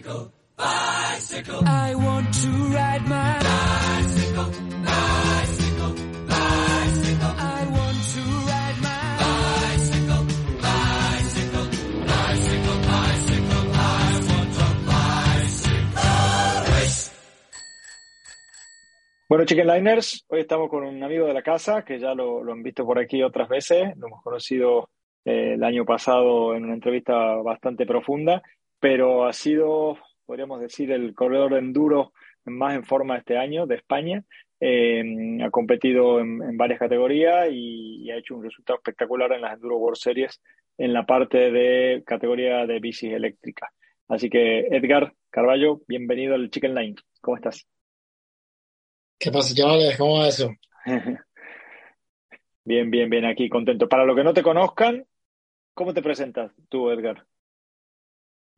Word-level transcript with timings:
Bicycle, 0.00 0.32
bicycle. 0.56 1.60
I 1.66 1.94
want 1.94 2.34
to 2.34 2.48
ride 2.48 3.06
my 3.06 3.38
bicycle, 3.38 4.50
bicycle, 4.84 5.94
bicycle. 6.26 7.34
I 7.36 7.66
want 7.68 7.98
to 8.14 8.22
ride 8.48 8.78
my 8.80 9.16
bicycle, 9.20 10.24
bicycle, 10.62 11.66
bicycle, 12.06 12.78
bicycle. 12.88 13.64
I 13.72 14.20
want 14.28 14.56
a 14.56 14.68
bicycle 14.88 15.92
race. 16.72 17.12
Bueno, 19.28 19.44
Chicken 19.44 19.66
Liners, 19.66 20.24
hoy 20.28 20.40
estamos 20.40 20.70
con 20.70 20.84
un 20.84 21.02
amigo 21.04 21.26
de 21.26 21.34
la 21.34 21.42
casa 21.42 21.84
que 21.84 21.98
ya 21.98 22.14
lo, 22.14 22.42
lo 22.42 22.52
han 22.52 22.62
visto 22.62 22.86
por 22.86 22.98
aquí 22.98 23.22
otras 23.22 23.48
veces, 23.50 23.94
lo 23.98 24.06
hemos 24.06 24.22
conocido 24.22 24.88
eh, 25.26 25.52
el 25.54 25.64
año 25.64 25.84
pasado 25.84 26.54
en 26.54 26.64
una 26.64 26.74
entrevista 26.74 27.34
bastante 27.42 27.84
profunda, 27.84 28.42
pero 28.80 29.26
ha 29.26 29.32
sido, 29.32 29.98
podríamos 30.26 30.60
decir, 30.60 30.90
el 30.90 31.14
corredor 31.14 31.52
de 31.52 31.58
enduro 31.58 32.12
más 32.46 32.74
en 32.74 32.84
forma 32.84 33.18
este 33.18 33.36
año 33.36 33.66
de 33.66 33.76
España. 33.76 34.24
Eh, 34.58 35.38
ha 35.42 35.50
competido 35.50 36.20
en, 36.20 36.42
en 36.42 36.56
varias 36.56 36.78
categorías 36.78 37.48
y, 37.50 38.02
y, 38.04 38.10
ha 38.10 38.16
hecho 38.16 38.34
un 38.34 38.44
resultado 38.44 38.78
espectacular 38.78 39.32
en 39.32 39.40
las 39.40 39.54
Enduro 39.54 39.78
World 39.78 39.96
Series 39.96 40.40
en 40.76 40.92
la 40.92 41.06
parte 41.06 41.50
de 41.50 42.02
categoría 42.04 42.66
de 42.66 42.78
bicis 42.78 43.12
eléctricas. 43.12 43.70
Así 44.08 44.28
que, 44.28 44.66
Edgar 44.70 45.14
Carballo, 45.30 45.80
bienvenido 45.86 46.34
al 46.34 46.50
Chicken 46.50 46.74
Line. 46.74 46.96
¿Cómo 47.20 47.36
estás? 47.36 47.66
¿Qué 49.18 49.30
pasa, 49.30 49.54
chavales? 49.54 49.96
¿Cómo 49.96 50.18
va 50.18 50.28
eso? 50.28 50.50
Bien, 52.62 52.90
bien, 52.90 53.08
bien, 53.08 53.24
aquí 53.24 53.48
contento. 53.48 53.88
Para 53.88 54.04
los 54.04 54.14
que 54.14 54.22
no 54.22 54.34
te 54.34 54.42
conozcan, 54.42 55.04
¿cómo 55.74 55.94
te 55.94 56.02
presentas 56.02 56.52
tú, 56.68 56.90
Edgar? 56.90 57.26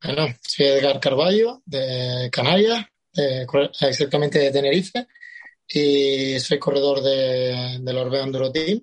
Bueno, 0.03 0.27
soy 0.41 0.65
Edgar 0.65 0.99
Carballo, 0.99 1.61
de 1.65 2.29
Canarias, 2.29 2.85
de, 3.13 3.47
exactamente 3.87 4.37
de 4.37 4.51
Tenerife, 4.51 5.07
y 5.65 6.37
soy 6.41 6.59
corredor 6.59 7.01
de, 7.01 7.79
del 7.79 7.97
Orbea 7.97 8.23
Enduro 8.23 8.51
Team. 8.51 8.81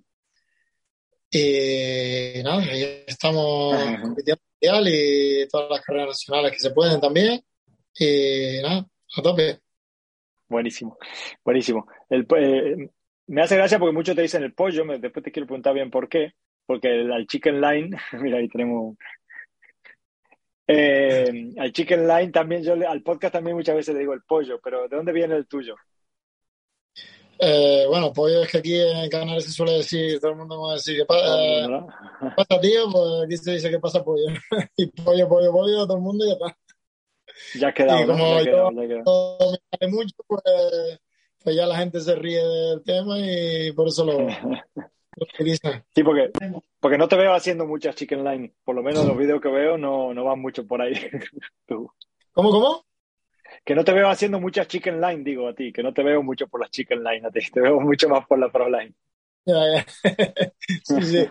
Y 1.30 2.42
nada, 2.42 2.62
ahí 2.62 3.04
estamos 3.06 3.76
compitiendo 4.00 4.42
mundial 4.50 4.84
y 4.88 5.46
todas 5.48 5.70
las 5.70 5.80
carreras 5.82 6.08
nacionales 6.08 6.52
que 6.52 6.58
se 6.58 6.70
pueden 6.70 6.98
también. 7.00 7.42
Y 7.98 8.62
nada, 8.62 8.86
a 9.16 9.22
tope. 9.22 9.58
Buenísimo, 10.48 10.96
buenísimo. 11.44 11.86
El, 12.08 12.26
eh, 12.38 12.88
me 13.26 13.42
hace 13.42 13.56
gracia 13.56 13.78
porque 13.78 13.94
muchos 13.94 14.16
te 14.16 14.22
dicen 14.22 14.42
el 14.42 14.54
pollo, 14.54 14.84
después 14.98 15.22
te 15.22 15.30
quiero 15.30 15.46
preguntar 15.46 15.74
bien 15.74 15.90
por 15.90 16.08
qué, 16.08 16.32
porque 16.64 16.88
el, 16.88 17.12
al 17.12 17.26
Chicken 17.26 17.60
Line, 17.60 17.96
mira, 18.20 18.38
ahí 18.38 18.48
tenemos... 18.48 18.96
Eh, 20.72 21.52
al 21.58 21.72
Chicken 21.72 22.06
Line 22.06 22.30
también, 22.30 22.62
yo 22.62 22.74
al 22.74 23.02
podcast 23.02 23.32
también 23.32 23.56
muchas 23.56 23.74
veces 23.74 23.92
le 23.92 24.00
digo 24.00 24.14
el 24.14 24.22
pollo, 24.22 24.60
pero 24.62 24.86
¿de 24.86 24.96
dónde 24.96 25.12
viene 25.12 25.34
el 25.34 25.48
tuyo? 25.48 25.74
Eh, 27.40 27.86
bueno, 27.88 28.12
pollo 28.12 28.42
es 28.42 28.52
que 28.52 28.58
aquí 28.58 28.76
en 28.76 29.10
Canarias 29.10 29.44
se 29.44 29.50
suele 29.50 29.72
decir, 29.78 30.20
todo 30.20 30.30
el 30.30 30.36
mundo 30.36 30.60
va 30.60 30.72
a 30.72 30.74
decir, 30.74 30.96
¿qué 30.96 31.04
pasa, 31.04 31.42
eh, 31.42 31.66
¿no? 31.66 31.88
pasa 32.36 32.60
tío? 32.60 32.88
Pues 32.92 33.24
aquí 33.24 33.36
se 33.36 33.52
dice 33.52 33.70
que 33.70 33.80
pasa 33.80 34.04
pollo. 34.04 34.26
y 34.76 34.86
pollo, 34.86 35.28
pollo, 35.28 35.50
pollo, 35.50 35.86
todo 35.86 35.96
el 35.96 36.02
mundo 36.02 36.24
y 36.24 36.28
ya 36.28 36.34
está. 36.34 36.58
Ya 37.58 37.68
ha 37.68 37.74
quedado. 37.74 38.02
Y 38.02 38.06
como 38.06 38.18
¿no? 38.18 38.30
ya 38.30 38.38
yo 38.38 38.44
quedado, 38.44 38.70
ya 38.70 38.88
quedado. 38.88 39.38
no 39.40 39.50
me 39.50 39.58
sale 39.70 39.92
mucho, 39.92 40.14
pues, 40.26 40.42
pues, 41.42 41.56
ya 41.56 41.66
la 41.66 41.78
gente 41.78 42.00
se 42.00 42.14
ríe 42.14 42.44
del 42.44 42.84
tema 42.84 43.18
y 43.18 43.72
por 43.72 43.88
eso 43.88 44.04
lo. 44.04 44.18
Sí, 45.94 46.02
porque, 46.02 46.30
porque 46.80 46.98
no 46.98 47.08
te 47.08 47.16
veo 47.16 47.34
haciendo 47.34 47.66
muchas 47.66 47.94
chicken 47.94 48.24
line. 48.24 48.54
Por 48.64 48.74
lo 48.74 48.82
menos 48.82 49.04
los 49.06 49.16
vídeos 49.16 49.40
que 49.40 49.48
veo 49.48 49.76
no, 49.76 50.14
no 50.14 50.24
van 50.24 50.40
mucho 50.40 50.66
por 50.66 50.80
ahí. 50.80 50.94
Tú. 51.66 51.90
¿Cómo, 52.32 52.50
cómo? 52.50 52.84
Que 53.64 53.74
no 53.74 53.84
te 53.84 53.92
veo 53.92 54.08
haciendo 54.08 54.40
muchas 54.40 54.68
chicken 54.68 55.00
line, 55.00 55.24
digo 55.24 55.48
a 55.48 55.54
ti, 55.54 55.72
que 55.72 55.82
no 55.82 55.92
te 55.92 56.02
veo 56.02 56.22
mucho 56.22 56.46
por 56.48 56.60
las 56.60 56.70
chicken 56.70 57.02
line 57.02 57.26
a 57.26 57.30
ti, 57.30 57.40
te 57.52 57.60
veo 57.60 57.80
mucho 57.80 58.08
más 58.08 58.26
por 58.26 58.38
la 58.38 58.50
pro 58.50 58.68
line. 58.68 58.94
Sí, 60.84 61.02
sí. 61.02 61.28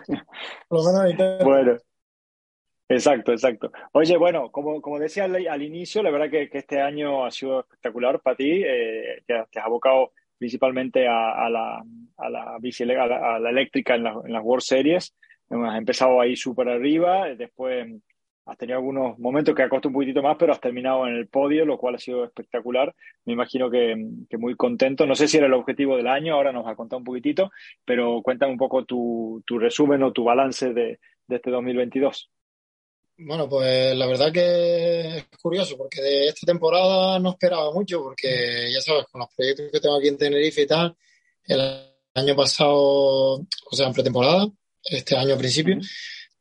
Por 0.68 0.84
lo 0.84 1.02
menos. 1.02 1.44
Bueno, 1.44 1.76
exacto, 2.88 3.32
exacto. 3.32 3.72
Oye, 3.92 4.16
bueno, 4.16 4.50
como, 4.50 4.80
como 4.82 4.98
decía 4.98 5.24
al, 5.24 5.48
al 5.48 5.62
inicio, 5.62 6.02
la 6.02 6.10
verdad 6.10 6.30
que, 6.30 6.50
que, 6.50 6.58
este 6.58 6.80
año 6.80 7.24
ha 7.24 7.30
sido 7.30 7.60
espectacular 7.60 8.20
para 8.20 8.36
ti. 8.36 8.62
Eh, 8.64 9.22
te, 9.26 9.34
te, 9.50 9.58
has 9.58 9.66
abocado 9.66 10.12
principalmente 10.40 11.06
a, 11.06 11.50
la, 11.50 11.84
a, 12.16 12.30
la, 12.30 12.56
bici, 12.58 12.82
a, 12.84 13.38
la, 13.38 13.50
eléctrica 13.50 13.94
en, 13.94 14.06
en, 14.06 14.32
las 14.32 14.42
World 14.42 14.62
Series. 14.62 15.14
Has 15.50 15.76
empezado 15.76 16.18
ahí 16.18 16.34
súper 16.34 16.70
arriba, 16.70 17.28
después 17.34 17.86
has 18.46 18.56
tenido 18.56 18.78
algunos 18.78 19.18
momentos 19.18 19.54
que 19.54 19.62
ha 19.62 19.68
costado 19.68 19.90
un 19.90 19.94
poquitito 19.94 20.22
más, 20.22 20.38
pero 20.38 20.52
has 20.52 20.60
terminado 20.60 21.06
en 21.06 21.14
el 21.14 21.28
podio, 21.28 21.66
lo 21.66 21.76
cual 21.76 21.96
ha 21.96 21.98
sido 21.98 22.24
espectacular. 22.24 22.94
Me 23.26 23.34
imagino 23.34 23.70
que, 23.70 23.94
muy 24.38 24.56
contento. 24.56 25.04
No 25.04 25.14
sé 25.14 25.28
si 25.28 25.36
era 25.36 25.46
el 25.46 25.52
objetivo 25.52 25.98
del 25.98 26.06
año, 26.06 26.34
ahora 26.34 26.52
nos 26.52 26.64
va 26.64 26.70
a 26.72 26.96
un 26.96 27.04
poquitito, 27.04 27.50
pero 27.84 28.22
cuéntame 28.22 28.52
un 28.52 28.58
poco 28.58 28.86
tu, 28.86 29.42
tu 29.44 29.58
resumen 29.58 30.02
o 30.02 30.12
tu 30.12 30.24
balance 30.24 30.72
de, 30.72 31.00
de 31.26 31.36
este 31.36 31.50
2022. 31.50 32.30
Bueno, 33.22 33.46
pues 33.50 33.94
la 33.96 34.06
verdad 34.06 34.32
que 34.32 35.18
es 35.18 35.24
curioso, 35.42 35.76
porque 35.76 36.00
de 36.00 36.28
esta 36.28 36.46
temporada 36.46 37.18
no 37.18 37.32
esperaba 37.32 37.70
mucho, 37.70 38.02
porque 38.02 38.70
ya 38.72 38.80
sabes, 38.80 39.04
con 39.12 39.20
los 39.20 39.28
proyectos 39.36 39.66
que 39.70 39.78
tengo 39.80 39.96
aquí 39.96 40.08
en 40.08 40.16
Tenerife 40.16 40.62
y 40.62 40.66
tal, 40.66 40.96
el 41.44 41.60
año 42.14 42.34
pasado, 42.34 42.72
o 42.72 43.46
sea, 43.72 43.88
en 43.88 43.92
pretemporada, 43.92 44.48
este 44.82 45.16
año 45.18 45.34
al 45.34 45.38
principio, 45.38 45.76
uh 45.76 45.80
-huh. 45.80 45.88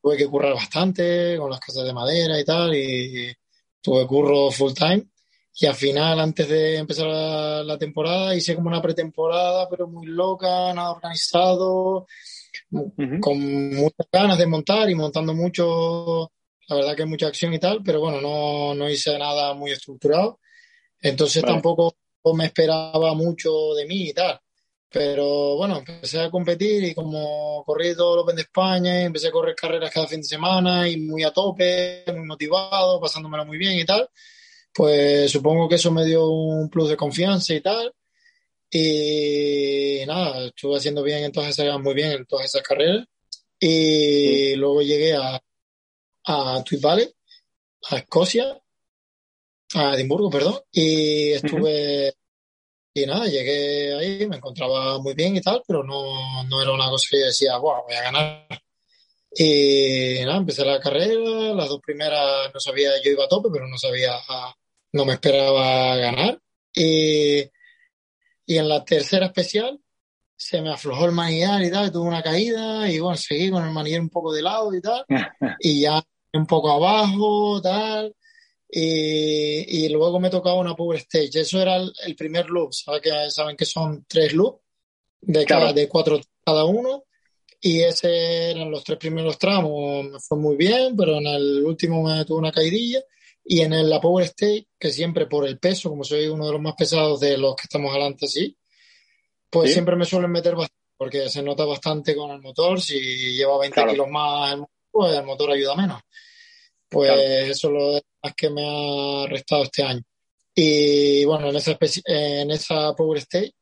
tuve 0.01 0.15
que 0.17 0.27
currar 0.27 0.53
bastante 0.53 1.35
con 1.37 1.49
las 1.49 1.59
casas 1.59 1.83
de 1.83 1.93
madera 1.93 2.39
y 2.39 2.45
tal, 2.45 2.73
y 2.73 3.33
tuve 3.81 4.07
curro 4.07 4.49
full 4.49 4.71
time. 4.73 5.05
Y 5.61 5.65
al 5.65 5.75
final, 5.75 6.17
antes 6.21 6.47
de 6.47 6.77
empezar 6.77 7.07
la, 7.07 7.61
la 7.63 7.77
temporada, 7.77 8.33
hice 8.33 8.55
como 8.55 8.69
una 8.69 8.81
pretemporada, 8.81 9.67
pero 9.69 9.85
muy 9.89 10.07
loca, 10.07 10.73
nada 10.73 10.91
organizado, 10.91 12.07
uh 12.71 12.91
-huh. 12.95 13.19
con 13.19 13.75
muchas 13.75 14.07
ganas 14.09 14.37
de 14.37 14.47
montar 14.47 14.89
y 14.89 14.95
montando 14.95 15.33
mucho 15.33 16.31
la 16.69 16.75
verdad 16.75 16.95
que 16.95 17.05
mucha 17.05 17.27
acción 17.27 17.53
y 17.53 17.59
tal, 17.59 17.81
pero 17.83 17.99
bueno, 17.99 18.21
no, 18.21 18.75
no 18.75 18.89
hice 18.89 19.17
nada 19.17 19.53
muy 19.53 19.71
estructurado. 19.71 20.39
Entonces 21.01 21.41
vale. 21.41 21.55
tampoco 21.55 21.95
me 22.35 22.45
esperaba 22.45 23.13
mucho 23.15 23.73
de 23.75 23.85
mí 23.85 24.09
y 24.09 24.13
tal. 24.13 24.39
Pero 24.91 25.55
bueno, 25.55 25.77
empecé 25.77 26.19
a 26.19 26.31
competir 26.31 26.83
y 26.83 26.95
como 26.95 27.63
corrí 27.63 27.95
todo 27.95 28.15
el 28.15 28.21
Open 28.21 28.35
de 28.35 28.41
España 28.43 29.01
y 29.01 29.05
empecé 29.05 29.27
a 29.27 29.31
correr 29.31 29.55
carreras 29.55 29.91
cada 29.91 30.07
fin 30.07 30.21
de 30.21 30.27
semana 30.27 30.89
y 30.89 30.97
muy 30.97 31.23
a 31.23 31.31
tope, 31.31 32.03
muy 32.07 32.25
motivado, 32.25 32.99
pasándomelo 32.99 33.45
muy 33.45 33.57
bien 33.59 33.77
y 33.77 33.85
tal, 33.85 34.09
pues 34.73 35.31
supongo 35.31 35.69
que 35.69 35.75
eso 35.75 35.91
me 35.91 36.05
dio 36.05 36.27
un 36.27 36.69
plus 36.69 36.89
de 36.89 36.97
confianza 36.97 37.53
y 37.53 37.61
tal. 37.61 37.93
Y 38.71 40.03
nada, 40.07 40.47
estuve 40.47 40.77
haciendo 40.77 41.03
bien 41.03 41.23
en 41.23 41.31
todas 41.31 41.49
esas, 41.49 41.79
muy 41.79 41.93
bien 41.93 42.11
en 42.11 42.25
todas 42.25 42.45
esas 42.45 42.63
carreras. 42.63 43.05
Y 43.59 43.67
sí. 43.67 44.55
luego 44.55 44.81
llegué 44.81 45.15
a, 45.15 45.39
a 46.29 46.63
Tweed 46.63 46.81
Valley, 46.81 47.09
a 47.89 47.97
Escocia, 47.97 48.55
a 49.73 49.95
Edimburgo, 49.95 50.29
perdón, 50.29 50.59
y 50.71 51.31
estuve, 51.31 52.09
uh 52.09 52.11
-huh. 52.11 52.15
y 52.93 53.05
nada, 53.07 53.25
llegué 53.25 53.95
ahí, 53.95 54.27
me 54.27 54.37
encontraba 54.37 54.99
muy 54.99 55.15
bien 55.15 55.35
y 55.35 55.41
tal, 55.41 55.63
pero 55.67 55.83
no, 55.83 56.43
no 56.43 56.61
era 56.61 56.71
una 56.71 56.89
cosa 56.89 57.07
que 57.09 57.19
yo 57.19 57.25
decía, 57.25 57.57
wow, 57.57 57.83
voy 57.87 57.95
a 57.95 58.03
ganar. 58.03 58.47
Y 59.35 60.19
nada, 60.25 60.37
empecé 60.37 60.65
la 60.65 60.79
carrera, 60.79 61.53
las 61.53 61.69
dos 61.69 61.81
primeras 61.81 62.53
no 62.53 62.59
sabía, 62.59 62.91
yo 63.03 63.11
iba 63.11 63.25
a 63.25 63.27
tope, 63.27 63.49
pero 63.51 63.67
no 63.67 63.77
sabía, 63.77 64.13
no 64.93 65.05
me 65.05 65.13
esperaba 65.13 65.95
ganar. 65.97 66.39
Y, 66.73 67.39
y 68.45 68.57
en 68.57 68.69
la 68.69 68.83
tercera 68.85 69.27
especial 69.27 69.79
se 70.35 70.61
me 70.61 70.71
aflojó 70.71 71.05
el 71.05 71.11
manillar 71.11 71.63
y 71.63 71.71
tal, 71.71 71.91
tuve 71.91 72.07
una 72.07 72.23
caída 72.23 72.89
y 72.89 72.99
bueno, 72.99 73.17
seguí 73.17 73.49
con 73.51 73.65
el 73.65 73.73
manillar 73.73 74.01
un 74.01 74.09
poco 74.09 74.31
de 74.31 74.41
lado 74.41 74.73
y 74.73 74.81
tal, 74.81 75.03
y 75.59 75.81
ya 75.81 76.03
un 76.33 76.45
poco 76.45 76.71
abajo, 76.71 77.61
tal, 77.61 78.15
y, 78.69 79.85
y 79.85 79.89
luego 79.89 80.19
me 80.19 80.29
tocaba 80.29 80.55
una 80.59 80.75
power 80.75 80.97
stage. 80.97 81.39
Eso 81.41 81.61
era 81.61 81.77
el, 81.77 81.91
el 82.05 82.15
primer 82.15 82.49
loop, 82.49 82.73
¿sabes 82.73 83.01
que, 83.01 83.31
saben 83.31 83.55
que 83.55 83.65
son 83.65 84.05
tres 84.07 84.33
loops 84.33 84.61
de, 85.21 85.45
cada, 85.45 85.61
claro. 85.61 85.73
de 85.73 85.87
cuatro 85.87 86.21
cada 86.45 86.65
uno, 86.65 87.05
y 87.61 87.81
ese 87.81 88.51
eran 88.51 88.71
los 88.71 88.83
tres 88.83 88.97
primeros 88.97 89.37
tramos, 89.37 90.05
me 90.05 90.19
fue 90.19 90.37
muy 90.37 90.55
bien, 90.55 90.95
pero 90.95 91.17
en 91.17 91.27
el 91.27 91.63
último 91.65 92.03
me 92.03 92.23
tuve 92.25 92.39
una 92.39 92.51
caidilla. 92.51 93.01
Y 93.43 93.61
en 93.61 93.73
el, 93.73 93.89
la 93.89 93.99
Power 93.99 94.25
State, 94.25 94.67
que 94.77 94.91
siempre 94.91 95.25
por 95.25 95.47
el 95.47 95.57
peso, 95.59 95.89
como 95.89 96.03
soy 96.03 96.27
uno 96.27 96.45
de 96.45 96.51
los 96.51 96.61
más 96.61 96.75
pesados 96.75 97.19
de 97.19 97.37
los 97.37 97.55
que 97.55 97.63
estamos 97.63 97.89
adelante, 97.91 98.27
sí, 98.27 98.55
pues 99.49 99.69
¿Sí? 99.69 99.73
siempre 99.73 99.95
me 99.95 100.05
suelen 100.05 100.31
meter 100.31 100.55
bastante, 100.55 100.83
porque 100.95 101.29
se 101.29 101.41
nota 101.41 101.65
bastante 101.65 102.15
con 102.15 102.29
el 102.31 102.41
motor. 102.41 102.79
Si 102.79 102.99
lleva 103.35 103.57
20 103.57 103.73
Claro. 103.73 103.91
kilos 103.91 104.07
más, 104.09 104.53
el 104.53 104.59
motor, 104.59 104.78
pues 104.91 105.13
el 105.15 105.23
motor 105.25 105.51
ayuda 105.51 105.75
menos. 105.75 106.01
Pues 106.89 107.11
Claro. 107.11 107.21
eso 107.21 107.67
es 107.67 107.73
lo 107.73 108.01
más 108.23 108.33
que 108.35 108.49
me 108.49 108.63
ha 108.65 109.27
restado 109.27 109.63
este 109.63 109.83
año. 109.83 110.01
Y 110.55 111.23
bueno, 111.25 111.49
en 111.49 111.55
esa, 111.55 111.77
en 112.05 112.51
esa 112.51 112.93
Power 112.95 113.19
State 113.19 113.53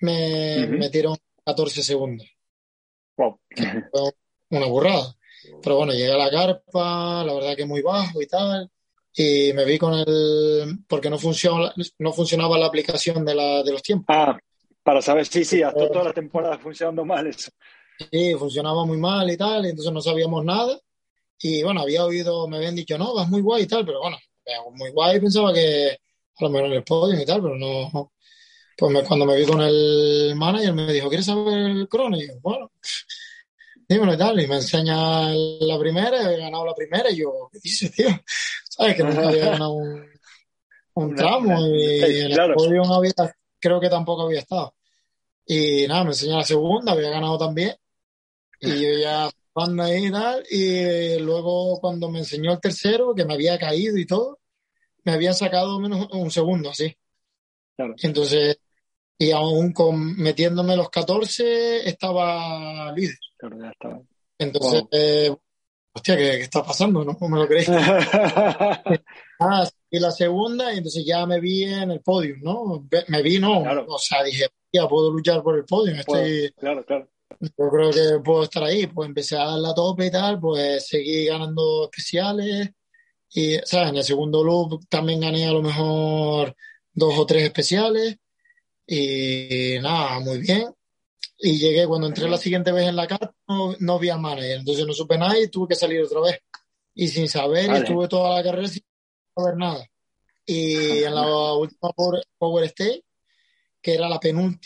me 0.00 0.64
Ujú. 0.64 0.72
metieron 0.78 1.16
14 1.44 1.82
segundos. 1.82 2.26
Wow. 3.16 3.40
Fue 3.90 4.12
una 4.50 4.66
burrada. 4.66 5.14
Pero 5.62 5.76
bueno, 5.76 5.92
llegué 5.92 6.12
a 6.12 6.16
la 6.16 6.30
carpa, 6.30 7.24
la 7.24 7.34
verdad 7.34 7.56
que 7.56 7.64
muy 7.66 7.82
bajo 7.82 8.20
y 8.22 8.26
tal. 8.26 8.70
Y 9.14 9.52
me 9.52 9.64
vi 9.64 9.78
con 9.78 9.94
el. 9.94 10.78
porque 10.86 11.10
no, 11.10 11.18
funciona, 11.18 11.72
no 11.98 12.12
funcionaba 12.12 12.56
la 12.58 12.66
aplicación 12.66 13.24
de, 13.24 13.34
la, 13.34 13.62
de 13.62 13.72
los 13.72 13.82
tiempos. 13.82 14.06
Ah, 14.16 14.38
para 14.82 15.02
saber, 15.02 15.26
sí, 15.26 15.44
sí, 15.44 15.62
hasta 15.62 15.88
toda 15.90 16.04
la 16.04 16.12
temporada 16.12 16.58
funcionando 16.58 17.04
mal 17.04 17.26
eso. 17.26 17.50
Sí, 17.98 18.34
funcionaba 18.34 18.84
muy 18.86 18.96
mal 18.98 19.28
y 19.30 19.36
tal, 19.36 19.66
y 19.66 19.70
entonces 19.70 19.92
no 19.92 20.00
sabíamos 20.00 20.44
nada. 20.44 20.78
Y 21.40 21.62
bueno, 21.64 21.82
había 21.82 22.04
oído, 22.04 22.48
me 22.48 22.58
habían 22.58 22.76
dicho, 22.76 22.98
no, 22.98 23.14
vas 23.14 23.28
muy 23.28 23.42
guay 23.42 23.64
y 23.64 23.66
tal, 23.68 23.86
pero 23.86 24.00
bueno, 24.00 24.18
eh, 24.46 24.52
muy 24.74 24.90
guay, 24.92 25.20
pensaba 25.20 25.52
que 25.54 25.90
a 26.38 26.44
lo 26.44 26.50
mejor 26.50 26.68
en 26.68 26.74
el 26.74 26.84
podio 26.84 27.20
y 27.22 27.26
tal, 27.26 27.42
pero 27.42 27.56
no. 27.56 28.12
Pues 28.76 28.92
me- 28.92 29.04
cuando 29.04 29.26
me 29.26 29.36
vi 29.36 29.46
con 29.46 29.60
el 29.62 30.34
manager 30.36 30.74
me 30.74 30.92
dijo, 30.92 31.08
¿quieres 31.08 31.26
saber 31.26 31.58
el 31.70 31.88
crono? 31.88 32.16
Y 32.18 32.28
yo, 32.28 32.34
bueno, 32.42 32.72
dímelo 33.88 34.14
y 34.14 34.18
tal, 34.18 34.40
y 34.40 34.46
me 34.46 34.56
enseña 34.56 35.30
la 35.32 35.78
primera, 35.78 36.32
he 36.32 36.36
ganado 36.38 36.64
la 36.66 36.74
primera, 36.74 37.10
y 37.10 37.16
yo, 37.18 37.48
¿qué 37.52 37.58
dices, 37.62 37.92
tío? 37.92 38.08
¿Sabes? 38.70 38.96
Que 38.96 39.04
nunca 39.04 39.28
había 39.28 39.46
ganado 39.48 39.72
un, 39.74 40.04
un 40.94 41.14
tramo 41.14 41.66
y 41.66 42.20
en 42.20 42.32
el 42.32 42.46
podio 42.52 42.84
no 42.84 42.94
había, 42.96 43.12
creo 43.60 43.80
que 43.80 43.88
tampoco 43.90 44.22
había 44.24 44.40
estado. 44.40 44.74
Y 45.46 45.86
nada, 45.88 46.04
me 46.04 46.10
enseña 46.10 46.38
la 46.38 46.44
segunda, 46.44 46.92
había 46.92 47.10
ganado 47.10 47.38
también. 47.38 47.74
Y 48.60 48.68
yo 48.82 48.98
ya 49.00 49.30
ando 49.54 49.82
ahí 49.82 50.06
y 50.06 50.10
tal. 50.12 50.44
Y 50.50 51.18
luego 51.20 51.80
cuando 51.80 52.10
me 52.10 52.20
enseñó 52.20 52.52
el 52.52 52.60
tercero, 52.60 53.14
que 53.14 53.24
me 53.24 53.34
había 53.34 53.58
caído 53.58 53.96
y 53.98 54.06
todo, 54.06 54.38
me 55.04 55.12
habían 55.12 55.34
sacado 55.34 55.78
menos 55.80 56.06
un 56.12 56.30
segundo, 56.30 56.70
así. 56.70 56.94
Claro. 57.76 57.94
Entonces, 58.02 58.58
y 59.18 59.30
aún 59.30 59.72
con, 59.72 60.16
metiéndome 60.16 60.76
los 60.76 60.90
14, 60.90 61.88
estaba 61.88 62.92
líder. 62.92 63.16
Claro, 63.36 63.58
ya 63.60 63.70
está. 63.70 64.00
Entonces, 64.38 64.80
Wow. 64.82 64.88
eh, 64.92 65.36
hostia, 65.92 66.16
¿qué, 66.16 66.22
qué 66.22 66.40
está 66.42 66.62
pasando? 66.64 67.04
No 67.04 67.16
No 67.20 67.28
me 67.28 67.38
lo 67.38 67.46
creéis. 67.46 67.68
Ah, 69.40 69.68
y 69.90 70.00
la 70.00 70.10
segunda, 70.10 70.72
y 70.74 70.78
entonces 70.78 71.04
ya 71.06 71.24
me 71.24 71.38
vi 71.40 71.62
en 71.62 71.92
el 71.92 72.00
podio, 72.00 72.34
¿no? 72.42 72.84
Me 73.06 73.22
vi, 73.22 73.38
no, 73.38 73.62
Claro. 73.62 73.86
o 73.88 73.98
sea, 73.98 74.24
dije, 74.24 74.48
ya 74.72 74.88
puedo 74.88 75.12
luchar 75.12 75.42
por 75.44 75.56
el 75.56 75.64
podio, 75.64 75.94
estoy, 75.94 76.52
claro, 76.58 76.84
claro. 76.84 77.08
Yo 77.40 77.70
creo 77.70 77.90
que 77.90 78.20
puedo 78.24 78.44
estar 78.44 78.64
ahí, 78.64 78.86
pues 78.86 79.08
empecé 79.08 79.36
a 79.36 79.44
dar 79.44 79.58
la 79.58 79.74
tope 79.74 80.06
y 80.06 80.10
tal, 80.10 80.40
pues 80.40 80.88
seguí 80.88 81.26
ganando 81.26 81.84
especiales, 81.84 82.70
y, 83.30 83.56
¿sabes? 83.64 83.90
En 83.90 83.96
el 83.96 84.04
segundo 84.04 84.42
loop 84.42 84.86
también 84.88 85.20
gané 85.20 85.46
a 85.46 85.52
lo 85.52 85.62
mejor 85.62 86.56
dos 86.92 87.18
o 87.18 87.26
tres 87.26 87.44
especiales, 87.44 88.16
y 88.86 89.76
nada, 89.80 90.20
muy 90.20 90.38
bien. 90.38 90.74
Y 91.40 91.58
llegué, 91.58 91.86
cuando 91.86 92.08
entré 92.08 92.28
la 92.28 92.38
siguiente 92.38 92.72
vez 92.72 92.88
en 92.88 92.96
la 92.96 93.06
carta, 93.06 93.32
no, 93.46 93.76
no 93.78 93.98
vi 93.98 94.08
al 94.08 94.20
manager, 94.20 94.58
entonces 94.58 94.86
no 94.86 94.92
supe 94.92 95.18
nada 95.18 95.38
y 95.38 95.48
tuve 95.48 95.68
que 95.68 95.74
salir 95.76 96.02
otra 96.02 96.20
vez. 96.20 96.40
Y 96.94 97.06
sin 97.08 97.28
saber, 97.28 97.66
y 97.66 97.68
Vale. 97.68 97.78
estuve 97.80 98.08
toda 98.08 98.36
la 98.36 98.42
carrera 98.42 98.66
sin 98.66 98.82
saber 99.36 99.56
nada. 99.56 99.86
Y 100.44 101.04
en 101.04 101.14
la 101.14 101.52
última 101.54 101.92
Power, 102.38 102.64
State, 102.64 103.04
que 103.80 103.94
era 103.94 104.08
la 104.08 104.18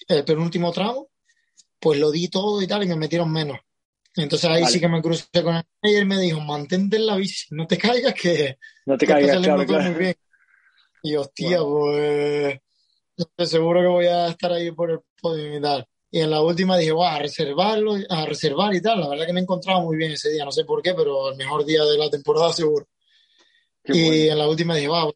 el 0.08 0.24
penúltimo 0.24 0.72
tramo, 0.72 1.10
pues 1.82 1.98
lo 1.98 2.12
di 2.12 2.28
todo 2.28 2.62
y 2.62 2.66
tal, 2.68 2.84
y 2.84 2.86
me 2.86 2.94
metieron 2.96 3.30
menos. 3.30 3.58
Entonces 4.14 4.48
ahí 4.48 4.62
Vale. 4.62 4.72
sí 4.72 4.80
que 4.80 4.88
me 4.88 5.02
crucé 5.02 5.26
con 5.42 5.56
él 5.56 5.64
y 5.82 5.94
él 5.94 6.06
me 6.06 6.20
dijo, 6.20 6.40
mantente 6.40 6.96
en 6.96 7.06
la 7.06 7.16
bici, 7.16 7.46
no 7.50 7.66
te 7.66 7.76
caigas 7.76 8.14
que 8.14 8.58
No 8.86 8.96
te 8.96 9.06
que 9.06 9.12
caigas, 9.12 9.38
claro, 9.38 9.66
claro. 9.66 9.90
muy 9.90 9.98
bien. 9.98 10.14
Y 11.02 11.16
hostia, 11.16 11.58
pues 11.60 12.60
yo 13.16 13.24
estoy 13.24 13.46
seguro 13.46 13.80
que 13.80 13.88
voy 13.88 14.06
a 14.06 14.28
estar 14.28 14.52
ahí 14.52 14.70
por 14.70 14.92
el 14.92 15.00
podio 15.20 15.58
y 15.58 15.60
tal. 15.60 15.84
Y 16.10 16.20
en 16.20 16.30
la 16.30 16.42
última 16.42 16.76
dije, 16.76 16.92
guau, 16.92 17.08
a 17.08 17.18
reservarlo, 17.18 17.96
a 18.08 18.26
reservar 18.26 18.72
y 18.74 18.80
tal. 18.80 19.00
La 19.00 19.08
verdad 19.08 19.26
que 19.26 19.32
me 19.32 19.40
encontraba 19.40 19.80
muy 19.80 19.96
bien 19.96 20.12
ese 20.12 20.30
día, 20.30 20.44
no 20.44 20.52
sé 20.52 20.64
por 20.64 20.82
qué, 20.82 20.94
pero 20.94 21.30
el 21.30 21.36
mejor 21.36 21.64
día 21.64 21.82
de 21.84 21.98
la 21.98 22.08
temporada 22.08 22.52
seguro. 22.52 22.86
Qué 23.82 23.96
y 23.96 24.02
bueno. 24.02 24.32
en 24.32 24.38
la 24.38 24.48
última 24.48 24.74
dije, 24.76 24.88
guau, 24.88 25.12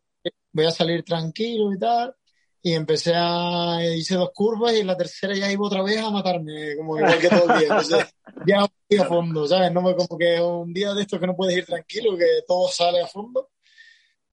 voy 0.53 0.65
a 0.65 0.71
salir 0.73 1.05
tranquilo 1.05 1.73
y 1.73 1.79
tal. 1.79 2.15
Y 2.67 2.75
empecé 2.75 3.13
a, 3.15 3.79
hice 3.95 4.17
dos 4.17 4.33
curvas 4.35 4.75
y 4.75 4.81
en 4.81 4.89
la 4.89 4.97
tercera 4.97 5.37
ya 5.37 5.53
iba 5.53 5.65
otra 5.65 5.85
vez 5.85 5.99
a 5.99 6.11
matarme, 6.11 6.75
como 6.77 6.97
igual 6.99 7.21
que 7.21 7.29
todo 7.29 7.53
el 7.53 7.61
día. 7.61 7.69
Entonces, 7.69 8.07
ya 8.45 8.67
fui 8.89 8.99
a 8.99 9.05
fondo, 9.05 9.47
¿sabes? 9.47 9.71
No 9.71 9.83
como 9.95 10.19
que 10.19 10.41
un 10.41 10.75
día 10.75 10.93
de 10.93 11.03
estos 11.03 11.21
que 11.21 11.29
no 11.29 11.37
puedes 11.37 11.57
ir 11.57 11.65
tranquilo, 11.65 12.17
que 12.19 12.27
todo 12.45 12.67
sale 12.67 13.01
a 13.01 13.07
fondo. 13.07 13.51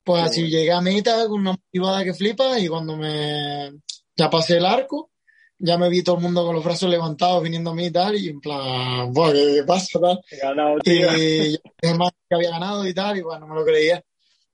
Pues 0.03 0.23
Qué 0.23 0.29
así 0.29 0.41
bueno. 0.41 0.57
llegué 0.57 0.71
a 0.71 0.81
meta 0.81 1.27
con 1.27 1.41
una 1.41 1.51
motivada 1.51 2.03
que 2.03 2.15
flipa 2.15 2.57
y 2.57 2.67
cuando 2.67 2.97
me 2.97 3.71
ya 4.15 4.31
pasé 4.31 4.57
el 4.57 4.65
arco, 4.65 5.11
ya 5.59 5.77
me 5.77 5.89
vi 5.89 6.01
todo 6.01 6.15
el 6.15 6.23
mundo 6.23 6.43
con 6.43 6.55
los 6.55 6.65
brazos 6.65 6.89
levantados 6.89 7.43
viniendo 7.43 7.69
a 7.69 7.75
mí 7.75 7.85
y 7.85 7.91
tal, 7.91 8.15
y 8.15 8.29
en 8.29 8.41
plan, 8.41 9.13
Buah, 9.13 9.31
¿qué, 9.31 9.63
pasa? 9.63 9.99
Tal? 9.99 10.19
He 10.31 10.37
ganado, 10.37 10.79
tío. 10.79 11.15
Y 11.15 11.51
yo 11.51 11.59
dije 11.83 11.97
más 11.99 12.09
que 12.27 12.35
había 12.35 12.49
ganado 12.49 12.87
y 12.87 12.95
tal, 12.95 13.15
y 13.15 13.21
bueno, 13.21 13.45
no 13.45 13.53
me 13.53 13.59
lo 13.59 13.63
creía. 13.63 14.03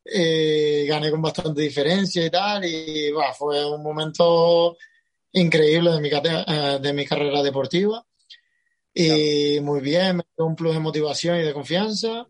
Eh, 0.06 0.86
gané 0.88 1.12
con 1.12 1.22
bastante 1.22 1.62
diferencia 1.62 2.26
y 2.26 2.30
tal, 2.30 2.66
y 2.66 3.12
bah, 3.12 3.34
fue 3.34 3.64
un 3.70 3.84
momento 3.84 4.78
increíble 5.34 5.92
de 5.92 6.02
mi, 6.02 6.10
eh, 6.10 6.80
de 6.82 6.94
mi 6.94 7.06
carrera 7.06 7.44
deportiva. 7.44 8.04
Y 8.94 9.60
muy 9.62 9.82
bien, 9.82 10.18
me 10.18 10.24
dio 10.36 10.46
un 10.46 10.56
plus 10.56 10.74
de 10.74 10.80
motivación 10.80 11.40
y 11.40 11.44
de 11.44 11.54
confianza. 11.54 12.28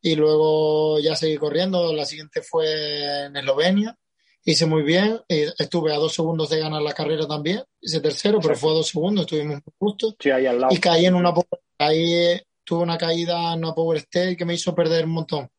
Y 0.00 0.14
luego 0.14 0.98
ya 1.00 1.14
seguí 1.16 1.36
corriendo. 1.36 1.92
La 1.92 2.06
siguiente 2.06 2.42
fue 2.42 3.26
en 3.26 3.36
Eslovenia. 3.36 3.96
Hice 4.44 4.64
muy 4.64 4.82
bien. 4.82 5.20
estuve 5.28 5.92
a 5.92 5.98
dos 5.98 6.14
segundos 6.14 6.48
de 6.48 6.60
ganar 6.60 6.80
la 6.80 6.94
carrera 6.94 7.26
también. 7.26 7.62
Hice 7.80 8.00
tercero, 8.00 8.38
pero 8.40 8.54
Exacto. 8.54 8.60
fue 8.60 8.70
a 8.70 8.74
dos 8.76 8.86
segundos. 8.86 9.24
Estuvimos 9.26 9.56
muy 9.56 9.74
justos 9.78 10.14
Sí, 10.18 10.30
ahí 10.30 10.46
al 10.46 10.60
lado. 10.60 10.74
y 10.74 10.78
caí 10.78 11.04
en 11.04 11.14
una 11.14 11.34
caí, 11.76 12.40
tuve 12.64 12.82
una 12.82 12.96
caída 12.96 13.52
en 13.52 13.58
una 13.64 13.74
power 13.74 13.98
state 13.98 14.36
que 14.36 14.44
me 14.46 14.54
hizo 14.54 14.74
perder 14.74 15.04
un 15.04 15.10
montón. 15.10 15.50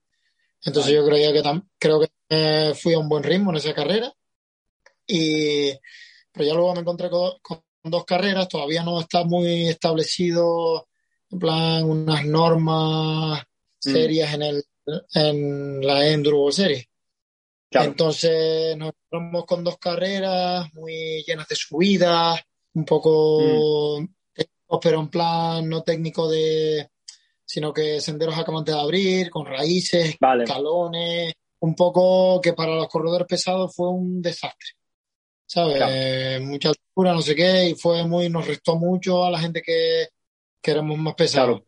Entonces 0.64 0.94
yo 0.94 1.06
creía 1.06 1.34
que 1.34 1.42
creo 1.80 2.00
que 2.00 2.10
eh, 2.30 2.74
fui 2.76 2.94
a 2.94 3.00
un 3.00 3.10
buen 3.10 3.24
ritmo 3.24 3.52
en 3.52 3.58
esa 3.58 3.74
carrera. 3.74 4.14
Y 5.08 5.72
pero 6.32 6.46
ya 6.46 6.54
luego 6.54 6.74
me 6.74 6.82
encontré 6.82 7.10
con, 7.10 7.32
con 7.42 7.62
dos 7.84 8.06
carreras, 8.06 8.48
todavía 8.48 8.84
no 8.84 9.00
está 9.00 9.24
muy 9.24 9.68
establecido 9.68 10.88
en 11.30 11.40
plan 11.40 11.84
unas 11.84 12.26
normas 12.26 13.44
Mm. 13.84 13.92
serias 13.94 14.34
en 14.36 14.42
el 14.44 14.64
en 15.16 15.82
la 15.86 16.08
Enduro 16.08 16.52
Series. 16.52 16.86
Claro. 17.70 17.90
Entonces 17.90 18.78
nos 18.78 18.90
encontramos 18.90 19.46
con 19.46 19.64
dos 19.64 19.78
carreras 19.80 20.72
muy 20.74 21.24
llenas 21.26 21.48
de 21.48 21.56
subidas, 21.56 22.40
un 22.76 22.86
poco 22.86 24.00
Mm. 24.02 24.08
técnicos, 24.34 24.80
pero 24.84 25.00
en 25.00 25.08
plan 25.10 25.68
no 25.70 25.82
técnico 25.82 26.30
de, 26.30 26.90
sino 27.52 27.74
que 27.74 28.00
senderos 28.00 28.38
acabantes 28.38 28.74
de 28.74 28.80
abrir, 28.80 29.30
con 29.30 29.46
raíces, 29.46 30.16
Vale. 30.22 30.46
escalones, 30.46 31.34
un 31.60 31.76
poco 31.76 32.40
que 32.40 32.54
para 32.54 32.76
los 32.76 32.88
corredores 32.88 33.28
pesados 33.28 33.76
fue 33.76 33.90
un 33.90 34.22
desastre. 34.22 34.70
¿Sabes? 35.46 35.76
Claro. 35.76 35.92
Eh, 35.94 36.40
mucha 36.40 36.70
altura, 36.70 37.12
no 37.12 37.22
sé 37.22 37.36
qué, 37.36 37.68
y 37.72 37.76
fue 37.76 38.08
muy, 38.08 38.30
nos 38.30 38.48
restó 38.48 38.78
mucho 38.78 39.26
a 39.26 39.30
la 39.30 39.38
gente 39.38 39.62
que, 39.62 40.08
que 40.62 40.72
éramos 40.72 40.98
más 40.98 41.14
pesados. 41.14 41.60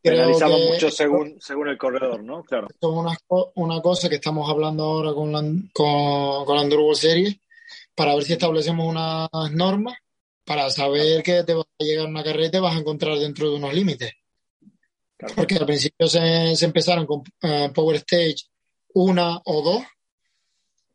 Claro. 0.00 0.38
Que 0.38 0.70
mucho 0.72 0.90
según, 0.90 1.36
según 1.40 1.68
el 1.68 1.76
corredor, 1.76 2.22
¿no? 2.22 2.42
Claro. 2.44 2.68
esto 2.70 2.90
es 2.90 2.98
una, 2.98 3.50
una 3.56 3.82
cosa 3.82 4.08
que 4.08 4.14
estamos 4.14 4.48
hablando 4.48 4.84
ahora 4.84 5.12
con 5.12 5.30
la, 5.30 5.40
con, 5.74 6.44
con 6.46 6.56
la 6.56 6.62
Enduro 6.62 6.84
World 6.84 6.98
Series 6.98 7.36
para 7.94 8.14
ver 8.14 8.24
si 8.24 8.32
establecemos 8.32 8.88
unas 8.88 9.28
normas 9.52 9.98
para 10.46 10.70
saber 10.70 11.22
que 11.22 11.44
te 11.44 11.52
va 11.52 11.62
a 11.62 11.84
llegar 11.84 12.06
una 12.06 12.24
carrera 12.24 12.46
y 12.46 12.50
te 12.50 12.60
vas 12.60 12.76
a 12.76 12.78
encontrar 12.78 13.18
dentro 13.18 13.50
de 13.50 13.56
unos 13.56 13.74
límites. 13.74 14.12
Claro. 15.22 15.34
Porque 15.36 15.54
al 15.54 15.66
principio 15.66 16.08
se, 16.08 16.56
se 16.56 16.64
empezaron 16.64 17.06
con 17.06 17.22
eh, 17.42 17.70
Power 17.72 17.96
Stage 17.96 18.48
una 18.94 19.40
o 19.44 19.62
dos 19.62 19.82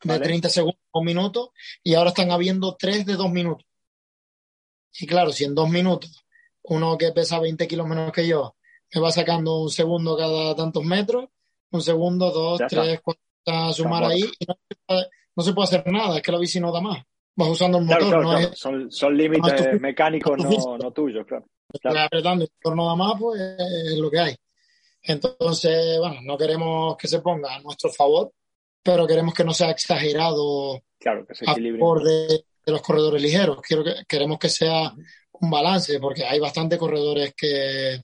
de 0.04 0.10
Vale. 0.10 0.26
30 0.26 0.50
segundos 0.50 0.82
o 0.92 1.02
minuto 1.02 1.54
y 1.82 1.94
ahora 1.94 2.10
están 2.10 2.32
habiendo 2.32 2.76
tres 2.76 3.06
de 3.06 3.14
dos 3.14 3.32
minutos. 3.32 3.66
Y 5.00 5.08
claro, 5.08 5.32
si 5.32 5.46
en 5.46 5.56
dos 5.56 5.70
minutos 5.70 6.26
uno 6.64 6.98
que 6.98 7.14
pesa 7.14 7.40
20 7.40 7.68
kilos 7.70 7.88
menos 7.88 8.12
que 8.12 8.28
yo 8.28 8.58
me 8.94 9.00
va 9.02 9.12
sacando 9.12 9.62
un 9.62 9.70
segundo 9.70 10.18
cada 10.18 10.56
tantos 10.56 10.84
metros, 10.84 11.30
un 11.72 11.82
segundo, 11.82 12.30
dos, 12.30 12.60
Ya 12.60 12.68
tres, 12.68 13.00
cuatro, 13.02 13.24
a 13.46 13.72
sumar 13.72 14.04
ahí 14.04 14.30
y 14.40 14.46
no 14.46 14.58
se, 14.68 14.76
puede, 14.86 15.08
no 15.38 15.44
se 15.44 15.54
puede 15.54 15.64
hacer 15.64 15.88
nada, 15.92 16.18
es 16.18 16.22
que 16.22 16.32
la 16.34 16.40
bici 16.40 16.60
no 16.60 16.74
da 16.74 16.82
más. 16.82 17.02
Vas 17.34 17.50
usando 17.50 17.78
el 17.78 17.86
motor, 17.86 18.00
claro, 18.02 18.24
no 18.24 18.30
claro. 18.32 18.48
es 18.52 18.60
Son, 18.60 18.92
son 18.92 19.16
límites 19.16 19.80
mecánicos, 19.80 20.38
no, 20.66 20.78
no 20.78 20.92
tuyos, 20.92 21.26
claro. 21.26 21.46
Claro. 21.80 22.00
apretando 22.02 22.46
y 22.46 22.50
por 22.62 22.76
nada 22.76 22.96
más, 22.96 23.14
pues 23.20 23.40
es 23.40 23.98
lo 23.98 24.10
que 24.10 24.20
hay. 24.20 24.36
Entonces, 25.04 25.98
bueno, 26.00 26.18
no 26.24 26.38
queremos 26.38 26.98
que 26.98 27.08
se 27.08 27.20
ponga 27.20 27.56
a 27.56 27.62
nuestro 27.62 27.92
favor, 27.92 28.32
pero 28.84 29.08
queremos 29.08 29.34
que 29.34 29.44
no 29.44 29.54
sea 29.54 29.72
exagerado 29.72 30.82
claro, 31.00 31.26
que 31.26 31.36
se 31.36 31.46
a 31.46 31.54
favor 31.54 32.04
de, 32.04 32.28
de, 32.66 32.72
los 32.72 32.82
corredores 32.82 33.22
ligeros. 33.22 33.62
Quiero 33.62 33.84
que, 33.84 33.94
queremos 34.08 34.38
que 34.38 34.50
sea 34.50 34.94
un 35.40 35.50
balance, 35.50 36.00
porque 36.00 36.26
hay 36.26 36.40
bastantes 36.40 36.78
corredores 36.78 37.34
que 37.36 38.02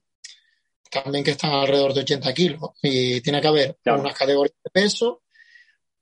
también 0.89 1.24
que 1.24 1.32
están 1.32 1.51
alrededor 1.51 1.94
de 1.94 2.01
80 2.01 2.34
kilos 2.34 2.60
y 2.82 3.20
tiene 3.22 3.42
que 3.42 3.48
haber 3.48 3.77
claro. 3.82 4.01
unas 4.01 4.18
categorías 4.18 4.56
de 4.63 4.70
peso 4.70 5.24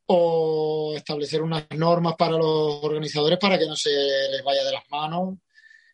o 0.07 0.93
establecer 0.95 1.41
unas 1.41 1.65
normas 1.71 2.15
para 2.17 2.33
los 2.37 2.83
organizadores 2.83 3.39
para 3.39 3.57
que 3.57 3.65
no 3.65 3.75
se 3.75 3.89
les 3.89 4.43
vaya 4.43 4.63
de 4.63 4.71
las 4.73 4.83
manos 4.89 5.37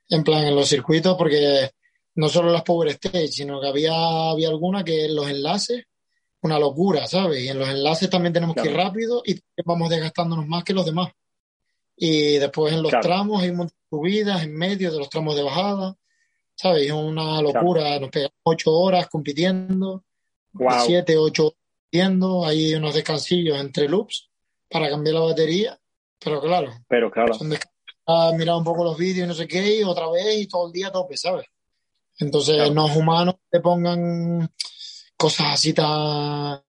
en 0.09 0.23
plan 0.23 0.45
en 0.45 0.55
los 0.55 0.69
circuitos, 0.69 1.15
porque 1.17 1.71
no 2.15 2.29
solo 2.29 2.51
las 2.51 2.63
Power 2.63 2.89
Stage, 2.89 3.27
sino 3.27 3.61
que 3.61 3.67
había, 3.67 4.31
había 4.31 4.49
alguna 4.49 4.83
que 4.83 5.05
en 5.05 5.15
los 5.15 5.29
enlaces, 5.29 5.85
una 6.41 6.59
locura, 6.59 7.05
¿sabes? 7.07 7.43
Y 7.43 7.49
en 7.49 7.59
los 7.59 7.69
enlaces 7.69 8.09
también 8.09 8.33
tenemos 8.33 8.55
claro. 8.55 8.69
que 8.69 8.73
ir 8.73 8.77
rápido 8.79 9.21
y 9.25 9.39
vamos 9.65 9.89
desgastándonos 9.89 10.47
más 10.47 10.63
que 10.63 10.73
los 10.73 10.85
demás. 10.85 11.11
Y 11.95 12.37
después 12.37 12.73
en 12.73 12.81
los 12.81 12.91
claro. 12.91 13.07
tramos 13.07 13.41
hay 13.41 13.51
muchas 13.51 13.77
subidas 13.89 14.43
en 14.43 14.55
medio 14.55 14.91
de 14.91 14.99
los 14.99 15.09
tramos 15.09 15.35
de 15.35 15.43
bajada, 15.43 15.95
¿sabes? 16.55 16.87
Es 16.87 16.91
una 16.91 17.41
locura, 17.41 17.81
claro. 17.81 18.01
nos 18.01 18.09
pegamos 18.09 18.35
ocho 18.43 18.71
horas 18.71 19.07
compitiendo, 19.07 20.03
wow. 20.53 20.85
siete, 20.85 21.17
ocho 21.17 21.47
horas 21.47 21.59
compitiendo, 21.89 22.45
hay 22.45 22.73
unos 22.75 22.95
descansillos 22.95 23.59
entre 23.59 23.87
loops 23.87 24.29
para 24.69 24.89
cambiar 24.89 25.15
la 25.15 25.21
batería, 25.21 25.79
pero 26.23 26.41
claro, 26.41 26.73
pero 26.87 27.11
claro. 27.11 27.33
son 27.33 27.49
mirar 28.35 28.55
un 28.55 28.63
poco 28.63 28.83
los 28.83 28.97
vídeos 28.97 29.25
y 29.25 29.27
no 29.27 29.33
sé 29.33 29.47
qué, 29.47 29.79
y 29.79 29.83
otra 29.83 30.09
vez 30.09 30.37
y 30.37 30.47
todo 30.47 30.67
el 30.67 30.73
día 30.73 30.87
a 30.87 30.91
tope, 30.91 31.17
¿sabes? 31.17 31.47
Entonces 32.19 32.55
claro. 32.55 32.73
no 32.73 32.87
es 32.87 32.95
humano 32.95 33.33
que 33.33 33.57
te 33.57 33.59
pongan 33.59 34.49
cosas 35.15 35.47
así 35.53 35.73
tan... 35.73 36.61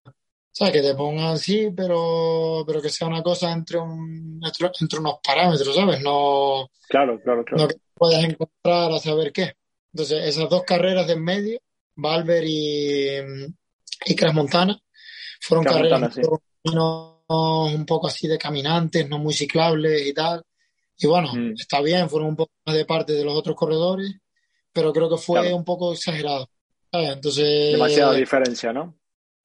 ¿Sabes? 0.51 0.73
Que 0.73 0.83
te 0.83 0.95
pongan 0.97 1.35
así, 1.35 1.71
pero, 1.77 2.65
pero 2.67 2.83
que 2.83 2.91
sea 2.91 3.07
una 3.07 3.23
cosa 3.23 3.53
entre, 3.53 3.79
un, 3.79 4.41
entre, 4.43 4.99
unos 4.99 5.15
parámetros, 5.23 5.73
¿sabes? 5.73 6.01
No, 6.03 6.69
claro, 6.89 7.21
claro, 7.23 7.45
claro. 7.45 7.63
no 7.63 7.69
que 7.69 7.77
puedas 7.95 8.25
encontrar 8.25 8.91
a 8.91 8.99
saber 8.99 9.33
qué. 9.33 9.55
Entonces, 9.93 10.25
esas 10.25 10.51
dos 10.51 10.65
carreras 10.65 11.07
de 11.07 11.13
en 11.13 11.23
medio, 11.23 11.61
Valver 11.95 12.43
y, 12.45 13.09
y 14.07 14.17
Cras 14.17 14.35
Montana, 14.35 14.81
fueron 15.41 15.65
carreras 15.65 16.13
sí. 16.15 16.23
un 16.65 17.87
poco 17.87 18.09
así 18.09 18.27
de 18.27 18.37
caminantes, 18.37 19.09
no 19.09 19.19
muy 19.19 19.35
ciclables 19.35 20.09
y 20.09 20.13
tal. 20.13 20.43
Y 20.99 21.07
bueno, 21.07 21.33
mm. 21.33 21.55
está 21.59 21.81
bien, 21.81 22.11
fueron 22.11 22.31
un 22.31 22.37
poco 22.37 22.53
más 22.67 22.75
de 22.75 22.85
parte 22.85 23.13
de 23.13 23.25
los 23.25 23.35
otros 23.35 23.57
corredores, 23.57 24.15
pero 24.73 24.93
creo 24.93 25.09
que 25.09 25.17
fue 25.17 25.41
claro. 25.41 25.57
un 25.57 25.65
poco 25.65 25.93
exagerado. 25.93 26.51
¿sabes? 26.91 27.11
Entonces. 27.11 27.73
Demasiada 27.73 28.15
diferencia, 28.15 28.73
¿no? 28.73 28.95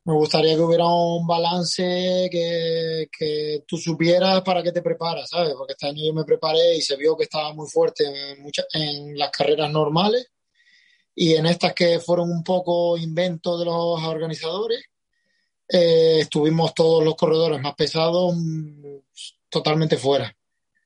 Me 0.05 0.13
gustaría 0.13 0.55
que 0.55 0.62
hubiera 0.62 0.86
un 0.86 1.25
balance 1.25 2.27
que, 2.29 3.10
que 3.17 3.63
tú 3.65 3.77
supieras 3.77 4.41
para 4.41 4.62
qué 4.62 4.74
te 4.74 4.81
preparas, 4.81 5.29
¿sabes? 5.29 5.53
Porque 5.57 5.74
este 5.74 5.88
año 5.88 6.03
yo 6.05 6.13
me 6.13 6.25
preparé 6.25 6.75
y 6.75 6.81
se 6.81 6.98
vio 6.98 7.15
que 7.15 7.24
estaba 7.24 7.53
muy 7.53 7.69
fuerte 7.69 8.03
en, 8.03 8.43
muchas, 8.43 8.65
en 8.74 9.17
las 9.17 9.31
carreras 9.31 9.72
normales 9.72 10.29
y 11.15 11.36
en 11.36 11.45
estas 11.45 11.74
que 11.74 12.00
fueron 12.00 12.31
un 12.31 12.43
poco 12.43 12.98
invento 12.98 13.57
de 13.57 13.65
los 13.65 14.03
organizadores, 14.03 14.83
eh, 15.69 16.19
estuvimos 16.19 16.74
todos 16.74 17.03
los 17.03 17.15
corredores 17.15 17.62
más 17.62 17.75
pesados 17.75 18.36
mm, 18.36 18.98
totalmente 19.50 19.95
fuera, 19.95 20.36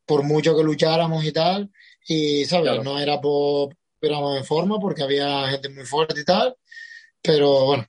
por 0.08 0.24
mucho 0.24 0.56
que 0.56 0.64
lucháramos 0.64 1.24
y 1.26 1.32
tal, 1.32 1.70
y, 2.08 2.46
¿sabes? 2.46 2.70
Claro. 2.70 2.84
No 2.84 2.98
era 2.98 3.22
por 3.22 3.76
éramos 4.02 4.38
en 4.38 4.46
forma 4.46 4.80
porque 4.80 5.04
había 5.04 5.48
gente 5.50 5.70
muy 5.70 5.86
fuerte 5.86 6.22
y 6.22 6.24
tal, 6.24 6.56
pero 7.22 7.66
bueno, 7.66 7.86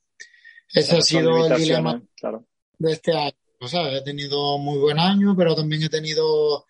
ese 0.72 0.96
ha 0.96 1.00
sido 1.00 1.46
el 1.46 1.60
dilema 1.60 2.02
claro. 2.16 2.44
de 2.78 2.92
este 2.92 3.12
año. 3.12 3.32
O 3.60 3.68
sea, 3.68 3.90
he 3.96 4.02
tenido 4.02 4.58
muy 4.58 4.78
buen 4.78 4.98
año, 4.98 5.34
pero 5.36 5.54
también 5.54 5.82
he 5.82 5.88
tenido 5.88 6.66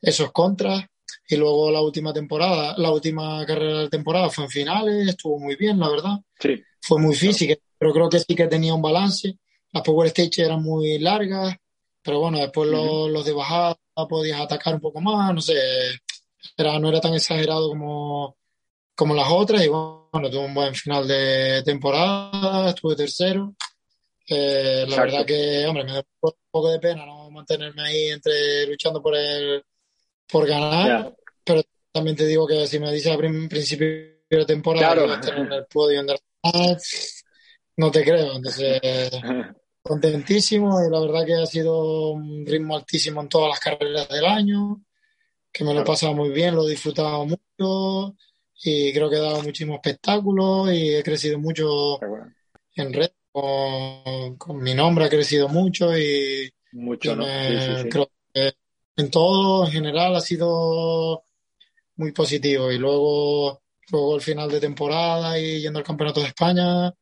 esos 0.00 0.32
contras. 0.32 0.84
Y 1.28 1.36
luego 1.36 1.70
la 1.70 1.80
última 1.80 2.12
temporada, 2.12 2.74
la 2.78 2.90
última 2.90 3.44
carrera 3.46 3.80
de 3.80 3.88
temporada 3.88 4.30
fue 4.30 4.44
en 4.44 4.50
finales, 4.50 5.08
estuvo 5.08 5.38
muy 5.38 5.56
bien, 5.56 5.78
la 5.78 5.88
verdad. 5.88 6.18
Sí. 6.38 6.62
Fue 6.80 7.00
muy 7.00 7.14
física, 7.14 7.54
claro. 7.54 7.74
pero 7.78 7.92
creo 7.92 8.08
que 8.08 8.18
sí 8.20 8.34
que 8.34 8.46
tenía 8.46 8.74
un 8.74 8.82
balance. 8.82 9.38
Las 9.72 9.82
Power 9.84 10.08
Stage 10.08 10.42
eran 10.42 10.62
muy 10.62 10.98
largas, 10.98 11.54
pero 12.02 12.20
bueno, 12.20 12.38
después 12.38 12.68
uh 12.68 12.72
-huh. 12.72 12.76
los, 12.76 13.10
los, 13.10 13.24
de 13.24 13.32
bajada 13.32 13.76
podías 14.08 14.40
atacar 14.40 14.74
un 14.74 14.80
poco 14.80 15.00
más, 15.00 15.34
no 15.34 15.40
sé, 15.40 15.54
era, 16.56 16.78
no 16.78 16.88
era 16.88 17.00
tan 17.00 17.14
exagerado 17.14 17.68
como, 17.68 18.36
como 18.94 19.14
las 19.14 19.28
otras. 19.30 19.64
Y 19.64 19.68
bueno, 19.68 20.30
tuve 20.30 20.44
un 20.44 20.54
buen 20.54 20.74
final 20.74 21.06
de 21.06 21.62
temporada, 21.64 22.70
estuve 22.70 22.96
tercero. 22.96 23.54
Eh, 24.26 24.84
la 24.88 24.96
verdad 24.96 25.26
que, 25.26 25.66
hombre, 25.66 25.84
me 25.84 25.92
da 25.92 26.04
un 26.20 26.32
poco 26.50 26.70
de 26.70 26.78
pena 26.78 27.04
no 27.04 27.30
mantenerme 27.30 27.82
ahí 27.82 28.08
entre 28.10 28.66
luchando 28.66 29.02
por 29.02 29.16
el 29.16 29.64
por 30.30 30.46
ganar, 30.46 30.86
yeah. 30.86 31.16
pero 31.42 31.62
también 31.90 32.16
te 32.16 32.26
digo 32.26 32.46
que 32.46 32.66
si 32.68 32.78
me 32.78 32.92
dices 32.92 33.10
al 33.10 33.18
principio 33.18 33.88
de 33.88 34.46
temporada 34.46 34.92
claro. 34.92 35.06
que 35.08 35.14
estar 35.14 35.38
en 35.38 35.52
el 35.52 35.66
podio 35.66 36.04
de 36.04 36.16
no 37.76 37.90
te 37.90 38.04
creo. 38.04 38.36
Entonces, 38.36 38.80
contentísimo 39.82 40.78
y 40.84 40.90
la 40.90 41.00
verdad 41.00 41.26
que 41.26 41.34
ha 41.34 41.46
sido 41.46 42.12
un 42.12 42.44
ritmo 42.46 42.76
altísimo 42.76 43.20
en 43.22 43.28
todas 43.28 43.48
las 43.50 43.60
carreras 43.60 44.08
del 44.08 44.24
año, 44.24 44.82
que 45.52 45.64
me 45.64 45.74
lo 45.74 45.80
he 45.80 45.84
pasado 45.84 46.14
muy 46.14 46.30
bien, 46.30 46.54
lo 46.54 46.66
he 46.66 46.70
disfrutado 46.70 47.26
mucho 47.26 48.16
y 48.62 48.92
creo 48.92 49.08
que 49.08 49.16
he 49.16 49.20
dado 49.20 49.42
muchísimo 49.42 49.74
espectáculo 49.74 50.70
y 50.70 50.94
he 50.94 51.02
crecido 51.02 51.38
mucho 51.38 51.98
bueno. 51.98 52.34
en 52.76 52.92
red 52.92 53.10
con, 53.32 54.36
con, 54.36 54.58
mi 54.58 54.74
nombre 54.74 55.04
ha 55.04 55.08
crecido 55.08 55.48
mucho 55.48 55.96
y 55.96 56.52
mucho 56.72 57.16
¿no? 57.16 57.24
me, 57.24 57.48
sí, 57.48 57.66
sí, 57.66 57.82
sí. 57.82 57.88
creo 57.88 58.10
que 58.34 58.54
en 58.96 59.10
todo 59.10 59.64
en 59.64 59.72
general 59.72 60.16
ha 60.16 60.20
sido 60.20 61.24
muy 61.96 62.12
positivo 62.12 62.70
y 62.70 62.78
luego 62.78 63.62
luego 63.90 64.16
el 64.16 64.20
final 64.20 64.50
de 64.50 64.60
temporada 64.60 65.38
y 65.38 65.60
yendo 65.60 65.78
al 65.78 65.84
campeonato 65.84 66.20
de 66.20 66.26
España 66.26 66.92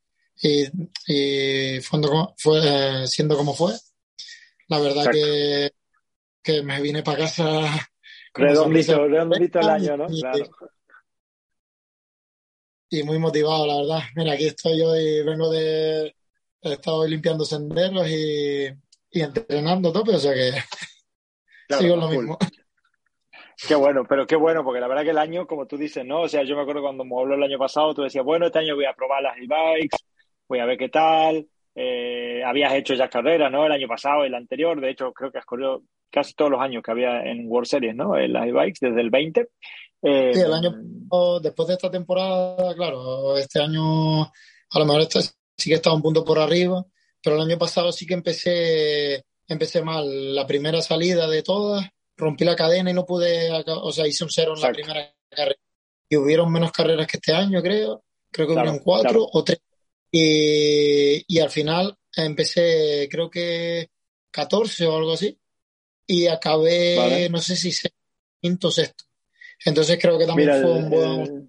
y, 0.43 0.65
y 1.07 1.81
fue, 1.81 3.07
siendo 3.07 3.37
como 3.37 3.55
fue 3.55 3.73
la 4.69 4.79
verdad 4.79 5.11
que 5.11 5.73
que 6.43 6.63
me 6.63 6.81
vine 6.81 7.03
para 7.03 7.19
casa 7.19 7.91
redondito, 8.35 9.09
redondito 9.09 9.61
el 9.61 9.69
año, 9.69 9.97
¿no? 9.97 10.07
Claro 10.07 10.51
y 12.91 13.03
muy 13.03 13.19
motivado, 13.19 13.67
la 13.67 13.77
verdad. 13.77 14.01
Mira, 14.17 14.33
aquí 14.33 14.47
estoy 14.47 14.79
yo 14.79 14.97
y 14.97 15.23
vengo 15.23 15.51
de. 15.51 16.15
He 16.61 16.73
estado 16.73 17.07
limpiando 17.07 17.45
senderos 17.45 18.09
y, 18.09 18.67
y 19.11 19.21
entrenando 19.21 19.93
tope, 19.93 20.17
o 20.17 20.19
sea 20.19 20.35
que 20.35 20.51
claro, 21.69 21.83
sigo 21.83 21.97
lo 21.97 22.09
mismo. 22.09 22.39
Qué 23.67 23.75
bueno, 23.75 24.05
pero 24.09 24.25
qué 24.25 24.37
bueno, 24.37 24.63
porque 24.63 24.79
la 24.79 24.87
verdad 24.87 25.03
que 25.03 25.11
el 25.11 25.19
año, 25.19 25.45
como 25.45 25.67
tú 25.67 25.77
dices, 25.77 26.05
¿no? 26.07 26.21
O 26.23 26.29
sea, 26.29 26.45
yo 26.45 26.55
me 26.55 26.63
acuerdo 26.63 26.81
cuando 26.81 27.05
me 27.05 27.19
habló 27.19 27.35
el 27.35 27.43
año 27.43 27.59
pasado, 27.59 27.93
tú 27.93 28.03
decías, 28.03 28.25
bueno, 28.25 28.47
este 28.47 28.61
año 28.61 28.77
voy 28.77 28.85
a 28.85 28.93
probar 28.93 29.21
las 29.21 29.37
e-bikes, 29.37 29.97
voy 30.49 30.59
a 30.61 30.67
ver 30.67 30.79
qué 30.79 30.89
tal. 30.89 31.47
Eh, 31.75 32.43
habías 32.45 32.75
hecho 32.75 32.95
ya 32.95 33.09
carreras, 33.09 33.53
¿no? 33.53 33.65
El 33.65 33.73
año 33.73 33.87
pasado, 33.87 34.25
el 34.25 34.35
anterior, 34.35 34.81
de 34.81 34.91
hecho, 34.91 35.13
creo 35.13 35.31
que 35.31 35.39
has 35.39 35.45
corrido 35.45 35.83
casi 36.11 36.35
todos 36.35 36.51
los 36.51 36.61
años 36.61 36.83
que 36.83 36.91
había 36.91 37.23
en 37.23 37.47
World 37.47 37.69
Series, 37.69 37.95
¿no? 37.95 38.17
En 38.19 38.33
las 38.33 38.49
e-bikes, 38.49 38.79
desde 38.81 39.01
el 39.01 39.11
20. 39.11 39.49
Eh, 40.03 40.31
sí, 40.33 40.41
el 40.41 40.53
año 40.53 40.75
después 41.41 41.69
de 41.69 41.75
esta 41.75 41.91
temporada, 41.91 42.75
claro, 42.75 43.37
este 43.37 43.61
año 43.61 44.23
a 44.23 44.79
lo 44.79 44.85
mejor 44.85 45.03
este, 45.03 45.21
sí 45.57 45.71
que 45.71 45.75
estaba 45.75 45.97
un 45.97 46.03
punto 46.03 46.25
por 46.25 46.39
arriba, 46.39 46.85
pero 47.23 47.37
el 47.37 47.43
año 47.43 47.59
pasado 47.59 47.91
sí 47.93 48.07
que 48.07 48.15
empecé 48.15 49.25
empecé 49.49 49.83
mal. 49.83 50.35
La 50.35 50.47
primera 50.47 50.81
salida 50.83 51.27
de 51.27 51.43
todas, 51.43 51.87
rompí 52.17 52.45
la 52.45 52.57
cadena 52.57 52.91
y 52.91 52.95
no 52.95 53.05
pude, 53.05 53.51
o 53.67 53.93
sea, 53.93 54.07
hice 54.07 54.25
un 54.25 54.31
cero 54.31 54.53
en 54.53 54.59
Exacto. 54.59 54.81
la 54.81 54.85
primera 54.85 55.15
carrera. 55.31 55.61
Y 56.11 56.17
hubieron 56.17 56.53
menos 56.53 56.73
carreras 56.73 57.07
que 57.07 57.17
este 57.17 57.33
año, 57.33 57.63
creo. 57.63 58.05
Creo 58.31 58.47
que 58.47 58.53
claro, 58.53 58.71
hubieron 58.71 58.85
cuatro 58.85 59.11
claro. 59.11 59.29
o 59.33 59.45
tres. 59.45 59.61
Y, 60.11 61.25
y 61.27 61.39
al 61.41 61.51
final 61.51 61.97
empecé, 62.17 63.09
creo 63.11 63.31
que 63.31 63.91
14 64.31 64.87
o 64.87 64.97
algo 64.97 65.13
así. 65.13 65.39
Y 66.07 66.27
acabé, 66.27 66.97
vale. 66.97 67.29
no 67.29 67.39
sé 67.39 67.57
si 67.57 67.71
quinto 68.41 68.69
o 68.69 68.71
sexto. 68.71 69.05
Entonces 69.65 69.99
creo 70.01 70.19
que 70.19 70.27
también 70.27 70.49
Mira, 70.49 70.63
fue 70.63 70.73
un 70.73 70.91
buen... 70.91 71.49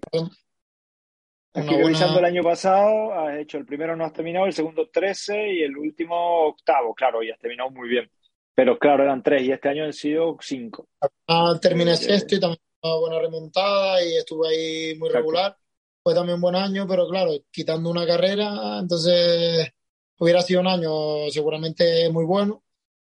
Aquí 1.52 1.66
buena... 1.66 1.82
revisando 1.84 2.18
el 2.20 2.24
año 2.24 2.42
pasado, 2.42 3.12
has 3.12 3.38
hecho 3.38 3.58
el 3.58 3.66
primero 3.66 3.96
no 3.96 4.04
has 4.04 4.12
terminado, 4.12 4.46
el 4.46 4.52
segundo 4.52 4.88
13 4.88 5.52
y 5.54 5.62
el 5.62 5.76
último 5.76 6.46
octavo, 6.46 6.94
claro, 6.94 7.22
y 7.22 7.30
has 7.30 7.38
terminado 7.38 7.70
muy 7.70 7.88
bien. 7.88 8.08
Pero 8.54 8.78
claro, 8.78 9.04
eran 9.04 9.22
tres 9.22 9.42
y 9.42 9.52
este 9.52 9.68
año 9.68 9.84
han 9.84 9.92
sido 9.92 10.36
cinco. 10.40 10.88
Ah, 11.26 11.58
terminé 11.60 11.92
eh, 11.92 11.96
sexto 11.96 12.36
y 12.36 12.40
también 12.40 12.60
una 12.82 12.96
buena 12.96 13.18
remontada 13.20 14.04
y 14.04 14.16
estuve 14.16 14.48
ahí 14.48 14.94
muy 14.98 15.08
regular. 15.08 15.56
Fue 16.02 16.14
también 16.14 16.36
un 16.36 16.40
buen 16.40 16.56
año, 16.56 16.86
pero 16.88 17.08
claro, 17.08 17.32
quitando 17.50 17.90
una 17.90 18.06
carrera, 18.06 18.78
entonces 18.80 19.72
hubiera 20.18 20.40
sido 20.42 20.60
un 20.60 20.68
año 20.68 21.30
seguramente 21.30 22.08
muy 22.10 22.24
bueno. 22.24 22.62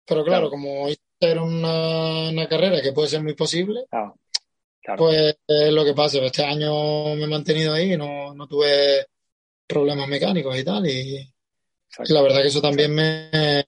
Pero 0.06 0.24
claro, 0.24 0.50
claro. 0.50 0.52
como 0.52 0.88
era 1.20 1.42
una, 1.42 2.30
una, 2.30 2.48
carrera 2.48 2.82
que 2.82 2.94
puede 2.94 3.10
ser 3.10 3.24
muy 3.24 3.34
posible, 3.34 3.86
Pues 4.98 5.38
es 5.46 5.74
lo 5.74 5.84
que 5.84 5.94
pasa, 5.94 6.20
este 6.20 6.46
año 6.46 7.16
me 7.16 7.24
he 7.24 7.28
mantenido 7.28 7.74
ahí, 7.74 7.98
no, 7.98 8.34
no 8.34 8.48
tuve 8.48 9.06
problemas 9.68 10.08
mecánicos 10.08 10.58
y 10.58 10.64
tal, 10.64 10.88
y, 10.88 11.18
y 11.20 12.14
la 12.14 12.22
verdad 12.22 12.42
que 12.42 12.48
eso 12.48 12.62
también 12.62 12.96
me, 12.96 13.66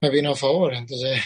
me 0.00 0.10
vino 0.10 0.30
a 0.30 0.36
favor, 0.36 0.74
entonces 0.74 1.20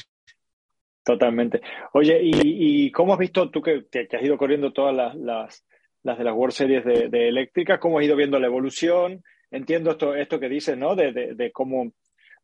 Totalmente. 1.04 1.61
Oye, 1.95 2.21
¿y, 2.23 2.87
y 2.87 2.90
cómo 2.92 3.12
has 3.12 3.19
visto 3.19 3.50
tú 3.50 3.61
que, 3.61 3.87
que, 3.90 4.07
que 4.07 4.16
has 4.16 4.23
ido 4.23 4.38
corriendo 4.38 4.73
todas 4.73 4.95
las, 4.95 5.14
las, 5.16 5.64
las, 6.02 6.18
de 6.18 6.25
las 6.25 6.35
World 6.35 6.54
Series 6.54 6.85
de, 6.85 7.09
de 7.09 7.28
eléctricas? 7.28 7.78
¿Cómo 7.78 7.99
has 7.99 8.04
ido 8.04 8.16
viendo 8.16 8.38
la 8.38 8.47
evolución? 8.47 9.23
Entiendo 9.50 9.92
esto, 9.92 10.14
esto 10.14 10.40
que 10.40 10.49
dices, 10.49 10.76
¿no? 10.76 10.94
De, 10.94 11.12
de, 11.12 11.52
cómo 11.52 11.92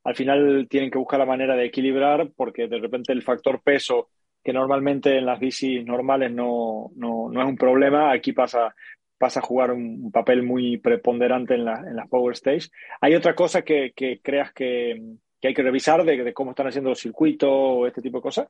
al 0.04 0.14
final 0.14 0.66
tienen 0.68 0.90
que 0.90 0.98
buscar 0.98 1.18
la 1.18 1.26
manera 1.26 1.56
de 1.56 1.66
equilibrar 1.66 2.30
porque 2.36 2.68
de 2.68 2.78
repente 2.78 3.12
el 3.12 3.22
factor 3.22 3.62
peso, 3.62 4.08
que 4.42 4.52
normalmente 4.52 5.16
en 5.16 5.26
las 5.26 5.40
bicis 5.40 5.84
normales 5.84 6.30
no, 6.30 6.90
no, 6.96 7.28
no 7.30 7.42
es 7.42 7.48
un 7.48 7.56
problema, 7.56 8.12
aquí 8.12 8.32
pasa, 8.32 8.74
pasa 9.16 9.40
a 9.40 9.42
jugar 9.42 9.72
un, 9.72 10.04
un 10.04 10.12
papel 10.12 10.42
muy 10.42 10.76
preponderante 10.78 11.54
en, 11.54 11.64
la, 11.64 11.78
en 11.78 11.96
las 11.96 12.08
Power 12.08 12.34
Stage. 12.34 12.68
¿Hay 13.00 13.14
otra 13.14 13.34
cosa 13.34 13.62
que, 13.62 13.92
que 13.94 14.20
creas 14.22 14.52
que 14.52 15.18
que 15.40 15.48
hay 15.48 15.54
que 15.54 15.62
revisar 15.62 16.04
de, 16.04 16.24
de, 16.24 16.34
cómo 16.34 16.50
están 16.50 16.66
haciendo 16.66 16.90
los 16.90 17.00
circuitos 17.00 17.48
o 17.50 17.86
este 17.86 18.02
tipo 18.02 18.18
de 18.18 18.22
cosas? 18.22 18.48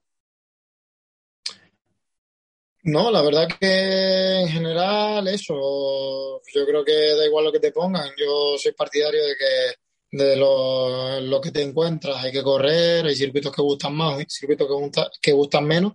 No, 2.88 3.10
la 3.10 3.20
verdad 3.20 3.48
que 3.60 4.40
en 4.40 4.48
general 4.48 5.28
eso, 5.28 6.40
yo 6.54 6.66
creo 6.66 6.82
que 6.82 6.92
da 6.92 7.26
igual 7.26 7.44
lo 7.44 7.52
que 7.52 7.60
te 7.60 7.70
pongan, 7.70 8.10
yo 8.16 8.56
soy 8.56 8.72
partidario 8.72 9.22
de 9.26 9.34
que 9.36 10.16
de 10.16 10.36
lo, 10.36 11.20
lo 11.20 11.38
que 11.38 11.50
te 11.50 11.60
encuentras 11.62 12.24
hay 12.24 12.32
que 12.32 12.42
correr, 12.42 13.04
hay 13.04 13.14
circuitos 13.14 13.54
que 13.54 13.60
gustan 13.60 13.94
más, 13.94 14.18
hay 14.18 14.24
circuitos 14.26 14.66
que, 14.66 14.72
gusta, 14.72 15.10
que 15.20 15.32
gustan 15.32 15.66
menos, 15.66 15.94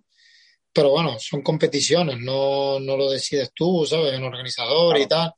pero 0.71 0.91
bueno, 0.91 1.17
son 1.19 1.41
competiciones, 1.41 2.19
no, 2.19 2.79
no 2.79 2.95
lo 2.95 3.09
decides 3.09 3.51
tú, 3.55 3.87
¿sabes? 3.87 4.15
Un 4.15 4.25
organizador 4.25 4.95
claro. 4.95 5.03
y 5.03 5.07
tal, 5.07 5.33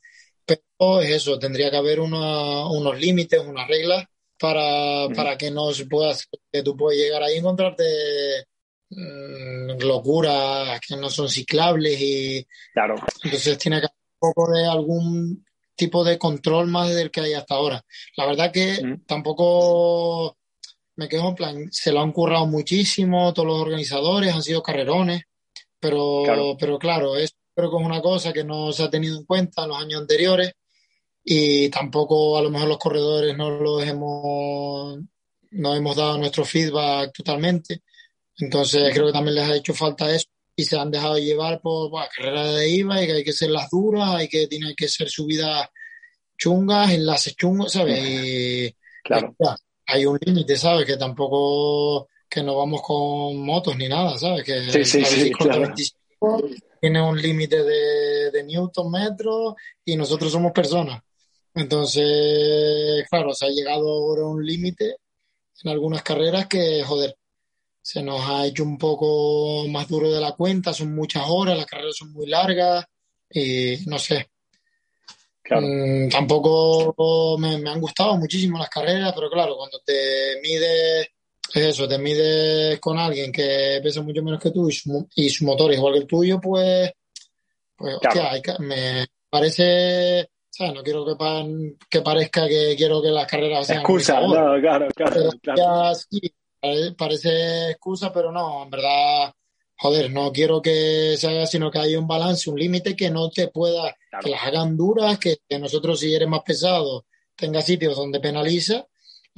pero 0.46 1.00
es 1.00 1.10
eso, 1.10 1.40
tendría 1.40 1.72
que 1.72 1.78
haber 1.78 2.02
una, 2.02 2.68
unos 2.68 3.00
límites, 3.00 3.40
unas 3.40 3.68
reglas 3.70 4.04
para, 4.38 5.08
para 5.16 5.38
que 5.38 5.52
no 5.52 5.72
se 5.72 5.86
pueda 5.86 6.14
que 6.52 6.64
tú 6.64 6.76
puedes 6.76 7.00
llegar 7.00 7.24
ahí 7.24 7.36
y 7.36 7.38
encontrarte 7.38 7.86
locuras 8.90 10.80
que 10.80 10.96
no 10.96 11.10
son 11.10 11.30
ciclables 11.30 12.00
y 12.00 12.48
claro. 12.74 12.96
entonces 13.24 13.58
tiene 13.58 13.80
que 13.80 13.88
haber 13.88 13.98
un 14.22 14.34
poco 14.34 14.52
de 14.52 14.66
algún 14.66 15.46
tipo 15.76 16.04
de 16.04 16.18
control 16.18 16.68
más 16.68 16.94
del 16.94 17.12
que 17.12 17.22
hay 17.22 17.34
hasta 17.34 17.56
ahora. 17.56 17.84
La 18.16 18.26
verdad 18.26 18.52
que 18.52 18.82
mm. 18.82 19.06
tampoco 19.06 20.38
me 20.96 21.10
quedo 21.10 21.30
en 21.30 21.36
plan, 21.36 21.72
se 21.72 21.92
lo 21.92 22.00
han 22.02 22.14
currado 22.14 22.46
muchísimo, 22.46 23.34
todos 23.34 23.48
los 23.48 23.62
organizadores 23.62 24.34
han 24.34 24.44
sido 24.44 24.64
carrerones, 24.64 25.24
pero 25.80 26.22
claro, 26.24 26.56
pero 26.58 26.80
claro 26.80 27.18
es 27.18 27.36
creo 27.56 27.72
que 27.72 27.78
es 27.78 27.86
una 27.86 28.02
cosa 28.02 28.34
que 28.34 28.44
no 28.44 28.72
se 28.74 28.84
ha 28.84 28.90
tenido 28.90 29.18
en 29.18 29.26
cuenta 29.26 29.64
en 29.64 29.70
los 29.70 29.82
años 29.82 30.02
anteriores 30.02 30.54
y 31.24 31.70
tampoco 31.70 32.38
a 32.38 32.42
lo 32.42 32.50
mejor 32.50 32.68
los 32.68 32.78
corredores 32.78 33.36
no 33.36 33.50
los 33.50 33.84
hemos 33.84 35.00
no 35.52 35.76
hemos 35.76 35.96
dado 35.96 36.18
nuestro 36.18 36.44
feedback 36.44 37.14
totalmente 37.14 37.82
entonces 38.40 38.94
creo 38.94 39.08
que 39.08 39.14
también 39.14 39.36
les 39.36 39.50
ha 39.50 39.56
hecho 39.56 39.74
falta 39.74 40.14
eso 40.14 40.28
y 40.56 40.64
se 40.64 40.78
han 40.78 40.92
dejado 40.92 41.18
llevar 41.18 41.62
por 41.62 41.90
bueno, 41.90 42.08
carreras 42.16 42.56
de 42.56 42.70
IVA 42.70 43.04
y 43.04 43.06
que 43.08 43.12
hay 43.14 43.24
que 43.24 43.34
ser 43.34 43.50
las 43.50 43.70
duras 43.70 44.16
hay 44.16 44.28
que 44.28 44.48
tiene 44.48 44.74
que 44.76 44.88
ser 44.88 45.10
subidas 45.10 45.68
chungas 46.38 46.92
enlaces 46.92 47.36
chungos 47.36 47.72
sabes 47.74 48.00
y, 48.00 48.76
claro. 49.04 49.36
hay 49.88 50.06
un 50.06 50.18
límite 50.22 50.56
sabes 50.58 50.86
que 50.86 50.98
tampoco 50.98 52.08
que 52.30 52.44
no 52.44 52.56
vamos 52.56 52.82
con 52.82 53.38
motos 53.38 53.76
ni 53.78 53.88
nada 53.88 54.18
sabes 54.18 54.44
que 54.44 54.72
sí, 54.72 54.86
sí, 54.86 55.06
sí, 55.06 55.32
claro. 55.32 55.62
25 55.62 55.96
tiene 56.86 57.02
un 57.02 57.20
límite 57.20 57.64
de, 57.64 58.32
de 58.32 58.44
newton 58.44 58.92
metros 58.92 59.56
y 59.84 59.96
nosotros 59.96 60.32
somos 60.32 60.52
personas. 60.52 61.02
Entonces, 61.56 63.06
claro, 63.10 63.34
se 63.34 63.46
ha 63.46 63.50
llegado 63.50 63.90
ahora 63.90 64.22
a 64.22 64.28
un 64.28 64.46
límite 64.46 64.98
en 65.64 65.72
algunas 65.72 66.04
carreras 66.04 66.46
que, 66.48 66.84
joder, 66.84 67.16
se 67.86 68.02
nos 68.02 68.20
ha 68.28 68.48
hecho 68.48 68.64
un 68.64 68.80
poco 68.80 69.68
más 69.68 69.88
duro 69.88 70.12
de 70.12 70.20
la 70.20 70.32
cuenta, 70.32 70.74
son 70.74 70.96
muchas 70.96 71.24
horas, 71.28 71.56
las 71.56 71.68
carreras 71.68 71.96
son 71.96 72.12
muy 72.14 72.26
largas 72.26 72.84
y 73.30 73.78
no 73.86 74.00
sé. 74.00 74.32
Claro. 75.44 75.68
Mm, 75.68 76.10
tampoco 76.10 77.38
me, 77.38 77.60
me, 77.60 77.70
han 77.70 77.80
gustado 77.80 78.18
muchísimo 78.18 78.58
las 78.58 78.70
carreras, 78.70 79.14
pero 79.14 79.30
claro, 79.30 79.56
cuando 79.56 79.80
te 79.86 80.40
mides, 80.42 81.08
es 81.54 81.64
eso, 81.64 81.88
te 81.88 82.00
mides 82.00 82.80
con 82.80 82.98
alguien 82.98 83.32
que 83.32 83.80
pesa 83.84 84.02
mucho 84.02 84.24
menos 84.24 84.42
que 84.42 84.50
tú 84.50 84.68
y 84.68 84.74
su, 84.74 85.08
y 85.16 85.30
su 85.30 85.46
motor 85.46 85.72
es 85.72 85.78
igual 85.78 85.94
que 85.94 86.00
el 86.00 86.08
tuyo, 86.08 86.42
pues, 86.42 86.92
pues 87.76 87.98
claro. 88.00 88.36
hostia, 88.36 88.56
me 88.62 89.06
parece 89.30 90.28
sea, 90.56 90.72
no 90.72 90.82
quiero 90.82 91.06
que, 91.06 91.16
pan, 91.16 91.78
que, 91.90 92.02
parezca 92.02 92.48
que 92.48 92.76
quiero 92.78 93.02
que 93.02 93.10
las 93.10 93.28
carreras 93.28 93.68
sean. 93.68 93.82
Excusa, 93.82 94.22
no, 94.22 94.32
claro, 94.62 94.88
claro. 94.96 95.30
claro. 95.42 95.92
Ya, 95.92 95.94
sí, 95.94 96.34
parece 96.98 97.72
excusa, 97.72 98.12
pero 98.12 98.32
no, 98.32 98.64
en 98.64 98.70
verdad, 98.70 99.34
joder, 99.78 100.12
no 100.12 100.32
quiero 100.32 100.62
que 100.62 101.16
se 101.18 101.28
haga, 101.28 101.46
sino 101.46 101.72
que 101.72 101.80
haya 101.80 102.00
un 102.00 102.08
balance, 102.08 102.50
un 102.50 102.60
límite 102.60 102.96
que 102.96 103.10
no 103.10 103.30
te 103.30 103.48
pueda, 103.48 103.96
claro. 104.10 104.24
que 104.24 104.30
las 104.30 104.44
hagan 104.44 104.78
duras, 104.78 105.18
que, 105.20 105.38
que, 105.48 105.60
nosotros, 105.60 106.00
si 106.00 106.14
eres 106.14 106.28
más 106.28 106.42
pesado, 106.44 107.06
tenga 107.36 107.62
sitios 107.62 107.96
donde 107.96 108.20
penaliza, 108.20 108.88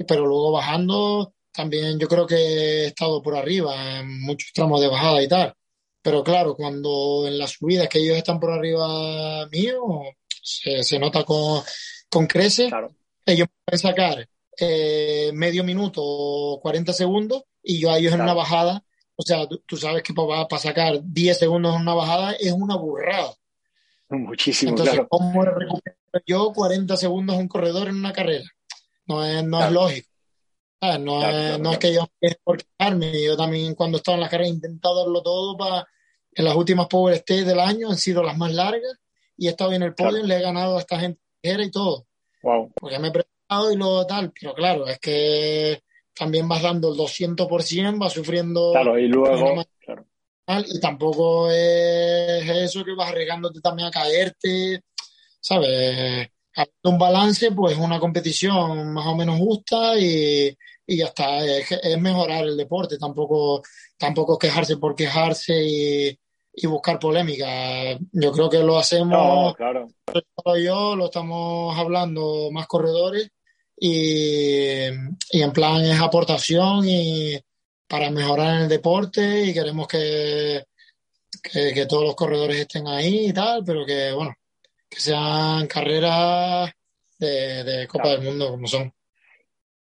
pero 0.06 0.26
luego 0.26 0.52
bajando, 0.52 1.34
también 1.52 1.98
yo 1.98 2.08
creo 2.08 2.26
que 2.26 2.36
he 2.36 2.86
estado 2.86 3.20
por 3.22 3.36
arriba 3.36 3.98
en 3.98 4.20
muchos 4.22 4.52
tramos 4.52 4.80
de 4.80 4.88
bajada 4.88 5.22
y 5.22 5.28
tal. 5.28 5.54
Pero 6.02 6.22
claro, 6.22 6.54
cuando 6.54 7.26
en 7.26 7.38
las 7.38 7.52
subidas 7.52 7.88
que 7.88 7.98
ellos 7.98 8.16
están 8.16 8.38
por 8.38 8.52
arriba 8.52 9.46
mío, 9.48 9.82
se, 10.42 10.82
se 10.84 10.98
nota 10.98 11.24
con, 11.24 11.62
con 12.08 12.26
crece. 12.26 12.68
Claro. 12.68 12.94
Ellos 13.26 13.48
pueden 13.64 13.78
sacar 13.78 14.28
eh, 14.60 15.30
medio 15.34 15.64
minuto 15.64 16.00
o 16.02 16.60
40 16.60 16.92
segundos 16.92 17.44
y 17.62 17.80
yo 17.80 17.90
a 17.90 17.98
ellos 17.98 18.10
claro. 18.10 18.22
en 18.22 18.30
una 18.30 18.34
bajada, 18.34 18.84
o 19.16 19.22
sea, 19.22 19.46
tú, 19.46 19.62
tú 19.66 19.76
sabes 19.76 20.02
que 20.02 20.14
para, 20.14 20.46
para, 20.48 20.60
sacar 20.60 21.00
10 21.02 21.38
segundos 21.38 21.74
en 21.74 21.82
una 21.82 21.94
bajada 21.94 22.32
es 22.32 22.52
una 22.52 22.76
burrada. 22.76 23.34
Muchísimo, 24.10 24.70
Entonces, 24.70 24.94
claro. 24.94 25.08
¿cómo 25.08 25.44
recupero 25.44 25.96
yo 26.26 26.52
40 26.52 26.96
segundos 26.96 27.36
un 27.36 27.48
corredor 27.48 27.88
en 27.88 27.96
una 27.96 28.12
carrera? 28.12 28.44
No 29.06 29.24
es, 29.24 29.44
no 29.44 29.58
claro. 29.58 29.66
es 29.66 29.72
lógico. 29.72 30.08
No, 31.00 31.28
es, 31.28 31.58
no 31.58 31.72
es 31.72 31.78
que 31.78 31.92
yo 31.92 32.08
por 32.44 32.62
quejarme, 32.62 33.22
yo 33.22 33.36
también 33.36 33.74
cuando 33.74 33.98
estaba 33.98 34.14
en 34.14 34.20
la 34.22 34.28
carrera 34.28 34.48
he 34.48 34.52
intentado 34.52 35.00
darlo 35.00 35.22
todo 35.22 35.56
para 35.56 35.86
en 36.32 36.44
las 36.44 36.54
últimas 36.54 36.86
Power 36.86 37.14
Stage 37.14 37.44
del 37.44 37.58
año 37.58 37.90
han 37.90 37.96
sido 37.96 38.22
las 38.22 38.36
más 38.36 38.52
largas 38.52 38.96
y 39.36 39.48
he 39.48 39.50
estado 39.50 39.72
en 39.72 39.82
el 39.82 39.94
podio, 39.94 40.10
claro. 40.10 40.26
le 40.26 40.36
he 40.36 40.42
ganado 40.42 40.76
a 40.76 40.80
esta 40.80 40.98
gente 41.00 41.20
y 41.42 41.70
todo. 41.70 42.06
Wow. 42.42 42.72
Porque 42.74 42.98
me 42.98 43.08
he 43.08 43.10
preparado 43.10 43.37
y 43.72 43.76
lo 43.76 44.06
tal, 44.06 44.32
pero 44.38 44.54
claro, 44.54 44.86
es 44.86 44.98
que 44.98 45.82
también 46.14 46.48
vas 46.48 46.62
dando 46.62 46.92
el 46.92 46.98
200%, 46.98 47.98
vas 47.98 48.12
sufriendo. 48.12 48.72
Claro, 48.72 48.98
y 48.98 49.08
luego. 49.08 49.64
Claro. 49.80 50.06
Y 50.66 50.80
tampoco 50.80 51.50
es 51.50 52.48
eso 52.48 52.84
que 52.84 52.94
vas 52.94 53.10
arriesgándote 53.10 53.60
también 53.60 53.88
a 53.88 53.90
caerte, 53.90 54.82
¿sabes? 55.40 56.28
Un 56.82 56.98
balance, 56.98 57.52
pues 57.52 57.76
una 57.78 58.00
competición 58.00 58.92
más 58.92 59.06
o 59.06 59.14
menos 59.14 59.38
justa 59.38 59.98
y, 59.98 60.54
y 60.86 60.96
ya 60.96 61.06
está. 61.06 61.44
Es, 61.44 61.70
es, 61.70 62.00
mejorar 62.00 62.44
el 62.44 62.56
deporte, 62.56 62.98
tampoco, 62.98 63.62
tampoco 63.96 64.38
quejarse 64.38 64.76
por 64.78 64.94
quejarse 64.94 65.54
y, 65.54 66.18
y 66.52 66.66
buscar 66.66 66.98
polémica. 66.98 67.96
Yo 68.12 68.32
creo 68.32 68.50
que 68.50 68.58
lo 68.58 68.78
hacemos, 68.78 69.08
no, 69.08 69.54
claro. 69.54 69.86
yo 70.60 70.96
lo 70.96 71.04
estamos 71.06 71.78
hablando 71.78 72.50
más 72.50 72.66
corredores 72.66 73.30
y, 73.80 74.88
y, 75.30 75.42
en 75.42 75.52
plan 75.52 75.80
es 75.84 76.00
aportación 76.00 76.86
y 76.86 77.38
para 77.86 78.10
mejorar 78.10 78.62
el 78.62 78.68
deporte 78.68 79.44
y 79.44 79.54
queremos 79.54 79.88
que, 79.88 80.64
que, 81.42 81.72
que 81.72 81.86
todos 81.86 82.04
los 82.04 82.16
corredores 82.16 82.56
estén 82.58 82.86
ahí 82.86 83.28
y 83.28 83.32
tal, 83.32 83.62
pero 83.64 83.84
que 83.86 84.12
bueno, 84.12 84.34
que 84.88 85.00
sean 85.00 85.66
carreras 85.66 86.70
de, 87.18 87.64
de 87.64 87.88
Copa 87.88 88.04
claro. 88.04 88.20
del 88.20 88.28
Mundo 88.28 88.50
como 88.50 88.66
son. 88.66 88.92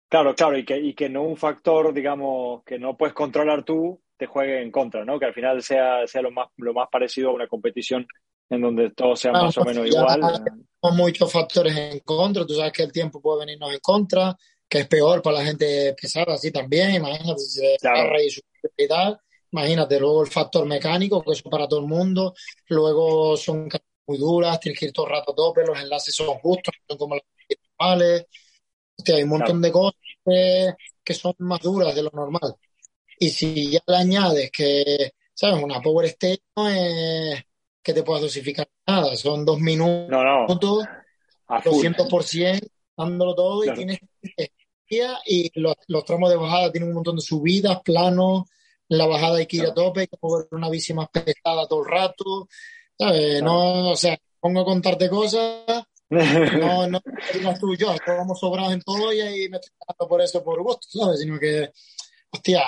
Claro, 0.08 0.34
claro, 0.34 0.58
y 0.58 0.64
que, 0.64 0.76
y 0.76 0.94
que 0.94 1.08
no 1.08 1.22
un 1.22 1.36
factor, 1.36 1.94
digamos, 1.94 2.64
que 2.64 2.78
no 2.78 2.96
puedes 2.96 3.14
controlar 3.14 3.64
tú, 3.64 4.02
te 4.16 4.26
juegue 4.26 4.60
en 4.60 4.72
contra, 4.72 5.04
¿no? 5.04 5.20
Que 5.20 5.26
al 5.26 5.34
final 5.34 5.62
sea, 5.62 6.06
sea 6.06 6.20
lo, 6.20 6.32
más, 6.32 6.48
lo 6.56 6.74
más 6.74 6.88
parecido 6.90 7.30
a 7.30 7.34
una 7.34 7.46
competición 7.46 8.06
en 8.50 8.60
donde 8.60 8.90
todo 8.90 9.16
sea 9.16 9.30
claro, 9.30 9.46
más 9.46 9.58
o 9.58 9.64
menos 9.64 9.86
igual. 9.86 10.44
Hay 10.82 10.96
muchos 10.96 11.32
factores 11.32 11.76
en 11.76 12.00
contra, 12.00 12.44
tú 12.44 12.54
sabes 12.54 12.72
que 12.72 12.82
el 12.82 12.92
tiempo 12.92 13.20
puede 13.20 13.40
venirnos 13.40 13.72
en 13.72 13.80
contra, 13.80 14.36
que 14.68 14.80
es 14.80 14.88
peor 14.88 15.22
para 15.22 15.38
la 15.38 15.44
gente 15.44 15.94
pesada 16.00 16.34
así 16.34 16.50
también, 16.50 16.94
imagínate 16.94 17.38
si 17.40 17.60
se 17.60 17.76
claro. 17.80 18.10
y 18.76 18.88
tal, 18.88 19.20
imagínate, 19.52 20.00
luego 20.00 20.24
el 20.24 20.30
factor 20.30 20.66
mecánico, 20.66 21.22
que 21.22 21.32
eso 21.32 21.48
para 21.48 21.68
todo 21.68 21.80
el 21.80 21.86
mundo, 21.86 22.34
luego 22.68 23.36
son 23.36 23.68
muy 24.06 24.18
duras, 24.18 24.58
tienes 24.58 24.78
que 24.78 24.86
ir 24.86 24.92
todo 24.92 25.06
el 25.06 25.12
rato 25.12 25.32
a 25.32 25.34
tope, 25.34 25.66
los 25.66 25.78
enlaces 25.78 26.14
son 26.14 26.38
justos, 26.38 26.74
son 26.88 26.98
como 26.98 27.14
las 27.14 27.24
normales, 27.78 28.26
Hostia, 28.96 29.16
hay 29.16 29.22
un 29.22 29.30
montón 29.30 29.60
claro. 29.60 29.60
de 29.60 29.72
cosas 29.72 30.00
que, 30.24 30.74
que 31.02 31.14
son 31.14 31.34
más 31.38 31.60
duras 31.60 31.94
de 31.94 32.02
lo 32.02 32.10
normal. 32.12 32.54
Y 33.18 33.30
si 33.30 33.70
ya 33.70 33.80
le 33.86 33.96
añades 33.96 34.50
que, 34.50 35.12
¿sabes? 35.34 35.62
Una 35.62 35.80
Power 35.80 36.16
no 36.56 36.68
es, 36.68 37.42
que 37.82 37.94
te 37.94 38.02
puedas 38.02 38.22
dosificar 38.22 38.68
nada. 38.86 39.16
Son 39.16 39.44
dos 39.44 39.58
minutos, 39.58 40.08
No, 40.08 40.22
no. 40.24 40.46
A 41.48 41.60
full. 41.62 41.84
200%, 41.84 42.60
dándolo 42.96 43.34
todo 43.34 43.62
Claro. 43.62 43.74
y 43.80 43.84
tienes 43.84 43.98
energía 44.36 45.18
y 45.26 45.50
los, 45.60 45.74
los 45.88 46.04
tramos 46.04 46.30
de 46.30 46.36
bajada 46.36 46.70
tienen 46.70 46.90
un 46.90 46.96
montón 46.96 47.16
de 47.16 47.22
subidas, 47.22 47.80
planos. 47.82 48.44
La 48.88 49.06
bajada 49.06 49.38
hay 49.38 49.46
que 49.46 49.58
ir 49.58 49.66
a 49.66 49.74
tope, 49.74 50.00
hay 50.00 50.06
que 50.08 50.16
mover 50.20 50.48
una 50.50 50.68
bici 50.68 50.92
más 50.92 51.08
pesada 51.10 51.66
todo 51.66 51.84
el 51.84 51.90
rato. 51.90 52.48
¿sabes? 52.98 53.42
No, 53.42 53.90
o 53.90 53.96
sea, 53.96 54.18
pongo 54.40 54.60
a 54.60 54.64
contarte 54.64 55.08
cosas 55.08 55.84
no, 56.10 56.86
no 56.88 57.00
digas 57.32 57.58
tú 57.60 57.72
y 57.72 57.76
yo, 57.76 57.94
vamos 58.06 58.40
sobrados 58.40 58.72
en 58.72 58.82
todo 58.82 59.12
y 59.12 59.20
ahí 59.20 59.48
me 59.48 59.58
estoy 59.58 59.72
pagando 59.78 60.08
por 60.08 60.20
eso 60.20 60.42
por 60.42 60.60
gusto, 60.62 60.86
¿sabes? 60.98 61.20
Sino 61.20 61.38
que, 61.38 61.70
hostia, 62.30 62.62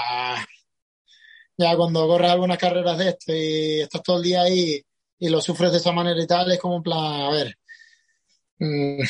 ya 1.57 1.77
cuando 1.77 2.07
corres 2.07 2.31
algunas 2.31 2.59
carreras 2.59 2.99
de 2.99 3.09
esto 3.09 3.33
y 3.35 3.81
estás 3.81 4.03
todo 4.03 4.19
el 4.19 4.23
día 4.23 4.43
ahí 4.43 4.83
y 5.25 5.29
lo 5.29 5.41
sufres 5.41 5.71
de 5.71 5.79
esa 5.79 5.93
manera 5.93 6.21
y 6.21 6.27
tal, 6.27 6.51
es 6.51 6.59
como 6.59 6.79
en 6.79 6.83
plan, 6.83 6.99
a 6.99 7.31
ver, 7.31 7.57
mm, 8.59 9.01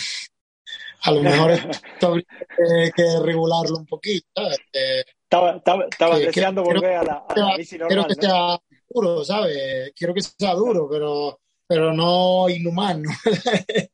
a 1.05 1.11
lo 1.11 1.23
mejor 1.23 1.51
esto 1.97 2.07
habría 2.09 2.27
que, 2.57 2.91
que 2.95 3.05
regularlo 3.23 3.79
un 3.79 3.87
poquito, 3.87 4.27
¿sabes? 4.37 4.59
Que- 4.71 5.01
Estaba, 5.23 5.57
estaba, 5.57 6.19
que- 6.19 6.27
deseando 6.27 6.63
quiero- 6.63 6.81
volver 6.83 6.97
a 6.99 7.03
la, 7.03 7.25
a 7.27 7.39
la 7.39 7.57
bici 7.57 7.77
quiero 7.79 8.03
normal, 8.03 8.07
que 8.09 8.15
¿no? 8.27 8.31
sea 8.31 8.61
duro, 8.91 9.25
¿sabes? 9.25 9.93
Quiero 9.97 10.13
que 10.13 10.21
sea 10.21 10.53
duro, 10.53 10.87
pero, 10.91 11.41
pero 11.67 11.95
no 11.95 12.47
inhumano. 12.51 13.09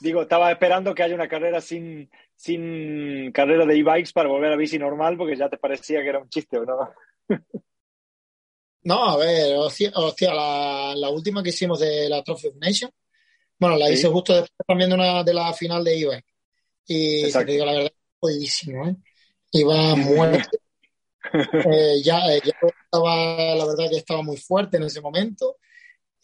Digo, 0.00 0.22
estaba 0.22 0.50
esperando 0.50 0.94
que 0.94 1.02
haya 1.02 1.14
una 1.14 1.28
carrera 1.28 1.60
sin, 1.60 2.10
sin 2.34 3.30
carrera 3.32 3.66
de 3.66 3.76
e-bikes 3.78 4.12
para 4.14 4.28
volver 4.30 4.52
a 4.52 4.56
bici 4.56 4.78
normal, 4.78 5.16
porque 5.18 5.36
ya 5.36 5.50
te 5.50 5.58
parecía 5.58 6.02
que 6.02 6.08
era 6.08 6.18
un 6.20 6.28
chiste, 6.30 6.56
¿o 6.58 6.64
no? 6.64 6.90
No, 8.84 9.04
a 9.10 9.16
ver, 9.16 9.56
hostia, 9.56 9.90
hostia, 9.94 10.34
la, 10.34 10.94
la 10.96 11.08
última 11.10 11.42
que 11.42 11.48
hicimos 11.50 11.80
de 11.80 12.08
la 12.08 12.22
Trophy 12.22 12.48
of 12.48 12.56
Nation, 12.56 12.90
bueno, 13.58 13.76
la 13.78 13.86
Sí. 13.88 13.94
hice 13.94 14.08
justo 14.08 14.32
después 14.34 14.52
también 14.66 14.90
de 14.90 14.96
una 14.96 15.24
de 15.24 15.34
la 15.34 15.52
final 15.54 15.84
de 15.84 15.96
IBA. 15.98 16.22
Y 16.86 17.32
te 17.32 17.44
digo 17.46 17.64
la 17.66 17.72
verdad, 17.74 17.92
jodidísimo, 18.20 18.86
¿eh? 18.88 18.96
Iba 19.52 19.96
muerto. 19.96 20.58
Eh, 21.62 22.02
ya, 22.02 22.18
eh, 22.34 22.40
ya 22.44 22.52
estaba, 22.84 23.54
la 23.54 23.64
verdad 23.66 23.90
que 23.90 23.96
estaba 23.96 24.22
muy 24.22 24.36
fuerte 24.36 24.76
en 24.76 24.84
ese 24.84 25.00
momento. 25.00 25.58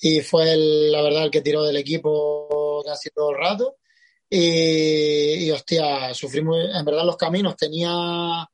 Y 0.01 0.21
fue 0.23 0.53
el, 0.55 0.93
la 0.93 1.03
verdad 1.03 1.25
el 1.25 1.31
que 1.31 1.43
tiró 1.43 1.65
del 1.65 1.77
equipo 1.79 2.83
casi 2.87 3.11
todo 3.11 3.33
el 3.33 3.39
rato. 3.39 3.77
Y, 4.31 5.47
y 5.47 5.51
hostia, 5.53 6.15
sufrimos, 6.15 6.59
en 6.75 6.85
verdad 6.85 7.05
los 7.07 7.17
caminos 7.17 7.57
tenía, 7.57 8.47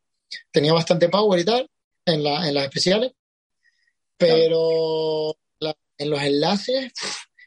tenía 0.51 0.73
bastante 0.73 1.09
power 1.09 1.41
y 1.41 1.45
tal, 1.45 1.71
en, 2.07 2.23
la, 2.25 2.49
en 2.49 2.55
las 2.55 2.65
especiales 2.65 3.13
pero 4.17 5.35
la- 5.61 5.77
en 5.99 6.11
los 6.11 6.21
enlaces 6.23 6.93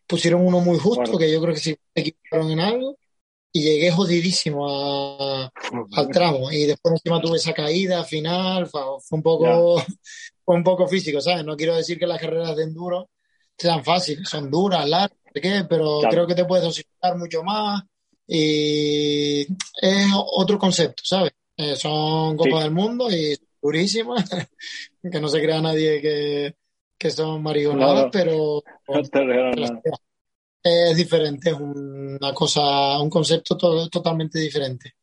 pusieron 0.08 0.46
uno 0.46 0.60
muy 0.60 0.78
justo, 0.80 1.02
Bueno. 1.02 1.18
que 1.20 1.32
yo 1.32 1.42
creo 1.42 1.54
que 1.54 1.60
sí 1.60 1.72
se 1.94 2.02
equivocaron 2.02 2.52
en 2.52 2.60
algo, 2.60 2.98
y 3.52 3.64
llegué 3.64 3.92
jodidísimo 3.92 4.68
a- 4.70 5.52
al 5.96 6.08
tramo. 6.10 6.52
Y 6.52 6.66
después 6.66 6.94
encima 6.94 7.20
tuve 7.22 7.38
esa 7.38 7.54
caída 7.54 8.04
final, 8.04 8.68
fue, 8.68 8.82
un 9.12 9.22
poco, 9.24 9.76
fue 10.46 10.56
un 10.56 10.64
poco 10.64 10.88
físico, 10.88 11.20
¿sabes? 11.22 11.44
No 11.46 11.56
quiero 11.58 11.76
decir 11.76 11.98
que 11.98 12.06
las 12.08 12.20
carreras 12.22 12.56
de 12.56 12.64
enduro 12.64 13.10
sean 13.58 13.84
fáciles, 13.84 14.28
son 14.30 14.50
duras, 14.52 14.88
largas, 14.88 15.18
qué, 15.34 15.64
pero 15.70 16.00
Claro. 16.00 16.12
creo 16.14 16.28
que 16.28 16.36
te 16.36 16.46
puedes 16.46 16.64
dosificar 16.66 17.18
mucho 17.18 17.44
más 17.44 17.84
y 18.28 19.42
es 19.82 20.08
otro 20.16 20.58
concepto, 20.60 21.04
¿sabes? 21.06 21.32
Eh, 21.58 21.76
son 21.76 22.38
copas 22.38 22.54
Sí. 22.60 22.64
del 22.64 22.72
mundo 22.72 23.10
y 23.12 23.38
durísimas, 23.62 24.24
que 25.02 25.20
no 25.20 25.28
se 25.30 25.42
crea 25.42 25.62
nadie 25.62 26.02
que, 26.02 26.56
que 26.98 27.10
son 27.12 27.42
mariconadas, 27.44 28.06
No, 28.06 28.12
pero 28.12 28.64
No 28.88 29.02
te 29.04 29.20
es 30.64 30.98
diferente, 30.98 31.52
es 31.52 31.56
una 31.60 32.34
cosa, 32.34 33.00
un 33.02 33.10
concepto 33.10 33.56
to- 33.58 33.90
totalmente 33.90 34.40
diferente. 34.40 34.94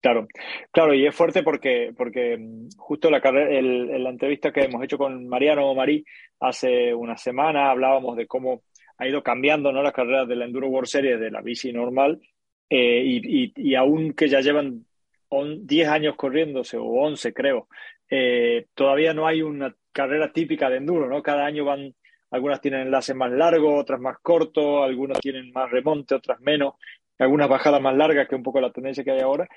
Claro, 0.00 0.26
claro, 0.72 0.94
y 0.94 1.06
es 1.06 1.14
fuerte 1.14 1.44
porque, 1.44 1.92
porque 1.96 2.36
mm, 2.36 2.70
justo 2.76 3.08
la 3.08 3.20
carrera, 3.20 3.56
el- 3.56 3.88
en 3.90 4.02
la 4.04 4.10
entrevista 4.10 4.52
que 4.52 4.64
hemos 4.64 4.82
hecho 4.82 4.98
con 4.98 5.28
Mariano 5.28 5.72
Marí 5.74 6.04
hace 6.40 6.92
una 6.92 7.16
semana 7.16 7.70
hablábamos 7.70 8.16
de 8.16 8.26
cómo 8.26 8.64
ha 8.98 9.06
ido 9.06 9.22
cambiando, 9.22 9.70
¿no? 9.72 9.82
las 9.82 9.92
carreras 9.92 10.26
de 10.26 10.34
la 10.36 10.44
Enduro 10.44 10.68
World 10.68 10.88
Series 10.88 11.20
de 11.20 11.30
la 11.30 11.40
bici 11.40 11.72
normal 11.72 12.20
eh, 12.68 13.02
y, 13.04 13.44
y, 13.44 13.52
y 13.56 13.74
aún 13.76 14.12
que 14.14 14.28
ya 14.28 14.40
llevan 14.40 14.84
on- 15.32 15.66
10 15.66 15.88
años 15.88 16.16
corriéndose 16.16 16.76
o 16.78 16.84
11 16.84 17.32
creo, 17.32 17.68
eh, 18.10 18.66
todavía 18.74 19.14
no 19.14 19.26
hay 19.26 19.42
una 19.42 19.74
carrera 19.92 20.32
típica 20.32 20.70
de 20.70 20.78
enduro, 20.78 21.08
¿no? 21.08 21.22
Cada 21.22 21.44
año 21.46 21.64
van, 21.64 21.94
algunas 22.30 22.60
tienen 22.60 22.82
enlaces 22.82 23.14
más 23.16 23.30
largos, 23.32 23.80
otras 23.80 24.00
más 24.00 24.18
cortos, 24.22 24.82
algunas 24.84 25.20
tienen 25.20 25.52
más 25.52 25.70
remonte, 25.70 26.14
otras 26.14 26.40
menos, 26.40 26.74
algunas 27.18 27.48
bajadas 27.48 27.80
más 27.80 27.96
largas 27.96 28.28
que 28.28 28.34
un 28.34 28.42
poco 28.42 28.60
la 28.60 28.72
tendencia 28.72 29.04
que 29.04 29.12
hay 29.12 29.20
ahora. 29.20 29.48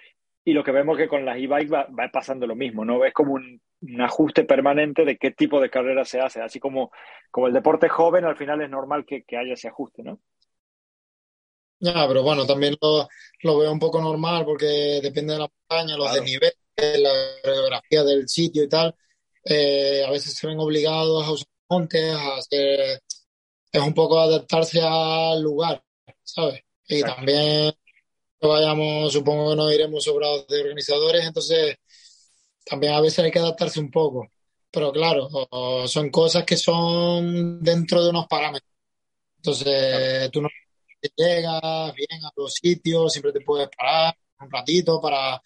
Y 0.44 0.54
lo 0.54 0.64
que 0.64 0.72
vemos 0.72 0.98
que 0.98 1.08
con 1.08 1.26
las 1.26 1.38
e-bikes 1.38 1.72
va, 1.74 1.88
pasando 2.12 2.46
lo 2.48 2.56
mismo, 2.56 2.86
¿no? 2.86 3.04
Es 3.04 3.14
como 3.14 3.34
un, 3.34 3.60
un 3.82 4.02
ajuste 4.02 4.44
permanente 4.44 5.04
de 5.04 5.18
qué 5.18 5.32
tipo 5.32 5.60
de 5.60 5.70
carrera 5.72 6.06
se 6.06 6.20
hace. 6.22 6.42
Así 6.42 6.60
como, 6.60 6.92
como 7.32 7.48
el 7.48 7.54
deporte 7.54 7.90
joven, 7.90 8.26
al 8.26 8.38
final 8.38 8.62
es 8.62 8.70
normal 8.70 9.06
que, 9.06 9.24
que 9.24 9.38
haya 9.38 9.54
ese 9.54 9.68
ajuste, 9.70 10.04
¿no? 10.04 10.20
Ya, 11.80 12.08
pero 12.08 12.24
bueno, 12.24 12.46
también 12.46 12.76
lo, 12.82 13.08
lo 13.44 13.58
veo 13.60 13.72
un 13.72 13.80
poco 13.80 14.02
normal 14.02 14.46
porque 14.46 15.00
depende 15.04 15.34
de 15.34 15.40
la 15.40 15.50
montaña, 15.70 15.98
los 15.98 16.06
Claro. 16.08 16.22
desniveles, 16.22 16.56
la 16.78 17.12
geografía 17.44 18.04
del 18.04 18.28
sitio 18.30 18.64
y 18.64 18.70
tal. 18.70 18.96
Eh, 19.44 20.04
a 20.08 20.12
veces 20.12 20.34
se 20.36 20.48
ven 20.48 20.60
obligados 20.60 21.26
a 21.26 21.32
usar 21.32 21.48
montes, 21.70 22.16
a 22.16 22.38
hacer, 22.38 23.02
es 23.72 23.82
un 23.82 23.94
poco 23.94 24.20
adaptarse 24.20 24.82
al 24.84 25.42
lugar, 25.42 25.84
¿sabes? 26.24 26.62
Y 26.88 27.04
también 27.04 27.74
vayamos, 28.42 29.14
supongo 29.14 29.52
que 29.52 29.56
nos 29.58 29.74
iremos 29.74 30.04
sobrados 30.06 30.48
de 30.48 30.62
organizadores, 30.62 31.26
entonces 31.26 31.76
también 32.66 32.94
a 32.94 33.02
veces 33.02 33.20
hay 33.26 33.32
que 33.32 33.40
adaptarse 33.40 33.80
un 33.80 33.92
poco. 33.92 34.28
Pero 34.72 34.92
claro, 34.92 35.30
son 35.88 36.10
cosas 36.10 36.44
que 36.46 36.58
son 36.58 37.62
dentro 37.64 38.04
de 38.04 38.10
unos 38.10 38.28
parámetros. 38.28 38.72
Entonces, 39.38 40.32
tú 40.32 40.42
no 40.42 40.50
llegas 41.16 41.94
bien 41.96 42.24
a 42.26 42.32
los 42.36 42.54
sitios, 42.54 43.12
siempre 43.14 43.32
te 43.34 43.42
puedes 43.42 43.70
parar 43.76 44.16
un 44.40 44.52
ratito 44.52 45.02
para, 45.02 45.42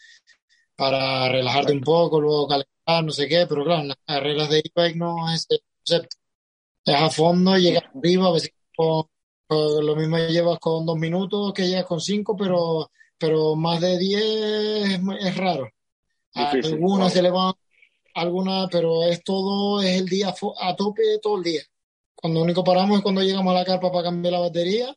para 0.76 1.30
relajarte 1.30 1.74
un 1.74 1.82
poco, 1.82 2.22
luego 2.22 2.48
calentar, 2.48 3.04
no 3.04 3.12
sé 3.12 3.28
qué, 3.28 3.45
pero 3.48 3.63
claro, 3.65 3.82
en 3.82 3.88
las 3.89 3.98
carreras 4.06 4.50
de 4.50 4.60
e-bike 4.60 4.95
no 4.98 5.30
es 5.34 5.45
ese 5.50 5.62
concepto. 5.78 6.17
Es 6.86 6.95
a 6.95 7.10
fondo, 7.10 7.58
llegas 7.58 7.84
arriba, 7.95 8.28
a 8.30 8.34
veces 8.34 8.52
con- 8.76 9.06
con 9.48 9.86
lo 9.86 9.95
mismo 9.95 10.17
llevas 10.17 10.60
con 10.60 10.86
dos 10.86 10.98
minutos 10.98 11.54
que 11.54 11.67
llegas 11.67 11.86
con 11.86 12.02
cinco, 12.02 12.36
pero, 12.38 12.91
pero 13.17 13.56
más 13.56 13.82
de 13.82 13.98
diez 13.98 14.24
es, 14.24 15.00
es 15.22 15.38
raro. 15.38 15.69
Algunas 16.63 17.13
se 17.13 17.22
le 17.22 17.32
van, 17.32 17.54
algunas, 18.15 18.69
pero 18.72 19.04
es 19.04 19.24
todo, 19.24 19.82
es 19.82 20.00
el 20.02 20.08
día 20.08 20.34
a 20.62 20.76
tope 20.76 21.04
todo 21.22 21.38
el 21.38 21.43
día. 21.43 21.62
Cuando 22.15 22.41
único 22.43 22.63
paramos 22.63 22.98
es 22.98 23.04
cuando 23.04 23.22
llegamos 23.22 23.52
a 23.52 23.60
la 23.60 23.65
carpa 23.65 23.91
para 23.91 24.06
cambiar 24.06 24.34
la 24.34 24.39
batería 24.39 24.95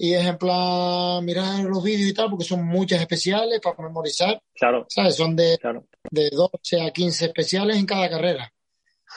y 0.00 0.14
es 0.14 0.24
en 0.24 0.38
plan 0.38 1.24
mirar 1.24 1.64
los 1.64 1.82
vídeos 1.82 2.08
y 2.08 2.14
tal, 2.14 2.30
porque 2.30 2.44
son 2.44 2.64
muchas 2.64 3.00
especiales 3.00 3.60
para 3.60 3.82
memorizar, 3.82 4.40
Claro, 4.54 4.86
¿sabes? 4.88 5.16
Son 5.16 5.34
de, 5.34 5.58
claro, 5.60 5.84
de 6.08 6.30
12 6.30 6.80
a 6.80 6.92
15 6.92 7.26
especiales 7.26 7.76
en 7.76 7.84
cada 7.84 8.08
carrera. 8.08 8.52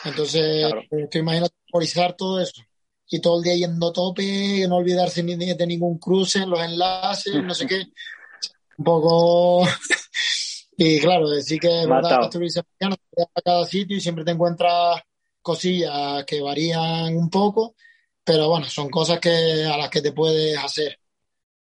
Entonces, 0.04 0.66
Claro. 0.68 0.82
eh, 0.90 1.08
tú 1.10 1.20
imaginas 1.20 1.52
memorizar 1.68 2.16
todo 2.16 2.42
eso. 2.42 2.64
Y 3.08 3.20
todo 3.20 3.38
el 3.38 3.44
día 3.44 3.56
yendo 3.56 3.90
a 3.90 3.94
tope, 3.94 4.66
no 4.68 4.78
olvidarse 4.78 5.22
ni 5.22 5.36
de, 5.36 5.68
ningún 5.68 6.00
cruce 6.00 6.40
en 6.40 6.50
los 6.50 6.62
enlaces, 6.62 7.44
no 7.44 7.54
sé 7.54 7.68
qué. 7.68 7.84
Un 8.78 8.86
poco. 8.86 9.64
y 10.78 11.00
claro, 11.00 11.28
sí 11.42 11.60
que 11.60 11.82
es 11.82 11.88
verdad 11.88 12.22
que 12.32 12.40
te 12.40 12.60
a 12.60 13.42
cada 13.44 13.66
sitio 13.66 13.98
y 13.98 14.02
siempre 14.02 14.26
te 14.26 14.32
encuentras 14.32 15.02
cosillas 15.42 16.24
que 16.26 16.42
varían 16.42 17.16
un 17.16 17.30
poco, 17.30 17.76
pero 18.24 18.50
bueno, 18.50 18.66
son 18.68 18.90
cosas 18.90 19.20
que 19.20 19.66
a 19.66 19.78
las 19.78 19.90
que 19.90 20.02
te 20.02 20.12
puedes 20.12 20.58
hacer. 20.58 20.98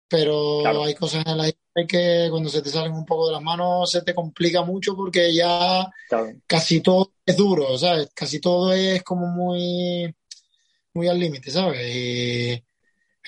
Pero 0.08 0.60
Claro. 0.62 0.84
hay 0.84 0.94
cosas 0.94 1.24
en 1.26 1.36
las 1.38 1.52
que 1.88 2.28
cuando 2.30 2.48
se 2.48 2.62
te 2.62 2.70
salen 2.70 2.92
un 2.92 3.04
poco 3.04 3.26
de 3.26 3.32
las 3.34 3.42
manos 3.42 3.90
se 3.90 4.02
te 4.02 4.14
complica 4.14 4.62
mucho 4.62 4.94
porque 4.96 5.34
ya 5.34 5.86
claro. 6.08 6.32
casi 6.46 6.80
todo 6.80 7.12
es 7.26 7.36
duro, 7.36 7.76
¿sabes? 7.76 8.10
Casi 8.14 8.40
todo 8.40 8.72
es 8.72 9.02
como 9.02 9.26
muy, 9.26 10.14
muy 10.94 11.08
al 11.08 11.18
límite, 11.18 11.50
¿sabes? 11.50 11.80
Y 11.94 12.64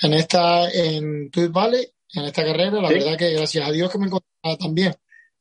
en 0.02 0.14
esta, 0.14 0.70
en 0.70 1.30
Tweed 1.30 1.50
Valley, 1.50 1.86
en 2.14 2.24
esta 2.24 2.44
carrera, 2.44 2.80
la 2.80 2.88
Sí. 2.88 2.94
verdad 2.94 3.18
que 3.18 3.32
gracias 3.32 3.68
a 3.68 3.72
Dios 3.72 3.90
que 3.90 3.98
me 3.98 4.06
encontraba 4.06 4.56
tan 4.56 4.72
bien. 4.74 4.94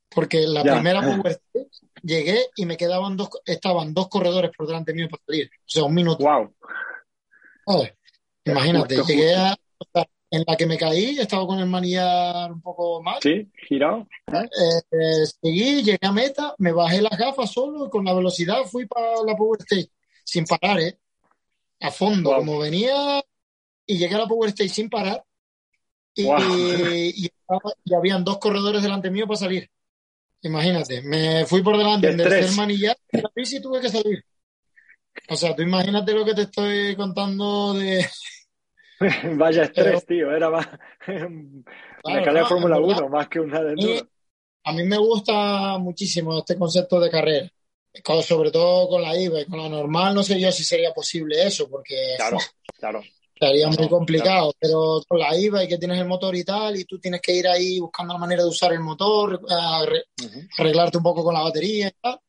Porque 0.10 0.48
la 0.48 0.64
Ya. 0.64 0.74
primera 0.74 1.02
Power 1.02 1.34
Stage 1.34 1.70
llegué 2.02 2.48
y 2.56 2.66
me 2.66 2.78
quedaban 2.78 3.16
dos, 3.16 3.30
estaban 3.46 3.94
dos 3.94 4.08
corredores 4.08 4.52
por 4.58 4.66
delante 4.66 4.94
mío 4.94 5.08
para 5.10 5.22
salir. 5.26 5.50
O 5.54 5.70
sea, 5.70 5.84
un 5.84 5.94
minuto. 5.94 6.24
Wow. 6.24 6.54
¿Sabes? 7.68 7.94
Imagínate, 8.46 8.98
Justo, 8.98 9.14
llegué 9.14 9.36
a, 9.36 9.54
o 9.78 9.86
sea, 9.94 10.08
en 10.32 10.44
la 10.48 10.56
que 10.56 10.66
me 10.66 10.78
caí, 10.78 11.20
estaba 11.20 11.46
con 11.46 11.60
el 11.60 11.66
manillar 11.68 12.52
un 12.52 12.62
poco 12.62 13.02
mal. 13.04 13.20
¿Sí? 13.22 13.50
¿Girado? 13.68 14.08
Eh, 14.32 14.82
eh, 14.92 15.26
seguí, 15.42 15.84
llegué 15.84 16.00
a 16.02 16.12
meta, 16.12 16.56
me 16.58 16.72
bajé 16.72 17.02
las 17.02 17.18
gafas 17.18 17.52
solo 17.52 17.86
y 17.86 17.90
con 17.90 18.06
la 18.06 18.14
velocidad 18.14 18.64
fui 18.66 18.86
para 18.86 19.22
la 19.26 19.36
Power 19.36 19.60
Stage, 19.62 19.90
sin 20.24 20.46
parar, 20.46 20.80
¿eh? 20.80 20.98
a 21.80 21.92
fondo, 21.92 22.30
Wow. 22.32 22.40
como 22.40 22.60
venía 22.60 23.24
y 23.86 23.98
llegué 23.98 24.16
a 24.16 24.20
la 24.20 24.28
Power 24.28 24.50
Stage 24.50 24.70
sin 24.70 24.90
parar 24.90 25.24
y, 26.16 26.24
Wow. 26.24 26.40
y, 26.40 27.26
estaba- 27.28 27.74
y 27.86 27.94
habían 27.94 28.24
dos 28.24 28.38
corredores 28.40 28.82
delante 28.82 29.12
mío 29.12 29.28
para 29.28 29.38
salir. 29.38 29.70
Imagínate, 30.42 31.02
me 31.02 31.46
fui 31.46 31.62
por 31.62 31.78
delante 31.78 32.10
en 32.10 32.18
tercer 32.18 32.52
manillar 32.56 32.98
y 33.12 33.18
la 33.22 33.32
bici 33.36 33.62
tuve 33.62 33.80
que 33.82 33.90
salir. 33.90 34.24
O 35.30 35.36
sea, 35.36 35.56
tú 35.56 35.62
imagínate 35.64 36.14
lo 36.14 36.24
que 36.26 36.34
te 36.34 36.44
estoy 36.44 36.96
contando 36.96 37.74
de... 37.74 38.06
Vaya 39.38 39.64
estrés, 39.64 39.86
Pero- 39.86 40.02
tío. 40.02 40.36
Era 40.36 40.50
más 40.50 40.68
Claro, 41.08 42.24
carrera 42.26 42.40
de 42.40 42.46
Fórmula 42.46 42.78
en 42.78 42.82
verdad, 42.88 42.98
1 43.04 43.10
más 43.10 43.28
que 43.28 43.40
una 43.40 43.62
de 43.64 43.70
enduro. 43.74 44.08
a 44.64 44.74
mí 44.74 44.84
me 44.84 44.98
gusta 44.98 45.78
muchísimo 45.78 46.38
este 46.40 46.58
concepto 46.58 47.00
de 47.00 47.10
carrera. 47.10 47.50
Con- 48.04 48.22
Sobre 48.24 48.52
todo 48.52 48.88
con 48.90 49.02
la 49.02 49.16
IVA 49.18 49.42
y 49.42 49.46
con 49.46 49.60
la 49.62 49.68
normal, 49.70 50.14
no 50.16 50.24
sé 50.24 50.40
yo 50.40 50.52
si 50.52 50.64
sería 50.64 50.94
posible 50.94 51.46
eso, 51.46 51.70
porque 51.70 52.14
Claro, 52.18 52.38
claro. 52.80 53.04
Sería 53.40 53.68
muy 53.68 53.88
complicado, 53.88 54.52
pero 54.60 55.00
con 55.08 55.20
la 55.20 55.38
IVA 55.38 55.64
y 55.64 55.68
que 55.68 55.78
tienes 55.78 56.00
el 56.00 56.08
motor 56.08 56.36
y 56.36 56.44
tal, 56.44 56.76
y 56.76 56.86
tú 56.86 56.98
tienes 57.00 57.22
que 57.22 57.34
ir 57.36 57.48
ahí 57.48 57.80
buscando 57.80 58.14
la 58.14 58.20
manera 58.20 58.42
de 58.42 58.50
usar 58.50 58.74
el 58.74 58.80
motor, 58.80 59.40
arreglarte 60.58 60.98
un 60.98 61.04
poco 61.04 61.24
con 61.24 61.36
la 61.36 61.42
batería 61.42 61.88
y 61.88 61.92
tal. 62.02 62.20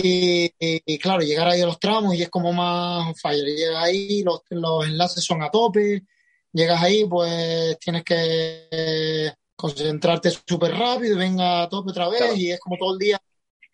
Y, 0.00 0.98
claro, 0.98 1.22
llegar 1.22 1.48
ahí 1.48 1.60
a 1.60 1.66
los 1.66 1.78
tramos 1.80 2.14
y 2.14 2.22
es 2.22 2.28
como 2.30 2.52
más 2.52 3.20
fire. 3.20 3.44
Llegas 3.44 3.82
ahí, 3.84 4.22
los, 4.22 4.40
los 4.50 4.86
enlaces 4.86 5.24
son 5.24 5.42
a 5.42 5.50
tope, 5.50 6.04
llegas 6.52 6.80
ahí, 6.82 7.04
pues 7.04 7.76
tienes 7.80 8.04
que 8.04 8.68
eh, 8.70 9.32
concentrarte 9.56 10.30
súper 10.30 10.72
rápido 10.72 11.14
y 11.14 11.18
venga 11.18 11.62
a 11.62 11.68
tope 11.68 11.90
otra 11.90 12.08
vez, 12.08 12.18
Claro. 12.20 12.36
y 12.36 12.50
es 12.52 12.60
como 12.60 12.76
todo 12.78 12.92
el 12.92 12.98
día. 12.98 13.18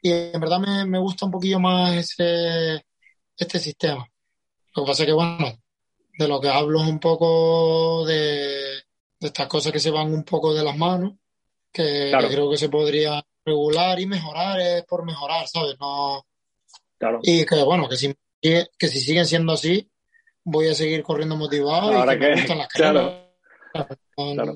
Y 0.02 0.12
en 0.12 0.40
verdad 0.40 0.58
me, 0.60 0.86
me 0.86 0.98
gusta 0.98 1.26
un 1.26 1.32
poquillo 1.32 1.60
más 1.60 1.94
ese, 1.94 2.82
este 3.36 3.58
sistema. 3.58 4.06
Lo 4.76 4.84
que 4.84 4.88
pasa 4.90 5.02
es 5.02 5.06
que, 5.08 5.12
bueno, 5.12 5.58
de 6.18 6.28
lo 6.28 6.40
que 6.40 6.48
hablo 6.48 6.82
es 6.82 6.88
un 6.88 7.00
poco 7.00 8.04
de, 8.06 8.14
de 9.20 9.26
estas 9.28 9.46
cosas 9.48 9.72
que 9.72 9.80
se 9.80 9.90
van 9.90 10.12
un 10.12 10.24
poco 10.24 10.54
de 10.54 10.62
las 10.64 10.76
manos, 10.76 11.14
que, 11.74 12.08
Claro. 12.10 12.28
que 12.28 12.34
creo 12.34 12.50
que 12.50 12.56
se 12.56 12.68
podría 12.70 13.22
regular 13.44 13.98
y 14.00 14.06
mejorar, 14.06 14.60
es 14.60 14.84
por 14.84 15.04
mejorar, 15.04 15.46
¿sabes? 15.48 15.74
No, 15.80 16.24
Claro. 16.98 17.18
y 17.22 17.44
que 17.44 17.62
bueno, 17.64 17.88
que 17.88 17.96
si, 17.96 18.14
que 18.40 18.88
si 18.88 19.00
siguen 19.00 19.26
siendo 19.26 19.52
así, 19.52 19.90
voy 20.44 20.68
a 20.68 20.74
seguir 20.74 21.02
corriendo 21.02 21.36
motivado 21.36 21.92
y 21.92 21.96
Ahora 21.96 22.12
que 22.18 22.20
me 22.20 22.34
que- 22.34 22.40
gustan 22.40 22.58
las 22.58 22.68
claro. 22.72 23.00
carreras. 23.72 23.98
Claro. 24.34 24.54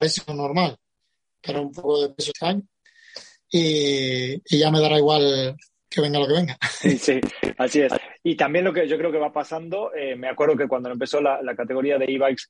es 0.00 0.28
normal, 0.28 0.76
pero 1.40 1.62
un 1.62 1.72
poco 1.72 2.02
de 2.02 2.08
peso 2.10 2.30
este 2.34 2.46
año 2.46 2.62
y, 3.50 4.34
y 4.34 4.58
ya 4.58 4.70
me 4.70 4.80
dará 4.80 4.98
igual 4.98 5.56
que 5.94 6.00
venga 6.00 6.18
lo 6.18 6.26
que 6.26 6.34
venga. 6.34 6.58
Sí, 6.70 6.98
sí, 6.98 7.20
así 7.58 7.82
es. 7.82 7.92
Y 8.22 8.36
también 8.36 8.64
lo 8.64 8.72
que 8.72 8.86
yo 8.86 8.98
creo 8.98 9.12
que 9.12 9.18
va 9.18 9.32
pasando, 9.32 9.92
eh, 9.94 10.16
me 10.16 10.28
acuerdo 10.28 10.56
que 10.56 10.68
cuando 10.68 10.90
empezó 10.90 11.20
la, 11.20 11.42
la 11.42 11.54
categoría 11.54 11.98
de 11.98 12.06
e-bikes, 12.06 12.44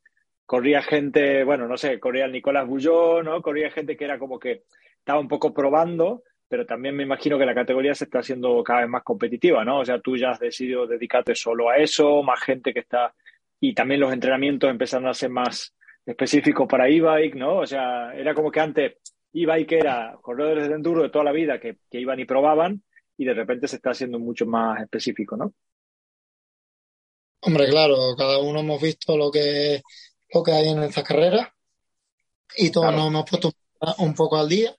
corría 0.47 0.83
gente, 0.83 1.45
bueno, 1.45 1.67
no 1.67 1.77
sé, 1.77 1.99
corría 1.99 2.27
el 2.27 2.33
Nicolás 2.33 2.67
Bullón, 2.67 3.25
¿no? 3.25 3.41
Corría 3.41 3.71
gente 3.71 3.97
que 3.97 4.05
era 4.05 4.19
como 4.19 4.39
que 4.39 4.65
estaba 4.99 5.19
un 5.19 5.29
poco 5.29 5.53
probando, 5.53 6.23
pero 6.47 6.67
también 6.67 6.95
me 6.95 7.03
imagino 7.03 7.39
que 7.39 7.47
la 7.47 7.55
categoría 7.55 7.95
se 7.95 8.05
está 8.05 8.19
haciendo 8.19 8.63
cada 8.63 8.81
vez 8.81 8.89
más 8.91 9.03
competitiva, 9.03 9.65
¿no? 9.65 9.79
O 9.79 9.85
sea, 9.85 10.01
tú 10.01 10.17
ya 10.17 10.33
has 10.33 10.41
decidido 10.41 10.87
dedicarte 10.87 11.35
solo 11.35 11.71
a 11.71 11.79
eso, 11.79 12.23
más 12.23 12.41
gente 12.41 12.75
que 12.75 12.81
está... 12.81 13.15
Y 13.59 13.73
también 13.75 14.01
los 14.01 14.13
entrenamientos 14.13 14.69
empezaron 14.69 15.09
a 15.09 15.15
ser 15.15 15.31
más 15.31 15.75
específicos 16.05 16.69
para 16.69 16.89
e-bike, 16.89 17.37
¿no? 17.37 17.59
O 17.59 17.67
sea, 17.67 18.13
era 18.15 18.35
como 18.35 18.51
que 18.51 18.61
antes 18.61 18.93
e-bike 19.33 19.73
era 19.73 20.19
corredores 20.21 20.69
de 20.69 20.75
enduro 20.75 21.03
de 21.03 21.09
toda 21.09 21.25
la 21.25 21.33
vida 21.33 21.59
que, 21.59 21.77
que 21.91 22.01
iban 22.01 22.21
y 22.21 22.25
probaban, 22.25 22.83
y 23.23 23.25
de 23.25 23.35
repente 23.35 23.69
se 23.69 23.77
está 23.77 23.91
haciendo 23.91 24.19
mucho 24.19 24.45
más 24.47 24.81
específico, 24.83 25.37
¿no? 25.37 25.55
Hombre, 27.43 27.69
claro, 27.69 27.97
cada 28.17 28.39
uno 28.39 28.61
hemos 28.61 28.81
visto 28.81 29.17
lo 29.17 29.31
que, 29.31 29.83
lo 30.33 30.43
que 30.43 30.53
hay 30.53 30.69
en 30.69 30.83
estas 30.83 31.05
carreras 31.05 31.49
y 32.57 32.71
todos 32.71 32.87
Claro. 32.87 32.99
nos 32.99 33.07
hemos 33.09 33.31
puesto 33.31 33.53
un 33.99 34.15
poco 34.15 34.37
al 34.37 34.49
día. 34.49 34.75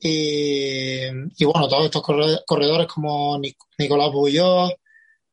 Y, 0.00 1.06
y 1.38 1.44
bueno, 1.44 1.68
todos 1.68 1.84
estos 1.86 2.02
corre- 2.02 2.42
corredores 2.46 2.86
como 2.86 3.38
Nic- 3.38 3.56
Nicolás 3.78 4.12
Bulló, 4.12 4.68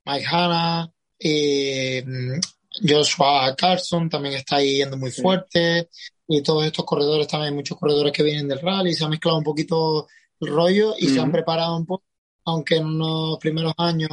Mike 0.06 0.26
Hanna 0.26 0.92
y 1.20 2.02
mm, 2.06 2.40
Joshua 2.88 3.56
Carson 3.58 4.10
también 4.10 4.36
está 4.36 4.58
ahí 4.58 4.78
yendo 4.78 4.98
muy 4.98 5.12
Sí. 5.12 5.22
fuerte. 5.22 5.90
Y 6.28 6.42
todos 6.42 6.66
estos 6.66 6.86
corredores 6.86 7.28
también, 7.28 7.52
hay 7.54 7.56
muchos 7.56 7.78
corredores 7.78 8.14
que 8.14 8.24
vienen 8.24 8.48
del 8.48 8.60
rally, 8.62 8.94
se 8.94 9.04
ha 9.04 9.10
mezclado 9.10 9.38
un 9.38 9.44
poquito 9.44 10.08
el 10.40 10.48
rollo 10.48 10.96
y 10.98 11.08
se 11.08 11.20
han 11.20 11.32
preparado 11.32 11.76
un 11.78 11.86
poco, 11.86 12.06
aunque 12.46 12.78
en 12.78 12.98
los 12.98 13.38
primeros 13.40 13.74
años 13.78 14.10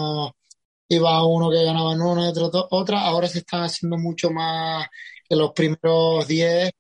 iba 0.89 1.25
uno 1.25 1.51
que 1.51 1.65
ganaba 1.65 1.93
en 1.93 2.03
una 2.03 2.27
y 2.27 2.29
otro 2.29 2.69
otra, 2.71 3.03
ahora 3.03 3.29
se 3.29 3.39
están 3.39 3.63
haciendo 3.65 3.97
mucho 3.99 4.31
más 4.31 4.87
en 5.29 5.39
los 5.39 5.53
primeros 5.53 6.27
10 6.27 6.73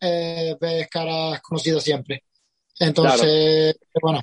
eh, 0.00 0.56
ves 0.60 0.88
caras 0.88 1.40
conocidas 1.42 1.82
siempre. 1.82 2.24
Entonces, 2.78 3.76
bueno, 4.00 4.20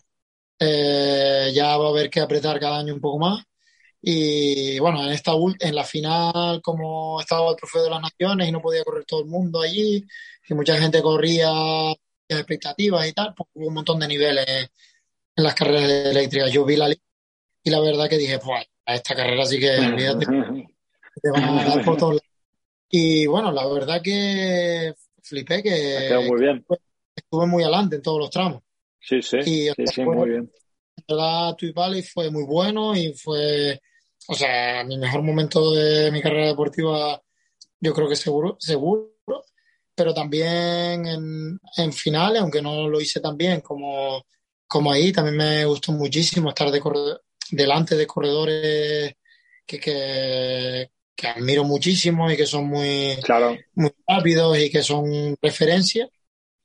eh, 0.59 1.51
ya 1.53 1.77
va 1.77 1.87
a 1.87 1.89
haber 1.89 2.09
que 2.09 2.21
apretar 2.21 2.59
cada 2.59 2.79
año 2.79 2.93
un 2.93 3.01
poco 3.01 3.19
más. 3.19 3.43
Y 4.01 4.79
bueno, 4.79 5.03
en 5.03 5.11
esta 5.11 5.31
en 5.59 5.75
la 5.75 5.83
final, 5.85 6.61
como 6.61 7.19
estaba 7.21 7.51
el 7.51 7.55
Trofeo 7.55 7.83
de 7.83 7.89
las 7.89 8.01
Naciones 8.01 8.47
y 8.49 8.51
no 8.51 8.61
podía 8.61 8.83
correr 8.83 9.05
todo 9.05 9.21
el 9.21 9.27
mundo 9.27 9.61
allí, 9.61 10.05
y 10.49 10.53
mucha 10.53 10.77
gente 10.77 11.01
corría 11.01 11.49
las 11.51 12.39
expectativas 12.39 13.07
y 13.07 13.13
tal, 13.13 13.33
pues 13.35 13.49
hubo 13.53 13.67
un 13.67 13.73
montón 13.75 13.99
de 13.99 14.07
niveles 14.07 14.69
en 15.35 15.43
las 15.43 15.55
carreras 15.55 15.83
eléctricas. 15.89 16.51
Yo 16.51 16.65
vi 16.65 16.75
la 16.75 16.87
li- 16.89 17.01
y 17.63 17.69
la 17.71 17.79
verdad 17.81 18.09
que 18.09 18.17
dije, 18.17 18.39
pues 18.39 18.65
a 18.85 18.95
esta 18.95 19.15
carrera 19.15 19.45
sí 19.45 19.59
que 19.59 19.81
olvídate, 19.87 20.27
te 21.21 21.31
van 21.31 21.45
a 21.45 21.63
dar 21.65 21.81
por 21.83 21.97
todos 21.97 22.13
lados. 22.15 22.29
Y 22.89 23.27
bueno, 23.27 23.51
la 23.51 23.67
verdad 23.67 24.01
que 24.03 24.93
flipé 25.23 25.63
que 25.63 26.07
quedado 26.07 26.23
muy 26.23 26.39
bien. 26.39 26.65
estuve 27.15 27.47
muy 27.47 27.63
adelante 27.63 27.95
en 27.97 28.01
todos 28.01 28.19
los 28.19 28.29
tramos. 28.29 28.61
Sí, 28.99 29.21
sí, 29.21 29.37
Y 29.45 29.69
sí, 29.75 29.87
sí, 29.87 30.05
bueno, 30.05 30.23
muy 30.23 30.29
bien. 30.29 30.51
la 31.07 31.15
verdad, 31.15 31.55
Twin 31.57 31.73
Valley 31.73 32.03
fue 32.03 32.31
muy 32.31 32.45
bueno 32.45 32.95
y 32.95 33.13
fue, 33.13 33.81
o 34.27 34.33
sea, 34.35 34.83
mi 34.85 34.97
mejor 34.97 35.21
momento 35.23 35.71
de 35.73 36.11
mi 36.11 36.21
carrera 36.21 36.47
deportiva, 36.47 37.21
yo 37.81 37.93
creo 37.93 38.09
que 38.09 38.15
seguro, 38.17 38.57
seguro, 38.59 39.13
pero 39.95 40.13
también 40.13 41.05
en, 41.07 41.59
en 41.77 41.93
finales, 41.93 42.41
aunque 42.41 42.61
no 42.61 42.87
lo 42.89 43.01
hice 43.01 43.19
tan 43.21 43.37
bien 43.37 43.61
como, 43.61 44.23
como 44.73 44.91
ahí, 44.91 45.11
también 45.11 45.37
me 45.37 45.65
gustó 45.65 45.91
muchísimo 45.91 46.49
estar 46.49 46.71
de 46.71 46.81
delante 47.51 47.95
de 47.95 48.07
corredores 48.07 49.15
que, 49.67 49.79
que, 49.79 50.89
que 51.15 51.27
admiro 51.27 51.63
muchísimo 51.63 52.31
y 52.31 52.35
que 52.37 52.47
son 52.47 52.65
muy, 52.65 53.15
Claro, 53.21 53.55
muy 53.75 53.91
rápidos 54.07 54.57
y 54.57 54.71
que 54.71 54.81
son 54.81 55.37
referencia 55.41 56.09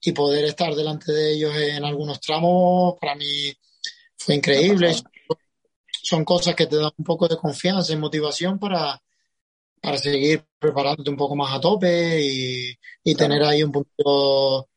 y 0.01 0.13
poder 0.13 0.47
estar 0.47 0.75
delante 0.75 1.13
de 1.13 1.35
ellos 1.35 1.55
en 1.57 1.85
algunos 1.85 2.21
tramos 2.21 2.97
para 3.01 3.15
mí 3.17 3.53
fue 4.17 4.37
increíble. 4.37 4.95
Son 6.03 6.25
cosas 6.25 6.55
que 6.55 6.67
te 6.67 6.77
dan 6.77 6.93
un 6.97 7.05
poco 7.05 7.29
de 7.29 7.37
confianza 7.37 7.93
y 7.93 7.97
motivación 7.97 8.59
para, 8.59 9.01
para 9.83 9.99
seguir 9.99 10.45
preparándote 10.59 11.11
un 11.11 11.17
poco 11.17 11.37
más 11.37 11.55
a 11.55 11.61
tope 11.61 12.21
y, 12.23 12.79
y 13.05 13.15
Claro. 13.15 13.17
tener 13.17 13.43
ahí 13.45 13.63
un 13.63 13.73
puntillo, 13.73 14.69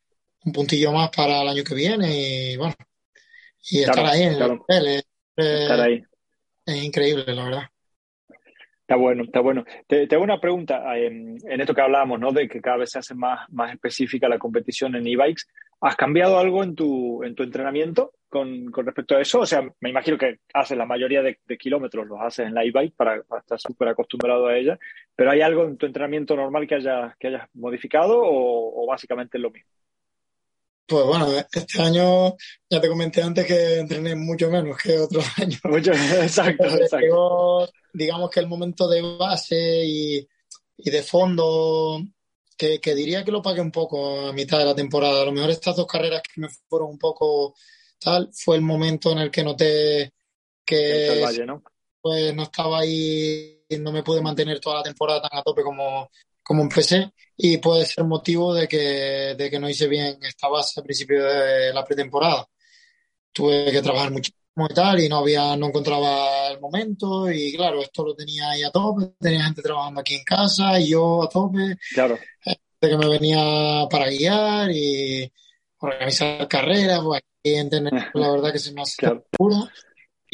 un 0.46 0.52
puntillo 0.52 0.92
más 0.92 1.10
para 1.10 1.42
el 1.42 1.48
año 1.48 1.64
que 1.64 1.74
viene 1.74 2.52
y 2.52 2.56
bueno, 2.56 2.74
y 3.70 3.80
estar 3.80 4.04
Claro, 4.04 4.08
ahí 4.08 4.22
en 4.22 4.34
claro. 4.36 4.64
el 4.68 4.82
nivel 4.84 5.04
es, 5.36 5.46
estar 5.60 5.80
ahí. 5.80 6.04
es 6.66 6.84
increíble, 6.84 7.24
la 7.34 7.44
verdad. 7.44 7.62
Está 8.82 8.96
bueno, 8.96 9.24
está 9.24 9.40
bueno. 9.40 9.64
Te, 9.86 10.06
te 10.06 10.14
hago 10.14 10.24
una 10.24 10.40
pregunta 10.40 10.98
en, 10.98 11.38
en 11.48 11.60
esto 11.60 11.74
que 11.74 11.80
hablábamos, 11.80 12.20
¿no? 12.20 12.32
De 12.32 12.48
que 12.48 12.60
cada 12.60 12.78
vez 12.78 12.90
se 12.90 12.98
hace 12.98 13.14
más, 13.14 13.48
más 13.50 13.72
específica 13.72 14.28
la 14.28 14.38
competición 14.38 14.94
en 14.96 15.06
e-bikes. 15.06 15.44
¿Has 15.80 15.96
cambiado 15.96 16.38
algo 16.38 16.62
en 16.62 16.74
tu, 16.74 17.22
en 17.24 17.34
tu 17.34 17.42
entrenamiento 17.42 18.12
con, 18.28 18.66
con 18.70 18.84
respecto 18.84 19.16
a 19.16 19.20
eso? 19.20 19.40
O 19.40 19.46
sea, 19.46 19.62
me 19.80 19.90
imagino 19.90 20.18
que 20.18 20.40
haces 20.52 20.76
la 20.76 20.84
mayoría 20.86 21.22
de, 21.22 21.38
de 21.46 21.56
kilómetros, 21.58 22.06
los 22.06 22.20
haces 22.20 22.46
en 22.46 22.54
la 22.54 22.64
e-bike 22.64 22.94
para, 22.94 23.22
para 23.22 23.40
estar 23.40 23.58
súper 23.58 23.88
acostumbrado 23.88 24.46
a 24.46 24.56
ella, 24.56 24.78
pero 25.16 25.30
¿hay 25.30 25.40
algo 25.40 25.64
en 25.64 25.76
tu 25.76 25.86
entrenamiento 25.86 26.36
normal 26.36 26.66
que 26.66 26.74
hayas, 26.76 27.16
que 27.18 27.28
hayas 27.28 27.48
modificado 27.54 28.20
o, 28.20 28.84
o 28.84 28.86
básicamente 28.86 29.38
es 29.38 29.42
lo 29.42 29.50
mismo? 29.50 29.70
Pues 30.86 31.06
bueno, 31.06 31.28
este 31.52 31.82
año 31.82 32.34
ya 32.68 32.80
te 32.80 32.88
comenté 32.88 33.22
antes 33.22 33.46
que 33.46 33.78
entrené 33.78 34.14
mucho 34.14 34.50
menos 34.50 34.76
que 34.78 34.98
otros 34.98 35.24
años. 35.38 35.60
Mucho, 35.64 35.92
exacto, 35.92 36.64
Entonces, 36.64 36.80
exacto. 36.82 37.04
llegó, 37.04 37.68
digamos 37.92 38.30
que 38.30 38.40
el 38.40 38.48
momento 38.48 38.88
de 38.88 39.02
base 39.16 39.84
y, 39.84 40.28
y 40.76 40.90
de 40.90 41.02
fondo, 41.02 42.02
que, 42.56 42.80
que 42.80 42.94
diría 42.94 43.24
que 43.24 43.32
lo 43.32 43.42
pagué 43.42 43.60
un 43.60 43.72
poco 43.72 44.28
a 44.28 44.32
mitad 44.32 44.58
de 44.58 44.64
la 44.64 44.74
temporada. 44.74 45.22
A 45.22 45.24
lo 45.24 45.32
mejor 45.32 45.50
estas 45.50 45.76
dos 45.76 45.86
carreras 45.86 46.22
que 46.22 46.40
me 46.40 46.48
fueron 46.68 46.90
un 46.90 46.98
poco 46.98 47.54
tal, 47.98 48.30
fue 48.32 48.56
el 48.56 48.62
momento 48.62 49.12
en 49.12 49.18
el 49.18 49.30
que 49.30 49.44
noté 49.44 50.12
que 50.64 51.20
Valle, 51.24 51.46
¿no? 51.46 51.62
pues 52.00 52.34
no 52.34 52.42
estaba 52.42 52.80
ahí, 52.80 53.64
no 53.78 53.92
me 53.92 54.02
pude 54.02 54.20
mantener 54.20 54.58
toda 54.58 54.76
la 54.78 54.82
temporada 54.82 55.22
tan 55.22 55.38
a 55.38 55.42
tope 55.42 55.62
como, 55.62 56.10
como 56.42 56.62
empecé 56.62 57.12
y 57.36 57.58
puede 57.58 57.86
ser 57.86 58.04
motivo 58.04 58.54
de 58.54 58.68
que, 58.68 59.34
de 59.36 59.50
que 59.50 59.58
no 59.58 59.68
hice 59.68 59.88
bien 59.88 60.18
esta 60.22 60.48
base 60.48 60.80
al 60.80 60.84
principio 60.84 61.24
de 61.24 61.72
la 61.72 61.84
pretemporada. 61.84 62.46
Tuve 63.32 63.70
que 63.72 63.82
trabajar 63.82 64.10
muchísimo 64.10 64.66
y 64.68 64.74
tal 64.74 65.00
y 65.00 65.08
no 65.08 65.18
había, 65.18 65.56
no 65.56 65.66
encontraba 65.68 66.48
el 66.48 66.60
momento 66.60 67.30
y 67.30 67.54
claro, 67.56 67.80
esto 67.80 68.04
lo 68.04 68.14
tenía 68.14 68.50
ahí 68.50 68.62
a 68.62 68.70
tope, 68.70 69.14
tenía 69.18 69.44
gente 69.44 69.62
trabajando 69.62 70.00
aquí 70.00 70.14
en 70.14 70.24
casa 70.24 70.78
y 70.78 70.90
yo 70.90 71.22
a 71.22 71.28
tope. 71.28 71.76
Claro. 71.94 72.18
De 72.80 72.88
que 72.88 72.96
me 72.96 73.08
venía 73.08 73.86
para 73.88 74.08
guiar 74.08 74.70
y 74.70 75.32
organizar 75.78 76.46
carreras, 76.48 77.00
pues 77.02 77.22
aquí 77.22 77.54
en 77.54 77.70
la 78.14 78.30
verdad 78.30 78.52
que 78.52 78.58
se 78.58 78.72
me 78.72 78.82
hace 78.82 78.96
Claro. 78.98 79.24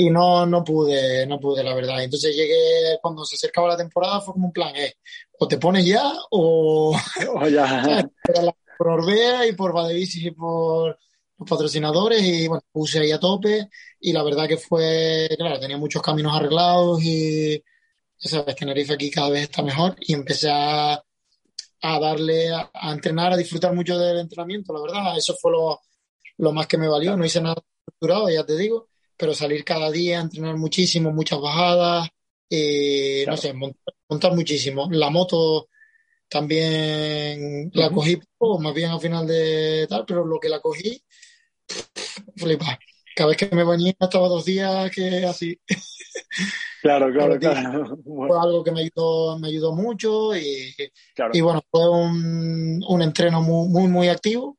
Y 0.00 0.10
no, 0.10 0.46
no 0.46 0.62
pude, 0.62 1.26
no 1.26 1.40
pude, 1.40 1.64
la 1.64 1.74
verdad. 1.74 2.04
Entonces 2.04 2.34
llegué, 2.34 2.98
cuando 3.02 3.24
se 3.24 3.34
acercaba 3.34 3.66
la 3.66 3.76
temporada, 3.76 4.20
fue 4.20 4.32
como 4.32 4.46
un 4.46 4.52
plan, 4.52 4.74
eh, 4.76 4.94
o 5.40 5.48
te 5.48 5.58
pones 5.58 5.84
ya 5.84 6.12
o 6.30 6.96
ya. 7.50 8.08
por, 8.78 8.88
Orbea 8.88 9.44
y 9.44 9.54
por 9.54 9.72
Badevicis 9.72 10.22
y 10.26 10.30
por 10.30 10.96
los 11.36 11.48
patrocinadores 11.48 12.22
y 12.22 12.46
bueno, 12.46 12.62
puse 12.70 13.00
ahí 13.00 13.10
a 13.10 13.18
tope. 13.18 13.68
Y 14.00 14.12
la 14.12 14.22
verdad 14.22 14.46
que 14.46 14.56
fue, 14.56 15.28
claro, 15.36 15.58
tenía 15.58 15.76
muchos 15.76 16.00
caminos 16.00 16.32
arreglados 16.32 17.02
y 17.02 17.58
ya 18.20 18.30
sabes, 18.30 18.54
Tenerife 18.54 18.94
aquí 18.94 19.10
cada 19.10 19.30
vez 19.30 19.42
está 19.42 19.62
mejor. 19.62 19.96
Y 19.98 20.14
empecé 20.14 20.48
a, 20.48 20.92
a 20.92 21.98
darle, 21.98 22.54
a, 22.54 22.70
a 22.72 22.92
entrenar, 22.92 23.32
a 23.32 23.36
disfrutar 23.36 23.74
mucho 23.74 23.98
del 23.98 24.20
entrenamiento, 24.20 24.72
la 24.72 24.80
verdad, 24.80 25.18
eso 25.18 25.34
fue 25.40 25.50
lo, 25.50 25.80
lo 26.36 26.52
más 26.52 26.68
que 26.68 26.78
me 26.78 26.86
valió, 26.86 27.16
no 27.16 27.24
hice 27.24 27.40
nada 27.40 27.56
estructurado, 27.80 28.30
ya 28.30 28.46
te 28.46 28.56
digo, 28.56 28.88
pero 29.18 29.34
salir 29.34 29.64
cada 29.64 29.90
día, 29.92 30.20
entrenar 30.20 30.56
muchísimo, 30.58 31.12
muchas 31.12 31.40
bajadas, 31.40 32.08
no 33.28 33.36
Claro. 33.36 33.36
sé, 33.36 33.52
montar, 33.52 33.94
montar 34.08 34.34
muchísimo. 34.34 34.88
La 34.90 35.10
moto 35.10 35.68
también 36.28 37.70
la 37.74 37.90
cogí 37.92 38.18
poco, 38.38 38.60
más 38.60 38.74
bien 38.74 38.90
al 38.90 39.00
final 39.00 39.26
de 39.26 39.86
tal, 39.88 40.04
pero 40.06 40.24
lo 40.26 40.40
que 40.40 40.48
la 40.50 40.60
cogí, 40.60 41.02
flipa. 42.36 42.78
Cada 43.14 43.28
vez 43.30 43.36
que 43.36 43.54
me 43.54 43.64
venía 43.64 43.94
estaba 43.98 44.28
dos 44.28 44.44
días 44.44 44.90
que 44.90 45.24
así. 45.24 45.58
Claro, 46.80 47.12
claro, 47.12 47.38
claro. 47.38 47.96
Fue 48.26 48.38
algo 48.40 48.62
que 48.64 48.70
me 48.72 48.80
ayudó, 48.82 49.38
me 49.38 49.48
ayudó 49.48 49.72
mucho 49.74 50.36
y, 50.36 50.74
claro. 51.14 51.34
y 51.34 51.40
bueno, 51.40 51.62
fue 51.70 51.88
un, 51.90 52.82
un 52.86 53.02
entreno 53.02 53.42
muy, 53.42 53.68
muy, 53.68 53.88
muy 53.88 54.08
activo 54.08 54.58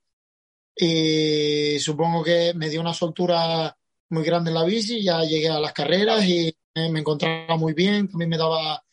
y 0.75 1.79
supongo 1.79 2.23
que 2.23 2.53
me 2.55 2.69
dio 2.69 2.81
una 2.81 2.93
soltura 2.93 3.75
muy 4.09 4.23
grande 4.23 4.49
en 4.49 4.55
la 4.55 4.63
bici, 4.63 5.03
ya 5.03 5.21
llegué 5.23 5.49
a 5.49 5.59
las 5.59 5.73
carreras 5.73 6.25
y 6.25 6.53
me, 6.75 6.99
encontraba 6.99 7.57
muy 7.57 7.73
bien, 7.73 8.07
también 8.07 8.29
me 8.29 8.37
daba 8.37 8.83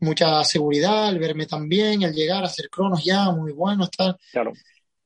mucha 0.00 0.44
seguridad 0.44 1.10
el 1.10 1.18
verme 1.18 1.46
tan 1.46 1.68
bien, 1.68 2.02
el 2.02 2.12
llegar 2.12 2.42
a 2.42 2.46
hacer 2.46 2.68
cronos 2.70 3.04
ya 3.04 3.30
muy 3.30 3.52
buenos, 3.52 3.90
tal. 3.90 4.16
Claro. 4.32 4.52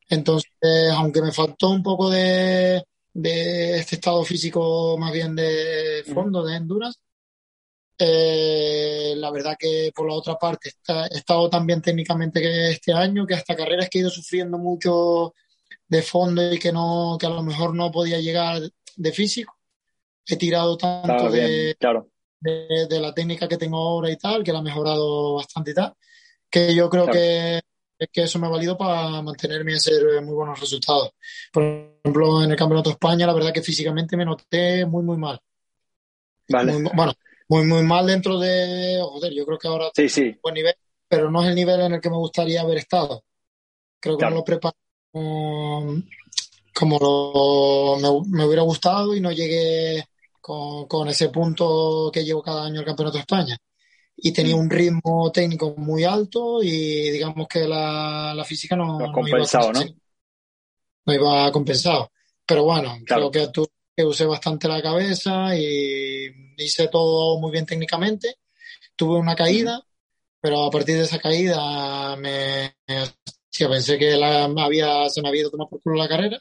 Entonces, 0.08 0.50
aunque 0.92 1.22
me 1.22 1.32
faltó 1.32 1.70
un 1.70 1.82
poco 1.82 2.10
de, 2.10 2.84
de 3.12 3.78
este 3.78 3.96
estado 3.96 4.24
físico 4.24 4.96
más 4.98 5.12
bien 5.12 5.34
de 5.34 6.04
fondo, 6.12 6.44
de 6.44 6.56
endurance, 6.56 6.98
eh, 7.98 9.14
la 9.16 9.30
verdad 9.30 9.56
que 9.58 9.92
por 9.94 10.08
la 10.08 10.14
otra 10.14 10.36
parte 10.36 10.70
está- 10.70 11.06
he 11.06 11.18
estado 11.18 11.48
tan 11.48 11.66
bien 11.66 11.80
técnicamente 11.80 12.40
que 12.40 12.70
este 12.70 12.92
año 12.92 13.26
que 13.26 13.34
hasta 13.34 13.54
carreras 13.54 13.88
que 13.88 13.98
he 13.98 14.02
ido 14.02 14.10
sufriendo 14.10 14.58
mucho 14.58 15.34
de 15.86 16.02
fondo 16.02 16.52
y 16.52 16.58
que 16.58 16.72
no 16.72 17.16
que 17.20 17.26
a 17.26 17.30
lo 17.30 17.42
mejor 17.42 17.74
no 17.74 17.90
podía 17.92 18.18
llegar 18.20 18.60
de 18.96 19.12
físico 19.12 19.56
he 20.26 20.36
tirado 20.36 20.76
tanto 20.76 21.12
Estaba 21.12 21.30
de, 21.30 21.76
claro. 21.78 22.08
de, 22.40 22.86
de 22.88 23.00
la 23.00 23.12
técnica 23.12 23.46
que 23.48 23.56
tengo 23.58 23.76
ahora 23.78 24.10
y 24.10 24.16
tal 24.16 24.42
que 24.42 24.52
la 24.52 24.60
he 24.60 24.62
mejorado 24.62 25.34
bastante 25.34 25.72
y 25.72 25.74
tal 25.74 25.92
que 26.50 26.74
yo 26.74 26.88
creo 26.88 27.04
Claro. 27.04 27.18
que, 27.18 27.60
que 28.12 28.22
eso 28.22 28.38
me 28.38 28.46
ha 28.46 28.50
valido 28.50 28.76
para 28.76 29.22
mantenerme 29.22 29.72
y 29.72 29.76
hacer 29.76 30.02
eh, 30.16 30.20
muy 30.20 30.34
buenos 30.34 30.58
resultados 30.60 31.10
por 31.52 31.62
ejemplo 31.62 32.42
en 32.42 32.50
el 32.50 32.56
Campeonato 32.56 32.90
de 32.90 32.94
España 32.94 33.26
la 33.26 33.34
verdad 33.34 33.52
que 33.52 33.62
físicamente 33.62 34.16
me 34.16 34.24
noté 34.24 34.84
muy 34.86 35.02
muy 35.02 35.16
mal 35.16 35.38
Vale. 36.48 36.72
muy, 36.78 36.90
bueno, 36.94 37.12
muy, 37.48 37.64
muy 37.66 37.82
mal 37.82 38.06
dentro 38.06 38.38
de, 38.38 38.98
joder, 39.02 39.32
yo 39.32 39.44
creo 39.46 39.58
que 39.58 39.68
ahora 39.68 39.90
Sí, 39.94 40.08
sí. 40.08 40.36
buen 40.42 40.54
nivel, 40.54 40.74
pero 41.08 41.30
no 41.30 41.42
es 41.42 41.48
el 41.48 41.54
nivel 41.54 41.80
en 41.80 41.94
el 41.94 42.00
que 42.00 42.10
me 42.10 42.16
gustaría 42.16 42.60
haber 42.62 42.78
estado. 42.78 43.24
Creo 44.00 44.18
que 44.18 44.24
no 44.26 44.30
lo 44.36 44.44
preparé 44.44 44.76
como, 46.74 46.98
lo- 47.00 47.96
me, 48.30 48.38
me 48.38 48.44
hubiera 48.46 48.62
gustado 48.62 49.14
y 49.16 49.20
no 49.20 49.32
llegué 49.32 50.04
con, 50.40 50.86
con 50.88 51.08
ese 51.08 51.28
punto 51.30 52.10
que 52.12 52.24
llevo 52.24 52.42
cada 52.42 52.64
año 52.66 52.80
al 52.80 52.86
Campeonato 52.86 53.16
de 53.18 53.20
España. 53.22 53.56
Y 54.16 54.32
tenía 54.32 54.56
un 54.56 54.70
ritmo 54.70 55.32
técnico 55.32 55.74
muy 55.78 56.04
alto 56.04 56.62
y 56.62 57.10
digamos 57.12 57.48
que 57.48 57.66
la, 57.68 58.34
la 58.36 58.44
física 58.44 58.76
no, 58.76 58.98
Lo 58.98 59.04
has 59.06 59.12
no 59.12 59.28
iba 59.28 59.44
compensado, 59.46 59.72
¿no? 59.72 59.80
no 61.06 61.12
iba 61.14 61.50
compensado. 61.52 62.10
Pero 62.46 62.64
bueno, 62.64 62.96
Claro. 63.06 63.30
creo 63.30 63.46
que, 63.46 63.52
tu- 63.52 63.66
que 63.96 64.04
usé 64.04 64.24
bastante 64.26 64.68
la 64.68 64.82
cabeza 64.82 65.56
y 65.56 66.28
hice 66.58 66.88
todo 66.88 67.38
muy 67.40 67.50
bien 67.52 67.66
técnicamente. 67.66 68.36
Tuve 68.96 69.18
una 69.18 69.36
caída, 69.36 69.82
pero 70.40 70.64
a 70.66 70.70
partir 70.70 70.96
de 70.96 71.04
esa 71.04 71.18
caída 71.20 72.16
me, 72.16 72.76
sí, 73.50 73.66
pensé 73.66 73.98
que 73.98 74.16
la, 74.16 74.44
había, 74.46 75.08
se 75.10 75.22
me 75.22 75.28
había 75.28 75.42
ido 75.42 75.50
tomar 75.50 75.68
por 75.68 75.82
culo 75.82 75.96
la 75.98 76.08
carrera 76.08 76.40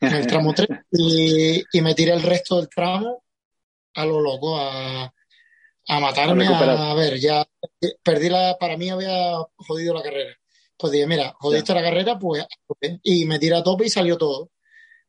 en 0.00 0.14
el 0.14 0.26
tramo 0.26 0.52
3 0.54 0.68
y, 0.92 1.62
y 1.72 1.80
me 1.80 1.94
tiré 1.94 2.12
el 2.12 2.22
resto 2.22 2.56
del 2.56 2.68
tramo 2.68 3.24
a 3.94 4.04
lo 4.04 4.20
loco, 4.20 4.56
a, 4.58 5.04
a 5.88 6.00
matarme, 6.00 6.46
A 6.46 6.94
ver, 6.94 7.18
ya 7.18 7.46
perdí 8.02 8.28
la, 8.28 8.56
para 8.58 8.76
mí 8.76 8.90
había 8.90 9.36
jodido 9.56 9.94
la 9.94 10.02
carrera. 10.02 10.34
Pues 10.76 10.92
dije, 10.92 11.06
mira, 11.06 11.32
jodiste 11.38 11.72
la 11.74 11.82
carrera, 11.82 12.18
pues 12.18 12.44
y 13.02 13.24
me 13.26 13.38
tiré 13.38 13.56
a 13.56 13.62
tope 13.62 13.86
y 13.86 13.90
salió 13.90 14.18
todo. 14.18 14.50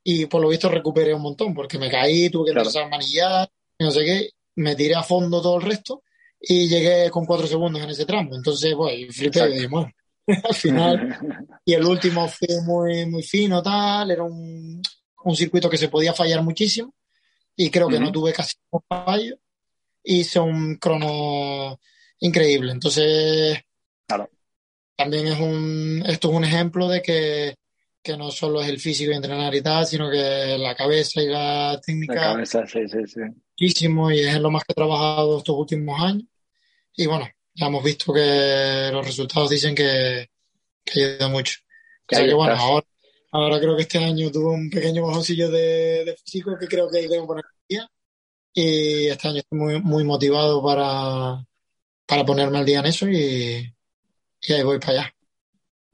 Y 0.04 0.28
por 0.28 0.42
lo 0.42 0.50
visto 0.50 0.70
recuperé 0.70 1.14
un 1.16 1.24
montón, 1.24 1.54
porque 1.56 1.80
me 1.80 1.90
caí, 1.90 2.30
tuve 2.30 2.46
que 2.46 2.52
Claro. 2.52 2.68
empezar 2.68 2.84
a 2.84 2.90
manillar, 2.90 3.50
no 3.80 3.90
sé 3.90 4.06
qué, 4.06 4.30
me 4.56 4.76
tiré 4.76 4.94
a 4.96 5.02
fondo 5.02 5.42
todo 5.42 5.56
el 5.58 5.64
resto 5.64 6.04
y 6.40 6.68
llegué 6.68 7.10
con 7.10 7.26
cuatro 7.26 7.48
segundos 7.48 7.82
en 7.82 7.90
ese 7.90 8.06
tramo. 8.06 8.36
Entonces, 8.36 8.76
pues, 8.76 9.16
flipé 9.16 9.50
y 9.50 9.54
dije, 9.54 9.68
bueno, 9.68 9.92
al 10.28 10.56
final 10.56 11.02
y 11.66 11.74
el 11.74 11.86
último 11.86 12.28
fue 12.28 12.48
muy, 12.64 13.06
muy 13.06 13.24
fino, 13.24 13.62
tal. 13.62 14.12
Era 14.12 14.24
un, 14.24 14.82
un 15.24 15.36
circuito 15.36 15.70
que 15.70 15.78
se 15.78 15.90
podía 15.90 16.14
fallar 16.14 16.44
muchísimo. 16.44 16.94
Y 17.56 17.70
creo 17.72 17.90
que 17.90 18.00
no 18.00 18.06
Ujú. 18.08 18.14
tuve 18.14 18.34
casi 18.34 18.56
un 18.72 18.82
fallo. 18.88 19.38
Hice 20.04 20.40
un 20.40 20.78
crono 20.78 21.80
increíble. 22.20 22.72
Entonces, 22.74 23.60
Claro. 24.08 24.30
también 24.96 25.28
es 25.28 25.40
un, 25.40 26.04
esto 26.06 26.30
es 26.30 26.36
un 26.36 26.44
ejemplo 26.46 26.88
de 26.88 27.02
que, 27.02 27.56
que 28.02 28.18
no 28.18 28.32
solo 28.32 28.62
es 28.62 28.70
el 28.70 28.80
físico 28.80 29.12
y 29.12 29.16
entrenar 29.16 29.54
y 29.56 29.62
tal, 29.62 29.86
sino 29.86 30.10
que 30.10 30.58
la 30.58 30.76
cabeza 30.76 31.22
y 31.22 31.28
la 31.28 31.74
La 31.74 31.82
técnica 31.82 32.16
cabeza, 32.16 32.66
sí, 32.68 32.88
sí, 32.88 33.06
sí. 33.08 33.22
muchísimo 33.60 34.12
y 34.12 34.20
es 34.22 34.40
lo 34.40 34.52
más 34.52 34.64
que 34.64 34.72
he 34.74 34.76
trabajado 34.76 35.38
estos 35.38 35.56
últimos 35.58 36.00
años. 36.02 36.24
Y 36.96 37.08
bueno, 37.08 37.28
ya 37.56 37.68
hemos 37.68 37.84
visto 37.84 38.14
que 38.14 38.90
los 38.92 39.06
resultados 39.06 39.50
dicen 39.50 39.74
que, 39.74 40.30
que 40.84 41.04
ayuda 41.06 41.30
mucho. 41.30 41.60
O 42.10 42.16
sea 42.16 42.26
que 42.26 42.34
bueno, 42.34 42.54
ahora, 42.56 42.86
ahora 43.32 43.60
creo 43.60 43.76
que 43.76 43.84
este 43.84 43.98
año 43.98 44.30
tuve 44.30 44.52
un 44.54 44.70
pequeño 44.70 45.08
bajoncillo 45.08 45.50
de, 45.50 46.04
de 46.06 46.16
físico 46.18 46.58
que 46.60 46.68
creo 46.68 46.90
que 46.90 47.08
que 47.08 47.22
poner 47.22 47.46
al 47.46 47.68
día. 47.68 47.90
Y 48.54 49.08
este 49.08 49.28
año 49.28 49.40
estoy 49.40 49.58
muy, 49.58 49.82
muy 49.82 50.04
motivado 50.04 50.62
para, 50.64 51.46
para 52.06 52.26
ponerme 52.26 52.58
al 52.58 52.66
día 52.66 52.80
en 52.80 52.86
eso 52.86 53.08
y, 53.10 53.74
y 54.42 54.54
ahí 54.54 54.64
voy 54.64 54.80
para 54.80 54.92
allá. 54.92 55.16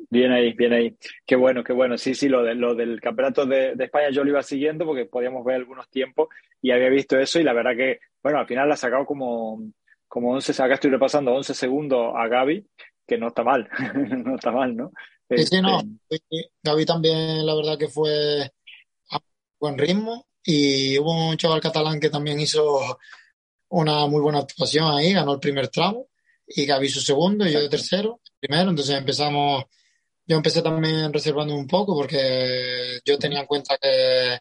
Bien 0.09 0.31
ahí, 0.31 0.53
bien 0.53 0.73
ahí. 0.73 0.97
Qué 1.25 1.35
bueno, 1.35 1.63
qué 1.63 1.73
bueno. 1.73 1.97
Sí, 1.97 2.15
sí, 2.15 2.27
lo, 2.27 2.43
de, 2.43 2.55
lo 2.55 2.75
del 2.75 2.99
campeonato 2.99 3.45
de, 3.45 3.75
de 3.75 3.85
España 3.85 4.09
yo 4.11 4.23
lo 4.23 4.31
iba 4.31 4.43
siguiendo 4.43 4.85
porque 4.85 5.05
podíamos 5.05 5.45
ver 5.45 5.55
algunos 5.55 5.89
tiempos 5.89 6.27
y 6.61 6.71
había 6.71 6.89
visto 6.89 7.17
eso 7.17 7.39
y 7.39 7.43
la 7.43 7.53
verdad 7.53 7.75
que, 7.77 7.99
bueno, 8.21 8.39
al 8.39 8.47
final 8.47 8.67
la 8.67 8.73
ha 8.73 8.77
sacado 8.77 9.05
como, 9.05 9.71
como 10.11 10.33
11, 10.33 10.51
acá 10.61 10.73
estoy 10.73 10.91
repasando 10.91 11.31
11 11.31 11.53
segundos 11.53 12.11
a 12.13 12.27
Gaby, 12.27 12.67
que 13.07 13.17
no 13.17 13.29
está 13.29 13.43
mal, 13.43 13.69
no 14.25 14.35
está 14.35 14.51
mal, 14.51 14.75
¿no? 14.75 14.91
Sí, 15.29 15.45
sí, 15.45 15.61
no. 15.61 15.81
Este, 16.09 16.51
Gaby 16.61 16.85
también, 16.85 17.45
la 17.45 17.55
verdad 17.55 17.77
que 17.77 17.87
fue 17.87 18.51
a 19.09 19.19
buen 19.57 19.77
ritmo 19.77 20.27
y 20.43 20.99
hubo 20.99 21.29
un 21.29 21.37
chaval 21.37 21.61
catalán 21.61 22.01
que 22.01 22.09
también 22.09 22.41
hizo 22.41 22.99
una 23.69 24.05
muy 24.07 24.19
buena 24.19 24.39
actuación 24.39 24.93
ahí, 24.93 25.13
ganó 25.13 25.35
el 25.35 25.39
primer 25.39 25.69
tramo 25.69 26.09
y 26.45 26.65
Gaby 26.65 26.89
su 26.89 26.99
segundo 26.99 27.47
y 27.47 27.53
yo 27.53 27.69
tercero, 27.69 28.19
primero, 28.37 28.69
entonces 28.69 28.97
empezamos, 28.97 29.63
yo 30.25 30.35
empecé 30.35 30.61
también 30.61 31.13
reservando 31.13 31.55
un 31.55 31.67
poco 31.67 31.95
porque 31.95 32.99
yo 33.05 33.17
tenía 33.17 33.39
en 33.39 33.45
cuenta 33.45 33.77
que, 33.81 34.39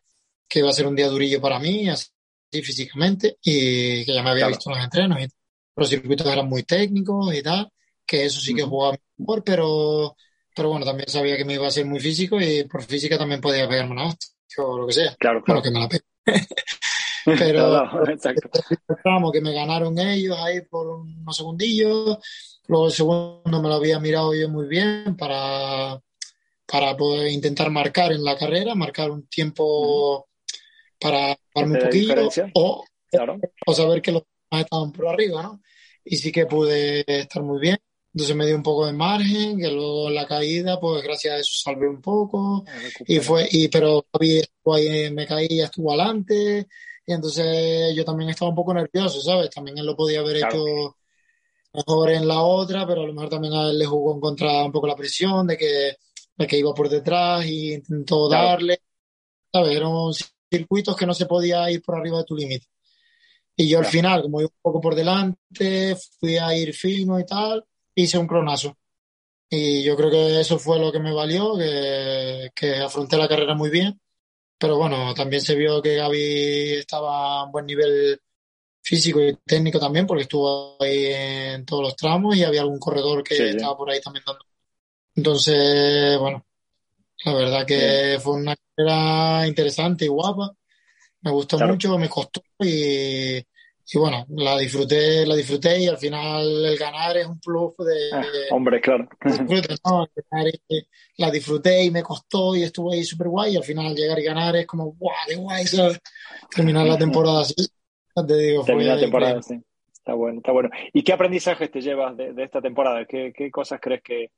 que 0.49 0.59
iba 0.59 0.69
a 0.69 0.73
ser 0.73 0.89
un 0.89 0.97
día 0.97 1.07
durillo 1.07 1.41
para 1.41 1.61
mí, 1.61 1.89
así 1.89 2.11
físicamente, 2.51 3.39
y 3.41 4.05
que 4.05 4.13
ya 4.13 4.25
me 4.25 4.31
había 4.31 4.47
Claro. 4.47 4.57
visto 4.57 4.71
los 4.71 4.81
entrenos 4.81 5.21
y 5.21 5.29
los 5.77 5.89
circuitos 5.89 6.27
eran 6.27 6.49
muy 6.49 6.63
técnicos 6.65 7.35
y 7.35 7.43
tal, 7.43 7.71
que 8.07 8.25
eso 8.25 8.41
sí 8.41 8.55
que 8.55 8.63
jugaba 8.63 8.97
mejor, 9.19 9.43
pero, 9.45 10.17
pero 10.55 10.71
bueno, 10.71 10.85
también 10.87 11.09
sabía 11.09 11.37
que 11.37 11.45
me 11.45 11.55
iba 11.55 11.67
a 11.67 11.71
ser 11.71 11.87
muy 11.87 12.01
físico 12.01 12.41
y 12.41 12.65
por 12.65 12.83
física 12.83 13.19
también 13.19 13.41
podía 13.41 13.69
pegarme 13.69 13.93
una 13.93 14.07
hostia 14.09 14.29
o 14.65 14.79
lo 14.79 14.87
que 14.87 14.93
sea. 14.95 15.17
claro, 15.19 15.43
Bueno, 15.47 15.63
claro. 15.63 15.63
que 15.63 15.71
me 15.71 15.81
la 15.81 15.89
pegue. 15.89 16.05
Pero 17.39 17.85
exacto. 18.09 18.51
el 18.89 19.33
que 19.33 19.41
me 19.41 19.53
ganaron 19.53 19.99
ellos 19.99 20.37
ahí 20.39 20.63
por 20.63 20.87
unos 20.89 21.37
segundillos. 21.37 22.19
Luego 22.69 22.87
el 22.87 22.93
segundo 22.93 23.63
me 23.63 23.69
lo 23.69 23.75
había 23.75 23.99
mirado 23.99 24.35
yo 24.35 24.49
muy 24.49 24.67
bien 24.67 25.17
para, 25.17 26.01
para 26.67 26.97
poder 26.97 27.29
intentar 27.33 27.71
marcar 27.71 28.13
en 28.13 28.25
la 28.25 28.37
carrera, 28.37 28.75
marcar 28.75 29.11
un 29.11 29.27
tiempo 29.29 30.29
para 31.01 31.37
darme 31.55 31.75
un 31.75 31.79
poquillo 31.81 32.29
o, 32.55 32.85
o 33.67 33.75
saber 33.75 34.03
que 34.03 34.13
los 34.13 34.25
estaban 34.51 34.93
por 34.93 35.09
arriba, 35.09 35.43
¿no? 35.43 35.63
Y 36.05 36.17
sí 36.17 36.33
que 36.33 36.47
pude 36.47 37.05
estar 37.07 37.43
muy 37.43 37.61
bien. 37.61 37.79
Entonces 38.13 38.35
me 38.35 38.47
dio 38.47 38.57
un 38.57 38.63
poco 38.63 38.87
de 38.87 38.93
margen, 38.93 39.59
que 39.59 39.71
luego 39.71 40.09
en 40.09 40.17
la 40.17 40.27
caída, 40.27 40.81
pues 40.81 41.03
gracias 41.03 41.35
a 41.35 41.39
eso 41.39 41.53
salvé 41.63 41.89
un 41.89 42.01
poco. 42.01 42.65
Y 43.07 43.21
fue, 43.21 43.47
y, 43.51 43.69
pero 43.69 44.05
me 45.13 45.27
caí, 45.27 45.49
ya 45.49 45.67
estuvo 45.67 45.93
adelante. 45.93 46.67
Y 47.07 47.13
entonces 47.13 47.95
yo 47.95 48.05
también 48.05 48.31
estaba 48.31 48.49
un 48.51 48.57
poco 48.57 48.75
nervioso, 48.75 49.21
¿sabes? 49.21 49.51
También 49.51 49.79
él 49.79 49.87
lo 49.87 49.97
podía 49.97 50.21
haber 50.21 50.39
hecho 50.39 50.97
mejor 51.73 52.11
en 52.11 52.27
la 52.27 52.43
otra, 52.43 52.87
pero 52.87 53.03
a 53.03 53.07
lo 53.07 53.13
mejor 53.13 53.29
también 53.29 53.55
a 53.55 53.71
él 53.71 53.79
le 53.79 53.87
jugó 53.87 54.15
en 54.15 54.21
contra 54.21 54.65
un 54.65 54.73
poco 54.73 54.87
la 54.89 54.97
presión 54.97 55.47
de 55.47 55.57
que, 55.57 55.97
de 56.37 56.47
que 56.47 56.59
iba 56.59 56.75
por 56.75 56.89
detrás 56.89 57.47
y 57.47 57.75
intentó 57.75 58.29
darle. 58.29 58.81
¿Sabes? 59.53 59.77
Eran 59.77 59.93
circuitos 60.51 60.97
que 60.97 61.07
no 61.07 61.15
se 61.15 61.27
podía 61.27 61.71
ir 61.71 61.83
por 61.83 61.97
arriba 61.97 62.19
de 62.19 62.25
tu 62.25 62.37
límite. 62.37 62.67
Y 63.61 63.69
yo 63.69 63.79
al 63.79 63.85
final, 63.85 64.23
como 64.23 64.41
iba 64.41 64.49
un 64.49 64.63
poco 64.63 64.81
por 64.81 64.95
delante, 64.95 65.95
fui 66.19 66.39
a 66.39 66.57
ir 66.57 66.73
fino 66.73 67.21
y 67.21 67.27
tal 67.27 67.63
hice 67.95 68.17
un 68.17 68.27
cronazo. 68.27 68.75
Y 69.51 69.83
yo 69.83 69.95
creo 69.97 70.11
que 70.11 70.41
eso 70.41 70.59
fue 70.59 70.79
lo 70.79 70.91
que 70.91 70.99
me 70.99 71.13
valió, 71.13 71.59
que, 71.59 72.49
que 72.55 72.77
afronté 72.77 73.19
la 73.19 73.29
carrera 73.29 73.55
muy 73.55 73.69
bien. 73.69 74.01
Pero 74.59 74.79
bueno, 74.79 75.13
también 75.13 75.43
se 75.43 75.55
vio 75.57 75.83
que 75.83 75.97
Gaby 75.97 76.75
estaba 76.79 77.41
a 77.41 77.45
un 77.45 77.53
buen 77.53 77.67
nivel 77.67 78.19
físico 78.83 79.21
y 79.21 79.37
técnico 79.45 79.79
también, 79.79 80.07
porque 80.07 80.23
estuvo 80.23 80.83
ahí 80.83 81.07
en 81.09 81.67
todos 81.67 81.83
los 81.83 81.97
tramos 81.97 82.37
y 82.37 82.45
había 82.45 82.63
algún 82.63 82.79
corredor 82.79 83.23
que 83.23 83.51
estaba 83.51 83.77
por 83.77 83.91
ahí 83.91 84.01
también 84.01 84.25
dando. 84.27 84.47
Entonces, 85.15 86.19
bueno, 86.19 86.47
la 87.27 87.35
verdad 87.35 87.67
que 87.67 88.19
fue 88.23 88.37
una 88.37 88.57
carrera 88.57 89.47
interesante 89.47 90.07
y 90.07 90.09
guapa. 90.09 90.57
Me 91.23 91.31
gustó 91.31 91.59
mucho, 91.59 91.99
me 91.99 92.09
costó 92.09 92.43
y, 92.61 93.37
y 93.93 93.99
bueno, 93.99 94.25
la 94.31 94.57
disfruté, 94.57 95.27
la 95.27 95.35
disfruté 95.35 95.81
y 95.81 95.89
al 95.89 95.99
final 95.99 96.65
el 96.65 96.79
ganar 96.79 97.17
es 97.17 97.27
un 97.27 97.41
plus 97.41 97.77
de... 97.79 98.11
Ah, 98.13 98.23
hombre, 98.53 98.81
claro. 98.81 99.09
la 101.17 101.31
disfruté 101.31 101.85
y 101.85 101.91
me 101.91 102.03
costó 102.03 102.55
y 102.55 102.63
estuvo 102.63 102.93
ahí 102.93 103.05
súper 103.05 103.29
guay 103.29 103.55
y 103.55 103.57
al 103.57 103.65
final 103.65 103.95
llegar 103.95 104.19
y 104.19 104.25
ganar 104.25 104.57
es 104.57 104.67
como, 104.67 104.93
guau, 104.93 105.15
qué 105.27 105.37
guay, 105.37 105.65
Terminar 106.55 106.87
la 106.87 106.97
temporada 106.97 107.41
así. 107.41 107.55
Te 108.15 108.37
digo, 108.37 108.65
Terminar 108.65 108.97
la 108.97 109.03
temporada, 109.03 109.43
sí. 109.43 109.61
Está 109.93 110.15
bueno, 110.15 110.39
está 110.39 110.53
bueno. 110.53 110.71
¿Y 110.93 111.03
qué 111.03 111.13
aprendizajes 111.13 111.71
te 111.71 111.81
llevas 111.81 112.17
de, 112.17 112.33
esta 112.39 112.63
temporada? 112.63 113.05
¿Qué, 113.05 113.33
¿Qué, 113.37 113.51
cosas 113.51 113.81
crees 113.83 114.03
que, 114.03 114.31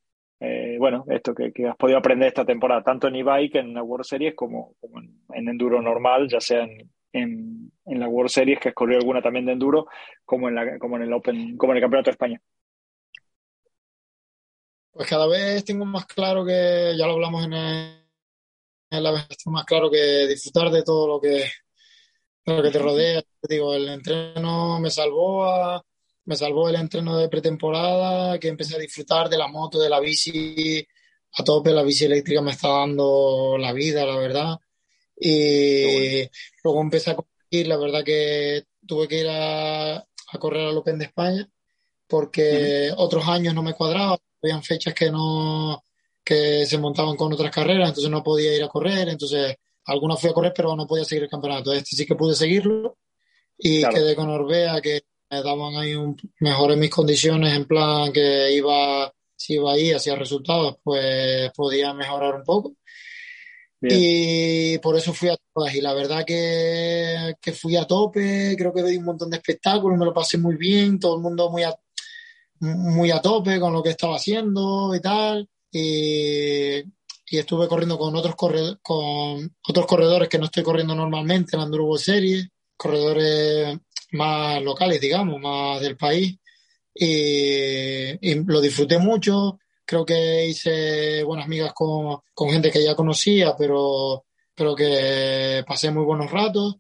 eh, 0.45 0.77
bueno, 0.77 1.05
esto 1.09 1.35
que, 1.37 1.53
has 1.69 1.77
podido 1.77 1.99
aprender 1.99 2.27
esta 2.27 2.45
temporada, 2.45 2.83
tanto 2.83 3.07
en 3.07 3.15
e-bike, 3.15 3.55
en 3.57 3.75
la 3.75 3.83
World 3.85 4.05
Series, 4.05 4.35
como, 4.35 4.75
como 4.81 4.99
en, 4.99 5.23
en, 5.35 5.49
enduro 5.49 5.81
normal, 5.81 6.29
ya 6.29 6.41
sea 6.41 6.65
en, 6.65 6.91
en, 7.13 7.73
en, 7.87 8.01
la 8.01 8.09
World 8.09 8.29
Series, 8.29 8.59
que 8.59 8.71
escorrió 8.71 8.99
alguna 8.99 9.23
también 9.23 9.47
de 9.47 9.53
enduro, 9.53 9.87
como 10.25 10.49
en, 10.49 10.57
la, 10.57 10.81
como 10.81 10.97
en 10.97 11.03
el 11.03 11.13
Open, 11.13 11.57
como 11.57 11.73
en 11.73 11.77
el 11.77 11.83
Campeonato 11.83 12.11
de 12.11 12.15
España. 12.15 12.41
Pues 14.91 15.09
cada 15.09 15.29
vez 15.29 15.65
tengo 15.65 15.85
más 15.85 16.07
claro 16.07 16.45
que, 16.45 16.93
ya 16.99 17.07
lo 17.07 17.13
hablamos 17.13 17.45
en, 17.45 17.53
en 17.53 18.03
la 18.91 19.13
vez, 19.13 19.29
más 19.47 19.65
claro 19.65 19.89
que 19.93 20.27
disfrutar 20.27 20.71
de 20.71 20.83
todo 20.83 21.07
lo 21.07 21.21
que, 21.21 21.45
lo 22.47 22.63
que 22.65 22.71
te 22.73 22.79
rodea. 22.81 23.23
Digo, 23.49 23.75
el 23.75 23.89
entreno 23.89 24.81
me 24.81 24.91
salvó 24.91 25.45
a, 25.45 25.81
me 26.25 26.37
salvó 26.37 26.69
el 26.69 26.77
entreno 26.77 27.17
de 27.19 27.29
pretemporada, 27.29 28.39
que 28.39 28.49
empecé 28.49 28.77
a 28.77 28.79
disfrutar 28.79 29.29
de 29.29 29.39
la 29.39 29.49
moto, 29.49 29.81
de 29.81 29.91
la 29.91 30.01
bici. 30.01 30.87
A 31.35 31.45
tope, 31.45 31.73
la 31.73 31.83
bici 31.83 32.05
eléctrica 32.05 32.43
me 32.43 32.51
está 32.53 32.69
dando 32.69 33.57
la 33.59 33.73
vida, 33.73 34.05
la 34.05 34.17
verdad. 34.17 34.59
Y 35.19 36.29
luego 36.63 36.81
empecé 36.83 37.11
a 37.13 37.17
correr, 37.17 37.67
la 37.67 37.77
verdad 37.79 38.05
que 38.05 38.65
tuve 38.87 39.09
que 39.09 39.21
ir 39.21 39.29
a, 39.29 39.97
a 39.97 40.39
correr 40.39 40.67
al 40.69 40.77
Open 40.77 40.99
de 40.99 41.07
España 41.07 41.49
porque 42.13 42.93
otros 42.95 43.27
años 43.27 43.55
no 43.55 43.63
me 43.63 43.73
cuadraba, 43.73 44.19
habían 44.43 44.63
fechas 44.63 44.93
que 44.93 45.11
no 45.11 45.83
que 46.23 46.67
se 46.67 46.77
montaban 46.77 47.17
con 47.17 47.33
otras 47.33 47.51
carreras, 47.51 47.89
entonces 47.89 48.11
no 48.11 48.23
podía 48.23 48.55
ir 48.55 48.63
a 48.63 48.69
correr, 48.69 49.09
entonces 49.09 49.57
algunas 49.87 50.21
fui 50.21 50.29
a 50.29 50.35
correr 50.35 50.53
pero 50.55 50.77
no 50.77 50.87
podía 50.87 51.07
seguir 51.07 51.23
el 51.25 51.31
campeonato. 51.31 51.73
Este 51.73 51.97
sí 51.97 52.05
que 52.05 52.15
pude 52.15 52.35
seguirlo 52.35 52.99
y 53.57 53.83
quedé 53.89 54.15
con 54.15 54.29
Orbea 54.29 54.83
que 54.83 55.05
me 55.33 55.43
daban 55.43 55.77
ahí 55.77 55.95
un, 55.95 56.17
mejores 56.41 56.77
mis 56.77 56.91
condiciones 56.91 57.55
en 57.55 57.65
plan 57.67 58.13
que 58.13 58.53
iba 58.53 59.13
si 59.35 59.55
iba 59.55 59.73
ahí 59.73 59.93
hacía 59.93 60.15
resultados 60.15 60.77
pues 60.85 61.51
podía 61.57 61.93
mejorar 61.95 62.37
un 62.37 62.45
poco 62.45 62.77
y 63.83 64.79
por 64.79 64.97
eso 64.97 65.13
fui 65.13 65.29
a 65.29 65.37
todas. 65.53 65.75
Y 65.75 65.81
la 65.81 65.93
verdad 65.95 66.25
que, 66.25 67.35
que, 67.41 67.53
fui 67.53 67.77
a 67.77 67.85
tope, 67.85 68.55
creo 68.57 68.73
que 68.73 68.83
vi 68.83 68.97
un 68.97 69.05
montón 69.05 69.31
de 69.31 69.39
espectáculos, 69.39 69.99
me 69.99 70.05
lo 70.05 70.15
pasé 70.15 70.39
muy 70.39 70.57
bien, 70.57 70.99
todo 70.99 71.17
el 71.17 71.23
mundo 71.23 71.51
muy 71.51 71.65
a, 71.65 71.75
muy 72.61 73.11
a 73.11 73.21
tope 73.21 73.59
con 73.59 73.73
lo 73.73 73.83
que 73.83 73.91
estaba 73.91 74.17
haciendo 74.17 74.95
y 74.95 75.01
tal. 75.01 75.49
Y, 75.71 76.79
y 76.79 77.39
estuve 77.39 77.67
corriendo 77.67 77.99
con 77.99 78.15
otros, 78.15 78.37
corredores, 78.37 78.79
con 78.83 79.57
otros 79.67 79.87
corredores 79.87 80.29
que 80.29 80.39
no 80.39 80.45
estoy 80.45 80.63
corriendo 80.63 80.95
normalmente 80.95 81.57
en 81.57 81.61
la 81.61 81.67
Enduro 81.67 81.97
Series, 81.97 82.49
corredores 82.77 83.79
más 84.13 84.63
locales, 84.63 85.01
digamos, 85.01 85.41
más 85.41 85.81
del 85.81 85.97
país. 85.97 86.37
Y, 86.95 88.31
y 88.31 88.45
lo 88.45 88.61
disfruté 88.61 88.99
mucho 88.99 89.59
creo 89.93 90.07
que 90.07 90.47
hice 90.47 91.23
buenas 91.23 91.45
amigas 91.45 91.73
con, 91.75 92.21
con 92.33 92.51
gente 92.51 92.71
que 92.71 92.83
ya 92.83 92.95
conocía, 92.95 93.55
pero, 93.57 94.25
pero 94.55 94.75
que 94.75 95.63
pasé 95.67 95.91
muy 95.91 96.05
buenos 96.05 96.31
ratos. 96.31 96.77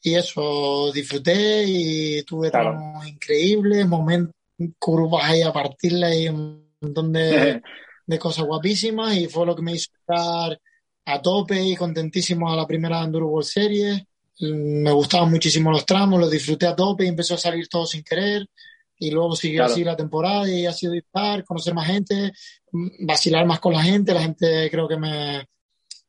Y 0.00 0.14
eso, 0.14 0.92
disfruté 0.92 1.64
y 1.66 2.22
tuve 2.22 2.50
tramos 2.50 3.04
increíbles, 3.06 3.86
momentos, 3.88 4.34
curvas 4.78 5.24
ahí 5.24 5.42
a 5.42 5.52
partirle 5.52 6.20
y 6.20 6.28
un 6.28 6.70
montón 6.80 7.12
de, 7.12 7.60
de, 8.06 8.18
cosas 8.18 8.44
guapísimas. 8.44 9.16
Y 9.16 9.26
fue 9.26 9.44
lo 9.44 9.56
que 9.56 9.62
me 9.62 9.72
hizo 9.72 9.90
estar 9.98 10.56
a 11.06 11.22
tope 11.22 11.60
y 11.60 11.74
contentísimo 11.74 12.48
a 12.48 12.56
la 12.56 12.66
primera 12.66 13.02
Enduro 13.02 13.26
World 13.26 13.48
Series. 13.48 14.02
Me 14.40 14.92
gustaban 14.92 15.30
muchísimo 15.30 15.70
los 15.70 15.86
tramos, 15.86 16.20
los 16.20 16.30
disfruté 16.30 16.66
a 16.66 16.76
tope 16.76 17.04
y 17.04 17.08
empezó 17.08 17.34
a 17.34 17.38
salir 17.38 17.68
todo 17.68 17.86
sin 17.86 18.02
querer. 18.02 18.48
Y 18.98 19.10
luego 19.10 19.36
siguió 19.36 19.64
así 19.64 19.84
la 19.84 19.96
temporada 19.96 20.50
y 20.50 20.64
ha 20.64 20.72
sido 20.72 20.92
disparar, 20.92 21.44
conocer 21.44 21.74
más 21.74 21.86
gente, 21.86 22.32
vacilar 23.00 23.44
más 23.44 23.60
con 23.60 23.74
la 23.74 23.82
gente, 23.82 24.14
la 24.14 24.22
gente 24.22 24.70
creo 24.70 24.88
que 24.88 24.96
me, 24.96 25.46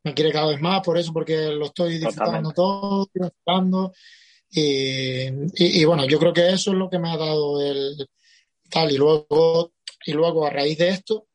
me 0.03 0.13
quiere 0.13 0.31
cada 0.31 0.47
vez 0.47 0.61
más 0.61 0.81
por 0.83 0.97
eso, 0.97 1.11
porque 1.11 1.49
lo 1.51 1.65
estoy 1.65 1.97
disfrutando 1.97 2.51
todo, 2.51 3.09
disfrutando. 3.13 3.93
Y, 4.49 5.27
y, 5.81 5.83
bueno, 5.83 6.05
yo 6.05 6.17
creo 6.17 6.31
que 6.31 6.47
eso 6.49 6.71
es 6.71 6.77
lo 6.77 6.89
que 6.89 6.99
me 6.99 7.09
ha 7.11 7.17
dado 7.17 7.61
el 7.61 8.07
tal. 8.69 8.89
Y 8.89 8.97
luego 8.97 9.73
y 10.07 10.13
luego 10.13 10.45
a 10.45 10.49
raíz 10.49 10.77
de 10.77 10.89
esto 10.89 11.27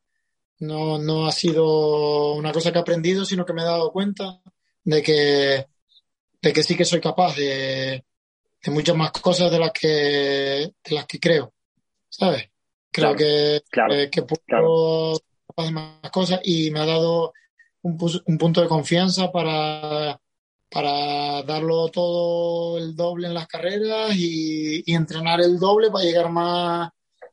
no, 0.60 0.98
no 0.98 1.26
ha 1.26 1.32
sido 1.32 2.32
una 2.32 2.52
cosa 2.52 2.72
que 2.72 2.78
he 2.78 2.80
aprendido, 2.80 3.26
sino 3.26 3.44
que 3.44 3.52
me 3.52 3.60
he 3.60 3.66
dado 3.66 3.92
cuenta 3.92 4.40
de 4.84 5.02
que, 5.02 5.66
de 6.42 6.52
que 6.52 6.62
sí 6.62 6.76
que 6.76 6.84
soy 6.84 7.00
capaz 7.00 7.36
de, 7.36 8.04
de 8.64 8.70
muchas 8.70 8.96
más 8.96 9.12
cosas 9.12 9.50
de 9.50 9.58
las 9.58 9.72
que, 9.72 9.88
de 9.88 10.94
las 10.94 11.06
que 11.06 11.20
creo, 11.20 11.54
¿sabes? 12.08 12.50
Creo 12.90 13.14
que, 13.14 13.62
que, 14.10 14.22
puedo 14.22 15.14
hacer 15.56 15.72
más 15.72 16.10
cosas 16.10 16.40
y 16.44 16.70
me 16.70 16.80
ha 16.80 16.86
dado 16.86 17.32
un, 17.82 17.98
un 18.26 18.38
punto 18.38 18.60
de 18.60 18.68
confianza 18.68 19.32
para, 19.32 20.20
para 20.68 21.42
darlo 21.42 21.88
todo 21.88 22.76
el 22.76 22.94
doble 22.94 23.28
en 23.28 23.34
las 23.34 23.46
carreras 23.46 24.14
y, 24.14 24.82
y, 24.84 24.94
entrenar 24.94 25.40
el 25.40 25.58
doble 25.58 25.90
para 25.90 26.04
llegar 26.04 26.30
más, 26.30 26.90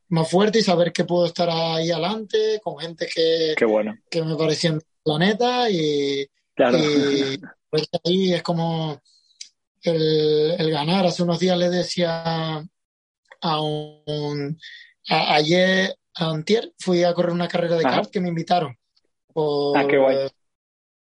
más 0.10 0.30
fuerte 0.30 0.60
y 0.60 0.64
saber 0.64 0.94
que 0.94 1.04
puedo 1.04 1.26
estar 1.26 1.50
ahí 1.50 1.92
adelante 1.92 2.62
con 2.64 2.78
gente 2.78 3.08
que, 3.14 3.66
bueno. 3.66 3.98
que 4.10 4.24
me 4.24 4.38
parecían 4.38 4.82
planeta 5.04 5.70
y, 5.70 6.26
claro. 6.60 6.78
y 6.78 7.40
pues 7.70 7.88
ahí 8.04 8.34
es 8.34 8.44
como 8.44 9.02
el, 9.84 10.72
ganar. 10.72 11.06
Hace 11.06 11.24
unos 11.24 11.40
días 11.40 11.58
le 11.58 11.70
decía 11.70 12.64
a 13.42 13.62
un... 13.62 14.60
ayer, 15.08 15.96
a 16.16 16.30
antier, 16.30 16.74
fui 16.78 17.04
a 17.04 17.14
correr 17.14 17.32
una 17.32 17.48
carrera 17.48 17.78
de 17.78 17.84
kart 17.84 18.10
que 18.10 18.20
me 18.20 18.30
invitaron 18.30 18.78
por, 19.34 19.78
ah, 19.78 19.88
qué 19.88 19.98
guay. 19.98 20.28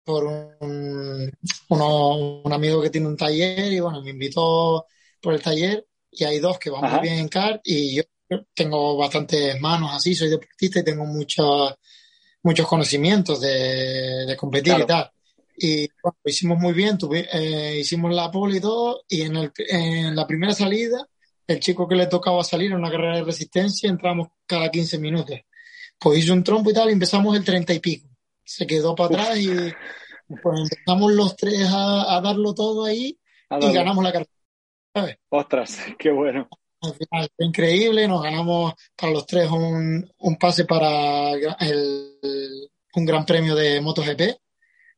por 0.03 0.25
un, 0.25 1.31
un 1.69 2.53
amigo 2.53 2.81
que 2.81 2.89
tiene 2.89 3.07
un 3.07 3.17
taller 3.17 3.71
y 3.71 3.79
bueno, 3.79 4.01
me 4.01 4.11
invitó 4.11 4.85
por 5.21 5.33
el 5.33 5.41
taller 5.41 5.87
y 6.11 6.23
hay 6.23 6.39
dos 6.39 6.59
que 6.59 6.69
van 6.69 6.91
muy 6.91 7.01
bien 7.01 7.19
en 7.19 7.29
kart 7.29 7.61
y 7.63 7.95
yo 7.95 8.03
tengo 8.53 8.97
bastantes 8.97 9.59
manos 9.59 9.91
así, 9.93 10.13
soy 10.13 10.29
deportista 10.29 10.79
y 10.79 10.83
tengo 10.83 11.05
muchos 11.05 11.75
muchos 12.43 12.67
conocimientos 12.67 13.41
de, 13.41 14.25
de 14.25 14.37
competir 14.37 14.75
y 14.79 14.85
tal. 14.85 15.11
Y 15.59 15.87
bueno, 16.03 16.17
lo 16.23 16.29
hicimos 16.29 16.59
muy 16.59 16.73
bien, 16.73 16.97
tuvi- 16.97 17.27
eh, 17.33 17.79
hicimos 17.79 18.13
la 18.13 18.29
pole 18.31 18.57
y 18.57 18.61
todo, 18.61 19.03
y 19.09 19.23
en, 19.23 19.35
el, 19.37 19.51
en 19.69 20.15
la 20.15 20.27
primera 20.27 20.53
salida, 20.53 21.07
el 21.47 21.59
chico 21.59 21.87
que 21.87 21.95
le 21.95 22.07
tocaba 22.07 22.43
salir 22.43 22.71
en 22.71 22.77
una 22.77 22.91
carrera 22.91 23.17
de 23.17 23.23
resistencia, 23.23 23.89
entramos 23.89 24.27
cada 24.45 24.69
15 24.69 24.99
minutos. 24.99 25.35
Pues 25.99 26.19
hizo 26.19 26.33
un 26.33 26.43
trompo 26.43 26.69
y 26.69 26.73
tal, 26.73 26.89
y 26.89 26.93
empezamos 26.93 27.35
el 27.35 27.43
30 27.43 27.73
y 27.73 27.79
pico. 27.79 28.07
Se 28.43 28.67
quedó 28.67 28.95
para 28.95 29.21
atrás 29.21 29.39
y 29.39 29.47
pues 30.41 30.59
empezamos 30.59 31.11
los 31.13 31.35
tres 31.35 31.67
a, 31.69 32.15
a 32.17 32.21
darlo 32.21 32.53
todo 32.53 32.85
ahí 32.85 33.17
Ah, 33.49 33.59
y 33.61 33.71
ganamos 33.73 34.03
la 34.03 34.11
carrera. 34.11 35.17
Ostras, 35.29 35.77
qué 35.99 36.11
bueno. 36.11 36.47
Al 36.81 36.93
final 36.93 37.29
fue 37.35 37.45
increíble, 37.47 38.07
nos 38.07 38.21
ganamos 38.21 38.73
para 38.95 39.11
los 39.13 39.25
tres 39.25 39.49
un, 39.49 40.07
un 40.19 40.35
pase 40.37 40.65
para 40.65 41.31
el, 41.31 42.69
un 42.93 43.05
gran 43.05 43.25
premio 43.25 43.55
de 43.55 43.81
MotoGP 43.81 44.21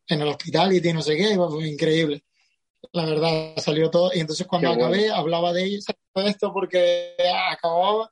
en 0.09 0.21
el 0.21 0.27
Hospitality, 0.27 0.91
no 0.93 1.01
sé 1.01 1.15
qué, 1.15 1.35
fue 1.35 1.69
increíble. 1.69 2.23
La 2.93 3.05
verdad, 3.05 3.53
salió 3.57 3.89
todo. 3.89 4.11
Y 4.13 4.19
entonces 4.19 4.47
cuando 4.47 4.69
bueno. 4.69 4.85
acabé, 4.85 5.09
hablaba 5.09 5.53
de 5.53 5.63
ello, 5.65 5.79
esto 6.15 6.51
porque 6.53 7.15
acababa 7.51 8.11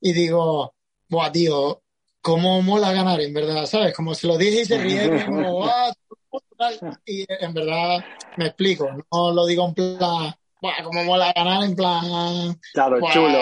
y 0.00 0.12
digo, 0.12 0.74
buah, 1.08 1.30
tío, 1.32 1.82
cómo 2.20 2.60
mola 2.62 2.92
ganar, 2.92 3.20
en 3.20 3.32
verdad, 3.32 3.66
¿sabes? 3.66 3.94
Como 3.94 4.14
se 4.14 4.26
lo 4.26 4.36
dije 4.36 4.62
y 4.62 4.64
se 4.64 4.78
rieron, 4.78 5.20
como, 5.24 5.70
y 7.06 7.24
en 7.28 7.54
verdad 7.54 8.04
me 8.36 8.46
explico, 8.46 8.88
no 9.12 9.32
lo 9.32 9.46
digo 9.46 9.66
en 9.66 9.74
plan, 9.74 10.34
buah, 10.60 10.82
cómo 10.82 11.04
mola 11.04 11.32
ganar, 11.32 11.62
en 11.64 11.76
plan, 11.76 12.60
Claro, 12.72 13.00
chulo. 13.12 13.38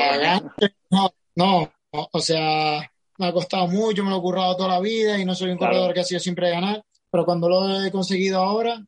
No, 0.91 1.11
no, 1.37 1.73
o- 1.93 2.09
o 2.13 2.21
sea, 2.21 2.91
me 3.19 3.27
ha 3.27 3.33
costado 3.33 3.67
mucho, 3.69 4.05
me 4.05 4.11
lo 4.11 4.19
he 4.19 4.21
currado 4.21 4.57
toda 4.57 4.69
la 4.71 4.81
vida 4.81 5.19
y 5.19 5.25
no 5.25 5.35
soy 5.35 5.51
un 5.51 5.57
Claro. 5.59 5.73
corredor 5.75 5.95
que 5.95 6.01
ha 6.01 6.05
sido 6.05 6.21
siempre 6.21 6.49
de 6.49 6.53
ganar, 6.55 6.85
pero 7.15 7.25
cuando 7.25 7.49
lo 7.49 7.85
he 7.85 7.93
conseguido 7.93 8.43
ahora, 8.43 8.85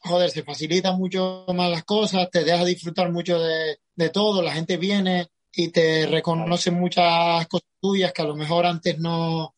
joder, 0.00 0.28
se 0.30 0.42
facilitan 0.42 0.98
mucho 0.98 1.46
más 1.54 1.70
las 1.70 1.84
cosas, 1.84 2.28
te 2.30 2.44
deja 2.44 2.62
disfrutar 2.62 3.10
mucho 3.10 3.38
de, 3.38 3.78
de 3.94 4.10
todo, 4.10 4.42
la 4.42 4.52
gente 4.52 4.76
viene 4.76 5.28
y 5.50 5.68
te 5.68 6.06
reconoce 6.06 6.70
muchas 6.70 7.48
cosas 7.48 7.70
tuyas 7.80 8.12
que 8.12 8.20
a 8.20 8.26
lo 8.26 8.36
mejor 8.36 8.66
antes 8.66 8.98
no, 8.98 9.54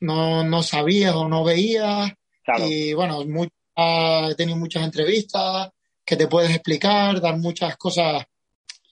no, 0.00 0.44
no 0.44 0.62
sabías 0.62 1.14
o 1.14 1.28
no 1.28 1.44
veías. 1.44 2.10
Claro, 2.42 2.64
Y 2.68 2.94
bueno, 2.94 3.18
he 3.20 4.34
tenido 4.34 4.56
muchas 4.56 4.84
entrevistas 4.84 5.68
que 6.06 6.16
te 6.16 6.28
puedes 6.28 6.52
explicar, 6.52 7.20
dar 7.20 7.36
muchas 7.36 7.76
cosas 7.76 8.24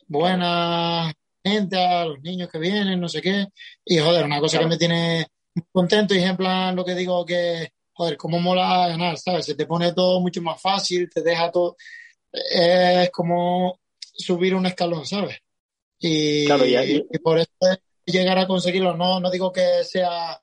buenas 0.06 1.14
gente, 1.42 1.82
a 1.82 2.04
los 2.04 2.20
niños 2.20 2.50
que 2.50 2.58
vienen, 2.58 3.00
no 3.00 3.08
sé 3.08 3.22
qué. 3.22 3.46
Y 3.86 4.00
joder, 4.00 4.26
una 4.26 4.38
cosa 4.38 4.58
Claro. 4.58 4.68
que 4.68 4.74
me 4.74 4.78
tiene 4.78 5.26
contento 5.72 6.14
y 6.14 6.18
en 6.22 6.36
plan 6.36 6.76
lo 6.76 6.84
que 6.84 6.94
digo 6.94 7.24
que, 7.24 7.72
joder, 7.94 8.16
cómo 8.16 8.38
mola 8.40 8.88
ganar, 8.88 9.16
¿sabes? 9.18 9.46
Se 9.46 9.54
te 9.54 9.66
pone 9.66 9.92
todo 9.92 10.20
mucho 10.20 10.42
más 10.42 10.60
fácil, 10.60 11.08
te 11.08 11.22
deja 11.22 11.50
todo. 11.50 11.76
Es 12.32 13.10
como 13.10 13.78
subir 14.00 14.54
un 14.54 14.66
escalón, 14.66 15.06
¿sabes? 15.06 15.38
Y, 15.98 16.44
Claro, 16.46 16.66
y 16.66 16.76
ahí- 16.76 17.06
y 17.10 17.18
por 17.18 17.38
eso 17.38 17.48
llegar 18.04 18.38
a 18.38 18.46
conseguirlo, 18.46 18.96
no, 18.96 19.20
no 19.20 19.30
digo 19.30 19.50
que 19.52 19.82
sea, 19.84 20.38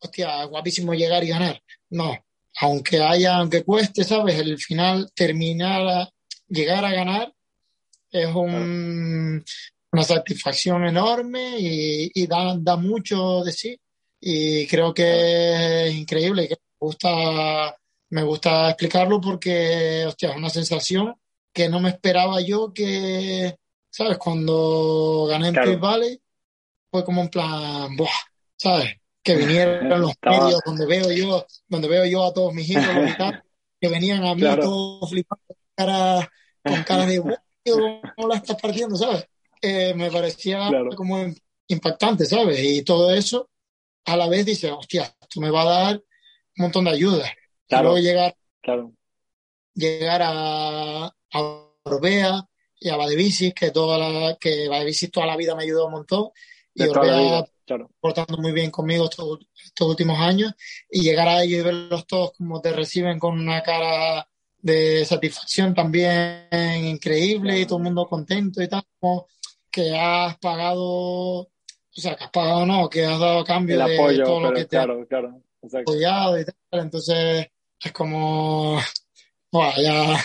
hostia, 0.00 0.44
guapísimo 0.44 0.94
llegar 0.94 1.22
y 1.24 1.28
ganar. 1.28 1.62
No, 1.90 2.16
aunque 2.60 3.02
haya, 3.02 3.36
aunque 3.36 3.62
cueste, 3.64 4.04
¿sabes? 4.04 4.38
El 4.38 4.56
final, 4.58 5.10
terminar, 5.14 5.86
a- 5.86 6.10
llegar 6.48 6.84
a 6.84 6.92
ganar 6.92 7.32
es 8.12 8.26
un, 8.34 9.44
una 9.92 10.02
satisfacción 10.04 10.84
enorme 10.86 11.56
y, 11.58 12.10
y 12.14 12.26
da, 12.26 12.56
da 12.58 12.76
mucho 12.76 13.42
de 13.44 13.52
sí. 13.52 13.80
Y 14.20 14.66
creo 14.66 14.92
que 14.92 15.86
es 15.88 15.94
increíble, 15.94 16.46
que 16.48 16.54
me 16.56 16.86
gusta, 16.86 17.76
me 18.10 18.22
gusta 18.22 18.68
explicarlo 18.70 19.20
porque, 19.20 20.04
hostia, 20.06 20.30
es 20.30 20.36
una 20.36 20.50
sensación 20.50 21.14
que 21.52 21.68
no 21.68 21.80
me 21.80 21.88
esperaba 21.90 22.40
yo 22.40 22.72
que, 22.72 23.56
¿sabes? 23.90 24.18
Cuando 24.18 25.26
gané 25.28 25.48
en 25.48 25.54
Claro. 25.54 25.68
Peace 25.70 25.80
Valley, 25.80 26.20
fue 26.90 27.04
como 27.04 27.22
en 27.22 27.28
plan, 27.28 27.96
¡buah! 27.96 28.08
¿Sabes? 28.56 28.94
Que 29.22 29.36
vinieran 29.36 29.88
los 30.00 30.10
Estaba- 30.10 30.44
medios 30.44 30.60
donde 30.66 30.86
veo 30.86 31.10
yo, 31.12 31.46
donde 31.68 31.88
veo 31.88 32.04
yo 32.04 32.24
a 32.24 32.32
todos 32.32 32.52
mis 32.52 32.68
ídolos 32.68 33.10
y 33.10 33.16
tal, 33.16 33.42
que 33.80 33.88
venían 33.88 34.24
a 34.24 34.34
mí 34.34 34.40
Claro. 34.42 34.62
todos 34.64 35.10
flipando 35.10 35.44
con 35.46 35.56
cara, 35.76 36.30
con 36.62 36.82
cara 36.84 37.06
de, 37.06 37.18
"Buah, 37.20 37.42
tío, 37.62 37.76
¿cómo 38.16 38.28
la 38.28 38.36
estás 38.36 38.60
partiendo? 38.60 38.96
¿Sabes? 38.96 39.26
Eh, 39.62 39.94
me 39.94 40.10
parecía 40.10 40.68
Claro. 40.68 40.90
como 40.96 41.18
impactante, 41.68 42.26
¿sabes? 42.26 42.58
Y 42.62 42.82
todo 42.82 43.10
eso, 43.12 43.48
a 44.04 44.16
la 44.16 44.28
vez 44.28 44.46
dice, 44.46 44.70
hostia, 44.70 45.14
esto 45.20 45.40
me 45.40 45.50
va 45.50 45.62
a 45.62 45.64
dar 45.84 45.96
un 45.96 46.62
montón 46.62 46.84
de 46.84 46.90
ayuda. 46.90 47.26
Y 47.28 47.68
Claro. 47.68 47.90
luego 47.90 47.98
llegar 47.98 48.36
claro. 48.62 48.92
llegar 49.74 50.22
a, 50.22 51.04
a 51.06 51.66
Orbea 51.84 52.46
y 52.78 52.88
a 52.88 52.96
Badebicis, 52.96 53.54
que 53.54 53.70
toda 53.70 53.98
la, 53.98 54.36
que 54.40 54.68
Badebicis 54.68 55.10
toda 55.10 55.26
la 55.26 55.36
vida 55.36 55.54
me 55.54 55.62
ayudó 55.64 55.86
un 55.86 55.92
montón, 55.92 56.30
y 56.74 56.82
De 56.82 56.86
la 56.90 56.92
Orbea 57.00 57.44
claro. 57.66 57.90
portando 58.00 58.38
muy 58.38 58.52
bien 58.52 58.70
conmigo 58.70 59.04
estos, 59.04 59.38
estos 59.64 59.88
últimos 59.88 60.18
años, 60.18 60.52
y 60.90 61.02
llegar 61.02 61.28
a 61.28 61.42
ellos 61.42 61.60
y 61.60 61.62
verlos 61.62 62.06
todos 62.06 62.32
como 62.32 62.60
te 62.60 62.72
reciben 62.72 63.18
con 63.18 63.38
una 63.38 63.62
cara 63.62 64.26
de 64.58 65.04
satisfacción 65.06 65.74
también 65.74 66.48
increíble 66.84 67.58
y 67.60 67.66
todo 67.66 67.78
el 67.78 67.84
mundo 67.84 68.06
contento 68.08 68.62
y 68.62 68.68
tal, 68.68 68.82
como 68.98 69.26
que 69.70 69.96
has 69.96 70.36
pagado, 70.38 71.48
o 71.96 72.00
sea, 72.00 72.16
que 72.16 72.24
has 72.24 72.30
pagado 72.30 72.66
no, 72.66 72.88
que 72.88 73.04
has 73.04 73.18
dado 73.18 73.44
cambio 73.44 73.80
El 73.80 73.88
de 73.88 73.94
apoyo, 73.94 74.24
todo 74.24 74.40
lo 74.40 74.52
que 74.52 74.64
te 74.64 74.76
ha 74.76 74.84
claro, 74.84 75.06
claro. 75.06 75.42
Exacto. 75.62 75.90
apoyado 75.90 76.40
y 76.40 76.44
tal. 76.44 76.80
Entonces 76.80 77.48
es 77.80 77.92
como, 77.92 78.78
buah, 79.50 79.74
ya, 79.76 80.16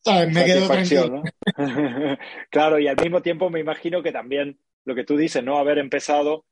¿sabes? 0.00 0.34
Me 0.34 0.44
quedo 0.44 0.66
tranquilo. 0.66 1.08
¿no? 1.08 1.22
Claro, 2.50 2.78
y 2.78 2.88
al 2.88 2.96
mismo 2.96 3.22
tiempo 3.22 3.50
me 3.50 3.60
imagino 3.60 4.02
que 4.02 4.12
también 4.12 4.58
lo 4.84 4.94
que 4.94 5.04
tú 5.04 5.16
dices, 5.16 5.42
¿no? 5.42 5.58
Haber 5.58 5.78
empezado 5.78 6.44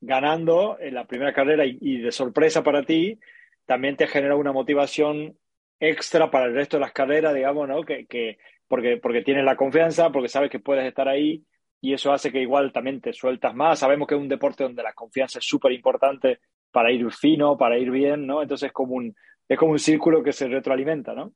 ganando 0.00 0.76
en 0.80 0.94
la 0.94 1.06
primera 1.06 1.32
carrera 1.32 1.64
y, 1.64 1.78
y 1.80 1.98
de 1.98 2.12
sorpresa 2.12 2.62
para 2.62 2.82
ti, 2.82 3.18
también 3.66 3.96
te 3.96 4.06
genera 4.06 4.36
una 4.36 4.52
motivación 4.52 5.38
extra 5.80 6.30
para 6.30 6.46
el 6.46 6.54
resto 6.54 6.76
de 6.76 6.82
las 6.82 6.92
carreras, 6.92 7.34
digamos, 7.34 7.68
¿no? 7.68 7.82
Que, 7.82 8.06
que 8.06 8.38
porque, 8.68 8.96
porque 8.96 9.22
tienes 9.22 9.44
la 9.44 9.56
confianza, 9.56 10.10
porque 10.10 10.28
sabes 10.28 10.50
que 10.50 10.58
puedes 10.58 10.86
estar 10.86 11.08
ahí 11.08 11.44
y 11.84 11.92
eso 11.92 12.12
hace 12.14 12.32
que 12.32 12.40
igual 12.40 12.72
también 12.72 12.98
te 13.02 13.12
sueltas 13.12 13.54
más. 13.54 13.78
Sabemos 13.80 14.08
que 14.08 14.14
es 14.14 14.20
un 14.20 14.28
deporte 14.28 14.64
donde 14.64 14.82
la 14.82 14.94
confianza 14.94 15.38
es 15.38 15.44
súper 15.46 15.70
importante 15.72 16.40
para 16.70 16.90
ir 16.90 17.12
fino, 17.12 17.58
para 17.58 17.78
ir 17.78 17.90
bien, 17.90 18.26
¿no? 18.26 18.40
Entonces 18.40 18.68
es 18.68 18.72
como 18.72 18.94
un, 18.94 19.14
es 19.46 19.58
como 19.58 19.72
un 19.72 19.78
círculo 19.78 20.22
que 20.22 20.32
se 20.32 20.48
retroalimenta, 20.48 21.12
¿no? 21.12 21.34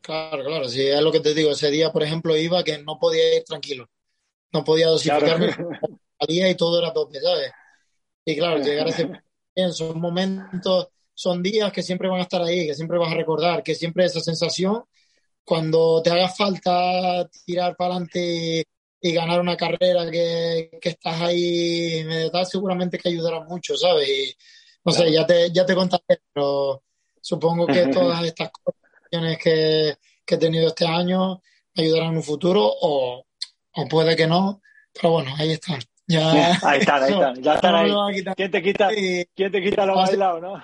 Claro, 0.00 0.44
claro, 0.44 0.68
sí, 0.68 0.86
es 0.86 1.00
lo 1.02 1.10
que 1.10 1.18
te 1.18 1.34
digo. 1.34 1.50
Ese 1.50 1.72
día, 1.72 1.90
por 1.90 2.04
ejemplo, 2.04 2.36
iba 2.36 2.62
que 2.62 2.78
no 2.78 2.96
podía 2.96 3.36
ir 3.36 3.42
tranquilo. 3.42 3.90
No 4.52 4.62
podía 4.62 4.86
dosificarme 4.88 5.48
Claro. 5.48 5.70
a 6.20 6.26
día 6.26 6.48
y 6.48 6.56
todo 6.56 6.78
era 6.78 6.92
tope, 6.92 7.20
¿sabes? 7.20 7.50
Y 8.24 8.36
claro, 8.36 8.58
llegar 8.62 8.86
a 8.86 8.90
ese 8.90 9.10
son 9.72 10.00
momentos, 10.00 10.88
son 11.14 11.42
días 11.42 11.72
que 11.72 11.82
siempre 11.82 12.08
van 12.08 12.20
a 12.20 12.22
estar 12.24 12.42
ahí, 12.42 12.66
que 12.66 12.74
siempre 12.74 12.98
vas 12.98 13.12
a 13.12 13.16
recordar, 13.16 13.62
que 13.64 13.74
siempre 13.74 14.04
esa 14.04 14.20
sensación, 14.20 14.84
cuando 15.44 16.02
te 16.02 16.10
haga 16.10 16.28
falta 16.28 17.28
tirar 17.44 17.76
para 17.76 17.96
adelante 17.96 18.64
y, 19.08 19.12
ganar 19.12 19.40
una 19.40 19.56
carrera 19.56 20.10
que, 20.10 20.70
que 20.80 20.88
estás 20.90 21.20
ahí 21.20 22.02
medio 22.04 22.30
tal, 22.30 22.46
seguramente 22.46 22.98
que 22.98 23.08
ayudará 23.10 23.40
mucho, 23.40 23.76
¿sabes? 23.76 24.08
Y 24.08 24.34
no 24.84 24.92
sé, 24.92 24.98
Claro. 25.04 25.12
ya 25.12 25.26
te, 25.26 25.50
ya 25.52 25.66
te 25.66 25.74
contaré, 25.74 26.20
pero 26.32 26.82
supongo 27.20 27.66
que 27.66 27.86
todas 27.88 28.22
estas 28.24 28.50
cosas 28.50 28.80
que, 29.42 29.94
que 30.24 30.34
he 30.34 30.38
tenido 30.38 30.68
este 30.68 30.86
año 30.86 31.40
me 31.74 31.82
ayudarán 31.84 32.10
en 32.10 32.16
un 32.16 32.22
futuro 32.22 32.62
o, 32.64 33.24
o 33.76 33.88
puede 33.88 34.16
que 34.16 34.26
no, 34.26 34.60
pero 34.92 35.10
bueno, 35.14 35.32
ahí 35.38 35.52
están. 35.52 35.80
Ya, 36.06 36.30
Ahí 36.62 36.80
están, 36.80 37.02
ahí 37.02 37.12
están, 37.12 37.42
ya 37.42 37.54
están 37.54 37.74
ahí. 37.74 38.24
¿Quién 38.36 38.50
te 38.50 38.62
quita, 38.62 38.88
quién 39.34 39.50
te 39.52 39.62
quita 39.62 39.86
lo 39.86 39.94
Pase- 39.94 40.16
bailado, 40.18 40.40
no? 40.40 40.62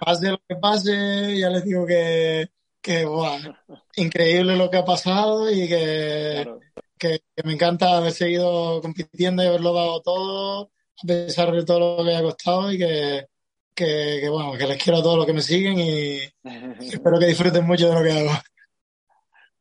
pase 0.00 0.30
lo 0.30 0.38
que 0.48 0.56
pase, 0.56 1.38
ya 1.38 1.48
les 1.50 1.64
digo 1.64 1.86
que, 1.86 2.48
que 2.82 3.04
buah, 3.04 3.38
increíble 3.96 4.56
lo 4.56 4.68
que 4.70 4.78
ha 4.78 4.84
pasado 4.84 5.48
y 5.50 5.68
que, 5.68 6.40
Claro, 6.42 6.60
que, 6.98 7.20
que 7.36 7.42
me 7.44 7.52
encanta 7.54 7.96
haber 7.96 8.12
seguido 8.12 8.80
compitiendo 8.80 9.42
y 9.42 9.46
haberlo 9.46 9.72
dado 9.72 10.00
todo, 10.02 10.62
a 11.02 11.06
pesar 11.06 11.52
de 11.52 11.64
todo 11.64 11.98
lo 11.98 12.04
que 12.04 12.16
ha 12.16 12.22
costado 12.22 12.72
y 12.72 12.78
que, 12.78 13.26
que, 13.74 14.18
que, 14.22 14.28
bueno, 14.28 14.52
que 14.58 14.66
les 14.66 14.82
quiero 14.82 14.98
a 14.98 15.02
todos 15.02 15.16
los 15.18 15.26
que 15.26 15.32
me 15.32 15.42
siguen 15.42 15.78
y 15.78 16.18
espero 16.88 17.18
que 17.18 17.26
disfruten 17.26 17.66
mucho 17.66 17.88
de 17.88 17.94
lo 17.94 18.02
que 18.02 18.12
hago. 18.12 18.30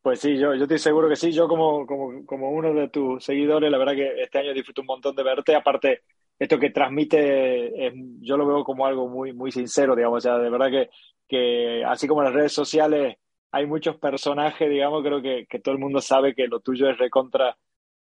Pues 0.02 0.20
sí, 0.20 0.38
yo, 0.38 0.54
yo 0.54 0.64
estoy 0.64 0.80
seguro 0.80 1.08
que 1.08 1.16
sí. 1.16 1.32
Yo 1.32 1.48
como, 1.48 1.86
como, 1.86 2.26
como 2.26 2.50
uno 2.52 2.74
de 2.74 2.90
tus 2.90 3.24
seguidores, 3.24 3.72
la 3.72 3.78
verdad 3.78 3.94
que 3.96 4.22
este 4.22 4.40
año 4.40 4.54
disfruto 4.54 4.82
un 4.82 4.88
montón 4.88 5.16
de 5.16 5.24
verte. 5.24 5.56
Aparte, 5.56 6.02
esto 6.38 6.60
que 6.60 6.72
transmite, 6.72 7.88
es- 7.88 7.94
yo 8.22 8.36
lo 8.38 8.46
veo 8.46 8.64
como 8.64 8.86
algo 8.86 9.08
muy, 9.08 9.32
muy 9.34 9.52
sincero, 9.52 9.96
digamos. 9.96 10.18
O 10.18 10.22
sea, 10.22 10.38
de 10.38 10.50
verdad 10.50 10.70
que, 10.70 10.90
que 11.28 11.84
así 11.86 12.08
como 12.08 12.22
en 12.22 12.26
las 12.26 12.34
redes 12.34 12.52
sociales 12.54 13.16
hay 13.54 13.68
muchos 13.68 13.98
personajes, 13.98 14.68
digamos, 14.68 15.04
creo 15.04 15.22
que, 15.22 15.46
que 15.48 15.60
todo 15.60 15.76
el 15.76 15.80
mundo 15.80 16.02
sabe 16.02 16.34
que 16.34 16.48
lo 16.48 16.60
tuyo 16.60 16.90
es 16.90 16.98
recontra 16.98 17.56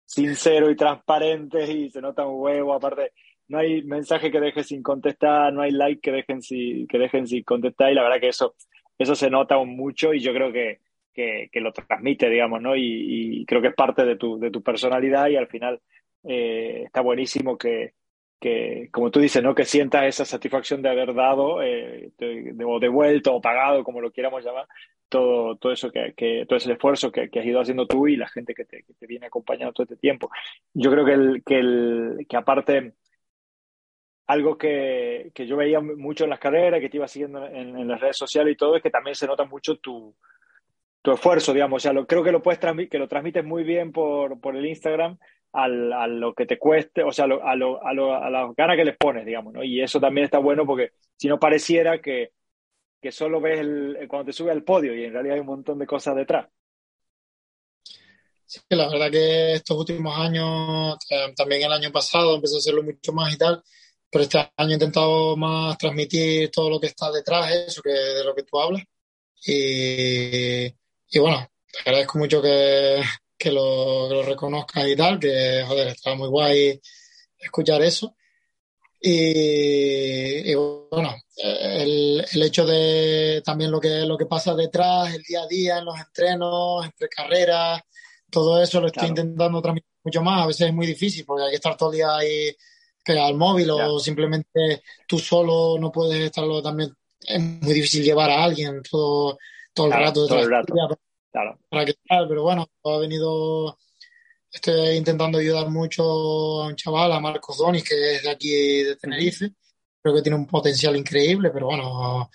sinceros 0.04 0.70
y 0.70 0.76
transparentes 0.76 1.68
y 1.68 1.90
se 1.90 2.00
nota 2.00 2.24
un 2.24 2.40
huevo. 2.40 2.72
Aparte, 2.72 3.10
no 3.48 3.58
hay 3.58 3.82
mensaje 3.82 4.30
que 4.30 4.38
dejes 4.38 4.68
sin 4.68 4.80
contestar, 4.80 5.52
no 5.52 5.62
hay 5.62 5.72
like 5.72 6.00
que 6.00 6.12
dejen, 6.12 6.40
si, 6.40 6.86
que 6.86 6.98
dejen 6.98 7.26
sin 7.26 7.42
contestar 7.42 7.90
y 7.90 7.96
la 7.96 8.04
verdad 8.04 8.20
que 8.20 8.28
eso, 8.28 8.54
eso 8.96 9.16
se 9.16 9.28
nota 9.28 9.58
mucho 9.58 10.14
y 10.14 10.20
yo 10.20 10.32
creo 10.32 10.52
que, 10.52 10.78
que, 11.12 11.60
lo 11.60 11.72
transmite, 11.72 12.30
digamos, 12.30 12.62
¿no? 12.62 12.76
Y, 12.76 13.40
y, 13.40 13.44
creo 13.44 13.60
que 13.60 13.68
es 13.68 13.74
parte 13.74 14.04
de 14.04 14.14
tu, 14.14 14.38
de 14.38 14.52
tu 14.52 14.62
personalidad 14.62 15.28
y 15.30 15.36
al 15.36 15.48
final 15.48 15.80
eh, 16.22 16.82
está 16.86 17.00
buenísimo 17.00 17.58
que, 17.58 17.94
que, 18.40 18.88
como 18.92 19.10
tú 19.10 19.18
dices, 19.18 19.42
¿no? 19.42 19.52
Que 19.52 19.64
sientas 19.64 20.04
esa 20.04 20.24
satisfacción 20.24 20.80
de 20.80 20.90
haber 20.90 21.12
dado, 21.12 21.60
eh, 21.60 22.12
o 22.64 22.78
devuelto 22.78 23.34
o 23.34 23.40
pagado, 23.40 23.82
como 23.82 24.00
lo 24.00 24.12
quieramos 24.12 24.44
llamar, 24.44 24.68
todo, 25.14 25.54
todo 25.56 25.70
eso 25.72 25.92
que, 25.92 26.12
que 26.16 26.44
todo 26.48 26.56
ese 26.56 26.72
esfuerzo 26.72 27.12
que, 27.12 27.30
que, 27.30 27.38
has 27.38 27.46
ido 27.46 27.60
haciendo 27.60 27.86
tú 27.86 28.08
y 28.08 28.16
la 28.16 28.26
gente 28.28 28.52
que 28.52 28.64
te, 28.64 28.82
que 28.82 28.94
te 28.94 29.06
viene 29.06 29.26
acompañando 29.26 29.72
todo 29.72 29.84
este 29.84 29.96
tiempo. 29.96 30.28
Yo 30.72 30.90
creo 30.90 31.04
que 31.04 31.12
el, 31.12 31.44
que 31.44 31.58
el, 31.60 32.26
que 32.28 32.36
aparte 32.36 32.94
algo 34.26 34.58
que, 34.58 35.30
que, 35.32 35.46
yo 35.46 35.56
veía 35.56 35.80
mucho 35.80 36.24
en 36.24 36.30
las 36.30 36.40
carreras, 36.40 36.80
que 36.80 36.88
te 36.88 36.96
iba 36.96 37.06
siguiendo 37.06 37.46
en, 37.46 37.78
en, 37.78 37.86
las 37.86 38.00
redes 38.00 38.16
sociales 38.16 38.54
y 38.54 38.56
todo, 38.56 38.74
es 38.74 38.82
que 38.82 38.90
también 38.90 39.14
se 39.14 39.28
nota 39.28 39.44
mucho 39.44 39.76
tu, 39.76 40.16
tu 41.00 41.12
esfuerzo, 41.12 41.52
digamos. 41.52 41.76
O 41.76 41.82
sea, 41.84 41.92
lo, 41.92 42.08
creo 42.08 42.24
que 42.24 42.32
lo 42.32 42.42
puedes 42.42 42.58
que 42.90 42.98
lo 42.98 43.06
transmites 43.06 43.44
muy 43.44 43.62
bien 43.62 43.92
por, 43.92 44.40
por 44.40 44.56
el 44.56 44.66
Instagram 44.66 45.16
al, 45.52 45.92
a 45.92 46.08
lo 46.08 46.34
que 46.34 46.46
te 46.46 46.58
cueste, 46.58 47.04
o 47.04 47.12
sea, 47.12 47.28
lo, 47.28 47.46
a, 47.46 47.54
lo, 47.54 47.86
a, 47.86 47.92
lo, 47.94 48.16
a 48.16 48.28
las 48.30 48.56
ganas 48.56 48.76
que 48.76 48.84
les 48.84 48.96
pones, 48.96 49.24
digamos, 49.24 49.52
¿no? 49.52 49.62
Y 49.62 49.80
eso 49.80 50.00
también 50.00 50.24
está 50.24 50.38
bueno 50.38 50.66
porque 50.66 50.90
si 51.16 51.28
no 51.28 51.38
pareciera 51.38 52.00
que, 52.00 52.32
que 53.04 53.12
solo 53.12 53.38
ves 53.38 53.60
el, 53.60 54.06
cuando 54.08 54.24
te 54.24 54.32
sube 54.32 54.50
al 54.50 54.64
podio 54.64 54.94
y 54.94 55.04
en 55.04 55.12
realidad 55.12 55.34
hay 55.34 55.40
un 55.40 55.46
montón 55.46 55.78
de 55.78 55.86
cosas 55.86 56.16
detrás. 56.16 56.48
Sí, 58.46 58.60
la 58.70 58.88
verdad 58.88 59.10
que 59.10 59.52
estos 59.52 59.76
últimos 59.76 60.18
años, 60.18 60.96
también 61.36 61.64
el 61.64 61.72
año 61.72 61.92
pasado 61.92 62.34
empecé 62.34 62.54
a 62.54 62.58
hacerlo 62.60 62.82
mucho 62.82 63.12
más 63.12 63.34
y 63.34 63.36
tal, 63.36 63.62
pero 64.10 64.24
este 64.24 64.38
año 64.56 64.70
he 64.70 64.72
intentado 64.72 65.36
más 65.36 65.76
transmitir 65.76 66.50
todo 66.50 66.70
lo 66.70 66.80
que 66.80 66.86
está 66.86 67.12
detrás, 67.12 67.52
eso 67.52 67.82
que 67.82 67.90
de 67.90 68.24
lo 68.24 68.34
que 68.34 68.44
tú 68.44 68.58
hablas. 68.58 68.82
Y, 69.46 70.70
bueno, 71.18 71.46
te 71.70 71.80
agradezco 71.80 72.18
mucho 72.18 72.40
que, 72.40 73.02
que, 73.36 73.52
lo, 73.52 74.08
lo 74.08 74.22
reconozcas 74.22 74.88
y 74.88 74.96
tal, 74.96 75.20
que 75.20 75.62
joder, 75.66 75.88
estaba 75.88 76.16
muy 76.16 76.28
guay 76.28 76.80
escuchar 77.38 77.82
eso. 77.82 78.16
Y, 79.06 80.50
y, 80.50 80.54
bueno, 80.54 81.14
el, 81.36 82.24
el, 82.32 82.42
hecho 82.42 82.64
de 82.64 83.42
también 83.44 83.70
lo 83.70 83.78
que, 83.78 84.06
lo 84.06 84.16
que 84.16 84.24
pasa 84.24 84.54
detrás, 84.54 85.12
el 85.12 85.22
día 85.22 85.42
a 85.42 85.46
día, 85.46 85.78
en 85.78 85.84
los 85.84 85.98
entrenos, 85.98 86.86
entre 86.86 87.10
carreras, 87.10 87.82
todo 88.30 88.62
eso 88.62 88.80
lo 88.80 88.86
estoy 88.86 89.08
claro. 89.08 89.20
intentando 89.20 89.60
transmitir 89.60 89.90
mucho 90.02 90.22
más. 90.22 90.42
A 90.42 90.46
veces 90.46 90.68
es 90.68 90.72
muy 90.72 90.86
difícil 90.86 91.26
porque 91.26 91.44
hay 91.44 91.50
que 91.50 91.56
estar 91.56 91.76
todo 91.76 91.90
el 91.90 91.96
día 91.96 92.16
ahí 92.16 92.56
al 93.06 93.34
móvil 93.34 93.70
o 93.72 94.00
simplemente 94.00 94.82
tú 95.06 95.18
solo 95.18 95.78
no 95.78 95.92
puedes 95.92 96.20
estarlo 96.20 96.62
también. 96.62 96.90
Es 97.20 97.42
muy 97.42 97.74
difícil 97.74 98.02
llevar 98.02 98.30
a 98.30 98.42
alguien 98.42 98.80
todo, 98.90 99.36
todo 99.74 99.88
el 99.88 99.92
rato. 99.92 100.26
Todo 100.26 100.40
el 100.40 100.50
rato. 100.50 100.74
Claro. 101.30 101.58
Para 101.68 101.84
que 101.84 101.94
tal, 102.08 102.26
pero 102.26 102.42
bueno, 102.42 102.66
ha 102.84 102.96
venido. 102.96 103.76
Estoy 104.54 104.96
intentando 104.96 105.38
ayudar 105.38 105.68
mucho 105.68 106.04
a 106.62 106.66
un 106.68 106.76
chaval, 106.76 107.10
a 107.12 107.18
Marcos 107.18 107.58
Donis, 107.58 107.82
que 107.82 108.16
es 108.16 108.22
de 108.22 108.30
aquí 108.30 108.84
de 108.84 108.94
Tenerife. 108.96 109.50
Creo 110.00 110.14
que 110.14 110.22
tiene 110.22 110.36
un 110.38 110.46
potencial 110.46 110.96
increíble, 110.96 111.50
pero 111.52 111.66
bueno, 111.66 112.30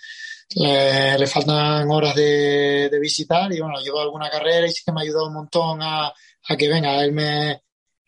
le, 0.56 1.18
le 1.18 1.26
faltan 1.26 1.90
horas 1.90 2.14
de, 2.14 2.90
de, 2.90 3.00
visitar 3.00 3.50
y 3.52 3.60
bueno, 3.60 3.80
llevo 3.80 4.00
alguna 4.00 4.28
carrera 4.28 4.66
y 4.66 4.70
sí 4.70 4.82
que 4.84 4.92
me 4.92 5.00
ha 5.00 5.04
ayudado 5.04 5.28
un 5.28 5.34
montón 5.34 5.80
a, 5.82 6.08
a 6.08 6.56
que 6.58 6.68
venga, 6.68 7.02
él 7.02 7.12
me, 7.12 7.62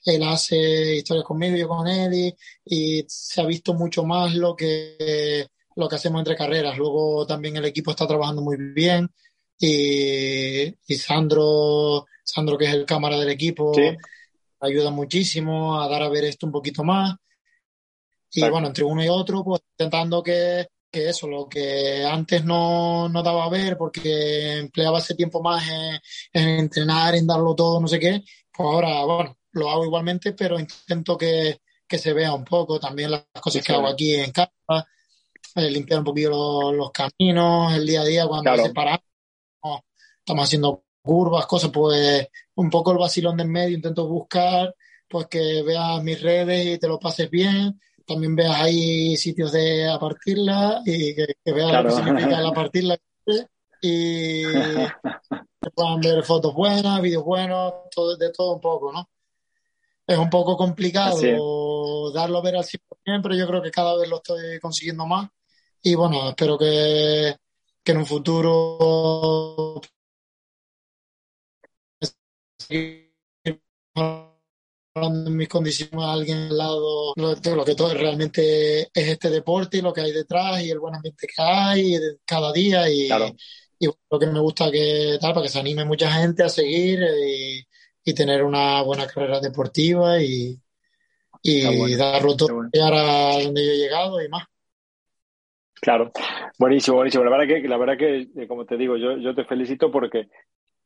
él 0.04 0.22
hace 0.24 0.96
historias 0.96 1.24
conmigo, 1.24 1.56
yo 1.56 1.68
con 1.68 1.88
él 1.88 2.12
y, 2.12 2.36
y, 2.66 3.04
se 3.08 3.40
ha 3.40 3.46
visto 3.46 3.72
mucho 3.72 4.04
más 4.04 4.34
lo 4.34 4.54
que, 4.54 5.48
lo 5.76 5.88
que 5.88 5.96
hacemos 5.96 6.20
entre 6.20 6.36
carreras. 6.36 6.76
Luego 6.76 7.26
también 7.26 7.56
el 7.56 7.64
equipo 7.64 7.92
está 7.92 8.06
trabajando 8.06 8.42
muy 8.42 8.56
bien 8.58 9.08
y, 9.64 10.74
y 10.88 10.94
Sandro, 10.96 12.06
Sandro 12.24 12.58
que 12.58 12.64
es 12.64 12.74
el 12.74 12.84
cámara 12.84 13.16
del 13.16 13.30
equipo, 13.30 13.72
sí. 13.72 13.96
ayuda 14.58 14.90
muchísimo 14.90 15.80
a 15.80 15.88
dar 15.88 16.02
a 16.02 16.08
ver 16.08 16.24
esto 16.24 16.46
un 16.46 16.52
poquito 16.52 16.82
más. 16.82 17.14
Y 18.32 18.48
bueno, 18.48 18.66
entre 18.66 18.82
uno 18.82 19.04
y 19.04 19.08
otro, 19.08 19.44
pues 19.44 19.60
intentando 19.78 20.20
que, 20.20 20.66
que 20.90 21.10
eso, 21.10 21.28
lo 21.28 21.48
que 21.48 22.04
antes 22.04 22.44
no, 22.44 23.08
no 23.08 23.22
daba 23.22 23.44
a 23.44 23.50
ver 23.50 23.76
porque 23.76 24.58
empleaba 24.58 24.98
ese 24.98 25.14
tiempo 25.14 25.40
más 25.40 25.62
en, 25.68 26.00
en, 26.32 26.48
entrenar, 26.58 27.14
en 27.14 27.26
darlo 27.26 27.54
todo, 27.54 27.80
no 27.80 27.86
sé 27.86 28.00
qué, 28.00 28.24
pues 28.50 28.66
ahora, 28.66 29.04
bueno, 29.04 29.38
lo 29.52 29.70
hago 29.70 29.84
igualmente, 29.84 30.32
pero 30.32 30.58
intento 30.58 31.16
que, 31.16 31.60
que 31.86 31.98
se 31.98 32.12
vea 32.12 32.34
un 32.34 32.44
poco 32.44 32.80
también 32.80 33.12
las 33.12 33.26
cosas 33.40 33.62
sí, 33.62 33.66
que 33.66 33.74
hago 33.74 33.86
aquí 33.86 34.14
en 34.14 34.32
casa, 34.32 34.50
eh, 35.54 35.70
limpiar 35.70 36.00
un 36.00 36.06
poquito 36.06 36.30
los, 36.30 36.74
los, 36.74 36.90
caminos, 36.90 37.74
el 37.74 37.86
día 37.86 38.00
a 38.00 38.04
día 38.04 38.26
cuando 38.26 38.50
claro. 38.50 38.64
separamos, 38.64 39.11
estamos 40.22 40.44
haciendo 40.44 40.84
curvas, 41.02 41.46
cosas, 41.46 41.70
pues 41.70 42.28
un 42.54 42.70
poco 42.70 42.92
el 42.92 42.98
vacilón 42.98 43.36
del 43.36 43.48
medio, 43.48 43.76
intento 43.76 44.06
buscar 44.06 44.74
pues 45.08 45.26
que 45.26 45.62
veas 45.62 46.02
mis 46.02 46.22
redes 46.22 46.66
y 46.66 46.78
te 46.78 46.88
lo 46.88 46.98
pases 46.98 47.28
bien, 47.28 47.78
también 48.06 48.34
veas 48.34 48.56
ahí 48.56 49.14
sitios 49.16 49.52
de 49.52 49.86
a 49.88 49.98
partirla 49.98 50.80
y 50.86 51.14
que, 51.14 51.34
que 51.44 51.52
veas 51.52 51.68
claro. 51.68 51.90
lo 51.90 51.96
que 51.96 52.02
significa 52.02 52.40
la 52.40 52.52
partirla 52.52 52.98
y 53.82 54.42
que 55.60 55.70
puedan 55.74 56.00
ver 56.00 56.22
fotos 56.24 56.54
buenas, 56.54 57.02
vídeos 57.02 57.24
buenos, 57.24 57.74
todo, 57.94 58.16
de 58.16 58.32
todo 58.32 58.54
un 58.54 58.60
poco, 58.60 58.90
¿no? 58.90 59.10
Es 60.06 60.16
un 60.18 60.30
poco 60.30 60.56
complicado 60.56 62.10
darlo 62.12 62.38
a 62.38 62.42
ver 62.42 62.56
al 62.56 62.64
100%, 62.64 63.20
pero 63.22 63.34
yo 63.34 63.46
creo 63.46 63.62
que 63.62 63.70
cada 63.70 63.96
vez 63.96 64.08
lo 64.08 64.16
estoy 64.16 64.58
consiguiendo 64.60 65.06
más 65.06 65.28
y 65.82 65.94
bueno, 65.94 66.30
espero 66.30 66.56
que, 66.56 67.36
que 67.84 67.92
en 67.92 67.98
un 67.98 68.06
futuro 68.06 69.80
en 74.94 75.36
mis 75.36 75.48
condiciones 75.48 76.04
a 76.04 76.12
alguien 76.12 76.38
al 76.38 76.58
lado 76.58 77.14
lo, 77.16 77.34
lo, 77.56 77.64
que 77.64 77.74
todo 77.74 77.94
realmente 77.94 78.82
es 78.82 79.08
este 79.08 79.30
deporte 79.30 79.78
y 79.78 79.80
lo 79.80 79.92
que 79.92 80.02
hay 80.02 80.12
detrás 80.12 80.62
y 80.62 80.70
el 80.70 80.80
buen 80.80 80.94
ambiente 80.94 81.26
que 81.26 81.42
hay 81.42 81.98
cada 82.26 82.52
día 82.52 82.90
y, 82.90 83.06
claro. 83.06 83.34
y 83.78 83.86
lo 83.86 84.18
que 84.18 84.26
me 84.26 84.40
gusta 84.40 84.70
que 84.70 85.16
tal 85.20 85.32
para 85.32 85.44
que 85.44 85.52
se 85.52 85.58
anime 85.58 85.84
mucha 85.84 86.10
gente 86.12 86.42
a 86.42 86.48
seguir 86.48 87.00
y, 87.00 87.66
y 88.04 88.14
tener 88.14 88.44
una 88.44 88.82
buena 88.82 89.06
carrera 89.06 89.40
deportiva 89.40 90.22
y, 90.22 90.60
y 91.42 91.76
bueno. 91.78 91.96
darlo 91.96 92.36
todo 92.36 92.54
bueno. 92.54 92.70
llegar 92.72 92.92
a 92.94 93.42
donde 93.42 93.64
yo 93.64 93.72
he 93.72 93.76
llegado 93.76 94.22
y 94.22 94.28
más 94.28 94.44
claro 95.80 96.12
buenísimo 96.58 96.98
buenísimo 96.98 97.24
la 97.24 97.30
verdad 97.30 97.46
que 97.46 97.68
la 97.68 97.78
verdad 97.78 97.96
que 97.96 98.28
eh, 98.36 98.46
como 98.46 98.66
te 98.66 98.76
digo 98.76 98.98
yo, 98.98 99.16
yo 99.16 99.34
te 99.34 99.44
felicito 99.44 99.90
porque 99.90 100.28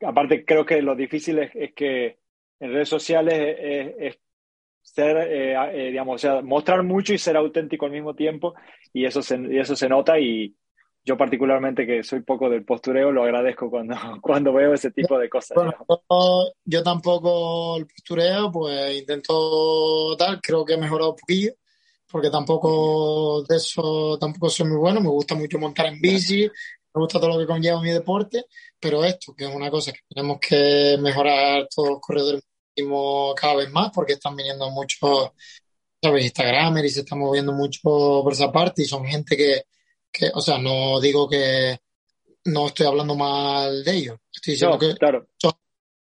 aparte 0.00 0.44
creo 0.44 0.64
que 0.64 0.82
lo 0.82 0.94
difícil 0.94 1.38
es, 1.38 1.50
es 1.54 1.74
que 1.74 2.18
en 2.60 2.72
redes 2.72 2.88
sociales 2.88 3.56
es, 3.58 3.94
es 3.98 4.18
ser, 4.82 5.16
eh, 5.16 5.54
eh, 5.72 5.90
digamos, 5.90 6.14
o 6.14 6.18
sea, 6.18 6.42
mostrar 6.42 6.82
mucho 6.82 7.12
y 7.12 7.18
ser 7.18 7.36
auténtico 7.36 7.86
al 7.86 7.92
mismo 7.92 8.14
tiempo 8.14 8.54
y 8.92 9.04
eso 9.04 9.20
se, 9.20 9.36
y 9.36 9.58
eso 9.58 9.74
se 9.74 9.88
nota 9.88 10.18
y 10.18 10.54
yo 11.04 11.16
particularmente 11.16 11.86
que 11.86 12.02
soy 12.02 12.20
poco 12.22 12.48
del 12.48 12.64
postureo 12.64 13.12
lo 13.12 13.24
agradezco 13.24 13.70
cuando, 13.70 13.94
cuando 14.22 14.52
veo 14.52 14.74
ese 14.74 14.90
tipo 14.90 15.18
de 15.18 15.28
cosas. 15.28 15.54
Bueno, 15.54 15.74
yo, 15.88 16.52
yo, 16.64 16.82
tampoco 16.82 17.76
el 17.76 17.86
postureo, 17.86 18.50
pues 18.50 18.96
intento 18.98 20.16
tal, 20.16 20.40
creo 20.40 20.64
que 20.64 20.74
he 20.74 20.78
mejorado 20.78 21.10
un 21.10 21.16
poquillo 21.16 21.52
porque 22.10 22.30
tampoco 22.30 23.42
de 23.48 23.56
eso 23.56 24.16
tampoco 24.18 24.48
soy 24.48 24.68
muy 24.68 24.78
bueno, 24.78 25.00
me 25.00 25.08
gusta 25.08 25.34
mucho 25.34 25.58
montar 25.58 25.86
en 25.86 26.00
bici, 26.00 26.48
me 26.96 27.02
gusta 27.02 27.20
todo 27.20 27.28
lo 27.30 27.38
que 27.38 27.46
conlleva 27.46 27.82
mi 27.82 27.90
deporte, 27.90 28.46
pero 28.80 29.04
esto, 29.04 29.34
que 29.34 29.44
es 29.44 29.54
una 29.54 29.70
cosa 29.70 29.92
que 29.92 30.00
tenemos 30.08 30.38
que 30.40 30.96
mejorar 30.98 31.68
todos 31.74 31.90
los 31.90 32.00
corredores 32.00 32.42
cada 33.38 33.56
vez 33.56 33.70
más, 33.70 33.90
porque 33.94 34.14
están 34.14 34.34
viniendo 34.34 34.70
muchos, 34.70 35.30
¿sabes? 36.02 36.24
Instagramers 36.24 36.86
y 36.86 36.90
se 36.90 37.00
están 37.00 37.18
moviendo 37.18 37.52
mucho 37.52 37.80
por 37.82 38.32
esa 38.32 38.50
parte 38.50 38.82
y 38.82 38.86
son 38.86 39.04
gente 39.04 39.36
que, 39.36 39.64
que, 40.10 40.30
o 40.32 40.40
sea, 40.40 40.58
no 40.58 41.00
digo 41.00 41.28
que 41.28 41.78
no 42.46 42.68
estoy 42.68 42.86
hablando 42.86 43.14
mal 43.14 43.84
de 43.84 43.92
ellos, 43.92 44.18
estoy 44.32 44.54
diciendo 44.54 44.76
no, 44.76 44.80
que 44.80 44.94
claro. 44.94 45.28
son 45.36 45.52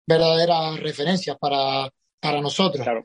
verdaderas 0.07 0.79
referencias 0.81 1.37
para, 1.39 1.91
para 2.21 2.41
nosotros. 2.41 2.85
Claro. 2.85 3.05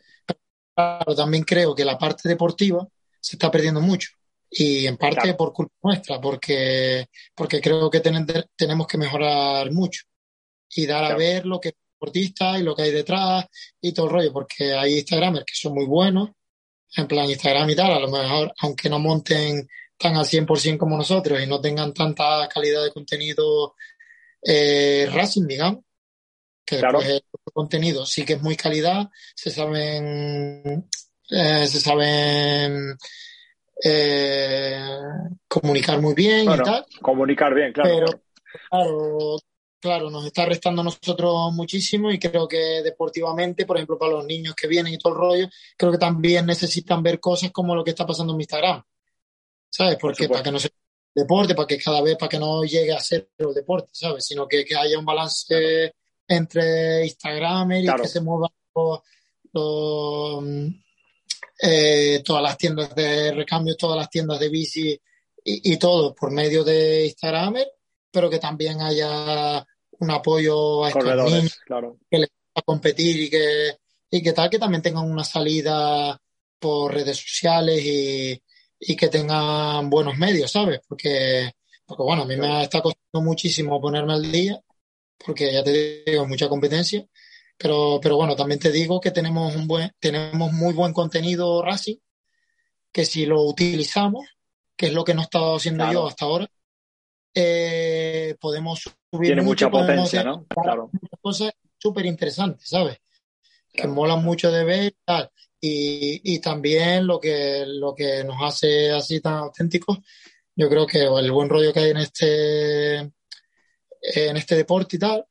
Pero 0.75 1.15
también 1.15 1.43
creo 1.43 1.73
que 1.73 1.85
la 1.85 1.97
parte 1.97 2.27
deportiva 2.27 2.85
se 3.19 3.35
está 3.35 3.49
perdiendo 3.49 3.81
mucho 3.81 4.09
y 4.49 4.87
en 4.87 4.97
parte 4.97 5.21
claro. 5.21 5.37
por 5.37 5.53
culpa 5.53 5.73
nuestra, 5.83 6.21
porque, 6.21 7.07
porque 7.35 7.61
creo 7.61 7.89
que 7.89 7.99
ten, 7.99 8.25
tenemos 8.55 8.87
que 8.87 8.97
mejorar 8.97 9.71
mucho 9.71 10.03
y 10.69 10.85
dar 10.85 10.99
claro. 10.99 11.15
a 11.15 11.17
ver 11.17 11.45
lo 11.45 11.59
que 11.59 11.69
es 11.69 11.75
deportista 11.93 12.57
y 12.57 12.63
lo 12.63 12.75
que 12.75 12.83
hay 12.83 12.91
detrás 12.91 13.45
y 13.81 13.91
todo 13.91 14.05
el 14.07 14.11
rollo, 14.13 14.33
porque 14.33 14.73
hay 14.73 14.99
Instagramers 14.99 15.45
que 15.45 15.55
son 15.55 15.73
muy 15.73 15.85
buenos, 15.85 16.29
en 16.95 17.07
plan 17.07 17.29
Instagram 17.29 17.69
y 17.69 17.75
tal, 17.75 17.91
a 17.91 17.99
lo 17.99 18.09
mejor, 18.09 18.53
aunque 18.59 18.89
no 18.89 18.99
monten 18.99 19.67
tan 19.97 20.15
al 20.15 20.25
100% 20.25 20.77
como 20.77 20.95
nosotros 20.95 21.41
y 21.41 21.47
no 21.47 21.59
tengan 21.59 21.93
tanta 21.93 22.47
calidad 22.47 22.83
de 22.83 22.91
contenido 22.91 23.75
eh, 24.41 25.09
Racing, 25.11 25.47
digamos, 25.47 25.83
que 26.65 26.77
después 26.77 27.07
el 27.07 27.23
contenido 27.53 28.05
sí 28.05 28.23
que 28.23 28.33
es 28.33 28.41
muy 28.41 28.55
calidad, 28.55 29.09
se 29.35 29.49
saben, 29.49 30.87
eh, 31.29 31.67
se 31.67 31.79
saben 31.79 32.97
eh, 33.83 34.79
comunicar 35.47 36.01
muy 36.01 36.13
bien 36.13 36.43
y 36.43 36.57
tal. 36.57 36.85
Comunicar 37.01 37.53
bien, 37.53 37.73
claro. 37.73 37.89
Pero, 37.89 38.21
claro, 38.69 39.37
claro, 39.79 40.09
nos 40.09 40.25
está 40.25 40.45
restando 40.45 40.81
a 40.81 40.85
nosotros 40.85 41.53
muchísimo 41.53 42.11
y 42.11 42.19
creo 42.19 42.47
que 42.47 42.81
deportivamente, 42.83 43.65
por 43.65 43.77
ejemplo, 43.77 43.97
para 43.97 44.13
los 44.13 44.25
niños 44.25 44.55
que 44.55 44.67
vienen 44.67 44.93
y 44.93 44.97
todo 44.97 45.13
el 45.13 45.19
rollo, 45.19 45.49
creo 45.77 45.91
que 45.91 45.97
también 45.97 46.45
necesitan 46.45 47.03
ver 47.03 47.19
cosas 47.19 47.51
como 47.51 47.75
lo 47.75 47.83
que 47.83 47.91
está 47.91 48.05
pasando 48.05 48.33
en 48.33 48.37
mi 48.37 48.43
Instagram. 48.43 48.83
¿Sabes? 49.69 49.97
Porque 49.99 50.29
para 50.29 50.41
que 50.41 50.51
no 50.51 50.59
se 50.59 50.69
deporte, 51.13 51.55
para 51.55 51.67
que 51.67 51.77
cada 51.77 52.01
vez, 52.01 52.15
para 52.15 52.29
que 52.29 52.39
no 52.39 52.63
llegue 52.63 52.93
a 52.93 52.99
ser 52.99 53.29
el 53.37 53.53
deporte, 53.53 53.89
¿sabes? 53.91 54.25
Sino 54.25 54.47
que, 54.47 54.63
que 54.63 54.75
haya 54.75 54.99
un 54.99 55.05
balance 55.05 55.93
entre 56.27 57.05
Instagram 57.05 57.71
y 57.71 57.85
que 57.85 58.07
se 58.07 58.21
muevan 58.21 58.51
los, 58.75 59.01
eh, 61.61 62.21
todas 62.23 62.43
las 62.43 62.57
tiendas 62.57 62.93
de 62.95 63.31
recambio, 63.31 63.75
todas 63.75 63.97
las 63.97 64.09
tiendas 64.09 64.39
de 64.39 64.49
bici 64.49 64.99
y, 65.43 65.73
y 65.73 65.77
todo 65.77 66.13
por 66.13 66.31
medio 66.31 66.63
de 66.63 67.05
Instagram, 67.05 67.55
pero 68.11 68.29
que 68.29 68.39
también 68.39 68.81
haya 68.81 69.65
un 69.99 70.11
apoyo 70.11 70.85
a 70.85 70.89
estos 70.89 71.31
niños 71.31 71.59
claro. 71.65 71.97
que 72.09 72.19
les 72.19 72.29
a 72.55 72.61
competir 72.61 73.21
y 73.21 73.29
que, 73.29 73.77
y 74.09 74.21
que 74.21 74.33
tal, 74.33 74.49
que 74.49 74.59
también 74.59 74.81
tengan 74.81 75.09
una 75.09 75.23
salida 75.23 76.19
por 76.59 76.93
redes 76.93 77.17
sociales 77.17 77.83
y, 77.85 78.41
y 78.79 78.95
que 78.95 79.09
tengan 79.09 79.89
buenos 79.89 80.17
medios, 80.17 80.51
¿sabes? 80.51 80.81
Porque, 80.87 81.51
porque 81.85 82.03
bueno, 82.03 82.23
a 82.23 82.25
mí 82.25 82.35
me 82.35 82.63
está 82.63 82.81
costando 82.81 83.21
muchísimo 83.21 83.79
ponerme 83.79 84.13
al 84.13 84.31
día, 84.31 84.59
porque 85.23 85.51
ya 85.53 85.63
te 85.63 86.03
digo, 86.05 86.27
mucha 86.27 86.49
competencia, 86.49 87.05
pero, 87.57 87.99
pero 88.01 88.15
bueno, 88.17 88.35
también 88.35 88.59
te 88.59 88.71
digo 88.71 89.01
que 89.01 89.11
tenemos 89.11 89.55
un 89.55 89.67
buen, 89.67 89.91
tenemos 89.99 90.51
muy 90.53 90.73
buen 90.73 90.93
contenido 90.93 91.61
Racing, 91.61 91.97
que 92.91 93.05
si 93.05 93.25
lo 93.25 93.41
utilizamos, 93.43 94.25
que 94.75 94.87
es 94.87 94.93
lo 94.93 95.03
que 95.03 95.13
no 95.13 95.21
he 95.21 95.23
estado 95.23 95.55
haciendo 95.55 95.83
Claro. 95.83 95.93
yo 95.99 96.07
hasta 96.07 96.25
ahora, 96.25 96.47
eh, 97.33 98.35
podemos 98.39 98.81
subir 99.11 99.29
Tiene 99.29 99.41
mucho, 99.41 99.69
mucha 99.69 99.79
potencia, 99.79 100.23
¿no? 100.23 100.45
Claro. 100.45 100.89
muchas 100.91 101.19
cosas 101.21 101.51
súper 101.77 102.05
interesantes, 102.05 102.69
¿sabes? 102.69 102.97
Que 103.71 103.87
molan 103.87 104.23
mucho 104.23 104.51
de 104.51 104.63
ver 104.63 104.83
y 104.85 104.97
tal. 105.05 105.29
Y, 105.59 106.33
y 106.33 106.39
también 106.39 107.05
lo 107.07 107.19
que, 107.19 107.63
lo 107.67 107.93
que 107.93 108.23
nos 108.23 108.37
hace 108.41 108.91
así 108.91 109.19
tan 109.19 109.35
auténticos, 109.35 109.99
yo 110.55 110.69
creo 110.69 110.87
que 110.87 111.03
el 111.03 111.31
buen 111.31 111.49
rollo 111.49 111.73
que 111.73 111.79
hay 111.79 111.89
en 111.91 111.97
este, 111.97 112.95
en 112.95 114.37
este 114.37 114.55
deporte 114.55 114.95
y 114.95 114.99
tal, 114.99 115.25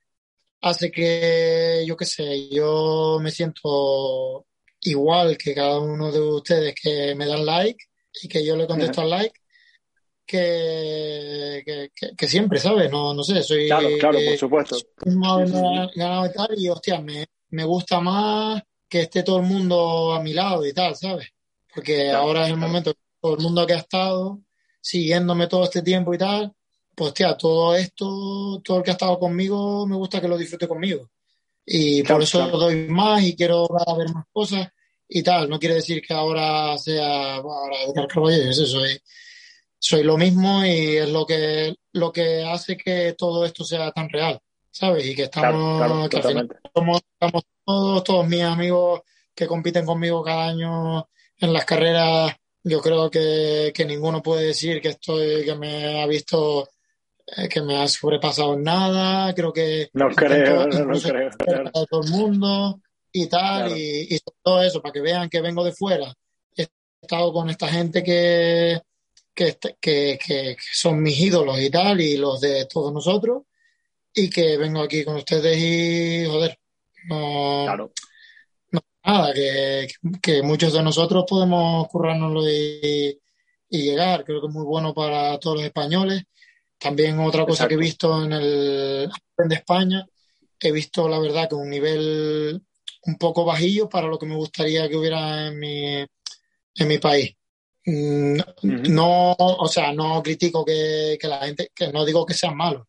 hace 0.63 0.91
que, 0.91 1.85
yo 1.87 1.97
qué 1.97 2.05
sé, 2.05 2.49
yo 2.51 3.19
me 3.23 3.31
siento 3.31 4.47
igual 4.83 5.37
que 5.39 5.55
cada 5.55 5.81
uno 5.81 6.11
de 6.13 6.21
ustedes 6.21 6.75
que 6.81 7.15
me 7.15 7.27
dan 7.27 7.45
like 7.47 7.85
y 8.23 8.29
que 8.29 8.45
yo 8.45 8.57
le 8.57 8.67
contesto 8.67 9.01
al 9.03 9.11
like, 9.11 9.41
que, 10.27 11.63
que, 11.95 12.15
que- 12.17 12.29
siempre, 12.29 12.59
¿sabes? 12.61 12.91
No, 12.91 13.15
no 13.15 13.23
sé, 13.25 13.43
soy 13.43 13.67
Claro, 13.69 13.89
claro, 13.99 14.23
por 14.25 14.37
supuesto. 14.39 14.87
ganado 15.95 16.27
y 16.27 16.33
tal, 16.33 16.49
y 16.59 16.69
hostia, 16.69 17.01
me, 17.01 17.27
me 17.51 17.65
gusta 17.65 18.01
más 18.01 18.63
que 18.89 19.03
esté 19.03 19.23
todo 19.23 19.39
el 19.41 19.47
mundo 19.47 20.13
a 20.15 20.23
mi 20.23 20.33
lado 20.33 20.65
y 20.67 20.73
tal, 20.73 20.95
¿sabes? 20.97 21.29
Porque 21.75 22.11
Claro, 22.11 22.27
ahora 22.27 22.45
es 22.45 22.51
el 22.51 22.57
claro. 22.57 22.73
momento 22.73 22.95
todo 23.21 23.37
el 23.37 23.43
mundo 23.43 23.67
que 23.67 23.75
ha 23.75 23.79
estado 23.79 24.41
siguiéndome 24.81 25.47
todo 25.49 25.65
este 25.65 25.83
tiempo 25.83 26.15
y 26.15 26.19
tal, 26.19 26.53
pues 26.97 27.09
hostia, 27.09 27.37
todo 27.37 27.77
esto, 27.77 28.61
todo 28.65 28.79
el 28.79 28.83
que 28.83 28.91
ha 28.91 28.95
estado 28.95 29.19
conmigo, 29.19 29.87
me 29.87 29.97
gusta 29.97 30.21
que 30.21 30.29
lo 30.29 30.39
disfrute 30.39 30.67
conmigo. 30.67 31.11
Y 31.65 32.03
Claro, 32.03 32.17
por 32.17 32.23
eso 32.23 32.39
claro. 32.39 32.59
doy 32.59 32.89
más 32.89 33.23
y 33.23 33.37
quiero 33.37 33.69
ver 33.99 34.09
más 34.15 34.25
cosas 34.33 34.69
y 35.09 35.23
tal. 35.23 35.49
No 35.49 35.59
quiere 35.59 35.77
decir 35.77 36.01
que 36.01 36.15
ahora 36.15 36.77
sea, 36.79 37.41
bueno, 37.41 37.61
ahora 37.61 37.83
Edgar 37.83 38.09
Carballo, 38.09 38.43
yo 38.45 38.53
sé, 38.53 38.67
soy, 38.67 38.99
soy 39.79 40.03
lo 40.05 40.17
mismo 40.17 40.65
y 40.65 40.97
es 40.97 41.09
lo 41.11 41.27
que, 41.27 41.75
lo 41.93 42.11
que 42.11 42.45
hace 42.45 42.77
que 42.77 43.15
todo 43.19 43.45
esto 43.45 43.63
sea 43.65 43.93
tan 43.93 44.09
real, 44.09 44.41
¿sabes? 44.71 45.07
Y 45.07 45.15
que 45.15 45.25
estamos, 45.25 45.79
Claro, 45.79 46.09
que 46.09 46.17
al 46.17 46.23
final 46.23 46.49
somos, 46.75 47.01
estamos 47.13 47.43
todos, 47.65 48.05
todos 48.05 48.27
mis 48.27 48.43
amigos 48.43 49.03
que 49.35 49.47
compiten 49.47 49.85
conmigo 49.85 50.23
cada 50.23 50.47
año 50.47 51.09
en 51.39 51.53
las 51.53 51.65
carreras, 51.67 52.33
yo 52.63 52.81
creo 52.81 53.11
que, 53.11 53.71
que 53.75 53.85
ninguno 53.85 54.23
puede 54.23 54.47
decir 54.47 54.81
que 54.81 54.89
estoy, 54.89 55.45
que 55.45 55.55
me 55.55 56.01
ha 56.01 56.07
visto, 56.07 56.69
que 57.51 57.61
me 57.63 57.77
ha 57.83 57.89
sobrepasado 57.89 58.57
nada, 58.57 59.35
creo 59.35 59.53
que 59.53 59.89
No 59.95 60.09
creo, 60.11 60.67
no, 60.69 60.85
no 60.85 61.01
creo. 61.01 61.31
Claro, 61.31 61.71
todo 61.73 62.03
el 62.03 62.11
mundo 62.11 62.81
y 63.13 63.27
tal, 63.29 63.67
claro. 63.67 63.77
y, 63.77 64.15
y 64.15 64.19
todo 64.43 64.63
eso, 64.63 64.81
para 64.83 64.93
que 64.93 65.01
vean 65.01 65.29
que 65.29 65.41
vengo 65.41 65.65
de 65.65 65.73
fuera. 65.73 66.13
He 66.57 66.69
estado 67.03 67.33
con 67.33 67.51
esta 67.51 67.69
gente 67.69 68.03
que, 68.03 68.81
que, 69.35 69.57
que, 69.81 70.19
que- 70.25 70.57
son 70.73 71.03
mis 71.03 71.19
ídolos 71.19 71.61
y 71.61 71.71
tal, 71.71 72.01
y 72.01 72.17
los 72.17 72.41
de 72.41 72.67
todos 72.67 72.93
nosotros, 72.93 73.43
y 74.15 74.31
que 74.31 74.57
vengo 74.57 74.81
aquí 74.83 75.05
con 75.05 75.17
ustedes 75.17 75.57
y, 75.59 76.27
joder, 76.27 76.59
no, 77.09 77.65
Claro. 77.67 77.93
nada, 79.05 79.33
que, 79.35 79.89
que 80.23 80.43
muchos 80.43 80.73
de 80.73 80.83
nosotros 80.83 81.25
podemos 81.29 81.87
currárnoslo 81.89 82.49
y, 82.51 83.19
y 83.71 83.83
llegar. 83.83 84.25
Creo 84.25 84.41
que 84.41 84.47
es 84.49 84.53
muy 84.55 84.65
bueno 84.65 84.93
para 84.95 85.39
todos 85.39 85.57
los 85.57 85.65
españoles. 85.67 86.23
También 86.79 87.19
otra 87.21 87.47
cosa 87.47 87.67
que 87.67 87.75
he 87.75 87.79
visto 87.79 88.25
en 88.25 88.33
el 88.33 89.11
Open 89.33 89.49
de 89.49 89.55
España, 89.57 90.07
he 90.61 90.73
visto 90.73 91.09
la 91.09 91.19
verdad 91.19 91.49
que 91.49 91.55
un 91.55 91.71
nivel 91.71 92.63
un 93.07 93.17
poco 93.19 93.45
bajillo 93.45 93.89
para 93.89 94.09
lo 94.09 94.19
que 94.19 94.27
me 94.27 94.37
gustaría 94.37 94.89
que 94.89 94.97
hubiera 94.97 95.49
en 95.49 95.59
mi, 95.59 95.97
en 95.99 96.89
mi 96.89 96.99
país. 96.99 97.35
Mm, 97.87 98.39
Ujú. 98.63 98.91
No, 98.91 99.33
o 99.39 99.69
sea, 99.69 99.93
no 99.93 100.23
critico 100.23 100.65
que, 100.65 101.19
que 101.21 101.29
la 101.29 101.41
gente, 101.47 101.71
que 101.75 101.93
no 101.93 102.05
digo 102.05 102.27
que 102.27 102.35
sean 102.35 102.57
malos. 102.57 102.87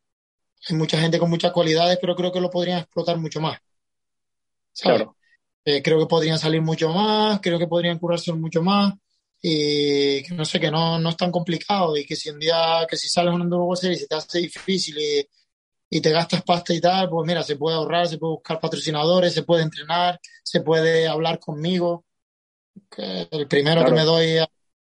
Hay 0.70 0.76
mucha 0.76 1.00
gente 1.00 1.20
con 1.20 1.30
muchas 1.30 1.52
cualidades, 1.52 1.98
pero 2.02 2.16
creo 2.16 2.32
que 2.32 2.42
lo 2.42 2.50
podrían 2.52 2.80
explotar 2.80 3.18
mucho 3.18 3.42
más. 3.42 3.60
¿Sabes? 4.72 4.98
Claro. 4.98 5.16
Eh, 5.66 5.82
creo 5.84 6.00
que 6.00 6.06
podrían 6.08 6.40
salir 6.40 6.62
mucho 6.62 6.90
más, 6.90 7.40
creo 7.42 7.60
que 7.60 7.68
podrían 7.68 8.00
curarse 8.00 8.32
mucho 8.34 8.62
más 8.64 8.94
y 9.42 10.24
que 10.24 10.34
no 10.34 10.46
sé, 10.46 10.60
que 10.60 10.72
no, 10.72 11.00
no 11.00 11.10
es 11.10 11.18
tan 11.18 11.32
complicado 11.32 11.96
y 11.98 12.06
que 12.06 12.16
si 12.16 12.30
un 12.30 12.40
día, 12.40 12.86
que 12.90 12.98
si 12.98 13.08
sales 13.10 13.34
un 13.34 13.52
World 13.54 13.80
Series 13.80 14.00
y 14.00 14.02
se 14.04 14.08
te 14.08 14.16
hace 14.16 14.40
difícil 14.40 14.98
y, 14.98 15.28
y 15.90 16.02
te 16.02 16.12
gastas 16.12 16.44
pasta 16.44 16.74
y 16.74 16.82
tal, 16.82 17.10
pues 17.10 17.26
mira, 17.28 17.44
se 17.44 17.56
puede 17.56 17.76
ahorrar, 17.78 18.08
se 18.08 18.18
puede 18.18 18.34
buscar 18.34 18.60
patrocinadores, 18.60 19.34
se 19.34 19.44
puede 19.44 19.64
entrenar, 19.64 20.20
se 20.44 20.62
puede 20.62 21.08
hablar 21.08 21.40
conmigo. 21.40 22.06
Que 22.90 23.28
el 23.32 23.48
primero 23.48 23.84
que 23.86 23.92
me 23.92 24.04
doy, 24.04 24.38
a- 24.38 24.50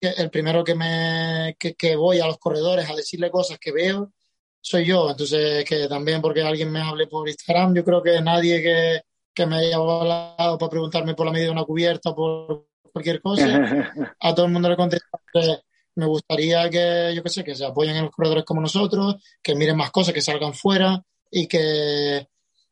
el 0.01 0.29
primero 0.29 0.63
que 0.63 0.75
me 0.75 1.55
que, 1.59 1.75
que 1.75 1.95
voy 1.95 2.19
a 2.19 2.27
los 2.27 2.37
corredores 2.39 2.89
a 2.89 2.95
decirle 2.95 3.29
cosas 3.31 3.59
que 3.59 3.71
veo, 3.71 4.13
soy 4.61 4.85
yo. 4.85 5.09
Entonces, 5.11 5.65
que 5.65 5.87
también 5.87 6.21
porque 6.21 6.41
alguien 6.41 6.71
me 6.71 6.81
hable 6.81 7.07
por 7.07 7.27
Instagram, 7.29 7.75
yo 7.75 7.83
creo 7.83 8.01
que 8.03 8.21
nadie 8.21 8.61
que, 8.61 9.01
que 9.33 9.45
me 9.45 9.57
haya 9.57 9.75
hablado 9.77 10.57
para 10.57 10.69
preguntarme 10.69 11.15
por 11.15 11.25
la 11.25 11.31
medida 11.33 11.47
de 11.47 11.51
una 11.51 11.65
cubierta 11.65 12.13
por 12.15 12.68
cualquier 12.91 13.21
cosa, 13.21 13.45
a 14.19 14.35
todo 14.35 14.45
el 14.45 14.51
mundo 14.51 14.69
le 14.69 14.75
contesto 14.75 15.07
que 15.33 15.57
me 15.95 16.05
gustaría 16.05 16.69
que, 16.69 17.11
yo 17.15 17.21
qué 17.23 17.29
sé, 17.29 17.43
que 17.43 17.55
se 17.55 17.65
apoyen 17.65 17.95
en 17.95 18.03
los 18.05 18.11
corredores 18.15 18.45
como 18.45 18.61
nosotros, 18.61 19.15
que 19.41 19.55
miren 19.55 19.75
más 19.77 19.91
cosas, 19.91 20.13
que 20.13 20.21
salgan 20.21 20.53
fuera 20.53 21.03
y 21.31 21.47
que, 21.47 22.27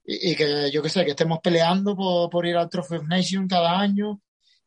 y, 0.06 0.32
y 0.32 0.36
que, 0.36 0.72
yo 0.72 0.82
qué 0.82 0.90
sé, 0.90 1.04
que 1.04 1.12
estemos 1.12 1.40
peleando 1.44 1.96
por, 1.96 2.30
por 2.30 2.46
ir 2.46 2.56
al 2.56 2.70
Trophy 2.70 2.96
of 2.96 3.08
Nation 3.08 3.48
cada 3.48 3.78
año 3.80 4.22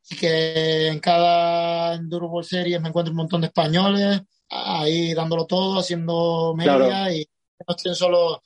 y 0.09 0.15
que 0.15 0.87
en 0.89 0.99
cada 0.99 1.93
Enduro 1.95 2.27
World 2.27 2.47
Series 2.49 2.81
me 2.81 2.89
encuentre 2.89 3.11
un 3.11 3.17
montón 3.17 3.41
de 3.41 3.47
españoles 3.47 4.21
ahí 4.49 5.13
dándolo 5.13 5.45
todo, 5.45 5.79
haciendo 5.79 6.53
media 6.55 6.75
Claro. 6.77 7.11
y 7.13 7.27
no 7.67 7.75
estén 7.75 7.95
solo, 7.95 8.41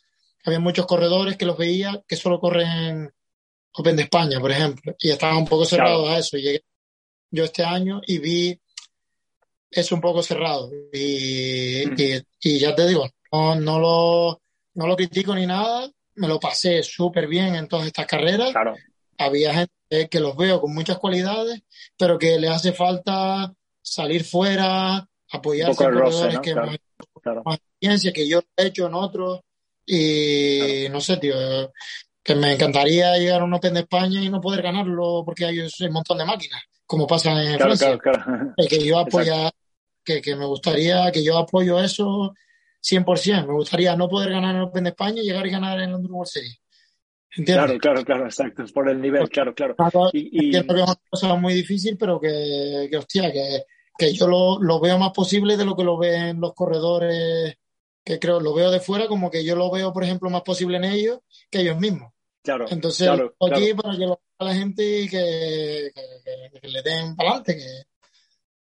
había 0.45 0.59
muchos 0.59 0.85
corredores 0.85 1.35
que 1.37 1.45
los 1.45 1.57
veía 1.57 2.01
que 2.07 2.15
solo 2.15 2.39
corren 2.39 3.11
Open 3.77 3.95
de 3.97 4.03
España, 4.03 4.39
por 4.39 4.51
ejemplo, 4.51 4.93
y 4.99 5.09
estaban 5.09 5.37
un 5.37 5.45
poco 5.47 5.65
cerrados 5.65 6.03
Claro. 6.03 6.15
a 6.15 6.19
eso. 6.19 6.37
Y 6.37 6.41
llegué 6.43 6.63
yo 7.35 7.43
este 7.43 7.63
año 7.63 8.01
y 8.07 8.17
vi 8.19 8.59
eso 9.71 9.95
un 9.95 10.01
poco 10.01 10.23
cerrado. 10.23 10.71
Y, 10.93 11.83
Mm. 11.85 11.95
y, 11.97 12.49
y 12.55 12.59
ya 12.59 12.73
te 12.73 12.87
digo, 12.87 13.07
no, 13.31 13.55
no, 13.55 13.79
lo, 13.79 14.41
no 14.75 14.87
lo 14.87 14.95
critico 14.95 15.35
ni 15.35 15.45
nada, 15.45 15.89
me 16.15 16.27
lo 16.27 16.39
pasé 16.39 16.81
súper 16.83 17.27
bien 17.27 17.55
en 17.55 17.67
todas 17.67 17.87
estas 17.87 18.05
carreras. 18.07 18.51
Claro. 18.51 18.75
Había 19.17 19.53
gente 19.53 20.09
que 20.09 20.19
los 20.19 20.35
veo 20.35 20.59
con 20.61 20.73
muchas 20.73 20.97
cualidades, 20.97 21.61
pero 21.97 22.17
que 22.17 22.39
les 22.39 22.49
hace 22.51 22.71
falta 22.73 23.53
salir 23.81 24.23
fuera, 24.23 25.07
apoyarse 25.31 25.83
en 25.83 25.89
corredores 25.91 26.33
¿no? 26.35 26.41
que 26.41 26.51
Claro. 26.53 26.67
más 26.67 26.77
Claro. 27.21 27.41
más 27.43 27.57
experiencia 27.57 28.13
que 28.13 28.27
yo 28.27 28.41
he 28.55 28.67
hecho 28.67 28.87
en 28.87 28.93
otros 28.93 29.41
y 29.85 30.87
no 30.91 31.01
sé, 31.01 31.17
tío, 31.17 31.35
que 32.23 32.35
me 32.35 32.53
encantaría 32.53 33.17
llegar 33.17 33.41
a 33.41 33.43
un 33.45 33.53
Open 33.53 33.73
de 33.73 33.81
España 33.81 34.21
y 34.21 34.29
no 34.29 34.41
poder 34.41 34.61
ganarlo 34.61 35.23
porque 35.25 35.45
hay 35.45 35.59
un 35.59 35.69
montón 35.91 36.17
de 36.17 36.25
máquinas, 36.25 36.61
como 36.85 37.07
pasa 37.07 37.31
en 37.31 37.57
Claro, 37.57 37.75
Francia. 37.75 37.97
claro, 37.97 38.23
claro. 38.23 38.53
Y 38.57 38.67
que 38.67 38.83
yo 38.83 38.99
apoya, 38.99 39.51
que, 40.03 40.21
que 40.21 40.35
me 40.35 40.45
gustaría, 40.45 41.11
que 41.11 41.23
yo 41.23 41.37
apoyo 41.37 41.79
eso 41.79 42.33
100%. 42.81 43.47
Me 43.47 43.53
gustaría 43.53 43.95
no 43.95 44.07
poder 44.07 44.29
ganar 44.31 44.55
el 44.55 44.61
Open 44.63 44.83
de 44.83 44.91
España 44.91 45.21
y 45.21 45.25
llegar 45.25 45.45
y 45.47 45.51
ganar 45.51 45.79
en 45.79 45.89
el 45.89 45.95
Enduro 45.95 46.15
World 46.15 46.29
Series. 46.29 46.61
Claro, 47.45 47.77
claro, 47.79 48.05
claro, 48.05 48.25
exacto, 48.25 48.63
por 48.73 48.89
el 48.89 49.01
nivel, 49.01 49.27
claro, 49.29 49.53
claro. 49.53 49.75
Y, 50.13 50.29
y... 50.31 50.45
Entiendo 50.45 50.73
que 50.73 50.81
es 50.81 50.87
una 50.87 50.95
cosa 51.09 51.35
muy 51.35 51.53
difícil, 51.53 51.97
pero 51.97 52.17
que, 52.17 52.87
que 52.89 52.95
hostia, 52.95 53.29
que, 53.29 53.63
que 53.97 54.13
yo 54.13 54.27
lo, 54.27 54.57
lo, 54.61 54.79
veo 54.79 54.97
más 54.97 55.11
posible 55.11 55.57
de 55.57 55.65
lo 55.65 55.75
que 55.75 55.83
lo 55.83 55.97
ven 55.97 56.39
los 56.39 56.53
corredores, 56.53 57.57
que 58.05 58.19
creo, 58.19 58.39
lo 58.39 58.53
veo 58.53 58.71
de 58.71 58.79
fuera 58.79 59.07
como 59.07 59.29
que 59.29 59.43
yo 59.43 59.57
lo 59.57 59.69
veo, 59.69 59.91
por 59.91 60.05
ejemplo, 60.05 60.29
más 60.29 60.43
posible 60.43 60.77
en 60.77 60.85
ellos 60.85 61.19
que 61.49 61.59
ellos 61.59 61.77
mismos. 61.77 62.13
Claro. 62.45 62.65
Entonces, 62.69 63.07
claro, 63.07 63.35
aquí 63.39 63.73
para 63.73 63.97
que 63.97 64.05
lo 64.05 64.21
a 64.37 64.45
la 64.45 64.53
gente 64.53 65.01
y 65.01 65.09
que, 65.09 65.91
que, 65.95 66.59
que 66.59 66.67
le 66.67 66.83
den 66.83 67.15
para 67.15 67.29
adelante, 67.29 67.57
que, 67.57 67.83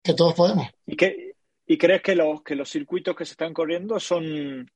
que 0.05 0.15
todos 0.15 0.35
podemos. 0.35 0.69
¿Y, 0.87 0.97
qué, 0.97 1.35
¿Y 1.67 1.77
crees 1.77 2.01
que 2.01 2.15
los, 2.15 2.45
que 2.45 2.55
los 2.55 2.71
circuitos 2.71 3.17
que 3.17 3.25
se 3.25 3.33
están 3.33 3.53
corriendo 3.53 3.99
son, 3.99 4.71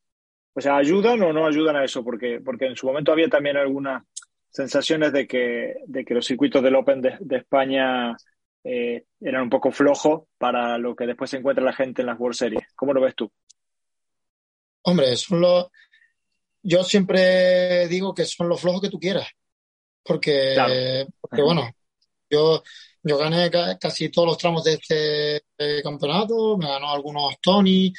o 0.55 0.61
sea, 0.61 0.77
ayudan 0.77 1.23
o 1.23 1.33
no 1.33 1.47
ayudan 1.47 1.77
a 1.77 1.85
eso? 1.85 2.03
Porque, 2.03 2.41
porque 2.45 2.67
en 2.67 2.75
su 2.75 2.89
momento 2.89 3.13
había 3.13 3.29
también 3.29 3.57
algunas 3.57 4.03
sensaciones 4.49 5.13
de 5.13 5.29
que, 5.29 5.77
de 5.87 6.05
que 6.05 6.15
los 6.15 6.27
circuitos 6.27 6.61
del 6.61 6.75
Open 6.75 7.01
de, 7.01 7.17
de 7.21 7.37
España 7.37 8.17
eh, 8.65 9.05
eran 9.21 9.43
un 9.43 9.51
poco 9.51 9.71
flojos 9.71 10.23
para 10.37 10.79
lo 10.79 10.97
que 10.97 11.07
después 11.07 11.31
se 11.31 11.37
encuentra 11.37 11.65
la 11.65 11.75
gente 11.75 12.03
en 12.03 12.07
las 12.07 12.19
World 12.19 12.37
Series. 12.37 12.65
¿Cómo 12.75 12.93
lo 12.93 13.03
ves 13.03 13.15
tú? 13.15 13.31
Hombre, 14.83 15.15
son 15.15 15.43
los, 15.43 15.69
yo 16.63 16.85
siempre 16.85 17.89
digo 17.89 18.15
que 18.15 18.25
son 18.25 18.49
los 18.49 18.61
flojos 18.61 18.81
que 18.81 18.91
tú 18.91 18.99
quieras. 18.99 19.27
Porque, 20.03 20.53
Claro. 20.55 20.75
porque 21.21 21.43
bueno, 21.43 21.71
yo, 22.31 22.63
yo 23.03 23.19
gané 23.19 23.51
ca- 23.51 23.79
casi 23.79 24.09
todos 24.09 24.29
los 24.29 24.39
tramos 24.39 24.65
de 24.65 24.75
este 24.75 25.37
eh, 25.59 25.83
campeonato, 25.83 26.57
me 26.57 26.67
ganó 26.69 26.91
algunos 26.91 27.35
Tony, 27.41 27.93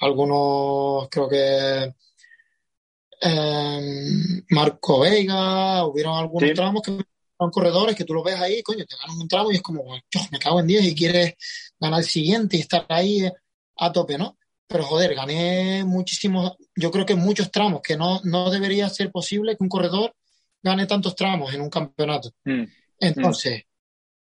algunos 0.00 1.08
creo 1.10 1.28
que 1.28 1.92
eh, 3.20 4.42
Marco 4.50 5.00
Veiga, 5.00 5.84
hubieron 5.86 6.16
algunos 6.16 6.48
Sí. 6.48 6.54
tramos 6.54 6.82
que 6.82 6.92
son 7.38 7.50
corredores 7.50 7.96
que 7.96 8.04
tú 8.04 8.14
los 8.14 8.24
ves 8.24 8.36
ahí, 8.40 8.62
coño, 8.62 8.84
te 8.84 8.96
ganan 8.96 9.20
un 9.20 9.28
tramo 9.28 9.50
y 9.52 9.56
es 9.56 9.62
como, 9.62 9.84
"Yo, 10.10 10.20
me 10.30 10.38
cago 10.38 10.60
en 10.60 10.66
10 10.66 10.84
y 10.84 10.94
quieres 10.94 11.34
ganar 11.78 12.00
el 12.00 12.06
siguiente 12.06 12.56
y 12.56 12.60
estar 12.60 12.86
ahí 12.88 13.28
a 13.76 13.92
tope, 13.92 14.18
¿no? 14.18 14.37
Pero 14.68 14.84
joder, 14.84 15.14
gané 15.14 15.84
muchísimos, 15.84 16.52
yo 16.76 16.90
creo 16.90 17.06
que 17.06 17.14
muchos 17.14 17.50
tramos, 17.50 17.80
que 17.82 17.96
no, 17.96 18.20
no 18.24 18.50
debería 18.50 18.88
ser 18.90 19.10
posible 19.10 19.56
que 19.56 19.64
un 19.64 19.68
corredor 19.70 20.14
gane 20.62 20.86
tantos 20.86 21.16
tramos 21.16 21.54
en 21.54 21.62
un 21.62 21.70
campeonato. 21.70 22.30
Mm, 22.44 22.64
Entonces, 23.00 23.64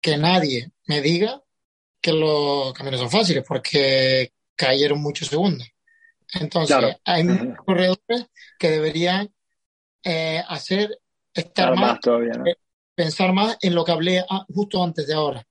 que 0.01 0.17
nadie 0.17 0.71
me 0.87 1.01
diga 1.01 1.41
que 2.01 2.13
los 2.13 2.73
caminos 2.73 2.99
son 3.01 3.09
fáciles, 3.09 3.43
porque 3.47 4.33
cayeron 4.55 5.01
muchos 5.01 5.29
segundos. 5.29 5.67
Entonces, 6.33 6.77
Claro. 6.77 6.99
hay 7.05 7.23
muchos 7.23 7.57
corredores 7.65 8.27
que 8.59 8.69
deberían 8.69 9.33
eh, 10.03 10.43
hacer, 10.47 10.99
estar 11.33 11.65
Claro, 11.67 11.75
más, 11.77 11.91
más 11.93 11.99
todavía, 12.01 12.33
¿no? 12.33 12.45
pensar 12.95 13.33
más 13.33 13.57
en 13.61 13.75
lo 13.75 13.83
que 13.83 13.91
hablé 13.91 14.19
a- 14.19 14.45
justo 14.53 14.83
antes 14.83 15.07
de 15.07 15.13
ahora. 15.15 15.47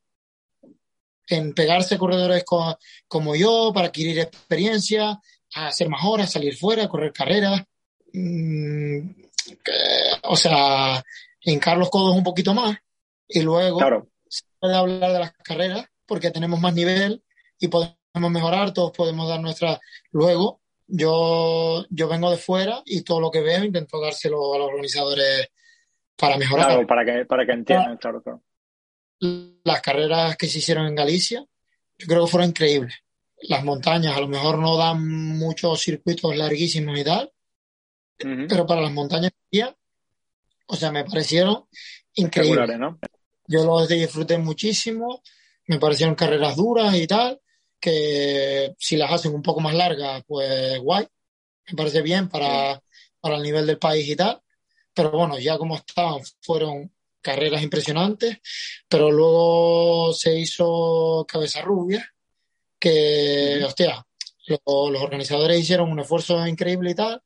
En 1.28 1.54
pegarse 1.54 1.94
a 1.94 1.98
corredores 1.98 2.44
co- 2.44 2.78
como 3.08 3.34
yo 3.34 3.72
para 3.74 3.88
adquirir 3.88 4.18
experiencia, 4.18 5.18
a 5.54 5.66
hacer 5.68 5.88
más 5.88 6.04
horas, 6.04 6.30
salir 6.32 6.56
fuera, 6.56 6.88
correr 6.88 7.12
carreras. 7.12 7.62
mm, 8.16 9.10
que- 9.64 9.72
o 10.22 10.36
sea, 10.36 11.04
hincar 11.40 11.76
los 11.76 11.90
codos 11.90 12.14
un 12.16 12.22
poquito 12.22 12.54
más 12.54 12.76
y 13.26 13.42
luego 13.42 13.78
Claro, 13.78 14.08
puede 14.60 14.74
hablar 14.76 15.12
de 15.12 15.18
las 15.18 15.32
carreras 15.32 15.84
porque 16.06 16.30
tenemos 16.30 16.60
más 16.60 16.74
nivel 16.74 17.24
y 17.58 17.66
podemos 17.68 17.96
mejorar, 18.30 18.72
todos 18.72 18.92
podemos 18.92 19.28
dar 19.28 19.40
nuestra. 19.40 19.80
Luego, 20.12 20.60
yo, 20.86 21.84
yo 21.90 22.08
vengo 22.08 22.30
de 22.30 22.36
fuera 22.36 22.82
y 22.84 23.02
todo 23.02 23.20
lo 23.20 23.30
que 23.30 23.40
veo 23.40 23.64
intento 23.64 24.00
dárselo 24.00 24.54
a 24.54 24.58
los 24.58 24.68
organizadores 24.68 25.48
para 26.16 26.36
mejorar. 26.36 26.66
claro, 26.66 26.86
para 26.86 27.04
que, 27.04 27.24
para 27.24 27.44
que 27.46 27.52
entiendan, 27.52 27.96
claro, 27.96 28.22
claro. 28.22 28.42
Las 29.20 29.80
carreras 29.80 30.36
que 30.36 30.46
se 30.46 30.58
hicieron 30.58 30.86
en 30.86 30.94
Galicia, 30.94 31.44
yo 31.98 32.06
creo 32.06 32.24
que 32.24 32.30
fueron 32.30 32.50
increíbles. 32.50 32.94
Las 33.42 33.64
montañas 33.64 34.16
a 34.16 34.20
lo 34.20 34.28
mejor 34.28 34.58
no 34.58 34.76
dan 34.76 35.06
muchos 35.38 35.80
circuitos 35.80 36.36
larguísimos 36.36 36.98
y 36.98 37.04
tal, 37.04 37.32
pero 38.16 38.66
para 38.66 38.80
las 38.80 38.92
montañas 38.92 39.32
o 40.66 40.76
sea, 40.76 40.90
me 40.90 41.04
parecieron 41.04 41.66
increíbles. 42.14 42.78
¿no? 42.78 42.98
Yo 43.46 43.64
los 43.64 43.88
disfruté 43.88 44.38
muchísimo, 44.38 45.22
me 45.66 45.78
parecieron 45.78 46.14
carreras 46.14 46.56
duras 46.56 46.94
y 46.94 47.06
tal, 47.06 47.40
que 47.78 48.74
si 48.78 48.96
las 48.96 49.12
hacen 49.12 49.34
un 49.34 49.42
poco 49.42 49.60
más 49.60 49.74
largas, 49.74 50.22
pues 50.26 50.78
guay, 50.78 51.06
me 51.68 51.76
parece 51.76 52.02
bien 52.02 52.28
para, 52.28 52.80
para 53.20 53.36
el 53.36 53.42
nivel 53.42 53.66
del 53.66 53.78
país 53.78 54.08
y 54.08 54.16
tal, 54.16 54.40
pero 54.94 55.10
bueno, 55.10 55.38
ya 55.38 55.58
como 55.58 55.76
estaban, 55.76 56.20
fueron 56.40 56.90
carreras 57.24 57.62
impresionantes, 57.62 58.38
pero 58.88 59.10
luego 59.10 60.12
se 60.12 60.38
hizo 60.38 61.24
Cabeza 61.26 61.62
Rubia, 61.62 62.06
que, 62.78 63.62
hostia, 63.64 64.06
lo- 64.46 64.90
los 64.90 65.02
organizadores 65.02 65.58
hicieron 65.58 65.90
un 65.90 66.00
esfuerzo 66.00 66.46
increíble 66.46 66.90
y 66.90 66.94
tal, 66.94 67.22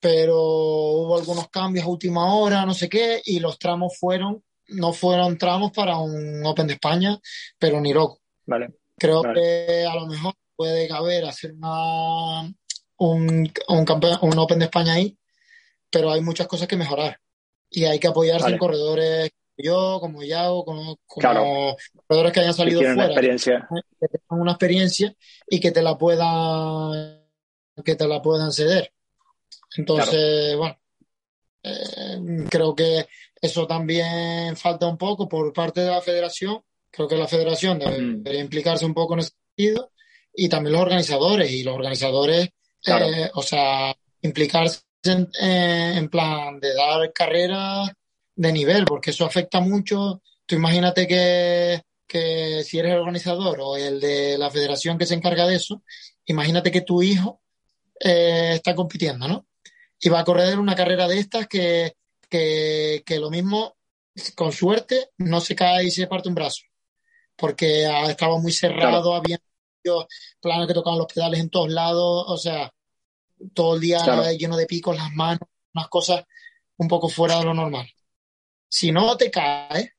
pero 0.00 0.36
hubo 0.42 1.16
algunos 1.16 1.48
cambios 1.48 1.86
a 1.86 1.88
última 1.88 2.34
hora, 2.34 2.66
no 2.66 2.74
sé 2.74 2.88
qué, 2.88 3.22
y 3.24 3.38
los 3.40 3.58
tramos 3.58 3.96
fueron, 3.98 4.42
no 4.68 4.92
fueron 4.92 5.38
tramos 5.38 5.70
para 5.72 5.96
un 5.98 6.44
Open 6.44 6.66
de 6.66 6.74
España, 6.74 7.18
pero 7.58 7.80
ni 7.80 7.92
loco. 7.92 8.20
Vale. 8.46 8.74
Creo 8.98 9.22
Vale. 9.22 9.40
que 9.40 9.84
a 9.84 9.94
lo 9.94 10.06
mejor 10.06 10.34
puede 10.56 10.88
caber 10.88 11.24
hacer 11.26 11.52
una, 11.52 12.42
un, 12.42 13.52
un, 13.68 13.84
campe- 13.86 14.18
un 14.22 14.38
Open 14.38 14.58
de 14.58 14.64
España 14.66 14.94
ahí, 14.94 15.16
pero 15.90 16.10
hay 16.12 16.20
muchas 16.20 16.46
cosas 16.46 16.66
que 16.66 16.76
mejorar. 16.76 17.20
Y 17.76 17.84
hay 17.84 17.98
que 17.98 18.08
apoyarse 18.08 18.44
Vale. 18.44 18.54
en 18.54 18.58
corredores 18.58 19.30
como 19.30 19.56
yo, 19.58 19.98
como 20.00 20.22
Yago, 20.22 20.64
como, 20.64 20.82
como 21.06 21.20
Claro. 21.20 21.76
corredores 22.06 22.32
que 22.32 22.40
hayan 22.40 22.52
Que 22.52 22.56
salido 22.56 22.78
tienen 22.80 22.96
fuera, 22.96 23.10
experiencia. 23.10 23.68
que 24.00 24.08
tengan 24.08 24.40
una 24.40 24.52
experiencia 24.52 25.14
y 25.48 25.60
que 25.60 25.70
te 25.72 25.82
la 25.82 25.98
puedan, 25.98 27.22
que 27.84 27.94
te 27.94 28.08
la 28.08 28.22
puedan 28.22 28.50
ceder. 28.52 28.92
Entonces, 29.76 30.56
bueno, 30.56 30.78
eh, 31.62 32.44
creo 32.48 32.74
que 32.74 33.06
eso 33.42 33.66
también 33.66 34.56
falta 34.56 34.86
un 34.86 34.96
poco 34.96 35.28
por 35.28 35.52
parte 35.52 35.82
de 35.82 35.90
la 35.90 36.00
federación. 36.00 36.62
Creo 36.90 37.08
que 37.08 37.16
la 37.16 37.28
federación 37.28 37.78
debe- 37.78 37.98
Mm. 38.00 38.22
debería 38.22 38.40
implicarse 38.42 38.86
un 38.86 38.94
poco 38.94 39.12
en 39.14 39.20
ese 39.20 39.32
sentido 39.54 39.92
y 40.34 40.48
también 40.48 40.72
los 40.72 40.82
organizadores 40.82 41.50
y 41.50 41.62
los 41.62 41.74
organizadores, 41.74 42.48
Claro. 42.82 43.06
eh, 43.06 43.30
o 43.34 43.42
sea, 43.42 43.94
implicarse 44.22 44.80
en, 45.08 45.28
eh, 45.40 45.94
en 45.96 46.08
plan 46.08 46.60
de 46.60 46.74
dar 46.74 47.12
carreras 47.12 47.90
de 48.34 48.52
nivel, 48.52 48.84
porque 48.84 49.10
eso 49.10 49.24
afecta 49.24 49.60
mucho. 49.60 50.22
Tú 50.44 50.54
imagínate 50.54 51.06
que, 51.06 51.82
que 52.06 52.62
si 52.64 52.78
eres 52.78 52.92
el 52.92 52.98
organizador 52.98 53.60
o 53.60 53.76
el 53.76 54.00
de 54.00 54.38
la 54.38 54.50
federación 54.50 54.98
que 54.98 55.06
se 55.06 55.14
encarga 55.14 55.46
de 55.46 55.56
eso, 55.56 55.82
imagínate 56.26 56.70
que 56.70 56.82
tu 56.82 57.02
hijo 57.02 57.40
eh, 58.00 58.52
está 58.54 58.74
compitiendo, 58.74 59.26
¿no? 59.26 59.46
Y 59.98 60.08
va 60.08 60.20
a 60.20 60.24
correr 60.24 60.58
una 60.58 60.76
carrera 60.76 61.08
de 61.08 61.18
estas 61.18 61.46
que, 61.46 61.94
que, 62.28 63.02
que 63.06 63.18
lo 63.18 63.30
mismo, 63.30 63.76
con 64.34 64.52
suerte, 64.52 65.10
no 65.18 65.40
se 65.40 65.56
cae 65.56 65.84
y 65.84 65.90
se 65.90 66.06
parte 66.06 66.28
un 66.28 66.34
brazo, 66.34 66.62
porque 67.36 67.86
ha 67.86 68.10
estado 68.10 68.38
muy 68.38 68.52
cerrado, 68.52 69.14
había 69.14 69.38
planos 70.40 70.66
que 70.66 70.74
tocaban 70.74 70.98
los 70.98 71.12
pedales 71.12 71.40
en 71.40 71.50
todos 71.50 71.70
lados, 71.70 72.24
o 72.28 72.36
sea, 72.36 72.70
todo 73.54 73.74
el 73.76 73.80
día 73.80 73.98
Claro. 74.02 74.30
lleno 74.32 74.56
de 74.56 74.66
picos, 74.66 74.96
las 74.96 75.12
manos, 75.12 75.40
unas 75.74 75.88
cosas 75.88 76.24
un 76.78 76.88
poco 76.88 77.08
fuera 77.08 77.38
de 77.38 77.44
lo 77.44 77.54
normal. 77.54 77.86
Si 78.68 78.92
no 78.92 79.16
te 79.16 79.30
cae, 79.30 79.92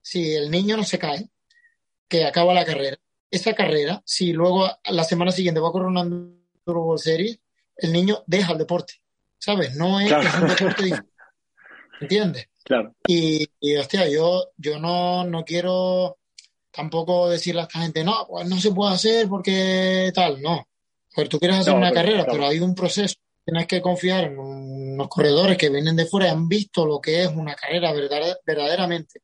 si 0.00 0.34
el 0.34 0.50
niño 0.50 0.76
no 0.76 0.84
se 0.84 0.98
cae, 0.98 1.28
que 2.08 2.24
acaba 2.24 2.54
la 2.54 2.64
carrera, 2.64 2.96
esa 3.30 3.54
carrera, 3.54 4.02
si 4.04 4.32
luego 4.32 4.70
la 4.84 5.04
semana 5.04 5.32
siguiente 5.32 5.60
va 5.60 5.68
a 5.68 5.72
correr 5.72 5.88
una 5.88 6.02
Enduro 6.02 6.84
World 6.84 7.02
Series, 7.02 7.38
el 7.76 7.92
niño 7.92 8.22
deja 8.26 8.52
el 8.52 8.58
deporte, 8.58 8.94
¿sabes? 9.38 9.74
No 9.74 9.98
es, 10.00 10.08
Claro. 10.08 10.28
es 10.28 10.34
un 10.34 10.48
deporte 10.48 10.82
diferente, 10.84 11.12
¿entiendes? 12.00 12.48
Claro, 12.64 12.94
Y, 13.08 13.48
y, 13.60 13.76
hostia, 13.76 14.08
yo, 14.08 14.50
yo 14.56 14.78
no, 14.78 15.24
no 15.24 15.44
quiero 15.44 16.18
tampoco 16.70 17.28
decirle 17.28 17.62
a 17.62 17.64
esta 17.64 17.80
gente, 17.80 18.04
no, 18.04 18.26
pues 18.28 18.48
no 18.48 18.58
se 18.60 18.70
puede 18.72 18.94
hacer 18.94 19.28
porque 19.28 20.10
tal, 20.14 20.40
no. 20.40 20.68
Pues 21.14 21.28
tú 21.28 21.38
quieres 21.38 21.58
hacer 21.58 21.72
No, 21.72 21.78
una 21.78 21.90
pero- 21.90 22.00
carrera, 22.00 22.24
claro. 22.24 22.32
pero 22.32 22.46
hay 22.48 22.60
un 22.60 22.74
proceso. 22.74 23.14
Tienes 23.44 23.66
que 23.66 23.82
confiar 23.82 24.24
en 24.24 24.38
unos 24.38 25.08
corredores 25.08 25.58
que 25.58 25.68
vienen 25.68 25.96
de 25.96 26.06
fuera 26.06 26.26
y 26.28 26.30
han 26.30 26.48
visto 26.48 26.86
lo 26.86 27.00
que 27.00 27.22
es 27.22 27.28
una 27.28 27.54
carrera 27.54 27.92
verdad- 27.92 28.38
verdaderamente. 28.46 29.20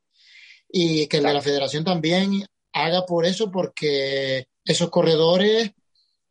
Y 0.71 1.07
que 1.07 1.19
Claro. 1.19 1.35
la 1.35 1.41
federación 1.41 1.83
también 1.83 2.45
haga 2.73 3.05
por 3.05 3.25
eso, 3.25 3.49
porque 3.49 4.47
esos 4.63 4.89
corredores 4.89 5.71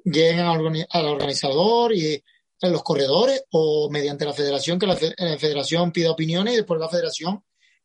lleguen 0.05 0.41
al, 0.41 0.59
organi- 0.61 0.87
al 0.91 1.07
organizador 1.07 1.93
y 1.95 2.23
a 2.61 2.69
los 2.69 2.83
corredores 2.83 3.43
o 3.51 3.89
mediante 3.91 4.25
la 4.25 4.33
federación, 4.33 4.79
que 4.79 4.87
la, 4.87 4.97
fe- 4.97 5.15
la 5.17 5.39
federación 5.39 5.91
pida 5.93 6.11
opiniones 6.11 6.55
y 6.55 6.57
después 6.59 6.79
la 6.81 6.89
federación 6.89 7.43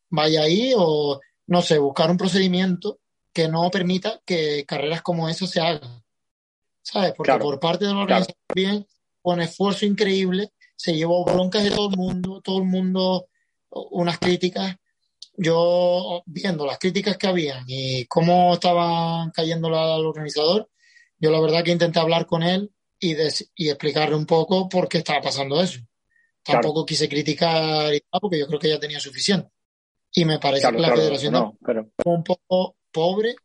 vaya 0.09 0.43
ahí 0.43 0.74
o, 0.76 1.19
no 1.47 1.61
sé, 1.61 1.78
buscar 1.80 2.11
un 2.11 2.17
procedimiento 2.17 2.99
que 3.34 3.47
no 3.47 3.71
permita 3.71 4.21
que 4.26 4.63
carreras 4.65 5.01
como 5.01 5.28
esas 5.30 5.49
se 5.49 5.59
hagan. 5.59 6.02
¿Sabes? 6.84 7.13
Porque 7.15 7.29
Claro, 7.29 7.43
por 7.45 7.59
parte 7.59 7.86
de 7.86 7.93
la 7.93 8.05
claro. 8.05 8.25
organización, 8.25 8.38
bien, 8.53 8.88
con 9.21 9.41
esfuerzo 9.41 9.86
increíble, 9.86 10.51
se 10.75 10.93
llevó 10.93 11.23
broncas 11.25 11.63
de 11.63 11.71
todo 11.71 11.89
el 11.89 11.97
mundo, 11.97 12.41
todo 12.43 12.59
el 12.59 12.65
mundo 12.65 13.27
unas 13.69 14.19
críticas, 14.19 14.75
yo 15.36 16.21
viendo 16.25 16.65
las 16.65 16.77
críticas 16.77 17.17
que 17.17 17.27
habían 17.27 17.63
y 17.67 18.05
cómo 18.05 18.53
estaban 18.53 19.31
cayendo 19.31 19.67
al 19.69 20.05
organizador, 20.05 20.69
yo 21.17 21.31
la 21.31 21.39
verdad 21.39 21.63
que 21.63 21.71
intenté 21.71 21.99
hablar 21.99 22.25
con 22.25 22.43
él 22.43 22.71
y, 22.99 23.15
y 23.55 23.69
explicarle 23.69 24.15
un 24.15 24.25
poco 24.25 24.69
por 24.69 24.88
qué 24.88 24.99
estaba 24.99 25.21
pasando 25.21 25.61
eso. 25.61 25.79
Tampoco 26.43 26.86
quise 26.86 27.07
criticar 27.07 27.93
porque 28.21 28.39
yo 28.39 28.47
creo 28.47 28.59
que 28.59 28.69
ya 28.69 28.79
tenía 28.79 28.99
suficiente. 28.99 29.49
Y 30.11 30.25
me 30.25 30.38
parece 30.39 30.69
que 30.69 30.79
la 30.79 30.95
federación 30.95 31.34
no, 31.34 31.57
pero... 31.65 31.89
un 32.05 32.23
poco 32.23 32.75
pobre 32.91 33.36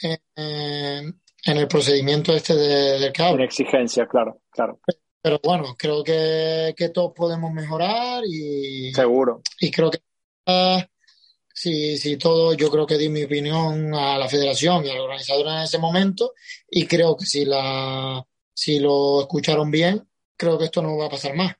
en, 0.00 1.20
en, 1.46 1.56
el 1.56 1.68
procedimiento 1.68 2.34
este 2.34 2.54
de, 2.54 2.98
del 2.98 3.12
cable. 3.12 3.42
En 3.42 3.48
exigencia, 3.48 4.06
claro, 4.06 4.42
claro. 4.50 4.80
Pero 5.22 5.40
bueno, 5.42 5.74
creo 5.76 6.04
que, 6.04 6.74
que 6.76 6.90
todos 6.90 7.12
podemos 7.14 7.52
mejorar 7.52 8.22
y. 8.24 8.92
Seguro. 8.94 9.42
Y 9.60 9.70
creo 9.70 9.90
que. 9.90 9.98
si, 11.52 11.96
si 11.98 12.16
todo, 12.16 12.54
yo 12.54 12.70
creo 12.70 12.86
que 12.86 12.96
di 12.98 13.08
mi 13.08 13.24
opinión 13.24 13.94
a 13.94 14.18
la 14.18 14.28
federación 14.28 14.84
y 14.84 14.90
al 14.90 15.00
organizador 15.00 15.48
en 15.48 15.62
ese 15.62 15.78
momento. 15.78 16.34
Y 16.70 16.86
creo 16.86 17.16
que 17.16 17.26
si, 17.26 17.44
la, 17.44 18.24
si 18.54 18.78
lo 18.78 19.22
escucharon 19.22 19.70
bien, 19.70 20.08
creo 20.36 20.58
que 20.58 20.66
esto 20.66 20.82
no 20.82 20.96
va 20.96 21.06
a 21.06 21.10
pasar 21.10 21.34
más. 21.34 21.54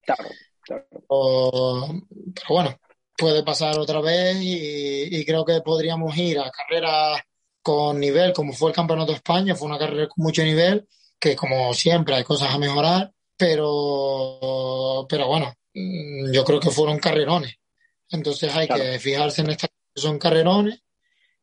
Claro, 0.00 0.30
claro. 0.62 0.86
pero 0.88 2.48
bueno, 2.48 2.80
puede 3.18 3.42
pasar 3.42 3.78
otra 3.78 4.00
vez 4.00 4.36
y, 4.40 5.14
y, 5.14 5.24
creo 5.26 5.44
que 5.44 5.60
podríamos 5.60 6.16
ir 6.16 6.38
a 6.38 6.50
carreras 6.50 7.20
con 7.68 8.00
nivel, 8.00 8.32
como 8.32 8.54
fue 8.54 8.70
el 8.70 8.74
Campeonato 8.74 9.12
de 9.12 9.18
España, 9.18 9.54
fue 9.54 9.68
una 9.68 9.78
carrera 9.78 10.08
con 10.08 10.24
mucho 10.24 10.42
nivel 10.42 10.88
que 11.20 11.36
como 11.36 11.74
siempre 11.74 12.14
hay 12.14 12.24
cosas 12.24 12.54
a 12.54 12.56
mejorar, 12.56 13.12
pero, 13.36 15.04
pero 15.06 15.26
bueno, 15.26 15.52
mm, 15.74 16.32
yo 16.32 16.44
creo 16.44 16.60
que 16.60 16.70
fueron 16.70 16.98
carrerones. 16.98 17.56
Entonces 18.10 18.56
hay 18.56 18.68
que 18.68 18.98
fijarse 18.98 19.42
en 19.42 19.50
estas 19.50 19.68
que 19.68 20.00
son 20.00 20.18
carrerones 20.18 20.80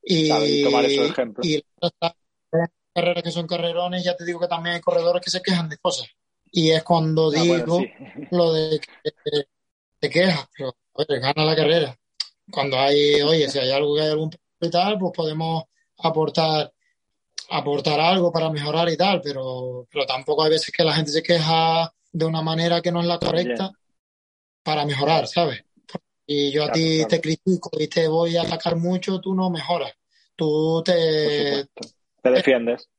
y, 0.01 0.34
y 0.34 0.63
tomar 0.63 0.86
esos 0.86 1.11
ejemplos. 1.11 1.45
Y 1.45 1.63
las 1.80 2.15
carreras 2.91 3.23
que 3.23 3.30
son 3.30 3.45
carrerones, 3.45 4.03
ya 4.03 4.15
te 4.15 4.26
digo 4.26 4.39
que 4.39 4.47
también 4.47 4.78
hay 4.78 4.82
corredores 4.82 5.21
que 5.23 5.30
se 5.30 5.43
quejan 5.43 5.69
de 5.69 5.78
cosas. 5.78 6.07
Y 6.51 6.71
es 6.71 6.82
cuando 6.82 7.30
ah, 7.30 7.39
digo 7.39 7.84
lo 8.32 8.51
de 8.51 8.80
que 8.80 9.11
te 9.99 10.09
quejas, 10.09 10.49
pero 10.57 10.73
gana 11.21 11.45
la 11.45 11.55
carrera. 11.55 11.95
Cuando 12.49 12.80
hay, 12.80 13.21
oye, 13.21 13.47
si 13.47 13.59
hay 13.59 13.69
algo 13.69 13.93
que 13.93 14.01
hay 14.01 14.09
algún 14.09 14.32
y 14.59 14.69
tal, 14.71 14.97
pues 14.97 15.11
podemos 15.15 15.65
aportar 15.98 16.72
aportar 17.50 18.00
algo 18.00 18.32
para 18.32 18.50
mejorar 18.50 18.89
y 18.89 18.98
tal, 18.98 19.22
pero, 19.22 19.88
pero 19.91 20.06
tampoco 20.06 20.43
hay 20.43 20.52
veces 20.52 20.74
que 20.76 20.84
la 20.84 20.93
gente 20.93 21.12
se 21.12 21.24
queja 21.24 21.91
de 22.12 22.26
una 22.26 22.41
manera 22.41 22.82
que 22.82 22.91
no 22.91 23.02
es 23.02 23.08
la 23.08 23.20
correcta 23.20 23.72
para 24.64 24.86
mejorar, 24.86 25.28
¿sabes? 25.28 25.64
Y 26.26 26.52
yo 26.52 26.64
a 26.64 26.72
ti 26.72 27.06
te 27.08 27.22
critico 27.22 27.70
y 27.80 27.88
te 27.88 28.08
voy 28.08 28.36
a 28.36 28.41
atacar 28.41 28.76
mucho, 28.78 29.20
tú 29.20 29.36
no 29.36 29.50
mejoras. 29.50 29.93
Tú 30.36 30.82
te... 30.84 31.68
Te 32.22 32.32
defiendes. 32.32 32.89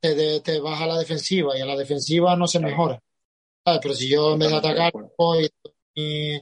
Te, 0.00 0.40
te, 0.40 0.60
vas 0.60 0.80
a 0.80 0.86
la 0.86 0.98
defensiva 0.98 1.56
y 1.56 1.62
a 1.62 1.66
la 1.66 1.76
defensiva 1.76 2.36
no 2.36 2.46
se 2.46 2.60
mejora. 2.60 3.00
¿sabes? 3.64 3.80
Pero 3.82 3.94
si 3.94 4.08
yo 4.08 4.32
en 4.34 4.38
vez 4.40 4.50
de 4.50 4.56
atacar 4.56 4.92
voy 5.16 5.48
mi, 5.94 6.38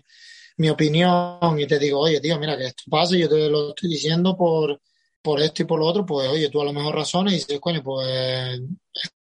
mi 0.57 0.68
opinión 0.68 1.61
y 1.61 1.66
te 1.66 1.78
digo, 1.78 2.01
oye, 2.01 2.20
tío, 2.20 2.39
mira 2.41 2.57
que 2.57 2.66
esto 2.66 2.85
pasa 2.91 3.14
y 3.14 3.20
yo 3.20 3.28
te 3.28 3.49
lo 3.49 3.68
estoy 3.68 3.91
diciendo 3.91 4.37
por, 4.37 4.81
por 5.23 5.41
esto 5.41 5.62
y 5.62 5.66
por 5.66 5.79
lo 5.79 5.87
otro, 5.87 6.07
pues 6.07 6.29
oye, 6.29 6.49
tú 6.49 6.61
a 6.61 6.64
lo 6.64 6.73
mejor 6.73 6.95
razones 6.95 7.33
y 7.33 7.37
dices, 7.37 7.61
coño, 7.61 7.83
pues 7.83 8.61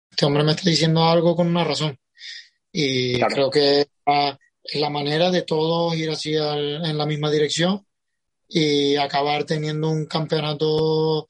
este 0.10 0.26
hombre 0.26 0.43
me 0.43 0.52
está 0.52 0.70
diciendo 0.70 1.04
algo 1.04 1.36
con 1.36 1.48
una 1.48 1.64
razón. 1.64 1.98
Y 2.72 3.20
creo 3.20 3.50
que 3.50 3.82
es 3.82 4.82
la 4.82 4.89
manera 4.89 5.32
de 5.32 5.43
todos 5.43 5.95
ir 5.95 6.10
así 6.10 6.36
en 6.36 6.98
la 6.98 7.06
misma 7.06 7.32
dirección 7.32 7.86
y 8.48 8.95
acabar 8.95 9.43
teniendo 9.43 9.89
un 9.89 10.06
campeonato 10.06 11.28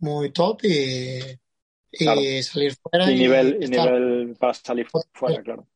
muy 0.00 0.30
top 0.32 0.60
y, 0.64 1.20
y 1.92 2.42
salir 2.42 2.74
fuera. 2.76 3.10
Y, 3.10 3.16
nivel, 3.16 3.58
y 3.60 3.68
nivel 3.68 4.36
para 4.38 4.54
salir 4.54 4.86
fuera, 5.12 5.42
claro. 5.42 5.66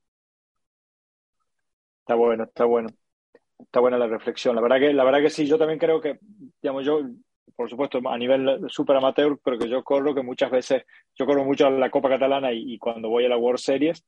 Está 2.01 2.15
bueno, 2.15 2.45
está 2.45 2.65
bueno. 2.65 2.89
Está 3.59 3.81
buena 3.81 3.99
la 3.99 4.07
reflexión. 4.07 4.55
La 4.55 4.61
verdad 4.61 4.79
que, 4.79 4.93
la 4.93 5.05
verdad 5.05 5.21
que 5.21 5.31
sí, 5.31 5.47
yo 5.47 5.59
también 5.59 5.79
creo 5.79 6.01
que, 6.01 6.19
digamos, 6.61 6.85
yo 6.85 7.01
por 7.57 7.71
supuesto, 7.71 8.01
a 8.09 8.19
nivel 8.19 8.67
super 8.69 8.97
amateur, 8.97 9.39
pero 9.43 9.59
que 9.59 9.69
yo 9.69 9.83
corro, 9.83 10.15
que 10.15 10.23
muchas 10.23 10.51
veces, 10.51 10.85
yo 11.15 11.27
corro 11.27 11.45
mucho 11.45 11.67
a 11.67 11.71
la 11.71 11.91
Copa 11.91 12.09
Catalana 12.09 12.53
y, 12.53 12.79
cuando 12.79 13.09
voy 13.09 13.25
a 13.25 13.29
la 13.29 13.37
World 13.37 13.61
Series, 13.61 14.05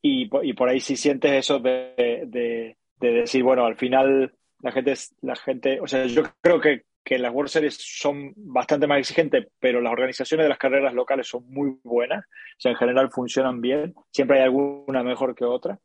y, 0.00 0.28
y 0.42 0.52
por 0.52 0.68
ahí 0.68 0.80
sí 0.80 0.96
sientes 0.96 1.32
eso 1.32 1.58
de, 1.58 2.24
de, 2.26 2.76
decir, 2.98 3.42
bueno, 3.42 3.64
al 3.64 3.76
final 3.76 4.32
la 4.60 4.72
gente, 4.72 4.94
la 5.22 5.36
gente, 5.36 5.80
o 5.80 5.86
sea, 5.86 6.06
yo 6.06 6.22
creo 6.40 6.60
que, 6.60 6.82
que 7.04 7.18
las 7.18 7.32
World 7.32 7.50
Series 7.50 7.76
son 7.76 8.32
bastante 8.36 8.86
más 8.86 8.98
exigentes, 8.98 9.48
pero 9.58 9.80
las 9.80 9.92
organizaciones 9.92 10.44
de 10.44 10.50
las 10.50 10.58
carreras 10.58 10.94
locales 10.94 11.26
son 11.26 11.44
muy 11.48 11.78
buenas, 11.82 12.24
o 12.24 12.60
sea, 12.60 12.72
en 12.72 12.78
general 12.78 13.10
funcionan 13.10 13.60
bien, 13.60 13.94
siempre 14.12 14.38
hay 14.38 14.44
alguna 14.44 15.02
mejor 15.02 15.34
que 15.34 15.44
otra, 15.44 15.78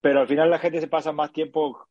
pero 0.00 0.20
al 0.20 0.28
final 0.28 0.50
la 0.50 0.58
gente 0.58 0.80
se 0.80 0.88
pasa 0.88 1.12
más 1.12 1.32
tiempo 1.32 1.88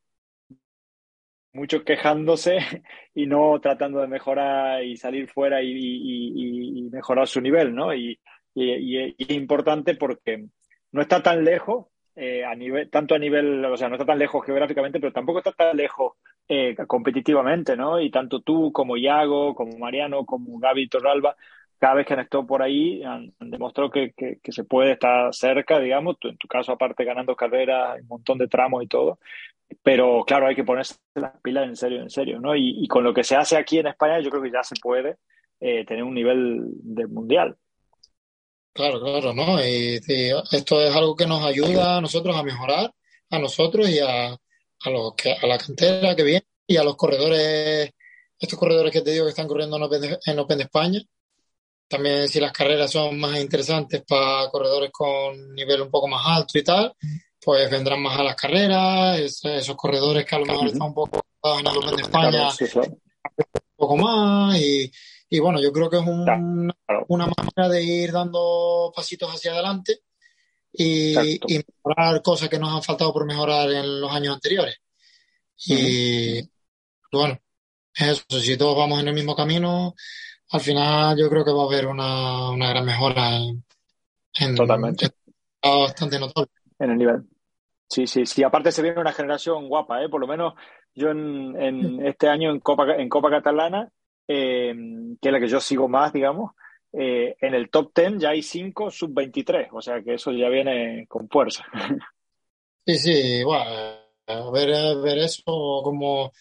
mucho 1.56 1.84
quejándose 1.84 2.58
y 3.14 3.26
no 3.26 3.58
tratando 3.60 4.00
de 4.00 4.06
mejorar 4.06 4.84
y 4.84 4.96
salir 4.96 5.28
fuera 5.28 5.62
y, 5.62 6.88
mejorar 6.92 7.26
su 7.26 7.40
nivel, 7.40 7.74
¿no? 7.74 7.94
Y, 7.94 8.18
es 8.54 9.30
importante 9.30 9.96
porque 9.96 10.46
no 10.92 11.02
está 11.02 11.22
tan 11.22 11.44
lejos, 11.44 11.88
eh, 12.14 12.42
a 12.42 12.54
nivel, 12.54 12.88
tanto 12.88 13.14
a 13.14 13.18
nivel, 13.18 13.62
o 13.66 13.76
sea, 13.76 13.88
no 13.88 13.96
está 13.96 14.06
tan 14.06 14.18
lejos 14.18 14.46
geográficamente, 14.46 14.98
pero 14.98 15.12
tampoco 15.12 15.40
está 15.40 15.52
tan 15.52 15.76
lejos 15.76 16.14
eh, 16.48 16.74
competitivamente, 16.86 17.76
¿no? 17.76 18.00
Y 18.00 18.10
tanto 18.10 18.40
tú 18.40 18.72
como 18.72 18.96
Iago, 18.96 19.54
como 19.54 19.76
Mariano, 19.78 20.24
como 20.24 20.58
Gaby 20.58 20.88
Torralba, 20.88 21.36
cada 21.78 21.94
vez 21.94 22.06
que 22.06 22.14
han 22.14 22.20
estado 22.20 22.46
por 22.46 22.62
ahí 22.62 23.02
han, 23.02 23.34
demostrado 23.38 23.90
que, 23.90 24.12
que, 24.14 24.52
se 24.52 24.64
puede 24.64 24.92
estar 24.92 25.34
cerca, 25.34 25.78
digamos, 25.78 26.16
en 26.22 26.38
tu 26.38 26.48
caso 26.48 26.72
aparte 26.72 27.04
ganando 27.04 27.36
carreras, 27.36 28.00
un 28.00 28.08
montón 28.08 28.38
de 28.38 28.48
tramos 28.48 28.82
y 28.82 28.86
todo, 28.86 29.18
pero 29.82 30.24
claro, 30.24 30.46
hay 30.46 30.54
que 30.54 30.64
ponerse 30.64 30.94
las 31.14 31.40
pilas 31.42 31.66
en 31.68 31.76
serio, 31.76 32.02
en 32.02 32.10
serio, 32.10 32.40
¿no? 32.40 32.54
Y, 32.54 32.86
con 32.88 33.04
lo 33.04 33.12
que 33.12 33.24
se 33.24 33.36
hace 33.36 33.56
aquí 33.56 33.78
en 33.78 33.88
España, 33.88 34.20
yo 34.20 34.30
creo 34.30 34.42
que 34.42 34.52
ya 34.52 34.62
se 34.62 34.74
puede 34.80 35.16
eh, 35.60 35.84
tener 35.84 36.04
un 36.04 36.14
nivel 36.14 36.60
de 36.82 37.06
mundial. 37.06 37.56
Claro, 38.72 39.00
claro, 39.00 39.32
¿no? 39.32 39.58
Y, 39.64 40.00
esto 40.52 40.80
es 40.80 40.94
algo 40.94 41.16
que 41.16 41.26
nos 41.26 41.44
ayuda 41.44 41.96
a 41.96 42.00
nosotros 42.00 42.36
a 42.36 42.42
mejorar, 42.42 42.92
a 43.30 43.38
nosotros 43.38 43.88
y 43.88 43.98
a, 43.98 44.32
a, 44.32 44.90
los 44.90 45.14
que, 45.14 45.32
a 45.32 45.46
la 45.46 45.58
cantera 45.58 46.14
que 46.14 46.22
viene 46.22 46.46
y 46.66 46.76
a 46.76 46.84
los 46.84 46.96
corredores, 46.96 47.90
estos 48.38 48.58
corredores 48.58 48.92
que 48.92 49.02
te 49.02 49.12
digo 49.12 49.24
que 49.24 49.30
están 49.30 49.48
corriendo 49.48 49.76
en 49.76 49.82
Open 49.82 50.18
en 50.24 50.38
Open 50.38 50.58
de 50.58 50.64
España. 50.64 51.00
También 51.88 52.28
si 52.28 52.40
las 52.40 52.52
carreras 52.52 52.90
son 52.90 53.18
más 53.18 53.38
interesantes 53.40 54.02
para 54.06 54.50
corredores 54.50 54.90
con 54.90 55.54
nivel 55.54 55.82
un 55.82 55.90
poco 55.90 56.08
más 56.08 56.22
alto 56.26 56.58
y 56.58 56.64
tal, 56.64 56.92
pues 57.46 57.70
vendrán 57.70 58.02
más 58.02 58.18
a 58.18 58.24
las 58.24 58.34
carreras, 58.34 59.20
esos 59.20 59.76
corredores 59.76 60.26
que 60.26 60.34
a 60.34 60.40
lo 60.40 60.46
mejor 60.46 60.66
están 60.66 60.88
un 60.88 60.94
poco 60.94 61.24
en 61.44 61.64
el 61.64 61.76
Open 61.76 61.94
de 61.94 62.02
España, 62.02 62.48
un 62.48 63.76
poco 63.76 63.96
más, 63.96 64.60
y, 64.60 64.90
y, 65.30 65.38
bueno, 65.38 65.62
yo 65.62 65.70
creo 65.70 65.88
que 65.88 65.98
es 65.98 66.02
una 66.04 66.74
manera 67.28 67.68
de 67.68 67.84
ir 67.84 68.10
dando 68.10 68.92
pasitos 68.92 69.32
hacia 69.32 69.52
adelante 69.52 70.00
y, 70.72 71.36
y, 71.46 71.64
mejorar 71.68 72.20
cosas 72.20 72.48
que 72.48 72.58
nos 72.58 72.74
han 72.74 72.82
faltado 72.82 73.12
por 73.12 73.24
mejorar 73.24 73.70
en 73.70 74.00
los 74.00 74.10
años 74.10 74.34
anteriores. 74.34 74.78
Y 75.66 76.40
bueno, 77.12 77.38
eso, 77.94 78.24
si 78.40 78.56
todos 78.56 78.76
vamos 78.76 79.00
en 79.00 79.06
el 79.06 79.14
mismo 79.14 79.36
camino, 79.36 79.94
al 80.50 80.60
final 80.60 81.16
yo 81.16 81.30
creo 81.30 81.44
que 81.44 81.52
va 81.52 81.62
a 81.62 81.66
haber 81.66 81.86
una, 81.86 82.50
una 82.50 82.70
gran 82.70 82.84
mejora 82.84 83.36
en, 83.36 83.64
en 84.40 84.56
Totalmente. 84.56 85.10
bastante 85.62 86.18
notable. 86.18 86.50
En 86.80 86.90
el 86.90 86.98
nivel. 86.98 87.35
Sí, 87.88 88.06
sí, 88.06 88.26
sí. 88.26 88.42
Aparte 88.42 88.72
se 88.72 88.82
viene 88.82 89.00
una 89.00 89.12
generación 89.12 89.68
guapa, 89.68 90.02
¿eh? 90.02 90.08
Por 90.08 90.20
lo 90.20 90.26
menos 90.26 90.54
yo 90.94 91.10
en, 91.10 91.54
en 91.60 92.06
este 92.06 92.28
año 92.28 92.50
en 92.50 92.60
Copa, 92.60 92.96
en 92.96 93.08
Copa 93.08 93.30
Catalana, 93.30 93.88
eh, 94.26 94.74
que 95.20 95.28
es 95.28 95.32
la 95.32 95.40
que 95.40 95.48
yo 95.48 95.60
sigo 95.60 95.88
más, 95.88 96.12
digamos, 96.12 96.52
eh, 96.92 97.36
en 97.40 97.54
el 97.54 97.68
top 97.68 97.92
10 97.94 98.18
ya 98.18 98.30
hay 98.30 98.42
5 98.42 98.90
sub-23, 98.90 99.68
o 99.72 99.82
sea 99.82 100.02
que 100.02 100.14
eso 100.14 100.32
ya 100.32 100.48
viene 100.48 101.06
con 101.08 101.28
fuerza. 101.28 101.64
Sí, 102.86 102.98
sí, 102.98 103.42
bueno, 103.42 104.52
ver, 104.52 104.96
ver 105.02 105.18
eso 105.18 105.42
como 105.82 106.32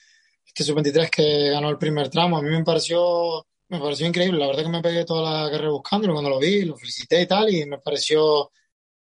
este 0.45 0.63
sub-23 0.63 1.09
que 1.09 1.49
ganó 1.49 1.69
el 1.69 1.77
primer 1.79 2.07
tramo, 2.09 2.37
a 2.37 2.41
mí 2.43 2.49
me 2.49 2.63
pareció, 2.63 3.45
me 3.67 3.79
pareció 3.79 4.05
increíble. 4.05 4.39
La 4.39 4.47
verdad 4.47 4.61
que 4.61 4.69
me 4.69 4.81
pegué 4.81 5.05
toda 5.05 5.43
la 5.43 5.49
carrera 5.49 5.71
buscándolo 5.71 6.13
cuando 6.13 6.29
lo 6.29 6.39
vi, 6.39 6.63
lo 6.63 6.75
felicité 6.75 7.21
y 7.21 7.27
tal, 7.27 7.49
y 7.49 7.65
me 7.65 7.79
pareció 7.79 8.51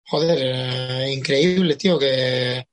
joder, 0.05 0.37
eh, 0.41 1.11
increíble, 1.13 1.75
tío, 1.75 1.97
que, 1.99 2.67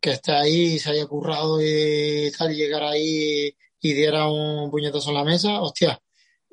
que 0.00 0.10
esté 0.12 0.32
ahí, 0.32 0.78
se 0.78 0.90
haya 0.90 1.06
currado 1.06 1.58
y 1.62 2.30
tal, 2.36 2.52
y 2.52 2.56
llegar 2.56 2.82
ahí 2.82 3.54
y 3.80 3.92
diera 3.94 4.28
un 4.28 4.70
puñetazo 4.70 5.10
en 5.10 5.16
la 5.16 5.24
mesa, 5.24 5.60
hostia, 5.60 5.98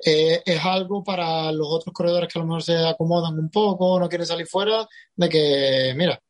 eh, 0.04 0.42
es 0.44 0.64
algo 0.64 1.04
para 1.04 1.52
los 1.52 1.66
otros 1.70 1.92
corredores 1.92 2.32
que 2.32 2.38
a 2.38 2.42
lo 2.42 2.46
mejor 2.48 2.62
se 2.62 2.76
acomodan 2.76 3.38
un 3.38 3.50
poco, 3.50 3.98
no 4.00 4.08
quieren 4.08 4.26
salir 4.26 4.46
fuera, 4.46 4.86
de 5.14 5.28
que, 5.28 5.94
mira, 5.96 6.20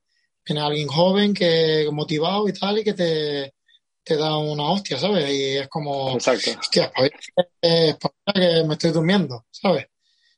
viene 0.44 0.60
alguien 0.60 0.88
joven, 0.88 1.32
que 1.32 1.88
motivado 1.92 2.48
y 2.48 2.52
tal, 2.52 2.78
y 2.78 2.84
que 2.84 2.94
te, 2.94 3.54
te 4.02 4.16
da 4.16 4.36
una 4.38 4.70
hostia, 4.72 4.98
¿sabes? 4.98 5.30
Y 5.30 5.56
es 5.58 5.68
como, 5.68 6.14
Exacto. 6.14 6.50
hostia, 6.58 6.84
espabila, 6.84 7.16
eh, 7.62 7.88
espabila 7.90 8.32
que 8.34 8.64
me 8.66 8.74
estoy 8.74 8.90
durmiendo, 8.90 9.46
¿sabes? 9.50 9.86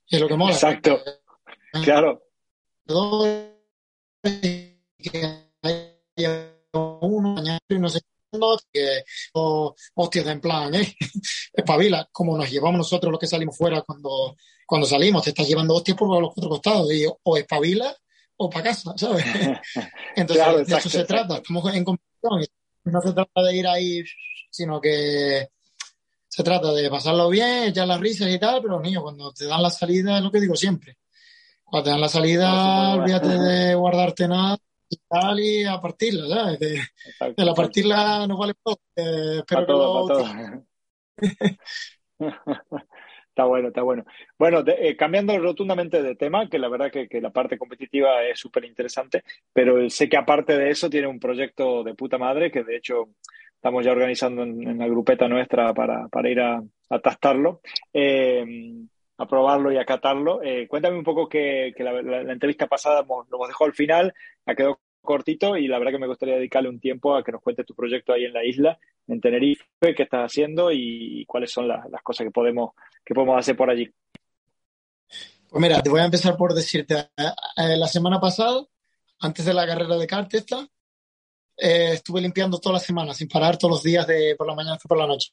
Y 0.08 0.16
es 0.16 0.20
lo 0.20 0.28
que 0.28 0.36
mola. 0.36 0.52
Exacto. 0.52 1.00
que- 1.02 1.82
Claro. 1.84 2.22
Que 4.22 4.78
haya 5.62 6.52
uno 6.72 7.42
y 7.68 7.78
no 7.78 7.88
sé 7.88 8.00
que 8.72 9.04
o 9.34 9.74
hostias 9.94 10.26
en 10.26 10.40
plan 10.40 10.74
eh, 10.74 10.94
espabila 11.52 12.08
como 12.10 12.36
nos 12.36 12.50
llevamos 12.50 12.78
nosotros 12.78 13.10
los 13.10 13.20
que 13.20 13.26
salimos 13.26 13.56
fuera 13.56 13.82
cuando, 13.82 14.36
cuando 14.66 14.86
salimos 14.86 15.22
te 15.24 15.30
estás 15.30 15.46
llevando 15.46 15.74
hostias 15.74 15.96
por 15.96 16.08
los 16.20 16.32
cuatro 16.32 16.48
costados 16.48 16.92
y 16.92 17.04
o 17.06 17.36
espabila 17.36 17.94
o 18.36 18.48
para 18.48 18.64
casa 18.64 18.94
¿sabes? 18.96 19.24
entonces 20.16 20.44
Claro, 20.44 20.58
de 20.58 20.62
eso 20.62 20.80
se 20.88 21.00
exacto. 21.00 21.06
trata 21.06 21.36
estamos 21.36 21.74
en 21.74 21.84
competición 21.84 22.46
no 22.84 23.00
se 23.02 23.12
trata 23.12 23.42
de 23.42 23.56
ir 23.56 23.66
ahí 23.66 24.02
sino 24.50 24.80
que 24.80 25.48
se 26.28 26.42
trata 26.42 26.72
de 26.72 26.88
pasarlo 26.88 27.28
bien 27.28 27.64
echar 27.64 27.86
las 27.86 28.00
risas 28.00 28.30
y 28.30 28.38
tal 28.38 28.62
pero 28.62 28.80
niño 28.80 29.02
cuando 29.02 29.32
te 29.32 29.44
dan 29.44 29.62
la 29.62 29.70
salida 29.70 30.16
es 30.16 30.24
lo 30.24 30.30
que 30.30 30.40
digo 30.40 30.56
siempre 30.56 30.96
cuando 31.72 31.84
te 31.84 31.90
dan 31.90 32.00
la 32.02 32.08
salida, 32.08 32.96
olvídate 32.96 33.28
de 33.28 33.74
guardarte 33.74 34.28
nada 34.28 34.58
y 34.90 34.96
tal 35.08 35.40
y 35.40 35.64
a 35.64 35.80
partirla, 35.80 36.28
¿sabes? 36.28 36.58
De, 36.58 36.80
la 37.38 37.54
partirla 37.54 38.26
no 38.26 38.36
vale 38.36 38.52
todo. 38.62 38.76
Eh, 38.94 39.38
espero 39.38 39.46
Para 39.46 39.60
que 39.62 39.66
todo, 39.72 40.06
todo. 40.06 40.24
Está 43.28 43.44
bueno, 43.44 43.68
está 43.68 43.80
bueno. 43.80 44.04
Bueno, 44.38 44.62
de- 44.62 44.90
eh, 44.90 44.94
cambiando 44.94 45.38
rotundamente 45.38 46.02
de 46.02 46.14
tema, 46.16 46.50
que 46.50 46.58
la 46.58 46.68
verdad 46.68 46.90
que, 46.92 47.08
que 47.08 47.22
la 47.22 47.30
parte 47.30 47.56
competitiva 47.56 48.22
es 48.24 48.38
súper 48.38 48.66
interesante, 48.66 49.24
pero 49.54 49.88
sé 49.88 50.06
que 50.10 50.18
aparte 50.18 50.58
de 50.58 50.68
eso 50.68 50.90
tiene 50.90 51.06
un 51.06 51.18
proyecto 51.18 51.82
de 51.82 51.94
puta 51.94 52.18
madre 52.18 52.50
que 52.50 52.62
de 52.62 52.76
hecho 52.76 53.08
estamos 53.54 53.86
ya 53.86 53.92
organizando 53.92 54.42
en, 54.42 54.68
en 54.68 54.78
la 54.78 54.86
grupeta 54.86 55.28
nuestra 55.28 55.72
para, 55.72 56.08
para 56.08 56.28
ir 56.28 56.40
a, 56.40 56.62
a 56.90 56.98
tastarlo, 56.98 57.62
eh, 57.94 58.44
a 59.18 59.26
probarlo 59.26 59.70
y 59.72 59.78
a 59.78 59.84
catarlo. 59.84 60.42
Eh, 60.42 60.66
cuéntame 60.68 60.96
un 60.98 61.04
poco 61.04 61.28
que, 61.28 61.72
que 61.76 61.84
la, 61.84 62.00
la- 62.02 62.22
la 62.22 62.32
entrevista 62.32 62.66
pasada 62.66 63.02
lo 63.08 63.24
hemos 63.32 63.48
dejado 63.48 63.66
al 63.66 63.74
final, 63.74 64.14
ha 64.46 64.54
quedado 64.54 64.80
cortito 65.00 65.56
y 65.56 65.66
la 65.66 65.78
verdad 65.78 65.92
que 65.92 65.98
me 65.98 66.06
gustaría 66.06 66.36
dedicarle 66.36 66.68
un 66.68 66.78
tiempo 66.78 67.16
a 67.16 67.24
que 67.24 67.32
nos 67.32 67.42
cuentes 67.42 67.66
tu 67.66 67.74
proyecto 67.74 68.12
ahí 68.12 68.24
en 68.24 68.32
la 68.32 68.44
isla, 68.44 68.78
en 69.08 69.20
Tenerife, 69.20 69.64
qué 69.80 70.02
estás 70.04 70.30
haciendo 70.30 70.70
y 70.70 71.24
cuáles 71.26 71.50
son 71.50 71.66
las, 71.66 71.90
las 71.90 72.02
cosas 72.02 72.24
que 72.24 72.30
podemos, 72.30 72.70
que 73.04 73.12
podemos 73.14 73.36
hacer 73.38 73.56
por 73.56 73.68
allí. 73.68 73.90
Pues 75.48 75.60
mira, 75.60 75.82
te 75.82 75.90
voy 75.90 76.00
a 76.00 76.04
empezar 76.04 76.36
por 76.36 76.54
decirte, 76.54 76.94
eh, 76.94 77.32
eh, 77.56 77.76
la 77.76 77.88
semana 77.88 78.20
pasada, 78.20 78.64
antes 79.20 79.44
de 79.44 79.52
la 79.52 79.66
carrera 79.66 79.96
de 79.96 80.06
kart 80.06 80.32
esta, 80.34 80.66
eh, 81.56 81.90
estuve 81.92 82.20
limpiando 82.20 82.58
toda 82.58 82.74
la 82.74 82.78
semana, 82.80 83.12
sin 83.12 83.28
parar, 83.28 83.58
todos 83.58 83.72
los 83.72 83.82
días 83.82 84.06
de 84.06 84.34
por 84.36 84.46
la 84.46 84.54
mañana 84.54 84.76
hasta 84.76 84.88
por 84.88 84.98
la 84.98 85.06
noche. 85.06 85.30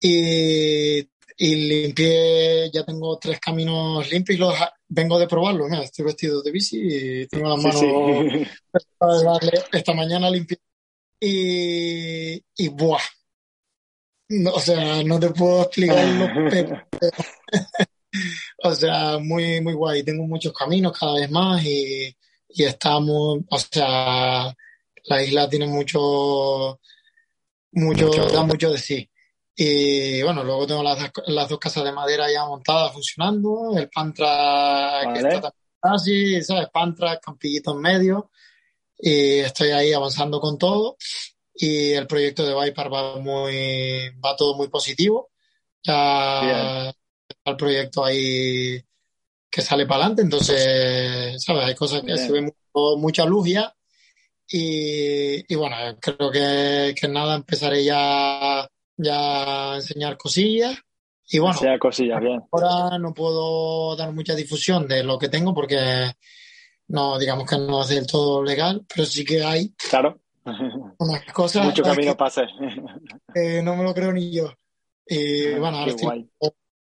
Y, 0.00 1.00
y 1.36 1.54
limpié, 1.56 2.70
ya 2.72 2.84
tengo 2.84 3.18
tres 3.18 3.40
caminos 3.40 4.10
limpios 4.10 4.36
y 4.36 4.40
los 4.40 4.54
vengo 4.88 5.18
de 5.18 5.26
probarlo. 5.28 5.68
Mira, 5.68 5.82
estoy 5.82 6.04
vestido 6.06 6.42
de 6.42 6.50
bici 6.52 6.78
y 6.80 7.26
tengo 7.28 7.48
las 7.48 7.58
manos 7.62 7.80
Sí, 7.80 7.86
sí. 7.86 8.46
para 8.98 9.14
darle 9.22 9.52
esta 9.72 9.94
mañana 9.94 10.30
limpié. 10.30 10.58
Y, 11.20 12.42
y 12.56 12.68
buah. 12.68 13.00
No, 14.28 14.50
o 14.52 14.60
sea, 14.60 15.02
no 15.04 15.20
te 15.20 15.30
puedo 15.30 15.62
explicar 15.62 16.06
lo 16.08 16.26
o 18.64 18.74
sea, 18.74 19.18
muy, 19.18 19.60
muy 19.60 19.74
guay. 19.74 20.02
Tengo 20.02 20.24
muchos 20.26 20.52
caminos 20.52 20.96
cada 20.98 21.14
vez 21.14 21.30
más 21.30 21.64
y, 21.64 22.14
y 22.48 22.64
está 22.64 22.98
muy, 23.00 23.44
o 23.48 23.58
sea, 23.58 24.54
la 25.04 25.22
isla 25.22 25.48
tiene 25.48 25.66
mucho, 25.66 26.80
mucho, 27.72 28.10
da 28.32 28.42
mucho 28.44 28.70
de 28.70 28.78
sí. 28.78 29.10
Y 29.54 30.22
bueno, 30.22 30.42
luego 30.44 30.66
tengo 30.66 30.82
las, 30.82 30.98
las 31.26 31.48
dos 31.48 31.58
casas 31.58 31.84
de 31.84 31.92
madera 31.92 32.30
ya 32.32 32.46
montadas, 32.46 32.92
funcionando, 32.92 33.76
el 33.76 33.88
Pantra 33.90 35.00
que 35.02 35.22
Vale. 35.22 35.34
está 35.34 35.40
también 35.50 35.62
así, 35.82 36.42
¿sabes? 36.42 36.68
Pantra, 36.72 37.18
campillito 37.20 37.72
en 37.72 37.78
medio. 37.80 38.30
Y 38.98 39.40
estoy 39.40 39.70
ahí 39.70 39.92
avanzando 39.92 40.40
con 40.40 40.56
todo. 40.58 40.96
Y 41.54 41.90
el 41.92 42.06
proyecto 42.06 42.46
de 42.46 42.64
Vipar 42.64 42.92
va 42.92 43.16
muy, 43.16 44.10
va 44.24 44.34
todo 44.36 44.54
muy 44.56 44.68
positivo. 44.68 45.30
Ya 45.82 46.88
está 47.28 47.50
el 47.50 47.56
proyecto 47.56 48.04
ahí 48.04 48.82
que 49.50 49.60
sale 49.60 49.84
para 49.86 50.04
adelante. 50.04 50.22
Entonces, 50.22 51.42
¿sabes? 51.44 51.64
Hay 51.66 51.74
cosas 51.74 52.00
que 52.00 52.06
Bien. 52.06 52.18
se 52.18 52.32
ve 52.32 52.40
mucho- 52.42 52.96
mucha 52.96 53.24
luz 53.26 53.48
ya. 53.50 53.74
Y, 54.48 55.52
y 55.52 55.56
bueno, 55.56 55.76
creo 56.00 56.30
que, 56.30 56.94
que 56.98 57.08
nada, 57.08 57.34
empezaré 57.34 57.84
ya, 57.84 58.68
ya 58.96 59.76
enseñar 59.76 60.16
cosillas. 60.16 60.78
Y 61.28 61.38
bueno, 61.38 61.58
sea 61.58 61.78
cosillas, 61.78 62.20
bien. 62.20 62.42
ahora 62.50 62.98
no 62.98 63.14
puedo 63.14 63.96
dar 63.96 64.12
mucha 64.12 64.34
difusión 64.34 64.86
de 64.86 65.02
lo 65.02 65.18
que 65.18 65.28
tengo 65.28 65.54
porque 65.54 66.10
no, 66.88 67.18
digamos 67.18 67.48
que 67.48 67.56
no 67.56 67.82
es 67.82 67.88
del 67.88 68.06
todo 68.06 68.42
legal, 68.42 68.84
pero 68.88 69.06
sí 69.06 69.24
que 69.24 69.42
hay 69.42 69.72
Claro. 69.88 70.20
unas 70.44 71.24
cosas 71.32 71.64
Mucho 71.64 71.82
camino 71.82 72.16
para 72.16 72.28
hacer. 72.28 72.48
que 73.32 73.62
no 73.62 73.76
me 73.76 73.84
lo 73.84 73.94
creo 73.94 74.12
ni 74.12 74.30
yo. 74.32 74.52
Y 75.06 75.54
bueno, 75.54 75.78
ahora 75.78 75.90
estoy 75.90 76.08
en 76.40 76.52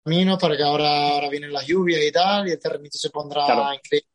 camino 0.05 0.39
para 0.39 0.57
que 0.57 0.63
ahora, 0.63 1.11
ahora 1.11 1.29
vienen 1.29 1.53
las 1.53 1.67
lluvias 1.67 2.01
y 2.03 2.11
tal, 2.11 2.49
y 2.49 2.53
el 2.53 2.59
terrenito 2.59 2.97
se 2.99 3.11
pondrá 3.11 3.45
Claro. 3.45 3.75
increíble. 3.75 4.09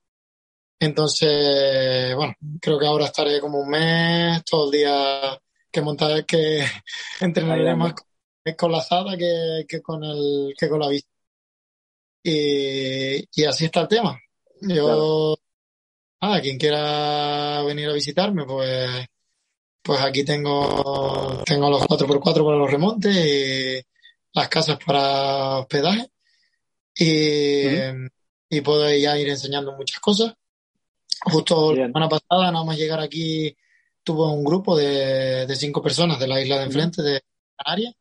Entonces, 0.80 2.16
bueno, 2.16 2.34
creo 2.62 2.78
que 2.80 2.86
ahora 2.88 3.06
estaré 3.06 3.40
como 3.40 3.60
un 3.60 3.70
mes, 3.70 4.44
todo 4.46 4.66
el 4.66 4.72
día 4.80 5.40
que 5.78 5.82
montar, 5.84 6.26
que 6.26 6.66
entrenaré 7.22 7.70
Ahí 7.70 7.76
más 7.76 7.94
con, 7.94 8.54
con 8.56 8.72
la 8.72 8.80
asada 8.80 9.16
que, 9.16 9.66
que 9.68 9.82
con 9.82 10.04
el, 10.04 10.54
que 10.58 10.70
con 10.70 10.80
la 10.80 10.90
bici. 10.90 11.08
Y, 12.24 13.42
y 13.42 13.46
así 13.46 13.66
está 13.66 13.82
el 13.82 13.88
tema. 13.88 14.20
Yo, 14.62 15.38
nada, 16.22 16.42
quien 16.42 16.58
quiera 16.58 17.62
venir 17.64 17.90
a 17.90 17.94
visitarme, 17.94 18.44
pues, 18.46 19.06
pues 19.84 20.02
aquí 20.02 20.26
tengo, 20.26 21.44
tengo 21.46 21.70
los 21.70 21.84
4x4 21.84 22.44
para 22.44 22.58
los 22.58 22.72
remontes 22.72 23.16
y 23.16 23.82
las 24.34 24.50
casas 24.50 24.80
para 24.84 25.60
hospedaje. 25.60 26.10
Y, 26.96 27.68
y 28.50 28.62
puedo 28.62 28.90
ya 28.96 29.18
ir 29.18 29.30
enseñando 29.30 29.74
muchas 29.74 30.00
cosas. 30.00 30.34
Justo 31.22 31.74
la 31.74 31.86
semana 31.86 32.10
pasada, 32.10 32.52
nada 32.52 32.66
más 32.66 32.78
llegar 32.78 33.00
aquí, 33.00 33.56
tuve 34.08 34.26
un 34.32 34.44
grupo 34.46 34.78
de, 34.78 35.46
de 35.46 35.56
cinco 35.58 35.82
personas 35.82 36.18
de 36.20 36.28
la 36.28 36.42
isla 36.42 36.58
de 36.60 36.64
enfrente 36.64 37.02
de 37.02 37.22
Canarias. 37.58 37.94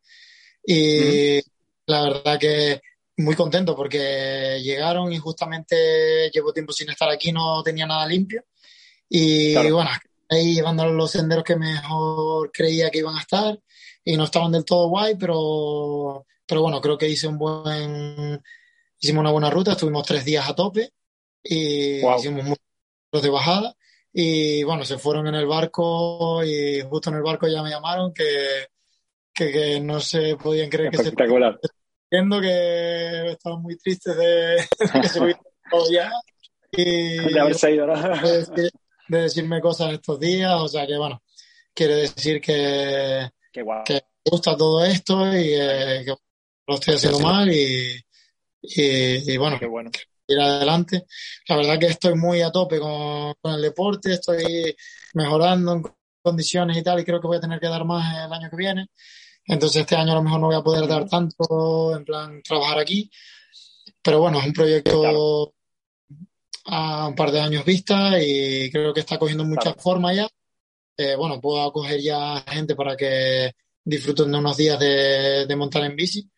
Y 0.65 1.39
la 1.85 2.01
verdad 2.03 2.39
que 2.39 2.81
muy 3.17 3.35
contento 3.35 3.75
porque 3.75 4.59
llegaron 4.63 5.11
y 5.11 5.17
justamente 5.17 6.29
llevo 6.31 6.53
tiempo 6.53 6.71
sin 6.71 6.89
estar 6.89 7.09
aquí, 7.09 7.31
no 7.33 7.61
tenía 7.63 7.85
nada 7.85 8.07
limpio. 8.07 8.45
Y 9.09 9.53
Claro. 9.53 9.75
bueno, 9.75 9.89
ahí 10.29 10.53
llevando 10.55 10.85
los 10.87 11.11
senderos 11.11 11.43
que 11.43 11.55
mejor 11.57 12.51
creía 12.51 12.89
que 12.89 12.99
iban 12.99 13.15
a 13.15 13.21
estar 13.21 13.59
y 14.05 14.15
no 14.15 14.23
estaban 14.23 14.51
del 14.53 14.63
todo 14.65 14.87
guay, 14.89 15.15
pero, 15.15 16.25
pero 16.45 16.61
bueno, 16.61 16.79
creo 16.79 16.97
que 16.97 17.09
hice 17.09 17.27
un 17.27 17.37
buen, 17.37 18.41
hicimos 18.99 19.21
una 19.21 19.31
buena 19.31 19.49
ruta, 19.49 19.71
estuvimos 19.73 20.05
tres 20.07 20.23
días 20.23 20.47
a 20.47 20.55
tope 20.55 20.91
y 21.43 22.01
Wow. 22.01 22.19
hicimos 22.19 22.43
muchos 22.45 23.23
de 23.23 23.29
bajada 23.29 23.75
y 24.19 24.63
bueno, 24.63 24.83
se 24.83 24.97
fueron 24.97 25.27
en 25.27 25.35
el 25.35 25.45
barco 25.45 26.43
y 26.43 26.81
justo 26.81 27.11
en 27.11 27.17
el 27.17 27.21
barco 27.21 27.47
ya 27.47 27.61
me 27.61 27.69
llamaron 27.69 28.11
que, 28.11 28.65
que, 29.31 29.51
que 29.51 29.79
no 29.79 29.99
se 29.99 30.35
podían 30.37 30.69
creer 30.71 30.89
que 30.89 30.97
se 30.97 31.11
viendo 32.09 32.41
que 32.41 33.31
estaban 33.31 33.61
muy 33.61 33.77
tristes 33.77 34.17
de, 34.17 34.57
que 35.01 35.07
se 35.07 35.19
hubiera 35.21 35.39
ya 35.91 36.11
y 36.71 37.31
De 37.31 37.39
haberse 37.39 37.71
ido, 37.73 37.85
¿no? 37.85 37.93
de, 37.95 38.39
decir- 38.39 38.71
de 39.07 39.21
decirme 39.21 39.61
cosas 39.61 39.93
estos 39.93 40.19
días, 40.19 40.53
o 40.55 40.67
sea 40.67 40.87
que 40.87 40.97
bueno, 40.97 41.21
quiere 41.73 41.95
decir 41.95 42.41
que, 42.41 43.29
Qué 43.51 43.61
guay. 43.61 43.83
que 43.85 43.93
me 43.93 44.31
gusta 44.31 44.57
todo 44.57 44.83
esto 44.83 45.27
y 45.27 45.53
eh, 45.53 46.01
que 46.05 46.15
lo 46.67 46.73
estoy 46.75 46.95
haciendo 46.95 47.19
mal 47.19 47.49
y, 47.53 47.93
y, 48.63 49.31
y 49.33 49.37
bueno, 49.37 49.59
Qué 49.59 49.67
bueno. 49.67 49.91
Ir 50.27 50.39
adelante. 50.39 51.05
La 51.47 51.55
verdad 51.57 51.79
que 51.79 51.87
estoy 51.87 52.15
muy 52.15 52.41
a 52.41 52.51
tope 52.51 52.79
con, 52.79 53.33
con 53.41 53.53
el 53.53 53.61
deporte, 53.61 54.13
estoy 54.13 54.75
mejorando 55.13 55.73
en 55.73 55.83
condiciones 56.21 56.77
y 56.77 56.83
tal, 56.83 56.99
y 56.99 57.05
creo 57.05 57.21
que 57.21 57.27
voy 57.27 57.37
a 57.37 57.41
tener 57.41 57.59
que 57.59 57.67
dar 57.67 57.85
más 57.85 58.25
el 58.25 58.33
año 58.33 58.49
que 58.49 58.57
viene. 58.57 58.87
Entonces 59.45 59.81
este 59.81 59.95
año 59.95 60.11
a 60.11 60.15
lo 60.15 60.23
mejor 60.23 60.41
no 60.41 60.47
voy 60.47 60.55
a 60.55 60.61
poder 60.61 60.87
dar 60.87 61.07
tanto, 61.07 61.95
en 61.95 62.03
plan, 62.03 62.41
trabajar 62.43 62.79
aquí. 62.79 63.09
Pero 64.01 64.19
bueno, 64.19 64.39
es 64.39 64.45
un 64.45 64.53
proyecto 64.53 65.53
a 66.65 67.07
un 67.07 67.15
par 67.15 67.31
de 67.31 67.39
años 67.39 67.63
vista 67.63 68.21
y 68.21 68.69
creo 68.69 68.93
que 68.93 68.99
está 68.99 69.17
cogiendo 69.17 69.45
mucha 69.45 69.73
forma 69.73 70.13
ya. 70.13 70.27
Eh, 70.97 71.15
bueno, 71.15 71.39
puedo 71.39 71.61
acoger 71.61 72.01
ya 72.01 72.43
gente 72.47 72.75
para 72.75 72.97
que 72.97 73.53
disfruten 73.83 74.31
de 74.31 74.37
unos 74.37 74.57
días 74.57 74.79
de, 74.79 75.45
de 75.45 75.55
montar 75.55 75.83
en 75.83 75.95
bici. 75.95 76.29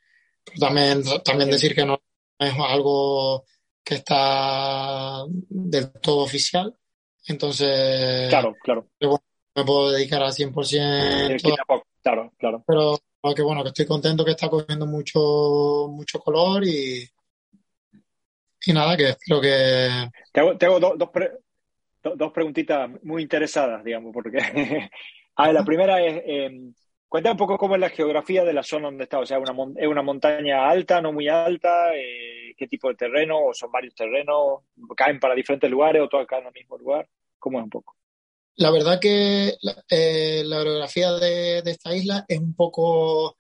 Pero 0.43 0.59
también, 0.59 1.03
también 1.23 1.49
decir 1.49 1.73
que 1.73 1.85
no 1.85 1.99
es 2.37 2.53
algo 2.59 3.43
que 3.89 3.95
está 3.95 5.25
del 5.49 5.91
todo 5.93 6.19
oficial. 6.19 6.77
Entonces, 7.25 8.29
Claro, 8.29 8.55
claro. 8.61 8.87
me 9.01 9.65
puedo 9.65 9.89
dedicar 9.89 10.21
al 10.21 10.31
100%. 10.31 11.33
Eh, 11.33 11.37
poco, 11.65 11.87
claro, 12.03 12.31
claro. 12.37 12.63
Pero 12.67 12.99
que 13.35 13.41
bueno, 13.41 13.63
que 13.63 13.69
estoy 13.69 13.87
contento 13.87 14.23
que 14.23 14.31
está 14.31 14.47
cogiendo 14.47 14.85
mucho, 14.85 15.87
mucho 15.89 16.19
color 16.19 16.63
y, 16.65 17.09
y 18.67 18.73
nada, 18.73 18.95
que 18.95 19.09
espero 19.09 19.41
que... 19.41 19.89
Te 20.31 20.65
hago, 20.67 20.79
dos, 20.79 20.93
dos, 20.95 21.09
dos 22.15 22.31
preguntitas 22.31 22.91
muy 23.01 23.23
interesadas, 23.23 23.83
digamos, 23.83 24.13
porque... 24.13 24.37
ah, 25.35 25.51
la 25.51 25.65
primera 25.65 25.99
es, 25.99 26.21
eh, 26.27 26.71
cuéntame 27.09 27.33
un 27.33 27.37
poco 27.37 27.57
cómo 27.57 27.75
es 27.75 27.81
la 27.81 27.89
geografía 27.89 28.45
de 28.45 28.53
la 28.53 28.63
zona 28.63 28.87
donde 28.87 29.03
está, 29.03 29.19
o 29.19 29.25
sea, 29.25 29.39
una, 29.39 29.53
¿es 29.75 29.87
una 29.87 30.03
montaña 30.03 30.69
alta, 30.69 31.01
no 31.01 31.11
muy 31.11 31.27
alta? 31.27 31.93
Eh, 31.95 32.53
¿Qué 32.55 32.67
tipo 32.67 32.87
de 32.89 32.95
terreno? 32.95 33.39
¿O 33.47 33.53
son 33.53 33.71
varios 33.71 33.95
terrenos? 33.95 34.61
¿Caen 34.95 35.19
para 35.19 35.33
diferentes 35.33 35.69
lugares 35.69 36.03
o 36.03 36.07
todos 36.07 36.27
caen 36.27 36.43
en 36.43 36.47
el 36.49 36.53
mismo 36.53 36.77
lugar? 36.77 37.09
¿Cómo 37.39 37.57
es 37.57 37.63
un 37.63 37.69
poco? 37.69 37.95
La 38.57 38.71
verdad 38.71 38.99
que 38.99 39.55
la, 39.61 39.83
eh, 39.89 40.43
la 40.45 40.61
orografía 40.61 41.13
de, 41.13 41.61
de, 41.63 41.71
esta 41.71 41.95
isla 41.95 42.25
es 42.27 42.37
un 42.37 42.53
poco, 42.53 43.37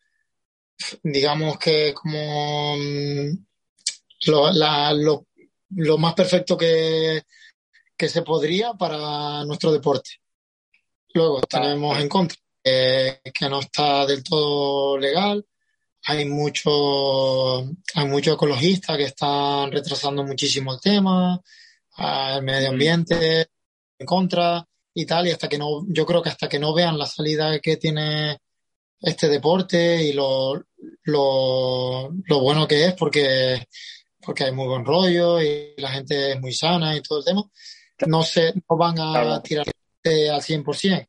digamos 1.03 1.59
que 1.59 1.93
como 1.93 2.77
mm, 2.77 3.45
lo, 4.27 4.51
la, 4.51 4.93
lo, 4.93 5.27
lo, 5.75 5.97
más 5.97 6.13
perfecto 6.13 6.57
que, 6.57 7.21
que, 7.97 8.07
se 8.07 8.21
podría 8.21 8.73
para 8.73 9.43
nuestro 9.43 9.71
deporte. 9.73 10.11
Luego 11.13 11.41
tenemos 11.41 11.99
en 11.99 12.07
contra 12.07 12.37
eh, 12.63 13.21
que 13.33 13.49
no 13.49 13.59
está 13.59 14.05
del 14.05 14.23
todo 14.23 14.97
legal. 14.97 15.45
Hay 16.05 16.25
muchos 16.25 17.65
hay 17.95 18.07
muchos 18.07 18.35
ecologistas 18.35 18.97
que 18.97 19.03
están 19.03 19.71
retrasando 19.71 20.23
muchísimo 20.23 20.73
el 20.73 20.79
tema, 20.79 21.41
el 21.97 22.43
medio 22.43 22.69
ambiente 22.69 23.47
en 23.97 24.05
contra 24.05 24.65
y 24.93 25.05
tal, 25.05 25.27
y 25.27 25.31
hasta 25.31 25.47
que 25.49 25.57
no, 25.57 25.85
yo 25.87 26.05
creo 26.05 26.21
que 26.21 26.29
hasta 26.29 26.49
que 26.49 26.59
no 26.59 26.73
vean 26.73 26.97
la 26.97 27.05
salida 27.05 27.59
que 27.59 27.77
tiene 27.77 28.37
este 29.01 29.29
deporte 29.29 30.03
y 30.03 30.13
lo, 30.13 30.55
lo, 31.03 32.09
lo 32.25 32.39
bueno 32.39 32.67
que 32.67 32.85
es, 32.85 32.93
porque, 32.93 33.67
porque 34.19 34.45
hay 34.45 34.51
muy 34.51 34.67
buen 34.67 34.85
rollo 34.85 35.41
y 35.41 35.73
la 35.77 35.91
gente 35.91 36.33
es 36.33 36.39
muy 36.39 36.53
sana 36.53 36.95
y 36.95 37.01
todo 37.01 37.19
el 37.19 37.25
tema, 37.25 37.43
no 38.07 38.23
se, 38.23 38.53
no 38.69 38.77
van 38.77 38.99
a 38.99 39.41
tirar 39.41 39.65
al 40.05 40.41
100%. 40.41 41.07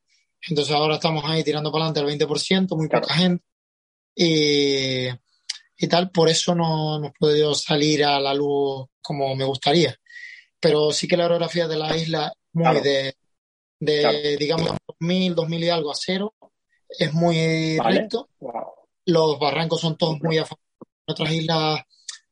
Entonces 0.48 0.74
ahora 0.74 0.94
estamos 0.94 1.24
ahí 1.24 1.44
tirando 1.44 1.70
para 1.70 1.86
adelante 1.86 2.00
al 2.00 2.28
20%, 2.28 2.76
muy 2.76 2.88
poca 2.88 3.14
gente. 3.14 3.44
Y, 4.14 5.08
y 5.76 5.88
tal, 5.88 6.10
por 6.10 6.28
eso 6.28 6.54
no 6.54 6.96
hemos 6.96 7.12
podido 7.18 7.54
salir 7.54 8.04
a 8.04 8.18
la 8.20 8.34
luz 8.34 8.86
como 9.00 9.34
me 9.34 9.44
gustaría. 9.44 9.94
Pero 10.58 10.92
sí 10.92 11.08
que 11.08 11.16
la 11.16 11.26
orografía 11.26 11.68
de 11.68 11.76
la 11.76 11.96
isla 11.96 12.32
muy 12.52 12.80
de 12.80 13.14
de, 13.80 14.00
claro. 14.00 14.18
digamos, 14.38 14.70
2000, 15.00 15.34
2000 15.34 15.64
y 15.64 15.68
algo 15.70 15.90
a 15.90 15.94
cero. 15.96 16.34
Es 16.88 17.12
muy 17.12 17.78
vale. 17.78 18.00
recto. 18.00 18.28
Wow. 18.38 18.52
Los 19.06 19.38
barrancos 19.38 19.80
son 19.80 19.96
todos 19.96 20.20
muy 20.20 20.38
a 20.38 20.44
favor. 20.44 20.60
En 21.06 21.12
otras 21.12 21.32
islas, 21.32 21.80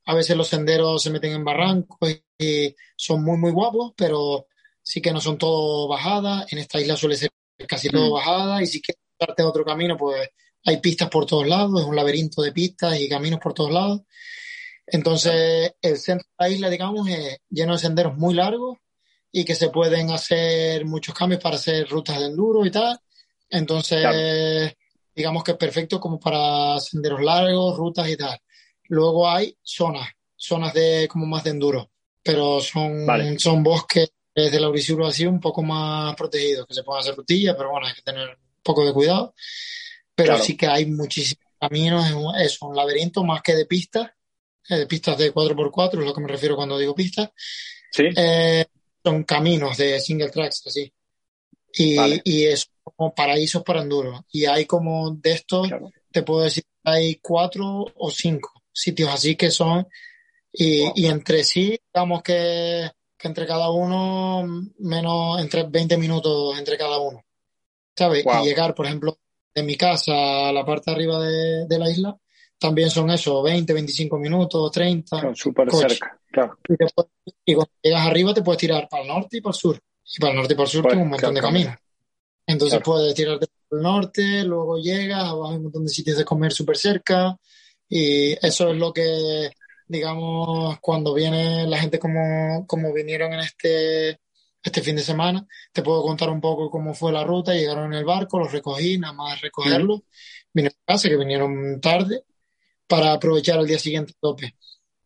a 0.05 0.15
veces 0.15 0.37
los 0.37 0.49
senderos 0.49 1.03
se 1.03 1.11
meten 1.11 1.33
en 1.33 1.45
barrancos 1.45 1.99
y 2.39 2.75
son 2.95 3.25
muy, 3.25 3.39
muy 3.39 3.51
guapos, 3.51 3.93
pero 3.97 4.47
sí 4.83 5.01
que 5.01 5.13
no 5.13 5.21
son 5.21 5.39
todo 5.39 5.89
bajadas. 5.89 6.53
En 6.53 6.59
esta 6.59 6.81
isla 6.81 6.97
suele 6.97 7.17
ser 7.17 7.31
casi 7.67 7.89
todo 7.91 8.11
mm. 8.11 8.13
bajada 8.13 8.63
y 8.63 8.67
si 8.67 8.81
quieres 8.81 9.03
darte 9.19 9.43
otro 9.43 9.65
camino, 9.65 9.97
pues 9.97 10.29
hay 10.65 10.79
pistas 10.79 11.09
por 11.09 11.27
todos 11.27 11.47
lados. 11.47 11.81
Es 11.81 11.87
un 11.87 11.97
laberinto 11.97 12.43
de 12.43 12.53
pistas 12.53 13.01
y 13.01 13.09
caminos 13.09 13.41
por 13.41 13.55
todos 13.55 13.73
lados. 13.73 14.03
Entonces, 14.87 15.73
el 15.83 15.99
centro 15.99 16.27
de 16.39 16.45
la 16.45 16.51
isla, 16.51 16.71
digamos, 16.71 17.09
es 17.09 17.39
lleno 17.51 17.73
de 17.73 17.79
senderos 17.79 18.17
muy 18.17 18.35
largos 18.35 18.79
y 19.31 19.45
que 19.45 19.55
se 19.55 19.69
pueden 19.69 20.11
hacer 20.11 20.85
muchos 20.87 21.15
cambios 21.15 21.43
para 21.43 21.57
hacer 21.57 21.89
rutas 21.89 22.19
de 22.19 22.27
enduro 22.27 22.65
y 22.65 22.71
tal. 22.71 22.99
Entonces, 23.51 24.01
claro. 24.01 24.73
digamos 25.15 25.45
que 25.45 25.53
es 25.53 25.57
perfecto 25.57 26.01
como 26.01 26.19
para 26.19 26.79
senderos 26.81 27.23
largos, 27.23 27.77
rutas 27.77 28.09
y 28.09 28.17
tal. 28.17 28.39
Luego 28.85 29.29
hay 29.29 29.57
zonas, 29.63 30.09
zonas 30.35 30.73
de 30.73 31.07
como 31.09 31.27
más 31.27 31.45
de 31.45 31.51
enduro, 31.51 31.91
pero 32.23 32.61
son, 32.61 33.05
vale. 33.05 33.39
son 33.39 33.63
bosques 33.63 34.11
de 34.43 34.61
Laurisuro 34.61 35.07
así 35.07 35.27
un 35.27 35.41
poco 35.41 35.63
más 35.63 36.15
protegidos, 36.17 36.67
que 36.67 36.75
se 36.75 36.83
pueden 36.83 37.01
hacer 37.01 37.15
rutillas, 37.15 37.55
pero 37.57 37.71
bueno, 37.71 37.87
hay 37.87 37.95
que 37.95 38.03
tener 38.03 38.29
un 38.29 38.63
poco 38.63 38.87
de 38.87 38.93
cuidado. 38.93 39.35
Pero 40.15 40.31
claro. 40.31 40.45
sí 40.45 40.57
que 40.57 40.67
hay 40.67 40.87
muchísimos 40.87 41.45
caminos, 41.61 42.05
es 42.41 42.61
un 42.63 42.75
laberinto 42.75 43.25
más 43.25 43.43
que 43.43 43.55
de 43.55 43.67
pistas, 43.67 44.11
eh, 44.69 44.77
de 44.77 44.87
pistas 44.87 45.19
de 45.19 45.33
4x4, 45.33 46.01
es 46.01 46.05
lo 46.05 46.15
que 46.15 46.21
me 46.21 46.29
refiero 46.29 46.57
cuando 46.57 46.79
digo 46.79 46.95
pistas. 46.95 47.31
Sí. 47.91 48.05
Eh, 48.17 48.65
son 49.03 49.25
caminos 49.25 49.77
de 49.77 50.01
single 50.01 50.31
tracks 50.31 50.67
así. 50.67 50.93
Y, 51.73 51.97
vale. 51.97 52.21
y 52.25 52.45
es 52.45 52.71
como 52.83 53.15
paraísos 53.15 53.63
para 53.63 53.83
enduro. 53.83 54.27
Y 54.31 54.47
hay 54.47 54.67
como 54.67 55.11
de 55.13 55.33
estos, 55.33 55.69
claro. 55.69 55.91
te 56.11 56.23
puedo 56.23 56.43
decir, 56.43 56.65
hay 56.85 57.17
cuatro 57.17 57.87
o 57.95 58.11
cinco 58.11 58.63
sitios 58.73 59.11
así 59.11 59.37
que 59.37 59.51
son, 59.51 59.87
y, 60.53 60.81
wow. 60.81 60.93
y 60.95 61.07
entre 61.07 61.45
sí, 61.45 61.79
digamos 61.93 62.23
que, 62.23 62.91
que, 63.19 63.29
entre 63.29 63.47
cada 63.47 63.71
uno, 63.71 64.47
menos, 64.79 65.41
entre 65.41 65.65
20 65.65 65.97
minutos 65.99 66.59
entre 66.59 66.79
cada 66.79 66.99
uno. 66.99 67.25
¿Sabes? 67.97 68.25
Wow. 68.25 68.45
Y 68.45 68.49
llegar, 68.49 68.75
por 68.75 68.87
ejemplo, 68.87 69.19
de 69.55 69.63
mi 69.63 69.77
casa 69.77 70.49
a 70.49 70.53
la 70.53 70.65
parte 70.65 70.91
de 70.91 70.95
arriba 70.95 71.21
de, 71.21 71.67
de 71.67 71.79
la 71.79 71.91
isla, 71.91 72.17
también 72.59 72.91
son 72.91 73.11
eso, 73.11 73.43
20, 73.43 73.73
25 73.73 74.19
minutos, 74.19 74.73
30. 74.73 75.21
Claro, 75.21 75.35
súper 75.35 75.71
cerca, 75.71 76.19
claro. 76.31 76.59
Y, 76.69 76.75
después, 76.77 77.07
y, 77.45 77.55
cuando 77.55 77.73
llegas 77.83 78.07
arriba 78.07 78.35
te 78.35 78.43
puedes 78.43 78.61
tirar 78.61 78.89
para 78.89 79.03
el 79.03 79.09
norte 79.09 79.37
y 79.39 79.41
para 79.41 79.53
el 79.53 79.59
sur. 79.59 79.81
Y 80.05 80.21
para 80.21 80.33
el 80.33 80.39
norte 80.39 80.55
y 80.55 80.57
para 80.57 80.65
el 80.65 80.71
sur 80.71 80.83
pues, 80.83 80.93
tienes 80.93 81.05
un 81.05 81.11
montón 81.11 81.33
claro, 81.33 81.47
de 81.47 81.53
caminos. 81.53 81.81
Entonces 82.47 82.79
claro. 82.79 82.85
puedes 82.85 83.15
tirarte 83.15 83.47
para 83.47 83.79
el 83.79 83.83
norte, 83.83 84.45
luego 84.45 84.79
llegas, 84.79 85.25
abajo 85.25 85.51
hay 85.51 85.57
un 85.57 85.63
montón 85.65 85.85
de 85.85 85.91
sitios 85.91 86.19
de 86.19 86.25
comer 86.25 86.53
súper 86.53 86.77
cerca. 86.77 87.37
Y 87.89 88.33
eso 88.45 88.71
es 88.71 88.77
lo 88.77 88.93
que, 88.93 89.51
digamos, 89.89 90.79
cuando 90.81 91.15
viene 91.15 91.67
la 91.67 91.79
gente 91.79 91.99
como, 91.99 92.67
como 92.67 92.93
vinieron 92.93 93.33
en 93.33 93.41
este, 93.41 94.21
este 94.63 94.83
fin 94.83 94.97
de 94.97 95.03
semana, 95.03 95.47
te 95.73 95.83
puedo 95.83 96.03
contar 96.03 96.31
un 96.31 96.41
poco 96.41 96.71
cómo 96.71 96.95
fue 96.95 97.13
la 97.13 97.25
ruta. 97.25 97.55
Llegaron 97.55 97.93
en 97.93 97.99
el 97.99 98.05
barco, 98.05 98.39
los 98.39 98.53
recogí, 98.53 98.99
nada 98.99 99.15
más 99.15 99.41
recogerlos. 99.41 100.03
Vine 100.53 100.69
a 100.69 100.93
casa, 100.93 101.09
que 101.09 101.17
vinieron 101.17 101.81
tarde 101.81 102.25
para 102.87 103.13
aprovechar 103.13 103.59
el 103.59 103.67
día 103.67 103.79
siguiente 103.79 104.13
tope. 104.21 104.55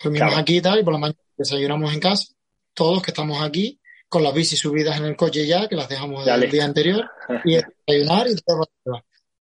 Dormimos 0.02 0.28
claro. 0.28 0.42
aquí 0.42 0.56
y 0.56 0.60
tal, 0.60 0.80
y 0.80 0.84
por 0.84 0.92
la 0.92 0.98
mañana 0.98 1.18
desayunamos 1.36 1.92
en 1.92 2.00
casa, 2.00 2.32
todos 2.74 3.02
que 3.02 3.10
estamos 3.12 3.42
aquí, 3.42 3.80
con 4.08 4.22
las 4.22 4.34
bicis 4.34 4.58
subidas 4.58 4.98
en 4.98 5.04
el 5.04 5.16
coche 5.16 5.46
ya, 5.46 5.68
que 5.68 5.76
las 5.76 5.88
dejamos 5.88 6.26
el 6.26 6.50
día 6.50 6.64
anterior, 6.64 7.08
y 7.44 7.56
desayunar 7.86 8.28
y 8.28 8.36
todo 8.36 8.68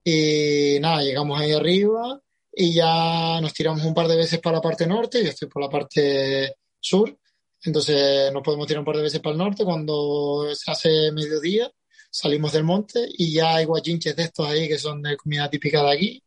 Y 0.05 0.79
nada, 0.81 1.03
llegamos 1.03 1.41
ahí 1.41 1.53
arriba 1.53 2.21
y 2.57 2.75
ya 2.75 3.41
nos 3.41 3.53
tiramos 3.53 3.85
un 3.85 3.95
par 3.95 4.09
de 4.09 4.17
veces 4.17 4.41
para 4.41 4.57
la 4.57 4.63
parte 4.63 4.87
norte, 4.87 5.23
yo 5.23 5.31
estoy 5.31 5.49
por 5.49 5.63
la 5.63 5.69
parte 5.69 6.55
sur, 6.81 7.17
entonces 7.63 8.33
nos 8.33 8.43
podemos 8.43 8.67
tirar 8.67 8.81
un 8.81 8.85
par 8.85 8.97
de 8.97 9.03
veces 9.03 9.21
para 9.21 9.33
el 9.33 9.39
norte 9.39 9.65
cuando 9.65 10.47
se 10.55 10.71
hace 10.71 11.13
mediodía, 11.13 11.71
salimos 12.11 12.53
del 12.53 12.65
monte 12.65 13.09
y 13.19 13.33
ya 13.33 13.57
hay 13.57 13.65
guachinches 13.65 14.15
de 14.15 14.23
estos 14.25 14.47
ahí 14.49 14.69
que 14.69 14.79
son 14.79 15.03
de 15.03 15.17
comida 15.17 15.51
típica 15.51 15.83
de 15.83 15.93
aquí, 15.93 16.25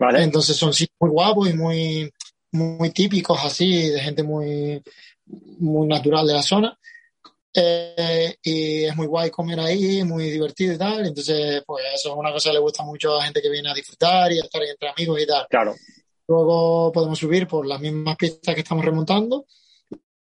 Vale. 0.00 0.22
Entonces 0.22 0.56
son 0.56 0.72
sitios 0.72 0.96
muy 0.98 1.10
guapos 1.10 1.50
y 1.50 1.52
muy, 1.52 2.10
muy 2.52 2.90
típicos 2.90 3.38
así, 3.44 3.90
de 3.90 4.00
gente 4.00 4.22
muy, 4.22 4.82
muy 5.58 5.86
natural 5.86 6.26
de 6.26 6.32
la 6.32 6.42
zona. 6.42 6.78
Eh, 7.52 8.36
y 8.42 8.84
es 8.84 8.96
muy 8.96 9.06
guay 9.06 9.30
comer 9.30 9.58
ahí, 9.60 10.04
muy 10.04 10.30
divertido 10.30 10.74
y 10.74 10.78
tal. 10.78 11.06
Entonces, 11.06 11.62
pues 11.66 11.84
eso 11.94 12.10
es 12.10 12.16
una 12.16 12.32
cosa 12.32 12.50
que 12.50 12.54
le 12.54 12.60
gusta 12.60 12.84
mucho 12.84 13.14
a 13.14 13.18
la 13.18 13.24
gente 13.24 13.42
que 13.42 13.50
viene 13.50 13.70
a 13.70 13.74
disfrutar 13.74 14.32
y 14.32 14.38
a 14.38 14.42
estar 14.42 14.62
entre 14.62 14.88
amigos 14.88 15.20
y 15.20 15.26
tal. 15.26 15.46
Claro. 15.48 15.74
Luego 16.28 16.92
podemos 16.92 17.18
subir 17.18 17.48
por 17.48 17.66
las 17.66 17.80
mismas 17.80 18.16
pistas 18.16 18.54
que 18.54 18.60
estamos 18.60 18.84
remontando 18.84 19.46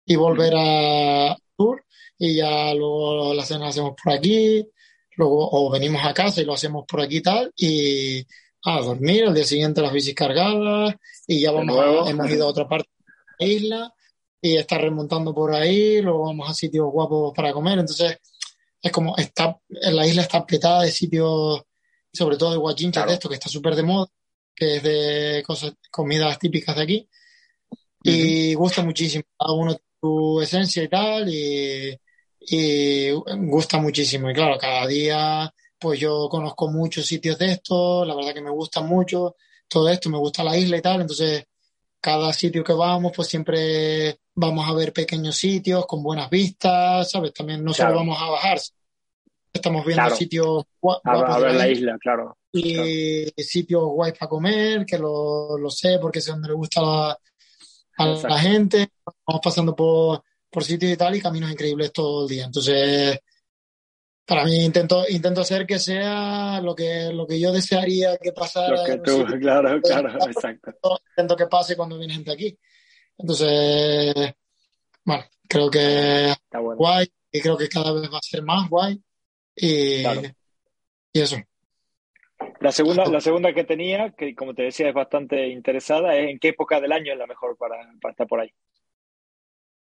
y 0.05 0.15
volver 0.15 0.53
a 0.57 1.37
Tour 1.55 1.85
y 2.17 2.35
ya 2.35 2.73
luego 2.73 3.33
la 3.35 3.45
cena 3.45 3.65
la 3.65 3.67
hacemos 3.67 3.93
por 4.01 4.13
aquí, 4.13 4.67
luego 5.15 5.49
o 5.51 5.69
venimos 5.69 6.03
a 6.03 6.13
casa 6.13 6.41
y 6.41 6.45
lo 6.45 6.53
hacemos 6.53 6.85
por 6.87 7.01
aquí 7.01 7.17
y 7.17 7.21
tal 7.21 7.53
y 7.55 8.25
a 8.65 8.81
dormir, 8.81 9.25
al 9.25 9.35
día 9.35 9.43
siguiente 9.43 9.81
las 9.81 9.93
bicis 9.93 10.15
cargadas 10.15 10.95
y 11.27 11.41
ya 11.41 11.51
vamos 11.51 11.77
a, 11.77 12.09
hemos 12.09 12.29
ido 12.29 12.45
a 12.45 12.49
otra 12.49 12.67
parte 12.67 12.89
de 13.37 13.45
la 13.45 13.53
isla 13.53 13.93
y 14.41 14.57
está 14.57 14.77
remontando 14.77 15.33
por 15.33 15.53
ahí, 15.53 16.01
luego 16.01 16.25
vamos 16.27 16.49
a 16.49 16.53
sitios 16.53 16.89
guapos 16.91 17.33
para 17.35 17.53
comer, 17.53 17.79
entonces 17.79 18.17
es 18.81 18.91
como 18.91 19.15
está, 19.17 19.57
la 19.67 20.07
isla 20.07 20.21
está 20.21 20.37
apretada 20.39 20.83
de 20.83 20.91
sitios, 20.91 21.61
sobre 22.13 22.37
todo 22.37 22.51
de 22.51 22.57
guachinches 22.57 22.93
claro. 22.93 23.09
de 23.09 23.13
esto, 23.15 23.29
que 23.29 23.35
está 23.35 23.49
súper 23.49 23.75
de 23.75 23.83
moda, 23.83 24.07
que 24.55 24.77
es 24.77 24.83
de 24.83 25.43
cosas, 25.45 25.73
comidas 25.91 26.39
típicas 26.39 26.75
de 26.75 26.83
aquí, 26.83 27.09
y 28.03 28.53
uh 28.53 28.55
-huh. 28.55 28.57
gusta 28.57 28.81
muchísimo, 28.83 29.23
cada 29.37 29.53
uno 29.53 29.77
su 30.01 30.39
esencia 30.41 30.83
y 30.83 30.87
tal, 30.87 31.29
y, 31.29 31.99
y 32.39 33.11
gusta 33.11 33.77
muchísimo, 33.79 34.29
y 34.29 34.33
claro, 34.33 34.57
cada 34.57 34.87
día 34.87 35.53
pues 35.79 35.99
yo 35.99 36.27
conozco 36.29 36.69
muchos 36.69 37.05
sitios 37.07 37.37
de 37.39 37.53
esto, 37.53 38.03
la 38.05 38.15
verdad 38.15 38.33
que 38.33 38.41
me 38.41 38.49
gusta 38.51 38.81
mucho 38.81 39.35
todo 39.67 39.87
esto, 39.89 40.09
me 40.09 40.17
gusta 40.17 40.43
la 40.43 40.57
isla 40.57 40.77
y 40.77 40.81
tal, 40.81 41.01
entonces 41.01 41.45
cada 42.01 42.33
sitio 42.33 42.63
que 42.63 42.73
vamos, 42.73 43.11
pues 43.15 43.27
siempre 43.27 44.19
vamos 44.39 44.67
a 44.69 44.73
ver 44.73 44.93
pequeños 44.93 45.35
sitios 45.35 45.85
con 45.85 46.01
buenas 46.01 46.29
vistas, 46.29 47.11
¿sabes? 47.11 47.33
También 47.33 47.63
no 47.63 47.73
claro. 47.73 47.91
solo 47.91 47.99
vamos 47.99 48.21
a 48.21 48.29
bajar, 48.31 48.59
estamos 49.53 49.85
viendo 49.85 50.03
Claro. 50.03 50.15
sitios 50.15 50.63
A, 50.63 50.67
guapos 50.81 51.35
a 51.35 51.39
ver 51.39 51.51
la 51.53 51.57
la 51.57 51.67
isla 51.69 51.97
claro. 51.99 52.37
y 52.53 53.25
sitios 53.43 53.83
guays 53.83 54.17
para 54.17 54.29
comer, 54.29 54.85
que 54.85 54.97
lo, 54.97 55.57
lo 55.57 55.69
sé 55.69 55.99
porque 55.99 56.21
sé 56.21 56.31
dónde 56.31 56.47
le 56.49 56.53
gusta 56.55 56.81
la- 56.81 57.19
a 57.97 58.05
la 58.05 58.13
Exacto. 58.13 58.37
gente. 58.37 58.87
Vamos 59.27 59.41
pasando 59.43 59.75
por, 59.75 60.23
por 60.49 60.63
sitios 60.63 60.93
y 60.93 60.95
tal 60.97 61.15
y 61.15 61.21
caminos 61.21 61.51
increíbles 61.51 61.91
todo 61.91 62.23
el 62.23 62.29
día. 62.29 62.45
Entonces, 62.45 63.19
para 64.25 64.45
mí 64.45 64.63
intento, 64.63 65.03
intento 65.09 65.41
hacer 65.41 65.65
que 65.67 65.79
sea 65.79 66.61
lo 66.61 66.73
que, 66.75 67.11
lo 67.11 67.27
que 67.27 67.39
yo 67.39 67.51
desearía 67.51 68.15
que 68.17 68.31
pasara. 68.31 68.77
Lo 68.77 68.85
que 68.85 68.97
tú, 68.99 69.25
claro, 69.41 69.81
claro, 69.81 70.09
exacto. 70.27 70.71
Intento 71.09 71.35
que 71.35 71.47
pase 71.47 71.75
cuando 71.75 71.97
viene 71.97 72.13
gente 72.13 72.31
aquí. 72.31 72.57
Entonces, 73.19 74.33
bueno, 75.03 75.23
creo 75.47 75.69
que 75.69 76.29
Está 76.31 76.59
bueno. 76.59 76.77
guay 76.77 77.07
y 77.31 77.41
creo 77.41 77.57
que 77.57 77.69
cada 77.69 77.91
vez 77.93 78.09
va 78.11 78.17
a 78.17 78.21
ser 78.21 78.41
más 78.43 78.69
guay. 78.69 78.99
Y, 79.55 80.01
Claro. 80.01 80.21
y 81.13 81.19
eso. 81.21 81.35
La 82.61 82.71
segunda, 82.71 83.05
la 83.05 83.19
segunda 83.19 83.53
que 83.53 83.65
tenía, 83.65 84.11
que 84.11 84.33
como 84.33 84.53
te 84.53 84.63
decía 84.63 84.87
es 84.87 84.93
bastante 84.93 85.49
interesada, 85.49 86.15
es 86.15 86.29
en 86.29 86.39
qué 86.39 86.49
época 86.49 86.79
del 86.79 86.93
año 86.93 87.11
es 87.11 87.19
la 87.19 87.27
mejor 87.27 87.57
para, 87.57 87.75
para 88.01 88.11
estar 88.13 88.27
por 88.27 88.39
ahí. 88.39 88.49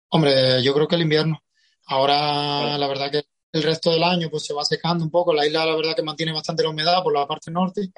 Hombre, 0.09 0.63
yo 0.63 0.73
creo 0.73 0.87
que 0.87 0.95
el 0.95 1.03
invierno. 1.03 1.43
Ahora, 1.85 2.77
la 2.77 2.87
verdad 2.87 3.11
que 3.11 3.23
el 3.51 3.63
resto 3.63 3.91
del 3.91 4.03
año 4.03 4.29
pues 4.29 4.45
se 4.45 4.53
va 4.53 4.63
secando 4.65 5.03
un 5.03 5.11
poco. 5.11 5.33
La 5.33 5.45
isla, 5.45 5.65
la 5.65 5.75
verdad 5.75 5.95
que 5.95 6.01
mantiene 6.03 6.31
bastante 6.33 6.63
la 6.63 6.69
humedad 6.69 7.03
por 7.03 7.13
la 7.13 7.27
parte 7.27 7.51
norte, 7.51 7.89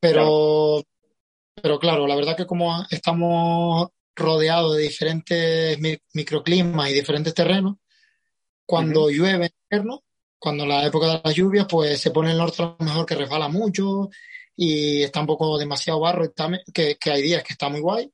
pero, 0.00 0.82
pero 1.62 1.78
claro, 1.78 2.06
la 2.08 2.16
verdad 2.16 2.36
que 2.36 2.46
como 2.46 2.84
estamos 2.90 3.88
rodeados 4.18 4.76
de 4.76 4.82
diferentes 4.82 5.78
mi- 5.78 5.98
microclimas 6.14 6.90
y 6.90 6.94
diferentes 6.94 7.34
terrenos, 7.34 7.76
cuando 8.66 9.08
llueve 9.10 9.46
en 9.46 9.52
invierno, 9.70 10.04
cuando 10.38 10.66
la 10.66 10.86
época 10.86 11.06
de 11.06 11.20
las 11.24 11.34
lluvias, 11.34 11.66
pues 11.68 12.00
se 12.00 12.10
pone 12.10 12.32
el 12.32 12.38
norte 12.38 12.62
a 12.62 12.76
lo 12.78 12.84
mejor 12.84 13.06
que 13.06 13.14
resbala 13.14 13.48
mucho 13.48 14.08
y 14.54 15.02
está 15.02 15.20
un 15.20 15.26
poco 15.26 15.56
demasiado 15.58 16.00
barro, 16.00 16.24
y 16.24 16.28
está 16.28 16.50
que, 16.72 16.96
que 16.96 17.10
hay 17.10 17.22
días 17.22 17.42
que 17.42 17.52
está 17.54 17.68
muy 17.68 17.80
guay, 17.80 18.12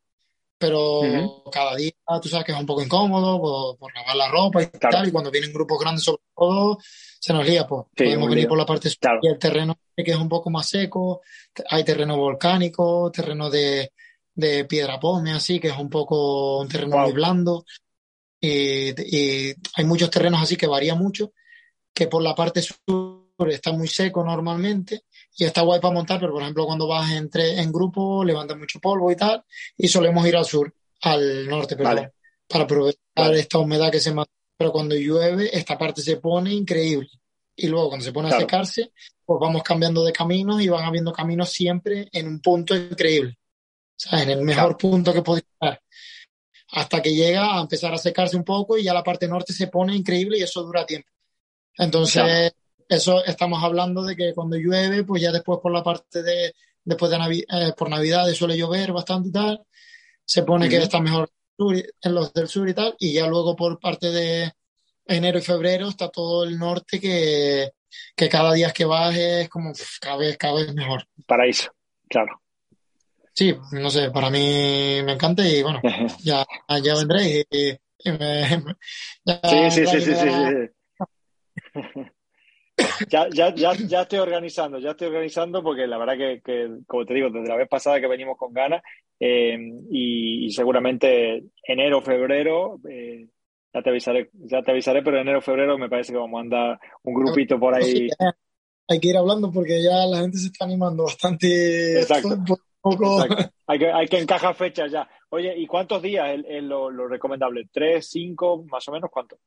pero 0.59 1.01
Ujú. 1.01 1.51
cada 1.51 1.75
día 1.75 1.93
tú 2.23 2.29
sabes 2.29 2.47
que 2.47 2.53
es 2.53 2.59
un 2.59 2.67
poco 2.67 2.83
incómodo 2.83 3.41
por, 3.41 3.79
por 3.79 3.95
lavar 3.95 4.17
la 4.17 4.29
ropa 4.29 4.63
y 4.63 4.67
Claro. 4.67 4.99
tal, 4.99 5.09
y 5.09 5.13
cuando 5.13 5.31
vienen 5.31 5.53
grupos 5.53 5.79
grandes 5.81 6.05
sobre 6.05 6.23
todo, 6.37 6.79
se 7.21 7.33
nos 7.33 7.47
lía, 7.47 7.67
pues 7.67 7.87
Sí, 7.97 8.05
podemos 8.05 8.31
venir 8.31 8.49
por 8.49 8.59
la 8.59 8.67
parte 8.67 8.89
sur 8.89 8.99
Claro. 9.01 9.19
y 9.23 9.29
el 9.29 9.39
terreno 9.39 9.77
que 9.97 10.11
es 10.11 10.17
un 10.17 10.29
poco 10.29 10.51
más 10.51 10.69
seco, 10.69 11.21
hay 11.71 11.85
terreno 11.85 12.17
volcánico, 12.17 13.11
terreno 13.13 13.49
de, 13.49 13.93
de 14.35 14.65
piedra 14.65 14.98
pome, 15.01 15.32
así, 15.32 15.61
que 15.61 15.69
es 15.69 15.78
un 15.78 15.89
poco 15.90 16.61
un 16.61 16.69
terreno 16.69 16.97
Wow. 16.97 17.05
muy 17.05 17.12
blando, 17.12 17.65
y, 18.40 18.90
y 19.16 19.55
hay 19.77 19.85
muchos 19.85 20.11
terrenos 20.11 20.43
así 20.43 20.56
que 20.56 20.66
varía 20.66 20.94
mucho, 20.94 21.32
que 21.93 22.06
por 22.09 22.23
la 22.23 22.35
parte 22.35 22.61
sur 22.62 23.23
está 23.48 23.73
muy 23.73 23.89
seco 23.89 24.23
normalmente 24.24 25.05
y 25.36 25.44
está 25.44 25.62
guay 25.62 25.81
para 25.81 25.94
montar, 25.94 26.20
pero 26.20 26.32
por 26.32 26.43
ejemplo 26.43 26.66
cuando 26.66 26.86
vas 26.86 27.11
entre, 27.12 27.61
en 27.61 27.73
grupo 27.73 28.23
levanta 28.24 28.55
mucho 28.55 28.78
polvo 28.81 29.11
y 29.11 29.16
tal, 29.16 29.44
y 29.77 29.89
solemos 29.89 30.27
ir 30.27 30.36
al 30.36 30.44
sur, 30.44 30.73
al 31.02 31.47
norte, 31.48 31.77
perdón, 31.77 31.94
Vale. 31.97 32.12
para 32.48 32.65
aprovechar 32.65 33.01
Vale. 33.16 33.40
esta 33.40 33.59
humedad 33.59 33.90
que 33.90 34.01
se 34.01 34.12
mata. 34.12 34.31
Pero 34.56 34.70
cuando 34.70 34.94
llueve, 34.94 35.51
esta 35.56 35.77
parte 35.77 36.01
se 36.01 36.19
pone 36.19 36.55
increíble. 36.55 37.09
Y 37.56 37.66
luego 37.66 37.89
cuando 37.89 38.05
se 38.05 38.12
pone 38.12 38.28
a 38.28 38.39
secarse, 38.39 38.93
pues 39.24 39.39
vamos 39.40 39.65
cambiando 39.65 40.05
de 40.05 40.12
caminos 40.12 40.61
y 40.62 40.69
van 40.69 40.85
habiendo 40.85 41.12
caminos 41.12 41.51
siempre 41.51 42.09
en 42.12 42.28
un 42.28 42.40
punto 42.40 42.74
increíble. 42.77 43.36
Sea, 44.11 44.23
en 44.23 44.31
el 44.31 44.43
mejor 44.43 44.77
punto 44.77 45.13
que 45.13 45.23
podéis 45.23 45.47
estar. 45.53 45.81
Hasta 46.73 47.01
que 47.01 47.15
llega 47.15 47.57
a 47.57 47.61
empezar 47.61 47.93
a 47.95 47.99
secarse 47.99 48.37
un 48.37 48.45
poco 48.45 48.77
y 48.77 48.83
ya 48.85 48.93
la 48.95 49.03
parte 49.03 49.29
norte 49.29 49.53
se 49.53 49.69
pone 49.69 49.95
increíble 49.95 50.39
y 50.39 50.43
eso 50.43 50.63
dura 50.63 50.85
tiempo. 50.85 51.09
Entonces, 51.79 52.23
Claro. 52.23 52.55
eso 52.89 53.25
estamos 53.25 53.63
hablando 53.63 54.03
de 54.03 54.17
que 54.17 54.33
cuando 54.35 54.57
llueve, 54.57 55.05
pues 55.05 55.23
ya 55.23 55.31
después 55.33 55.61
por 55.63 55.73
la 55.73 55.83
parte 55.83 56.23
de, 56.23 56.55
después 56.85 57.11
de 57.11 57.19
Navi- 57.19 57.45
eh, 57.49 57.73
por 57.77 57.89
Navidades 57.91 58.37
suele 58.37 58.57
llover 58.57 58.93
bastante 58.93 59.29
y 59.29 59.33
tal, 59.33 59.63
se 60.25 60.43
pone 60.43 60.69
que 60.69 60.79
está 60.79 61.01
mejor 61.01 61.31
en 61.59 62.15
los 62.15 62.33
del 62.33 62.49
sur 62.49 62.69
y 62.69 62.75
tal, 62.75 62.97
y 62.99 63.13
ya 63.13 63.27
luego 63.29 63.55
por 63.55 63.79
parte 63.79 64.11
de 64.11 64.53
enero 65.07 65.39
y 65.39 65.43
febrero 65.43 65.89
está 65.89 66.09
todo 66.09 66.43
el 66.45 66.59
norte 66.59 66.99
que, 66.99 67.73
que 68.17 68.29
cada 68.29 68.53
día 68.53 68.73
que 68.73 68.85
vas 68.85 69.15
es 69.17 69.49
como 69.49 69.73
cada 70.01 70.17
vez, 70.17 70.37
cada 70.37 70.55
vez 70.55 70.75
mejor. 70.75 71.07
Paraíso, 71.27 71.71
claro. 72.09 72.41
Sí, 73.35 73.52
no 73.73 73.90
sé, 73.90 74.11
para 74.12 74.31
mí 74.31 75.02
me 75.05 75.12
encanta 75.12 75.47
y 75.47 75.62
bueno, 75.62 75.81
ya, 76.24 76.47
ya 76.82 76.94
vendréis 76.94 77.44
y, 77.51 77.70
y 77.70 78.12
me, 78.12 78.65
ya 79.24 79.70
Sí, 79.70 79.86
sí, 79.86 80.01
sí, 80.01 80.15
sí. 80.15 80.28
Ya, 83.09 83.28
ya, 83.31 83.55
ya, 83.55 83.73
ya 83.74 84.02
estoy 84.02 84.19
organizando, 84.19 84.78
ya 84.78 84.90
estoy 84.90 85.09
organizando 85.09 85.62
porque 85.62 85.86
la 85.86 85.98
verdad 85.98 86.16
que, 86.16 86.40
que, 86.44 86.78
como 86.86 87.05
te 87.05 87.15
digo, 87.15 87.31
desde 87.31 87.48
la 87.48 87.56
vez 87.56 87.69
pasada 87.69 88.01
que 88.01 88.09
venimos 88.09 88.36
con 88.36 88.52
ganas 88.52 88.82
eh, 89.20 89.56
y, 89.90 90.47
y 90.47 90.51
seguramente 90.51 91.44
enero, 91.62 92.02
febrero, 92.02 92.81
eh, 92.89 93.27
ya 93.73 93.82
te 93.82 93.90
avisaré, 93.90 94.31
ya 94.32 94.62
te 94.62 94.73
avisaré, 94.73 95.02
pero 95.02 95.20
enero, 95.20 95.40
febrero 95.40 95.78
me 95.78 95.89
parece 95.89 96.12
que 96.12 96.19
vamos 96.19 96.39
a 96.39 96.43
andar 96.43 96.81
un 97.02 97.15
grupito 97.15 97.59
por 97.59 97.74
ahí. 97.74 98.09
Sí, 98.09 98.11
hay 98.89 99.01
que 99.01 99.09
ir 99.09 99.16
hablando 99.16 99.51
porque 99.51 99.82
ya 99.82 100.06
la 100.06 100.20
gente 100.20 100.39
se 100.39 100.47
está 100.47 100.65
animando 100.65 101.05
bastante. 101.05 102.01
Exacto. 102.01 102.39
Poco. 102.85 103.24
Hay 103.66 103.78
que, 103.78 103.90
hay 103.90 104.06
que 104.06 104.19
encajar 104.19 104.55
fechas 104.55 104.93
ya. 104.93 105.09
Oye, 105.31 105.55
¿y 105.56 105.66
cuántos 105.66 106.02
días 106.02 106.39
es, 106.47 106.62
lo, 106.62 106.90
lo 106.90 107.09
recomendable? 107.09 107.66
¿Tres, 107.73 108.11
cinco, 108.11 108.62
más 108.70 108.86
o 108.89 108.93
menos? 108.93 109.09
¿Cuánto? 109.11 109.39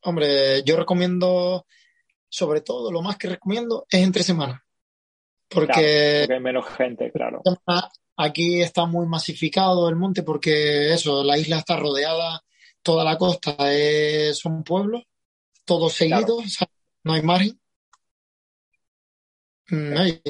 Hombre, 0.00 0.62
yo 0.64 0.78
recomiendo, 0.78 1.66
sobre 2.30 2.62
todo, 2.62 2.90
lo 2.90 3.02
más 3.02 3.18
que 3.18 3.28
recomiendo 3.28 3.84
es 3.90 4.00
entre 4.02 4.22
semanas. 4.22 4.62
Claro, 5.46 5.66
Porque 5.66 6.26
hay 6.30 6.40
menos 6.40 6.66
gente, 6.68 7.12
claro. 7.12 7.42
aquí 8.16 8.62
está 8.62 8.86
muy 8.86 9.06
masificado 9.06 9.90
el 9.90 9.96
monte 9.96 10.22
porque 10.22 10.94
eso, 10.94 11.22
la 11.22 11.36
isla 11.36 11.58
está 11.58 11.76
rodeada, 11.76 12.42
toda 12.80 13.04
la 13.04 13.18
costa 13.18 13.54
es, 13.70 14.38
son 14.38 14.64
pueblos, 14.64 15.02
todos 15.66 15.92
seguidos, 15.92 16.46
o 16.46 16.48
sea, 16.48 16.66
no 17.04 17.12
hay 17.12 17.20
margen. 17.20 17.60
Mm, 19.68 19.96
hay- 19.98 20.22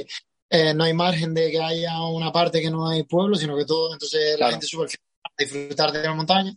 eh, 0.52 0.74
no 0.74 0.84
hay 0.84 0.92
margen 0.92 1.32
de 1.34 1.50
que 1.50 1.60
haya 1.60 2.00
una 2.02 2.30
parte 2.30 2.60
que 2.60 2.70
no 2.70 2.88
hay 2.88 3.04
pueblo, 3.04 3.36
sino 3.36 3.56
que 3.56 3.64
todo, 3.64 3.92
entonces 3.92 4.32
la 4.32 4.36
Claro. 4.36 4.50
gente 4.52 4.66
sube 4.66 4.86
a 4.86 5.30
disfrutar 5.38 5.90
de 5.92 6.02
la 6.02 6.14
montaña 6.14 6.54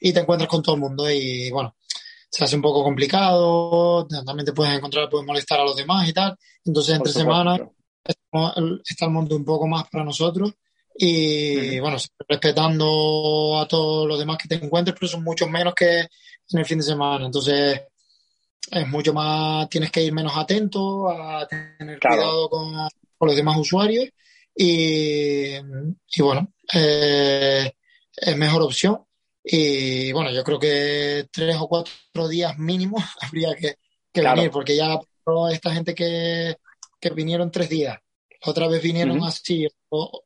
y 0.00 0.12
te 0.12 0.20
encuentras 0.20 0.48
con 0.48 0.62
todo 0.62 0.74
el 0.76 0.80
mundo 0.80 1.10
y 1.10 1.50
bueno, 1.50 1.76
se 2.30 2.42
hace 2.44 2.56
un 2.56 2.62
poco 2.62 2.82
complicado, 2.82 4.06
también 4.24 4.46
te 4.46 4.52
puedes 4.52 4.74
encontrar, 4.74 5.08
puedes 5.10 5.26
molestar 5.26 5.60
a 5.60 5.64
los 5.64 5.76
demás 5.76 6.08
y 6.08 6.12
tal, 6.12 6.36
entonces 6.64 6.98
Por 6.98 7.06
entre 7.08 7.12
semanas 7.12 7.60
está 8.88 9.04
el 9.06 9.10
monte 9.10 9.34
un 9.34 9.44
poco 9.44 9.66
más 9.66 9.88
para 9.88 10.04
nosotros 10.04 10.52
y 10.96 11.78
bueno, 11.80 11.96
respetando 12.28 13.58
a 13.60 13.66
todos 13.68 14.06
los 14.06 14.18
demás 14.18 14.38
que 14.38 14.48
te 14.48 14.54
encuentres, 14.64 14.96
pero 14.98 15.08
son 15.10 15.24
muchos 15.24 15.50
menos 15.50 15.74
que 15.74 16.00
en 16.00 16.58
el 16.58 16.64
fin 16.64 16.78
de 16.78 16.84
semana. 16.84 17.26
Entonces 17.26 17.82
es 18.70 18.88
mucho 18.88 19.12
más, 19.12 19.68
tienes 19.68 19.90
que 19.90 20.02
ir 20.02 20.12
menos 20.12 20.32
atento 20.36 21.08
a 21.08 21.46
tener 21.46 21.98
Claro. 21.98 22.16
cuidado 22.16 22.48
con, 22.48 22.88
con 23.18 23.28
los 23.28 23.36
demás 23.36 23.56
usuarios 23.58 24.08
y, 24.54 25.54
y 25.56 26.22
bueno, 26.22 26.52
eh, 26.72 27.72
es 28.16 28.36
mejor 28.36 28.62
opción. 28.62 29.04
Y 29.42 30.12
bueno, 30.12 30.30
yo 30.32 30.42
creo 30.44 30.58
que 30.58 31.26
tres 31.30 31.56
o 31.60 31.68
cuatro 31.68 32.28
días 32.28 32.58
mínimo 32.58 32.96
habría 33.20 33.54
que, 33.54 33.76
que 34.12 34.20
Claro. 34.20 34.36
venir, 34.36 34.50
porque 34.50 34.76
ya 34.76 34.98
esta 35.52 35.72
gente 35.74 35.94
que, 35.94 36.56
que 37.00 37.10
vinieron 37.10 37.50
tres 37.50 37.68
días, 37.68 37.98
otra 38.46 38.68
vez 38.68 38.82
vinieron 38.82 39.18
Ujú. 39.18 39.26
así, 39.26 39.66
o- 39.90 40.24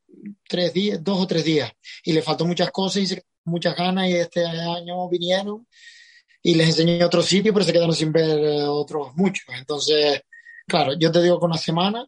tres 0.49 0.73
días, 0.73 1.03
dos 1.03 1.21
o 1.21 1.27
tres 1.27 1.45
días, 1.45 1.71
y 2.05 2.13
le 2.13 2.23
faltó 2.23 2.45
muchas 2.45 2.71
cosas 2.71 3.03
y 3.03 3.07
se 3.07 3.23
muchas 3.45 3.75
ganas, 3.77 4.09
y 4.09 4.15
este 4.17 4.45
año 4.45 5.09
vinieron 5.09 5.67
y 6.43 6.55
les 6.55 6.69
enseñé 6.69 7.05
otro 7.05 7.23
sitio, 7.23 7.53
pero 7.53 7.65
se 7.65 7.73
quedaron 7.73 7.95
sin 7.95 8.13
ver 8.13 8.39
eh, 8.39 8.63
otros 8.65 9.15
muchos. 9.17 9.45
Entonces, 9.57 10.21
claro, 10.67 10.95
yo 10.99 11.11
te 11.13 11.23
digo 11.23 11.39
que 11.39 11.47
una 11.47 11.59
semana, 11.59 12.07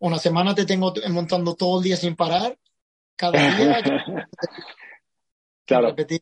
una 0.00 0.18
semana 0.18 0.54
te 0.54 0.66
tengo 0.66 0.92
montando 1.08 1.54
todo 1.54 1.78
el 1.78 1.84
día 1.84 1.96
sin 1.96 2.16
parar, 2.16 2.56
cada 3.16 3.32
día, 3.56 3.82
Claro, 5.64 5.88
repetir 5.88 6.20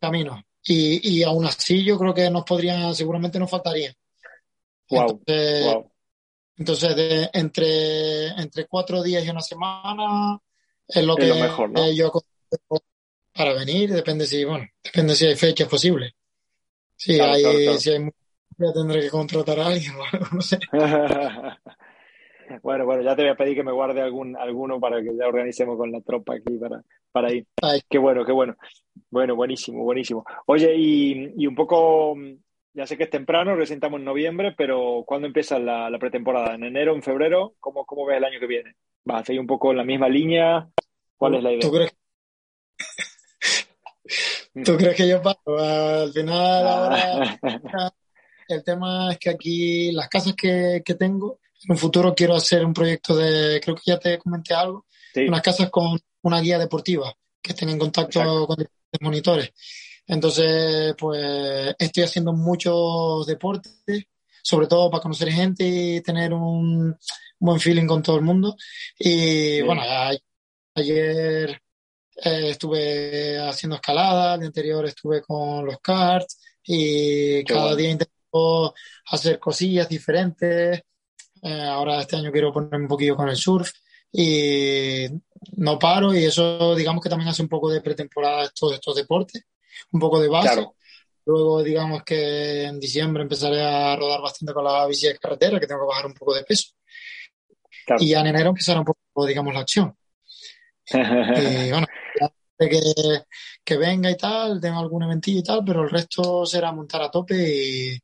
caminos. 0.00 0.42
Y, 0.62 1.18
y 1.18 1.22
aún 1.22 1.44
así 1.44 1.84
yo 1.84 1.98
creo 1.98 2.14
que 2.14 2.30
nos 2.30 2.44
podrían, 2.44 2.94
seguramente 2.94 3.38
nos 3.38 3.50
faltaría. 3.50 3.92
wow, 4.90 5.00
Entonces, 5.10 5.64
wow. 5.74 5.90
entonces 6.56 6.96
de, 6.96 7.30
entre, 7.32 8.28
entre 8.28 8.66
cuatro 8.66 9.02
días 9.02 9.24
y 9.24 9.30
una 9.30 9.42
semana 9.42 10.38
es 10.88 11.04
lo 11.04 11.16
Es 11.16 11.20
que 11.20 11.28
lo 11.28 11.34
mejor, 11.36 11.70
¿no? 11.70 11.90
yo 11.92 12.10
para 13.32 13.52
venir, 13.52 13.92
depende 13.92 14.26
si, 14.26 14.44
bueno, 14.44 14.66
depende 14.82 15.14
si 15.14 15.26
hay 15.26 15.36
fechas 15.36 15.68
posibles. 15.68 16.12
Si 16.96 17.16
Claro, 17.16 17.34
hay, 17.34 17.42
claro, 17.42 17.58
claro. 17.58 17.78
si 17.78 17.90
hay 17.90 18.08
ya 18.58 18.72
tendré 18.72 19.00
que 19.02 19.10
contratar 19.10 19.60
a 19.60 19.66
alguien 19.66 19.92
o 19.96 20.04
algo, 20.04 20.26
no 20.32 20.40
sé. 20.40 20.58
Bueno, 22.62 22.84
bueno, 22.84 23.02
ya 23.02 23.16
te 23.16 23.22
voy 23.22 23.30
a 23.30 23.36
pedir 23.36 23.56
que 23.56 23.62
me 23.64 23.72
guarde 23.72 24.00
algún, 24.00 24.36
alguno 24.36 24.80
para 24.80 25.00
que 25.02 25.16
ya 25.16 25.26
organicemos 25.26 25.76
con 25.76 25.90
la 25.92 26.00
tropa 26.00 26.34
aquí 26.34 26.56
para, 26.58 26.82
para 27.12 27.32
ir. 27.32 27.46
Ay. 27.62 27.80
Qué 27.88 27.98
bueno, 27.98 28.24
qué 28.24 28.32
bueno. 28.32 28.56
Bueno, 29.10 29.36
buenísimo, 29.36 29.82
buenísimo. 29.84 30.24
Oye, 30.46 30.74
y, 30.76 31.32
y 31.36 31.46
un 31.46 31.54
poco 31.54 32.14
mm, 32.16 32.34
ya 32.74 32.86
sé 32.86 32.96
que 32.96 33.04
es 33.04 33.10
temprano, 33.10 33.56
recién 33.56 33.78
estamos 33.78 33.98
en 34.00 34.04
noviembre, 34.04 34.54
pero 34.56 35.02
¿cuándo 35.06 35.26
empieza 35.26 35.58
la, 35.58 35.88
la 35.88 35.98
pretemporada? 35.98 36.54
¿En 36.54 36.64
enero, 36.64 36.94
en 36.94 37.02
febrero? 37.02 37.54
¿Cómo, 37.58 37.84
¿Cómo 37.86 38.04
ves 38.04 38.18
el 38.18 38.24
año 38.24 38.38
que 38.38 38.46
viene? 38.46 38.74
¿Vas 39.04 39.22
a 39.22 39.24
seguir 39.24 39.40
un 39.40 39.46
poco 39.46 39.70
en 39.70 39.78
la 39.78 39.84
misma 39.84 40.08
línea? 40.08 40.68
¿Cuál 41.16 41.36
es 41.36 41.42
la 41.42 41.52
idea? 41.52 41.60
¿Tú 41.60 41.72
crees, 41.72 41.96
¿Tú 44.64 44.76
crees 44.76 44.96
que 44.96 45.08
yo 45.08 45.22
paro? 45.22 45.58
Al 45.58 46.12
final, 46.12 46.66
ahora, 46.68 47.38
Ah, 47.78 47.90
el 48.48 48.62
tema 48.62 49.12
es 49.12 49.18
que 49.18 49.30
aquí 49.30 49.92
las 49.92 50.08
casas 50.08 50.34
que, 50.34 50.82
que 50.84 50.94
tengo, 50.94 51.38
en 51.66 51.72
un 51.72 51.78
futuro 51.78 52.14
quiero 52.14 52.34
hacer 52.36 52.64
un 52.64 52.72
proyecto 52.74 53.16
de, 53.16 53.60
creo 53.60 53.74
que 53.76 53.82
ya 53.86 53.98
te 53.98 54.18
comenté 54.18 54.54
algo, 54.54 54.86
sí, 55.14 55.26
unas 55.28 55.42
casas 55.42 55.70
con 55.70 55.98
una 56.22 56.40
guía 56.40 56.58
deportiva 56.58 57.12
que 57.42 57.52
estén 57.52 57.68
en 57.70 57.78
contacto 57.78 58.20
Exacto. 58.20 58.46
con 58.46 58.66
monitores. 59.00 59.52
Entonces, 60.06 60.94
pues 60.98 61.74
estoy 61.78 62.04
haciendo 62.04 62.32
muchos 62.32 63.26
deportes, 63.26 63.74
sobre 64.42 64.66
todo 64.68 64.90
para 64.90 65.02
conocer 65.02 65.30
gente 65.32 65.64
y 65.66 66.00
tener 66.00 66.32
un 66.32 66.96
buen 67.38 67.60
feeling 67.60 67.86
con 67.86 68.02
todo 68.02 68.16
el 68.16 68.22
mundo. 68.22 68.56
Y 68.98 69.56
Sí. 69.58 69.62
bueno, 69.62 69.82
a- 69.82 70.12
ayer 70.74 71.60
eh, 72.24 72.50
estuve 72.50 73.38
haciendo 73.38 73.76
escalada, 73.76 74.34
el 74.34 74.40
día 74.40 74.46
anterior 74.48 74.86
estuve 74.86 75.22
con 75.22 75.66
los 75.66 75.78
karts 75.80 76.38
y 76.64 77.38
Qué 77.38 77.44
cada 77.46 77.60
bueno. 77.62 77.76
día 77.76 77.90
intento 77.90 78.74
hacer 79.10 79.38
cosillas 79.38 79.88
diferentes. 79.88 80.80
Eh, 81.42 81.62
ahora 81.62 82.00
este 82.00 82.16
año 82.16 82.32
quiero 82.32 82.52
ponerme 82.52 82.84
un 82.84 82.88
poquillo 82.88 83.16
con 83.16 83.28
el 83.28 83.36
surf 83.36 83.70
y 84.12 85.06
no 85.56 85.78
paro 85.78 86.14
y 86.14 86.24
eso 86.24 86.74
digamos 86.74 87.02
que 87.02 87.10
también 87.10 87.28
hace 87.28 87.42
un 87.42 87.48
poco 87.48 87.70
de 87.70 87.80
pretemporada 87.80 88.50
todos 88.58 88.74
estos 88.74 88.96
deportes, 88.96 89.44
un 89.92 90.00
poco 90.00 90.20
de 90.20 90.28
base. 90.28 90.48
claro, 90.48 90.76
Luego 91.26 91.60
digamos 91.62 92.04
que 92.04 92.64
en 92.64 92.78
diciembre 92.78 93.24
empezaré 93.24 93.60
a 93.60 93.96
rodar 93.96 94.22
bastante 94.22 94.54
con 94.54 94.64
la 94.64 94.86
bici 94.86 95.08
de 95.08 95.18
carretera, 95.18 95.58
que 95.58 95.66
tengo 95.66 95.80
que 95.80 95.88
bajar 95.88 96.06
un 96.06 96.14
poco 96.14 96.32
de 96.32 96.44
peso. 96.44 96.70
claro. 97.84 98.02
Y 98.02 98.10
ya 98.10 98.20
en 98.20 98.28
enero 98.28 98.50
empezará 98.50 98.78
un 98.78 98.86
poco, 98.86 99.26
digamos, 99.26 99.52
la 99.52 99.60
acción. 99.60 99.96
Y 100.88 100.90
bueno, 101.70 101.86
de 102.58 102.68
que, 102.68 102.80
que 103.64 103.76
venga 103.76 104.08
y 104.08 104.16
tal, 104.16 104.60
tengo 104.60 104.78
algún 104.78 105.02
eventillo 105.02 105.40
y 105.40 105.42
tal, 105.42 105.64
pero 105.64 105.82
el 105.82 105.90
resto 105.90 106.46
será 106.46 106.70
montar 106.70 107.02
a 107.02 107.10
tope 107.10 107.34
y, 107.34 107.98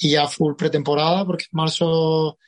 y 0.00 0.10
ya 0.10 0.26
full 0.26 0.56
pretemporada, 0.56 1.24
porque 1.24 1.44
en 1.44 1.56
marzo 1.56 2.38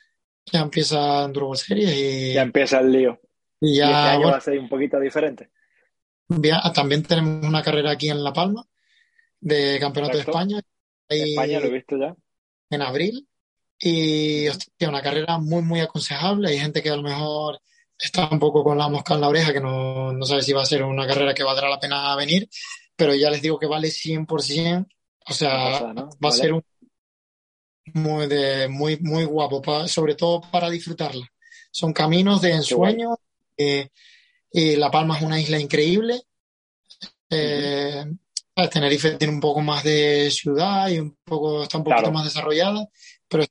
ya 0.51 0.59
empieza 0.61 1.23
Enduro 1.25 1.47
World 1.47 1.61
Series 1.61 1.93
y, 1.93 2.33
Ya 2.33 2.41
empieza 2.41 2.79
el 2.79 2.91
lío. 2.91 3.19
y 3.61 3.69
Y 3.69 3.71
este 3.73 3.79
ya, 3.91 4.09
año 4.11 4.17
bueno, 4.19 4.31
va 4.33 4.37
a 4.37 4.41
ser 4.41 4.59
un 4.59 4.69
poquito 4.69 4.99
diferente. 4.99 5.49
ya- 6.29 6.61
también 6.73 7.03
tenemos 7.03 7.45
una 7.47 7.61
carrera 7.63 7.91
aquí 7.91 8.09
en 8.09 8.23
La 8.23 8.33
Palma 8.33 8.65
de 9.39 9.77
Campeonato 9.79 10.17
de. 10.17 10.23
España. 10.23 10.61
En 11.09 11.23
Ahí- 11.23 11.29
España 11.31 11.59
lo 11.59 11.65
he 11.67 11.71
visto 11.71 11.97
ya. 11.97 12.15
en 12.69 12.81
abril 12.81 13.27
y 13.79 14.47
hostia, 14.47 14.89
una 14.89 15.01
carrera 15.01 15.37
muy, 15.39 15.61
muy 15.61 15.79
aconsejable. 15.79 16.49
Hay 16.49 16.59
gente 16.59 16.83
que 16.83 16.89
a 16.89 16.95
lo 16.95 17.01
mejor 17.01 17.59
está 17.97 18.29
un 18.31 18.39
poco 18.39 18.63
con 18.63 18.77
la 18.77 18.87
mosca 18.89 19.15
en 19.15 19.21
la 19.21 19.29
oreja, 19.29 19.51
que 19.53 19.59
no, 19.61 20.11
no 20.13 20.25
sabe 20.25 20.41
si 20.43 20.53
va 20.53 20.61
a 20.61 20.65
ser 20.65 20.83
una 20.83 21.07
carrera 21.07 21.33
que 21.33 21.43
valdrá 21.43 21.67
la 21.69 21.79
pena 21.79 22.15
venir, 22.15 22.47
pero 22.95 23.15
ya 23.15 23.29
les 23.29 23.41
digo 23.41 23.57
que 23.57 23.65
vale 23.67 23.89
100%. 23.89 24.85
O 25.27 25.33
sea, 25.33 25.49
No 25.53 25.71
pasa, 25.71 25.93
¿no? 25.93 26.09
va 26.23 26.29
a 26.29 26.31
ser 26.31 26.53
un 26.53 26.63
muy, 27.93 28.27
de, 28.27 28.67
muy, 28.69 28.97
muy 29.01 29.25
guapo, 29.25 29.61
pa- 29.61 29.87
sobre 29.87 30.15
todo 30.15 30.41
para 30.51 30.69
disfrutarla. 30.69 31.27
Son 31.71 31.93
caminos 31.93 32.41
de 32.41 32.51
ensueño. 32.53 33.15
eh, 33.57 33.89
y 34.51 34.75
La 34.77 34.89
Palma 34.91 35.17
es 35.17 35.23
una 35.23 35.39
isla 35.39 35.59
increíble. 35.59 36.21
Eh. 37.29 38.05
Tenerife 38.71 39.11
tiene 39.11 39.33
un 39.33 39.39
poco 39.39 39.61
más 39.61 39.83
de 39.85 40.29
ciudad 40.31 40.89
y 40.89 40.99
un 40.99 41.17
poco, 41.23 41.63
está 41.63 41.77
un 41.77 41.83
poquito 41.85 42.01
Claro. 42.01 42.11
más 42.13 42.25
desarrollada, 42.25 42.85
pero 43.29 43.43
es 43.43 43.49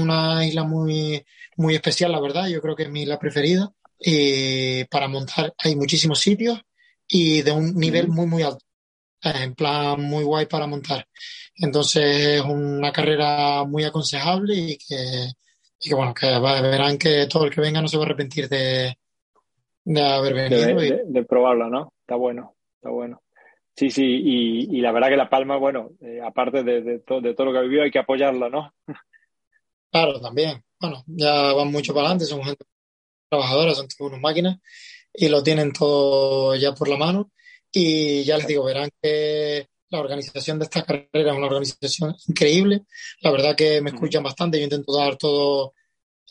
una 0.00 0.46
isla 0.46 0.64
muy, 0.64 1.22
muy 1.58 1.74
especial, 1.74 2.12
la 2.12 2.20
verdad. 2.20 2.46
Yo 2.48 2.62
creo 2.62 2.74
que 2.74 2.84
es 2.84 2.90
mi 2.90 3.02
isla 3.02 3.18
preferida. 3.18 3.70
Y 4.00 4.84
para 4.84 5.08
montar 5.08 5.54
hay 5.58 5.76
muchísimos 5.76 6.20
sitios 6.20 6.58
y 7.06 7.42
de 7.42 7.52
un 7.52 7.74
nivel 7.74 8.08
muy, 8.08 8.26
muy 8.26 8.42
alto. 8.44 8.64
Eh, 9.22 9.32
En 9.42 9.54
plan 9.54 10.00
muy 10.00 10.24
guay 10.24 10.46
para 10.46 10.66
montar. 10.66 11.06
Entonces 11.58 12.04
es 12.36 12.42
una 12.42 12.92
carrera 12.92 13.64
muy 13.64 13.84
aconsejable 13.84 14.54
y 14.54 14.78
que, 14.78 15.28
y 15.80 15.88
que 15.88 15.94
bueno, 15.94 16.12
que 16.14 16.26
verán 16.26 16.98
que 16.98 17.26
todo 17.26 17.44
el 17.44 17.50
que 17.50 17.60
venga 17.60 17.80
no 17.80 17.88
se 17.88 17.96
va 17.96 18.02
a 18.04 18.06
arrepentir 18.06 18.48
de, 18.48 18.96
de 19.84 20.02
haber 20.02 20.34
de, 20.34 20.48
venido. 20.48 20.84
y- 20.84 20.90
de- 20.90 21.02
de 21.06 21.24
probarla, 21.24 21.68
¿no? 21.68 21.92
Está 22.00 22.16
bueno, 22.16 22.56
está 22.76 22.90
bueno. 22.90 23.22
Sí, 23.74 23.90
sí, 23.90 24.04
y, 24.04 24.78
y 24.78 24.80
la 24.80 24.90
verdad 24.92 25.08
que 25.08 25.16
La 25.16 25.28
Palma, 25.28 25.56
bueno, 25.58 25.90
eh, 26.00 26.20
aparte 26.24 26.62
de, 26.62 26.80
de, 26.82 26.98
to- 27.00 27.20
de 27.20 27.34
todo 27.34 27.46
lo 27.46 27.52
que 27.52 27.58
ha 27.58 27.62
vivido, 27.62 27.82
hay 27.82 27.90
que 27.90 27.98
apoyarla, 27.98 28.48
¿no? 28.48 28.72
Claro, 29.90 30.20
también. 30.20 30.62
Bueno, 30.80 31.02
ya 31.06 31.52
van 31.52 31.70
mucho 31.72 31.92
para 31.94 32.06
adelante, 32.06 32.26
son 32.26 32.42
gente 32.42 32.64
trabajadora, 33.28 33.74
son 33.74 33.86
unas 34.00 34.20
máquinas 34.20 34.58
y 35.12 35.28
lo 35.28 35.42
tienen 35.42 35.72
todo 35.72 36.54
ya 36.56 36.72
por 36.74 36.88
la 36.88 36.96
mano. 36.96 37.30
Y 37.72 38.24
ya 38.24 38.36
les 38.38 38.46
digo, 38.46 38.64
verán 38.64 38.90
que 39.02 39.68
la 39.96 40.02
organización 40.02 40.58
de 40.58 40.64
esta 40.64 40.82
carrera 40.84 41.32
es 41.32 41.36
una 41.36 41.46
organización 41.46 42.14
increíble. 42.28 42.82
La 43.20 43.30
verdad 43.30 43.56
que 43.56 43.80
me 43.80 43.90
escuchan 43.90 44.22
bastante. 44.22 44.58
Yo 44.58 44.64
intento 44.64 44.96
dar 44.96 45.16
todo 45.16 45.74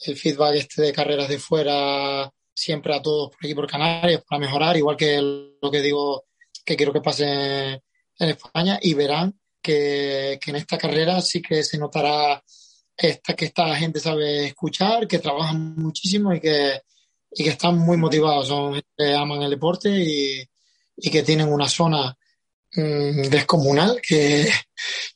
el 0.05 0.15
feedback 0.15 0.55
este 0.55 0.81
de 0.81 0.93
carreras 0.93 1.29
de 1.29 1.39
fuera 1.39 2.31
siempre 2.53 2.95
a 2.95 3.01
todos 3.01 3.31
por 3.31 3.39
aquí 3.43 3.53
por 3.53 3.67
Canarias 3.67 4.23
para 4.27 4.39
mejorar, 4.39 4.77
igual 4.77 4.95
que 4.95 5.19
lo 5.21 5.71
que 5.71 5.81
digo 5.81 6.25
que 6.63 6.75
quiero 6.77 6.93
que 6.93 7.01
pase 7.01 7.25
en 7.25 8.29
España 8.29 8.79
y 8.81 8.93
verán 8.93 9.37
que, 9.61 10.39
que 10.41 10.51
en 10.51 10.57
esta 10.57 10.77
carrera 10.77 11.21
sí 11.21 11.41
que 11.41 11.63
se 11.63 11.77
notará 11.77 12.41
esta, 12.95 13.33
que 13.35 13.45
esta 13.45 13.75
gente 13.75 13.99
sabe 13.99 14.45
escuchar, 14.45 15.07
que 15.07 15.19
trabajan 15.19 15.75
muchísimo 15.75 16.33
y 16.33 16.39
que, 16.39 16.81
y 17.31 17.43
que 17.43 17.49
están 17.49 17.77
muy 17.77 17.97
motivados, 17.97 18.47
son 18.47 18.75
gente 18.75 18.89
que 18.97 19.13
aman 19.13 19.41
el 19.41 19.51
deporte 19.51 19.89
y, 19.89 20.47
y 20.97 21.09
que 21.09 21.23
tienen 21.23 21.51
una 21.51 21.67
zona 21.67 22.17
mm, 22.75 23.21
descomunal 23.29 23.99
que, 24.01 24.47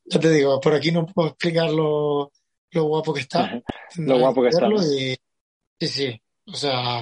ya 0.05 0.19
te 0.19 0.29
digo, 0.31 0.59
por 0.59 0.73
aquí 0.73 0.91
no 0.91 1.05
puedo 1.05 1.29
explicar 1.29 1.69
lo, 1.69 2.31
lo 2.71 2.83
guapo 2.83 3.13
que 3.13 3.21
está. 3.21 3.61
Lo 3.95 4.19
guapo 4.19 4.41
que 4.43 4.49
está, 4.49 4.67
y- 4.67 5.15
sí, 5.79 5.87
sí, 5.87 6.21
o 6.45 6.55
sea, 6.55 7.01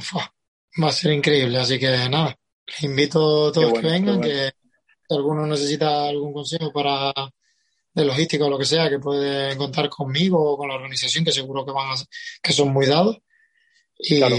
va 0.82 0.88
a 0.90 0.92
ser 0.92 1.14
increíble, 1.14 1.58
así 1.58 1.80
que 1.80 1.90
nada, 2.10 2.38
les 2.68 2.84
invito 2.84 3.48
a 3.48 3.52
todos 3.52 3.72
bueno, 3.72 3.88
que 3.88 3.94
vengan, 3.94 4.18
bueno. 4.20 4.34
que 4.34 4.52
si 5.08 5.16
alguno 5.16 5.46
necesita 5.48 6.08
algún 6.08 6.34
consejo 6.34 6.72
para 6.72 7.14
de 7.94 8.06
logística 8.06 8.46
o 8.46 8.50
lo 8.50 8.60
que 8.60 8.66
sea, 8.66 8.90
que 8.90 9.00
pueden 9.00 9.58
contar 9.58 9.90
conmigo 9.90 10.54
o 10.54 10.58
con 10.58 10.68
la 10.70 10.76
organización, 10.76 11.26
que 11.26 11.32
seguro 11.32 11.66
que 11.66 11.72
van 11.72 11.92
a, 11.92 11.96
que 12.44 12.54
son 12.54 12.72
muy 12.72 12.86
dados. 12.86 13.18
Y, 13.98 14.18
Claro. 14.20 14.36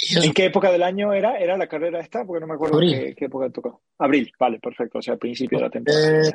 ¿En 0.00 0.32
qué 0.32 0.44
época 0.46 0.70
del 0.70 0.82
año 0.82 1.12
era, 1.12 1.38
era 1.38 1.56
la 1.56 1.66
carrera 1.66 2.00
esta? 2.00 2.24
Porque 2.24 2.40
no 2.40 2.46
me 2.46 2.54
acuerdo 2.54 2.78
qué, 2.78 3.14
qué 3.16 3.24
época 3.24 3.50
tocó. 3.50 3.82
Abril, 3.98 4.30
vale, 4.38 4.60
perfecto, 4.60 4.98
o 4.98 5.02
sea, 5.02 5.16
principio 5.16 5.58
de 5.58 5.64
la 5.64 5.70
temporada. 5.70 6.28
Eh, 6.28 6.32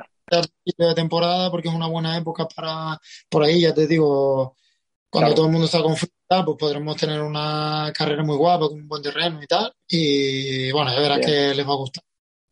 principio 0.63 0.87
de 0.89 0.95
temporada 0.95 1.49
porque 1.51 1.69
es 1.69 1.73
una 1.73 1.87
buena 1.87 2.17
época 2.17 2.47
para 2.53 2.99
por 3.29 3.43
ahí, 3.43 3.61
ya 3.61 3.73
te 3.73 3.87
digo, 3.87 4.55
cuando 5.09 5.27
Claro. 5.27 5.35
todo 5.35 5.45
el 5.45 5.51
mundo 5.51 5.65
está 5.65 5.81
con 5.81 5.95
pues 5.95 6.57
podremos 6.57 6.97
tener 6.97 7.21
una 7.21 7.91
carrera 7.95 8.23
muy 8.23 8.35
guapa 8.35 8.67
con 8.67 8.79
un 8.81 8.87
buen 8.87 9.01
terreno 9.03 9.41
y 9.43 9.45
tal. 9.47 9.71
Y 9.87 10.71
bueno, 10.71 10.91
ya 10.91 10.99
verás 10.99 11.19
Bien. 11.19 11.29
que 11.29 11.55
les 11.55 11.67
va 11.67 11.73
a 11.73 11.77
gustar. 11.77 12.03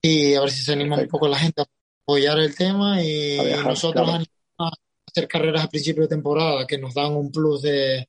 Y 0.02 0.36
a 0.36 0.42
ver 0.42 0.52
si 0.52 0.64
se 0.64 0.74
anima 0.74 0.96
un 0.96 1.00
Perfecto. 1.02 1.12
poco 1.18 1.28
la 1.28 1.38
gente 1.40 1.62
a 1.62 1.66
apoyar 2.04 2.38
el 2.40 2.56
tema 2.56 3.02
y 3.02 3.40
viajar, 3.44 3.66
nosotros 3.66 4.08
claro. 4.08 4.24
a 4.60 4.72
hacer 5.08 5.28
carreras 5.28 5.64
a 5.64 5.70
principio 5.70 6.04
de 6.04 6.10
temporada 6.10 6.68
que 6.68 6.78
nos 6.78 6.94
dan 6.94 7.16
un 7.16 7.32
plus 7.32 7.64
de, 7.64 8.08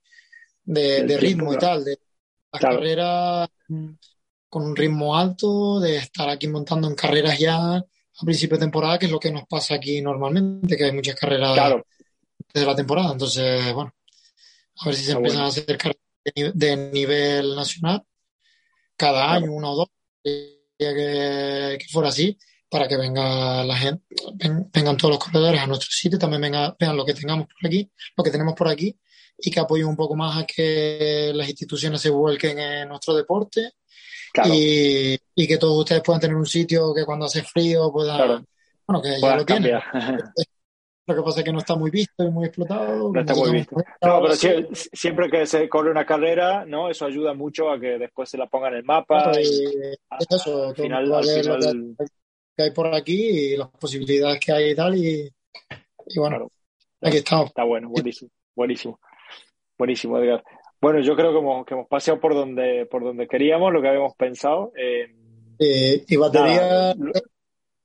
de, 0.64 1.02
de 1.04 1.16
ritmo 1.18 1.52
y 1.54 1.58
tal, 1.58 1.82
de 1.84 1.98
las 2.52 2.60
Claro. 2.60 2.76
carreras 2.76 3.48
mm, 3.68 3.88
con 4.48 4.64
un 4.64 4.76
ritmo 4.76 5.16
alto, 5.16 5.80
de 5.80 5.96
estar 5.96 6.28
aquí 6.28 6.48
montando 6.48 6.88
en 6.88 6.94
carreras 6.94 7.38
ya 7.38 7.76
a 7.76 8.24
principio 8.24 8.56
de 8.58 8.62
temporada, 8.64 8.98
que 8.98 9.06
es 9.06 9.12
lo 9.12 9.20
que 9.20 9.30
nos 9.32 9.46
pasa 9.46 9.74
aquí 9.74 10.02
normalmente, 10.02 10.76
que 10.76 10.84
hay 10.84 10.92
muchas 10.92 11.16
carreras 11.16 11.54
Claro, 11.54 11.86
de 12.54 12.66
la 12.66 12.76
temporada. 12.76 13.12
Entonces, 13.12 13.72
bueno, 13.74 13.94
a 14.80 14.86
ver 14.86 14.94
si 14.94 15.04
se 15.04 15.12
empiezan 15.12 15.40
bueno. 15.40 15.46
a 15.46 15.50
hacer 15.50 15.78
carreras 15.78 16.02
de, 16.24 16.32
ni- 16.36 16.52
de 16.54 16.76
nivel 16.92 17.56
nacional 17.56 18.04
cada 18.96 19.24
Claro. 19.24 19.44
año, 19.44 19.52
uno 19.52 19.72
o 19.72 19.76
dos, 19.76 19.88
que, 20.78 21.78
que 21.80 21.86
fuera 21.90 22.08
así, 22.08 22.38
para 22.68 22.88
que 22.88 22.96
venga 22.96 23.64
la 23.64 23.76
gente, 23.76 24.04
ven- 24.34 24.70
vengan 24.72 24.96
todos 24.96 25.12
los 25.16 25.24
corredores 25.24 25.60
a 25.60 25.66
nuestro 25.66 25.90
sitio, 25.90 26.18
también 26.18 26.42
venga, 26.42 26.76
vean 26.78 26.96
lo 26.96 27.04
que 27.04 27.14
tengamos 27.14 27.46
por 27.46 27.66
aquí, 27.66 27.90
lo 28.16 28.24
que 28.24 28.30
tenemos 28.30 28.54
por 28.54 28.68
aquí, 28.68 28.98
y 29.44 29.50
que 29.50 29.60
apoyen 29.60 29.86
un 29.86 29.96
poco 29.96 30.14
más 30.14 30.38
a 30.42 30.46
que 30.46 31.32
las 31.34 31.48
instituciones 31.48 32.00
se 32.00 32.10
vuelquen 32.10 32.58
en 32.58 32.88
nuestro 32.88 33.12
deporte 33.14 33.72
claro, 34.32 34.50
y, 34.54 35.18
y 35.34 35.46
que 35.48 35.58
todos 35.58 35.78
ustedes 35.80 36.02
puedan 36.02 36.20
tener 36.20 36.36
un 36.36 36.46
sitio 36.46 36.94
que 36.94 37.04
cuando 37.04 37.26
hace 37.26 37.42
frío 37.42 37.90
puedan, 37.92 38.16
Claro. 38.16 38.44
bueno, 38.86 39.02
que 39.02 39.20
ya 39.20 39.36
lo 39.36 39.44
tienen. 39.44 39.80
Lo 41.04 41.16
que 41.16 41.22
pasa 41.22 41.40
es 41.40 41.44
que 41.44 41.52
no 41.52 41.58
está 41.58 41.74
muy 41.74 41.90
visto 41.90 42.22
y 42.22 42.30
muy 42.30 42.46
explotado. 42.46 43.10
No 43.12 43.20
está 43.20 43.34
muy 43.34 43.50
visto. 43.50 43.74
No, 43.76 44.22
pero 44.22 44.34
sie- 44.34 44.68
siempre 44.92 45.28
que 45.28 45.44
se 45.46 45.68
corre 45.68 45.90
una 45.90 46.06
carrera, 46.06 46.64
¿no? 46.64 46.88
Eso 46.88 47.04
ayuda 47.06 47.34
mucho 47.34 47.68
a 47.72 47.80
que 47.80 47.98
después 47.98 48.30
se 48.30 48.38
la 48.38 48.46
pongan 48.46 48.74
en 48.74 48.78
el 48.78 48.84
mapa 48.84 49.32
y 49.40 49.96
eso, 50.30 50.68
al 50.68 50.76
final, 50.76 51.12
al 51.12 51.24
final, 51.24 51.94
hay- 51.98 52.06
que 52.56 52.62
hay 52.62 52.70
por 52.70 52.94
aquí 52.94 53.20
y 53.30 53.56
las 53.56 53.68
posibilidades 53.70 54.38
que 54.38 54.52
hay 54.52 54.70
y 54.70 54.74
tal. 54.76 54.94
Y, 54.96 55.28
y 56.06 56.18
bueno, 56.20 56.36
Claro. 56.36 56.50
aquí 57.00 57.16
estamos. 57.16 57.46
Está 57.48 57.64
bueno, 57.64 57.88
buenísimo, 57.88 58.30
buenísimo, 58.54 59.00
buenísimo, 59.82 60.16
Edgar. 60.18 60.44
Bueno, 60.80 61.00
yo 61.00 61.16
creo 61.16 61.32
que 61.32 61.38
hemos, 61.38 61.66
que 61.66 61.74
hemos 61.74 61.88
paseado 61.88 62.20
por 62.20 62.34
donde, 62.34 62.86
por 62.86 63.02
donde 63.02 63.26
queríamos, 63.26 63.72
lo 63.72 63.82
que 63.82 63.88
habíamos 63.88 64.14
pensado. 64.14 64.72
Eh, 64.76 65.12
Eh, 65.58 66.04
y 66.06 66.16
batería, 66.16 66.94
nada, 66.94 66.94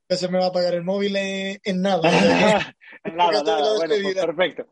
que 0.08 0.16
se 0.16 0.28
me 0.28 0.38
va 0.38 0.44
a 0.44 0.48
apagar 0.48 0.74
el 0.74 0.84
móvil 0.84 1.16
en, 1.16 1.58
en 1.64 1.82
nada. 1.82 2.02
nada, 3.14 3.42
nada, 3.42 3.76
bueno, 3.76 3.94
pues 4.00 4.14
perfecto. 4.14 4.66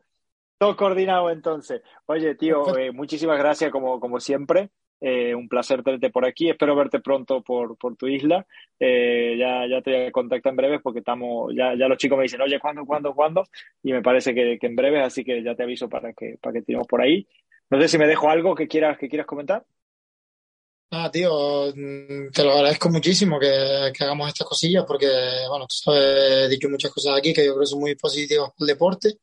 Todo 0.57 0.77
coordinado 0.77 1.29
entonces. 1.29 1.81
Oye, 2.05 2.35
tío, 2.35 2.77
eh, 2.77 2.93
muchísimas 2.93 3.37
gracias 3.37 3.71
como, 3.71 3.99
como 3.99 4.21
siempre. 4.21 4.69
Eh, 4.99 5.35
un 5.35 5.47
placer 5.47 5.83
tenerte 5.83 6.09
por 6.09 6.25
aquí. 6.25 6.49
Espero 6.49 6.75
verte 6.75 6.99
pronto 6.99 7.41
por, 7.41 7.77
por 7.77 7.95
tu 7.95 8.07
isla. 8.07 8.45
Eh, 8.79 9.35
ya, 9.37 9.67
ya 9.67 9.81
te 9.81 10.11
contactar 10.11 10.51
en 10.51 10.57
breves 10.57 10.81
porque 10.81 10.99
estamos, 10.99 11.53
ya, 11.55 11.75
ya 11.75 11.87
los 11.87 11.97
chicos 11.97 12.17
me 12.17 12.23
dicen, 12.23 12.41
oye, 12.41 12.59
¿cuándo, 12.59 12.85
cuándo, 12.85 13.13
cuándo? 13.13 13.43
Y 13.83 13.91
me 13.91 14.01
parece 14.01 14.33
que, 14.33 14.57
que 14.59 14.67
en 14.67 14.75
breves, 14.75 15.03
así 15.03 15.23
que 15.23 15.43
ya 15.43 15.55
te 15.55 15.63
aviso 15.63 15.87
para 15.89 16.13
que, 16.13 16.37
para 16.41 16.53
que 16.53 16.61
tiremos 16.63 16.87
por 16.87 17.01
ahí. 17.01 17.27
No 17.69 17.79
sé 17.81 17.87
si 17.87 17.97
me 17.97 18.07
dejo 18.07 18.29
algo 18.29 18.55
que 18.55 18.67
quieras, 18.67 18.97
que 18.97 19.09
quieras 19.09 19.27
comentar. 19.27 19.65
Ah, 20.89 21.11
tío, 21.11 21.67
mm, 21.75 22.31
te 22.31 22.43
lo 22.43 22.53
agradezco 22.53 22.89
muchísimo 22.89 23.37
que, 23.39 23.91
que 23.93 24.03
hagamos 24.05 24.29
estas 24.29 24.47
cosillas 24.47 24.85
porque, 24.87 25.07
bueno, 25.49 25.67
tú 25.67 25.75
sabes, 25.75 26.45
he 26.45 26.49
dicho 26.49 26.69
muchas 26.69 26.91
cosas 26.91 27.17
aquí 27.17 27.33
que 27.33 27.45
yo 27.45 27.51
creo 27.53 27.61
que 27.61 27.67
son 27.67 27.79
muy 27.81 27.95
positivas 27.95 28.51
para 28.51 28.55
el 28.61 28.67
deporte, 28.67 29.17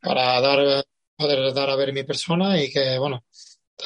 para 0.00 0.40
dar, 0.40 0.84
poder 1.16 1.52
dar 1.52 1.70
a 1.70 1.76
ver 1.76 1.92
mi 1.92 2.04
persona 2.04 2.62
y 2.62 2.70
que, 2.70 2.98
bueno, 2.98 3.24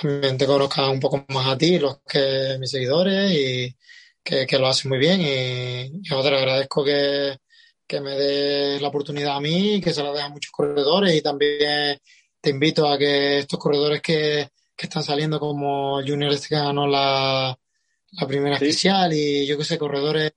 también 0.00 0.36
te 0.38 0.46
conozcan 0.46 0.90
un 0.90 1.00
poco 1.00 1.24
más 1.28 1.46
a 1.48 1.58
ti, 1.58 1.78
los 1.78 1.98
que 2.08 2.56
mis 2.60 2.70
seguidores 2.70 3.30
y 3.32 3.76
que, 4.22 4.46
que 4.46 4.58
lo 4.58 4.66
hacen 4.68 4.88
muy 4.90 4.98
bien 4.98 5.20
y, 5.20 6.00
y 6.02 6.08
lo 6.08 6.18
agradezco 6.20 6.84
que, 6.84 7.36
que 7.86 8.00
me 8.00 8.12
des 8.12 8.80
la 8.82 8.88
oportunidad 8.88 9.36
a 9.36 9.40
mí, 9.40 9.80
que 9.80 9.92
se 9.92 10.02
la 10.02 10.12
des 10.12 10.22
a 10.22 10.28
muchos 10.28 10.52
corredores 10.52 11.14
y 11.14 11.22
también 11.22 11.98
te 12.40 12.50
invito 12.50 12.86
a 12.88 12.98
que 12.98 13.38
estos 13.40 13.58
corredores 13.58 14.00
que 14.02 14.48
que 14.76 14.86
están 14.86 15.04
saliendo 15.04 15.38
como 15.38 16.00
Junior 16.02 16.32
este 16.32 16.48
que 16.48 16.56
ganó 16.56 16.86
la, 16.88 17.56
la 18.12 18.26
primera 18.26 18.58
Sí. 18.58 18.64
especial 18.66 19.12
y 19.12 19.46
yo 19.46 19.56
que 19.58 19.64
sé, 19.64 19.78
corredores 19.78 20.32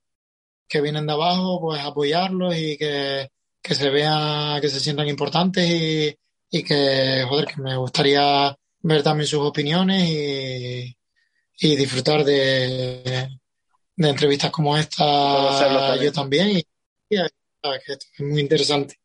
que 0.67 0.81
vienen 0.81 1.07
de 1.07 1.13
abajo, 1.13 1.59
pues 1.61 1.81
apoyarlos 1.81 2.55
y 2.57 2.77
que, 2.77 3.29
que 3.61 3.75
se 3.75 3.89
vean, 3.89 4.59
que 4.61 4.69
se 4.69 4.79
sientan 4.79 5.07
importantes 5.07 5.65
y, 5.69 6.15
y 6.51 6.63
que, 6.63 7.25
joder, 7.27 7.45
que 7.47 7.61
me 7.61 7.77
gustaría 7.77 8.55
ver 8.87 9.03
también 9.03 9.27
sus 9.27 9.39
opiniones 9.41 10.03
y, 10.09 10.97
y 11.59 11.75
disfrutar 11.75 12.23
de, 12.23 13.29
de 13.95 14.09
entrevistas 14.09 14.51
como 14.51 14.77
esta 14.77 15.95
yo 15.97 16.11
también 16.11 16.49
y, 16.57 16.63
y, 17.09 17.17
sabes 17.61 17.83
que 17.85 17.93
esto 17.93 18.05
es 18.13 18.25
muy 18.25 18.41
interesante. 18.41 18.95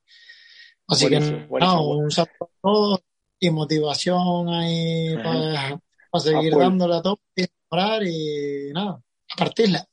Así 0.88 1.08
Buenísimo, 1.08 1.38
que 1.48 1.48
buenísimo. 1.48 1.96
un 1.96 2.10
saludo 2.10 2.30
a 2.40 2.48
todos 2.62 3.00
y 3.40 3.50
motivación 3.50 4.48
ahí 4.50 5.18
para, 5.22 5.80
para 6.10 6.22
seguir 6.22 6.54
A 6.54 6.58
full. 6.58 6.60
dándole 6.60 6.96
a 6.96 7.02
tope 7.02 7.22
y 7.36 7.46
mejorar 7.70 8.02
y 8.06 8.72
nada, 8.74 9.02
a 9.30 9.36
partirla. 9.36 9.88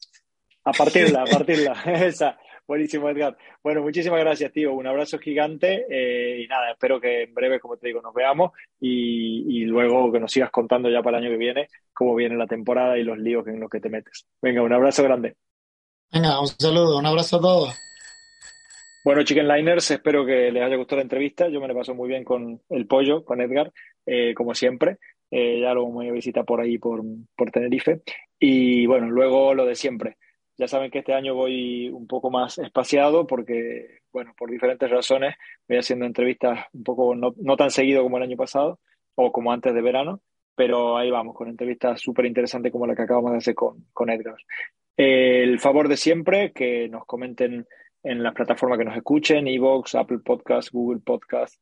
A 0.65 0.73
partirla, 0.73 1.23
a 1.23 1.27
partirla. 1.27 1.73
Esa. 1.85 2.38
Buenísimo, 2.69 3.09
Edgar. 3.09 3.35
Bueno, 3.63 3.81
muchísimas 3.81 4.19
gracias, 4.19 4.51
tío. 4.51 4.73
Un 4.73 4.85
abrazo 4.85 5.17
gigante 5.17 5.87
eh, 5.89 6.43
y 6.43 6.47
nada, 6.47 6.69
espero 6.69 7.01
que 7.01 7.23
en 7.23 7.33
breve, 7.33 7.59
como 7.59 7.77
te 7.77 7.87
digo, 7.87 7.99
nos 7.99 8.13
veamos 8.13 8.51
y, 8.79 9.61
y 9.61 9.65
luego 9.65 10.11
que 10.11 10.19
nos 10.19 10.31
sigas 10.31 10.51
contando 10.51 10.87
ya 10.87 11.01
para 11.01 11.17
el 11.17 11.23
año 11.23 11.31
que 11.33 11.39
viene 11.39 11.67
cómo 11.91 12.13
viene 12.13 12.37
la 12.37 12.45
temporada 12.45 12.95
y 12.99 13.03
los 13.03 13.17
líos 13.17 13.47
en 13.47 13.59
los 13.59 13.71
que 13.71 13.79
te 13.79 13.89
metes. 13.89 14.27
Venga, 14.39 14.61
un 14.61 14.71
abrazo 14.71 15.01
grande. 15.01 15.33
Venga, 16.13 16.39
un 16.39 16.45
saludo, 16.45 16.99
un 16.99 17.07
abrazo 17.07 17.37
a 17.37 17.41
todos. 17.41 17.79
Bueno, 19.03 19.23
Chicken 19.23 19.47
Liners, 19.47 19.89
espero 19.89 20.23
que 20.23 20.51
les 20.51 20.61
haya 20.61 20.75
gustado 20.75 20.97
la 20.97 21.03
entrevista. 21.03 21.49
Yo 21.49 21.59
me 21.59 21.67
la 21.67 21.73
paso 21.73 21.95
muy 21.95 22.07
bien 22.07 22.23
con 22.23 22.61
el 22.69 22.85
pollo, 22.85 23.25
con 23.25 23.41
Edgar, 23.41 23.73
eh, 24.05 24.35
como 24.35 24.53
siempre. 24.53 24.99
Eh, 25.31 25.59
ya 25.59 25.73
lo 25.73 25.87
voy 25.87 26.09
a 26.09 26.11
visitar 26.11 26.45
por 26.45 26.61
ahí, 26.61 26.77
por, 26.77 27.01
por 27.35 27.49
Tenerife. 27.49 28.03
Y 28.39 28.85
bueno, 28.85 29.09
luego 29.09 29.55
lo 29.55 29.65
de 29.65 29.73
siempre. 29.73 30.17
Ya 30.60 30.68
saben 30.68 30.91
que 30.91 30.99
este 30.99 31.14
año 31.14 31.36
voy 31.36 31.88
un 31.88 32.06
poco 32.06 32.30
más 32.30 32.57
espaciado 32.57 33.26
porque, 33.26 34.02
bueno, 34.11 34.34
por 34.38 34.52
diferentes 34.52 34.90
razones 34.90 35.36
voy 35.69 35.77
haciendo 35.77 36.06
entrevistas 36.06 36.65
un 36.73 36.84
poco 36.84 37.15
no, 37.15 37.34
no 37.38 37.56
tan 37.56 37.72
seguido 37.72 38.03
como 38.03 38.18
el 38.18 38.23
año 38.23 38.36
pasado 38.36 38.77
o 39.15 39.31
como 39.31 39.53
antes 39.53 39.73
de 39.73 39.81
verano, 39.81 40.19
pero 40.56 40.98
ahí 40.98 41.10
vamos, 41.10 41.34
con 41.34 41.48
entrevistas 41.48 42.02
súper 42.02 42.26
interesantes 42.26 42.73
como 42.73 42.86
la 42.86 42.94
que 42.94 43.03
acabamos 43.03 43.31
de 43.31 43.38
hacer 43.38 43.56
con, 43.56 43.86
con 43.94 44.10
Edgar. 44.10 44.36
El 44.98 45.60
favor 45.60 45.88
de 45.88 45.95
siempre, 45.95 46.52
que 46.52 46.90
nos 46.90 47.06
comenten 47.06 47.65
en 48.03 48.22
las 48.22 48.34
plataformas 48.34 48.80
que 48.80 48.86
nos 48.86 48.98
escuchen, 48.98 49.48
Evox, 49.48 49.95
Apple 49.95 50.19
Podcast, 50.19 50.73
Google 50.73 50.99
Podcast, 50.99 51.56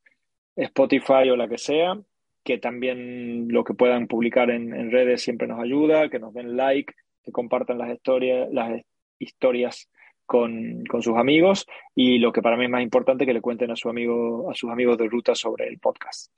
Spotify 0.55 1.29
o 1.29 1.35
la 1.35 1.47
que 1.47 1.59
sea, 1.59 1.99
que 2.43 2.57
también 2.57 3.47
lo 3.49 3.63
que 3.63 3.75
puedan 3.75 4.07
publicar 4.07 4.49
en, 4.49 4.73
en 4.73 4.89
redes 4.89 5.21
siempre 5.21 5.47
nos 5.47 5.59
ayuda, 5.59 6.09
que 6.09 6.17
nos 6.17 6.33
den 6.33 6.57
like, 6.57 6.95
que 7.27 7.31
compartan 7.33 7.77
las 7.77 7.93
historias, 7.93 8.47
las 8.53 8.81
historias 9.19 9.89
con, 10.25 10.85
con, 10.89 11.01
sus 11.03 11.17
amigos 11.17 11.65
y 11.93 12.19
lo 12.19 12.31
que 12.31 12.41
para 12.41 12.55
mí 12.55 12.63
es 12.65 12.71
más 12.71 12.81
importante, 12.81 13.25
que 13.25 13.33
le 13.33 13.41
cuenten 13.41 13.69
a, 13.69 13.75
su 13.75 13.89
amigo, 13.89 14.49
a 14.49 14.55
sus 14.55 14.69
amigos 14.71 14.97
de 14.97 15.09
ruta 15.09 15.35
sobre 15.35 15.67
el 15.67 15.77
podcast. 15.77 16.31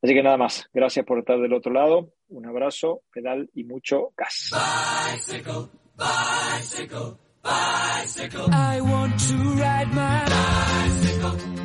Así 0.00 0.14
que 0.14 0.22
nada 0.22 0.36
más, 0.36 0.68
gracias 0.72 1.04
por 1.04 1.18
estar 1.18 1.40
del 1.40 1.52
otro 1.52 1.72
lado, 1.72 2.12
un 2.28 2.46
abrazo, 2.46 3.02
pedal 3.12 3.50
y 3.54 3.64
mucho 3.64 4.12
gas. 4.16 4.52
Bicycle, 4.52 5.68
bicycle, 5.96 7.18
bicycle. 7.42 8.46
I 8.52 8.80
want 8.80 9.18
to 9.28 9.34
ride 9.56 9.92
my 9.92 10.24
bicycle. 10.26 11.56